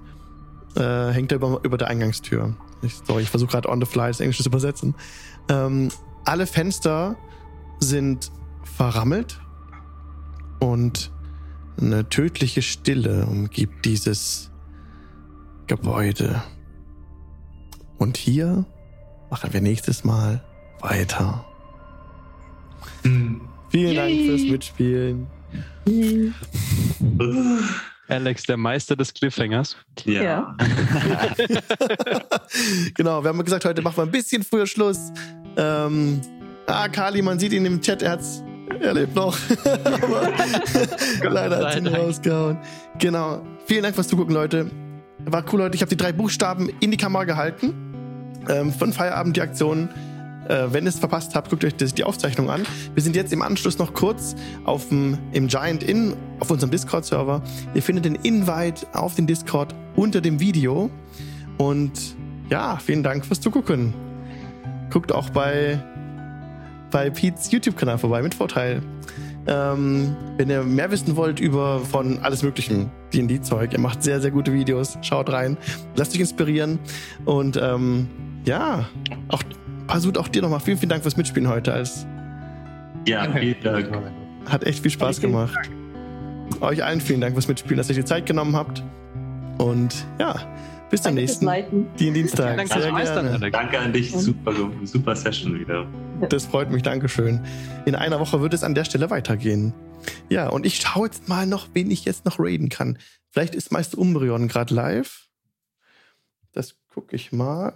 äh, 0.76 1.08
hängt 1.10 1.32
da 1.32 1.36
über, 1.36 1.60
über 1.62 1.78
der 1.78 1.88
Eingangstür. 1.88 2.54
Ich, 2.82 2.94
sorry, 3.06 3.22
ich 3.22 3.30
versuche 3.30 3.50
gerade 3.50 3.68
on 3.68 3.80
the 3.80 3.86
fly 3.86 4.08
das 4.08 4.20
Englische 4.20 4.42
zu 4.42 4.48
übersetzen. 4.48 4.94
Ähm, 5.48 5.88
alle 6.24 6.46
Fenster 6.46 7.16
sind 7.78 8.30
verrammelt 8.64 9.40
und 10.60 11.10
eine 11.80 12.08
tödliche 12.08 12.62
Stille 12.62 13.26
umgibt 13.26 13.84
dieses 13.84 14.50
Gebäude. 15.66 16.42
Und 17.98 18.16
hier 18.16 18.64
machen 19.30 19.52
wir 19.52 19.60
nächstes 19.60 20.04
Mal 20.04 20.42
weiter. 20.80 21.44
Vielen 23.02 23.94
Dank 23.94 24.10
fürs 24.10 24.42
Mitspielen. 24.42 25.26
Alex, 28.10 28.42
der 28.44 28.56
Meister 28.56 28.96
des 28.96 29.14
Cliffhangers. 29.14 29.76
Ja. 30.04 30.22
Ja. 30.22 30.56
genau, 32.94 33.22
wir 33.22 33.28
haben 33.28 33.44
gesagt, 33.44 33.64
heute 33.64 33.82
machen 33.82 33.98
wir 33.98 34.02
ein 34.02 34.10
bisschen 34.10 34.42
früher 34.42 34.66
Schluss. 34.66 35.12
Ähm, 35.56 36.20
ah, 36.66 36.88
Kali, 36.88 37.22
man 37.22 37.38
sieht 37.38 37.52
ihn 37.52 37.64
im 37.64 37.80
Chat, 37.80 38.02
er 38.02 38.12
hat's. 38.12 38.42
Er 38.80 38.94
lebt 38.94 39.14
noch. 39.14 39.36
Aber 39.84 40.32
leider 41.30 41.58
hat 41.58 41.72
sie 41.72 41.78
ihn 41.80 41.86
rausgehauen. 41.86 42.58
Genau. 42.98 43.44
Vielen 43.66 43.82
Dank 43.82 43.94
fürs 43.94 44.08
Zugucken, 44.08 44.34
Leute. 44.34 44.70
War 45.26 45.44
cool, 45.52 45.60
Leute. 45.60 45.76
Ich 45.76 45.82
habe 45.82 45.90
die 45.90 45.96
drei 45.96 46.12
Buchstaben 46.12 46.70
in 46.80 46.90
die 46.90 46.96
Kamera 46.96 47.24
gehalten. 47.24 47.74
Ähm, 48.48 48.72
von 48.72 48.92
Feierabend 48.92 49.36
die 49.36 49.42
Aktion. 49.42 49.88
Äh, 50.50 50.72
wenn 50.72 50.84
ihr 50.84 50.88
es 50.88 50.98
verpasst 50.98 51.36
habt, 51.36 51.48
guckt 51.48 51.64
euch 51.64 51.76
das, 51.76 51.94
die 51.94 52.02
Aufzeichnung 52.02 52.50
an. 52.50 52.62
Wir 52.94 53.02
sind 53.02 53.14
jetzt 53.14 53.32
im 53.32 53.40
Anschluss 53.40 53.78
noch 53.78 53.94
kurz 53.94 54.34
auf 54.64 54.88
dem, 54.88 55.16
im 55.32 55.46
Giant 55.46 55.84
Inn 55.84 56.16
auf 56.40 56.50
unserem 56.50 56.72
Discord-Server. 56.72 57.40
Ihr 57.72 57.82
findet 57.82 58.04
den 58.04 58.16
Invite 58.16 58.86
auf 58.92 59.14
den 59.14 59.28
Discord 59.28 59.74
unter 59.94 60.20
dem 60.20 60.40
Video. 60.40 60.90
Und 61.56 62.16
ja, 62.48 62.78
vielen 62.84 63.04
Dank 63.04 63.24
fürs 63.24 63.40
Zugucken. 63.40 63.94
Guckt 64.90 65.12
auch 65.12 65.30
bei, 65.30 65.80
bei 66.90 67.10
Pete's 67.10 67.52
YouTube-Kanal 67.52 67.98
vorbei 67.98 68.20
mit 68.20 68.34
Vorteil. 68.34 68.82
Ähm, 69.46 70.16
wenn 70.36 70.50
ihr 70.50 70.64
mehr 70.64 70.90
wissen 70.90 71.14
wollt 71.14 71.38
über 71.38 71.78
von 71.78 72.18
alles 72.18 72.42
möglichen 72.42 72.90
D&D-Zeug, 73.14 73.72
er 73.72 73.80
macht 73.80 74.02
sehr, 74.02 74.20
sehr 74.20 74.32
gute 74.32 74.52
Videos. 74.52 74.98
Schaut 75.02 75.30
rein, 75.30 75.56
lasst 75.94 76.12
euch 76.12 76.20
inspirieren 76.20 76.80
und 77.24 77.56
ähm, 77.56 78.08
ja, 78.44 78.88
auch 79.28 79.42
Pasut, 79.90 80.16
auch 80.18 80.28
dir 80.28 80.40
nochmal 80.40 80.60
vielen, 80.60 80.78
vielen 80.78 80.88
Dank 80.88 81.02
fürs 81.02 81.16
Mitspielen 81.16 81.48
heute. 81.48 81.72
Als 81.72 82.06
Ja, 83.08 83.28
vielen 83.32 83.60
Dank. 83.60 83.90
hat 84.46 84.62
echt 84.62 84.82
viel 84.82 84.90
Spaß 84.92 85.20
gemacht. 85.20 85.58
Euch 86.60 86.84
allen 86.84 87.00
vielen 87.00 87.20
Dank 87.20 87.34
fürs 87.34 87.48
Mitspielen, 87.48 87.76
dass 87.76 87.88
ihr 87.88 87.94
euch 87.94 88.02
die 88.02 88.04
Zeit 88.04 88.24
genommen 88.24 88.54
habt. 88.54 88.84
Und 89.58 90.06
ja, 90.20 90.36
bis 90.90 91.02
zum 91.02 91.16
Danke 91.16 91.22
nächsten. 91.22 91.86
Dien 91.98 92.14
Dienstag. 92.14 92.44
Vielen 92.46 92.56
Dank 92.58 92.72
fürs 92.72 92.82
Sehr 92.84 92.92
Meistern, 92.92 93.26
gerne. 93.26 93.50
Danke 93.50 93.78
an 93.80 93.92
dich, 93.92 94.12
super, 94.12 94.52
super 94.84 95.16
Session 95.16 95.58
wieder. 95.58 95.84
Das 96.28 96.46
freut 96.46 96.70
mich, 96.70 96.84
Dankeschön. 96.84 97.44
In 97.84 97.96
einer 97.96 98.20
Woche 98.20 98.40
wird 98.40 98.54
es 98.54 98.62
an 98.62 98.76
der 98.76 98.84
Stelle 98.84 99.10
weitergehen. 99.10 99.74
Ja, 100.28 100.50
und 100.50 100.66
ich 100.66 100.76
schaue 100.76 101.06
jetzt 101.06 101.28
mal 101.28 101.46
noch, 101.46 101.66
wen 101.74 101.90
ich 101.90 102.04
jetzt 102.04 102.24
noch 102.26 102.38
raiden 102.38 102.68
kann. 102.68 102.96
Vielleicht 103.28 103.56
ist 103.56 103.72
Meister 103.72 103.98
Umbreon 103.98 104.46
gerade 104.46 104.72
live. 104.72 105.26
Das 106.52 106.76
gucke 106.94 107.16
ich 107.16 107.32
mal. 107.32 107.74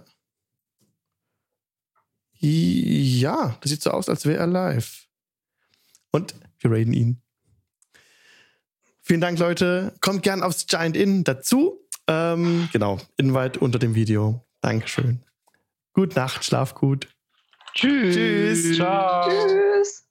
Ja, 2.45 3.57
das 3.61 3.71
sieht 3.71 3.81
so 3.81 3.91
aus, 3.91 4.07
als 4.07 4.25
wäre 4.25 4.39
er 4.39 4.47
live. 4.47 5.07
Und 6.11 6.35
wir 6.59 6.71
raiden 6.71 6.93
ihn. 6.93 7.21
Vielen 9.01 9.21
Dank, 9.21 9.39
Leute. 9.39 9.93
Kommt 10.01 10.23
gern 10.23 10.43
aufs 10.43 10.67
Giant 10.67 10.95
Inn 10.95 11.23
dazu. 11.23 11.79
Ähm, 12.07 12.69
genau, 12.71 12.99
Invite 13.17 13.59
unter 13.59 13.79
dem 13.79 13.95
Video. 13.95 14.45
Dankeschön. 14.61 15.23
Gute 15.93 16.15
Nacht, 16.15 16.43
schlaf 16.43 16.75
gut. 16.75 17.07
Tschüss. 17.73 18.15
Tschüss. 18.15 18.75
Ciao. 18.77 19.29
Tschüss. 19.29 20.05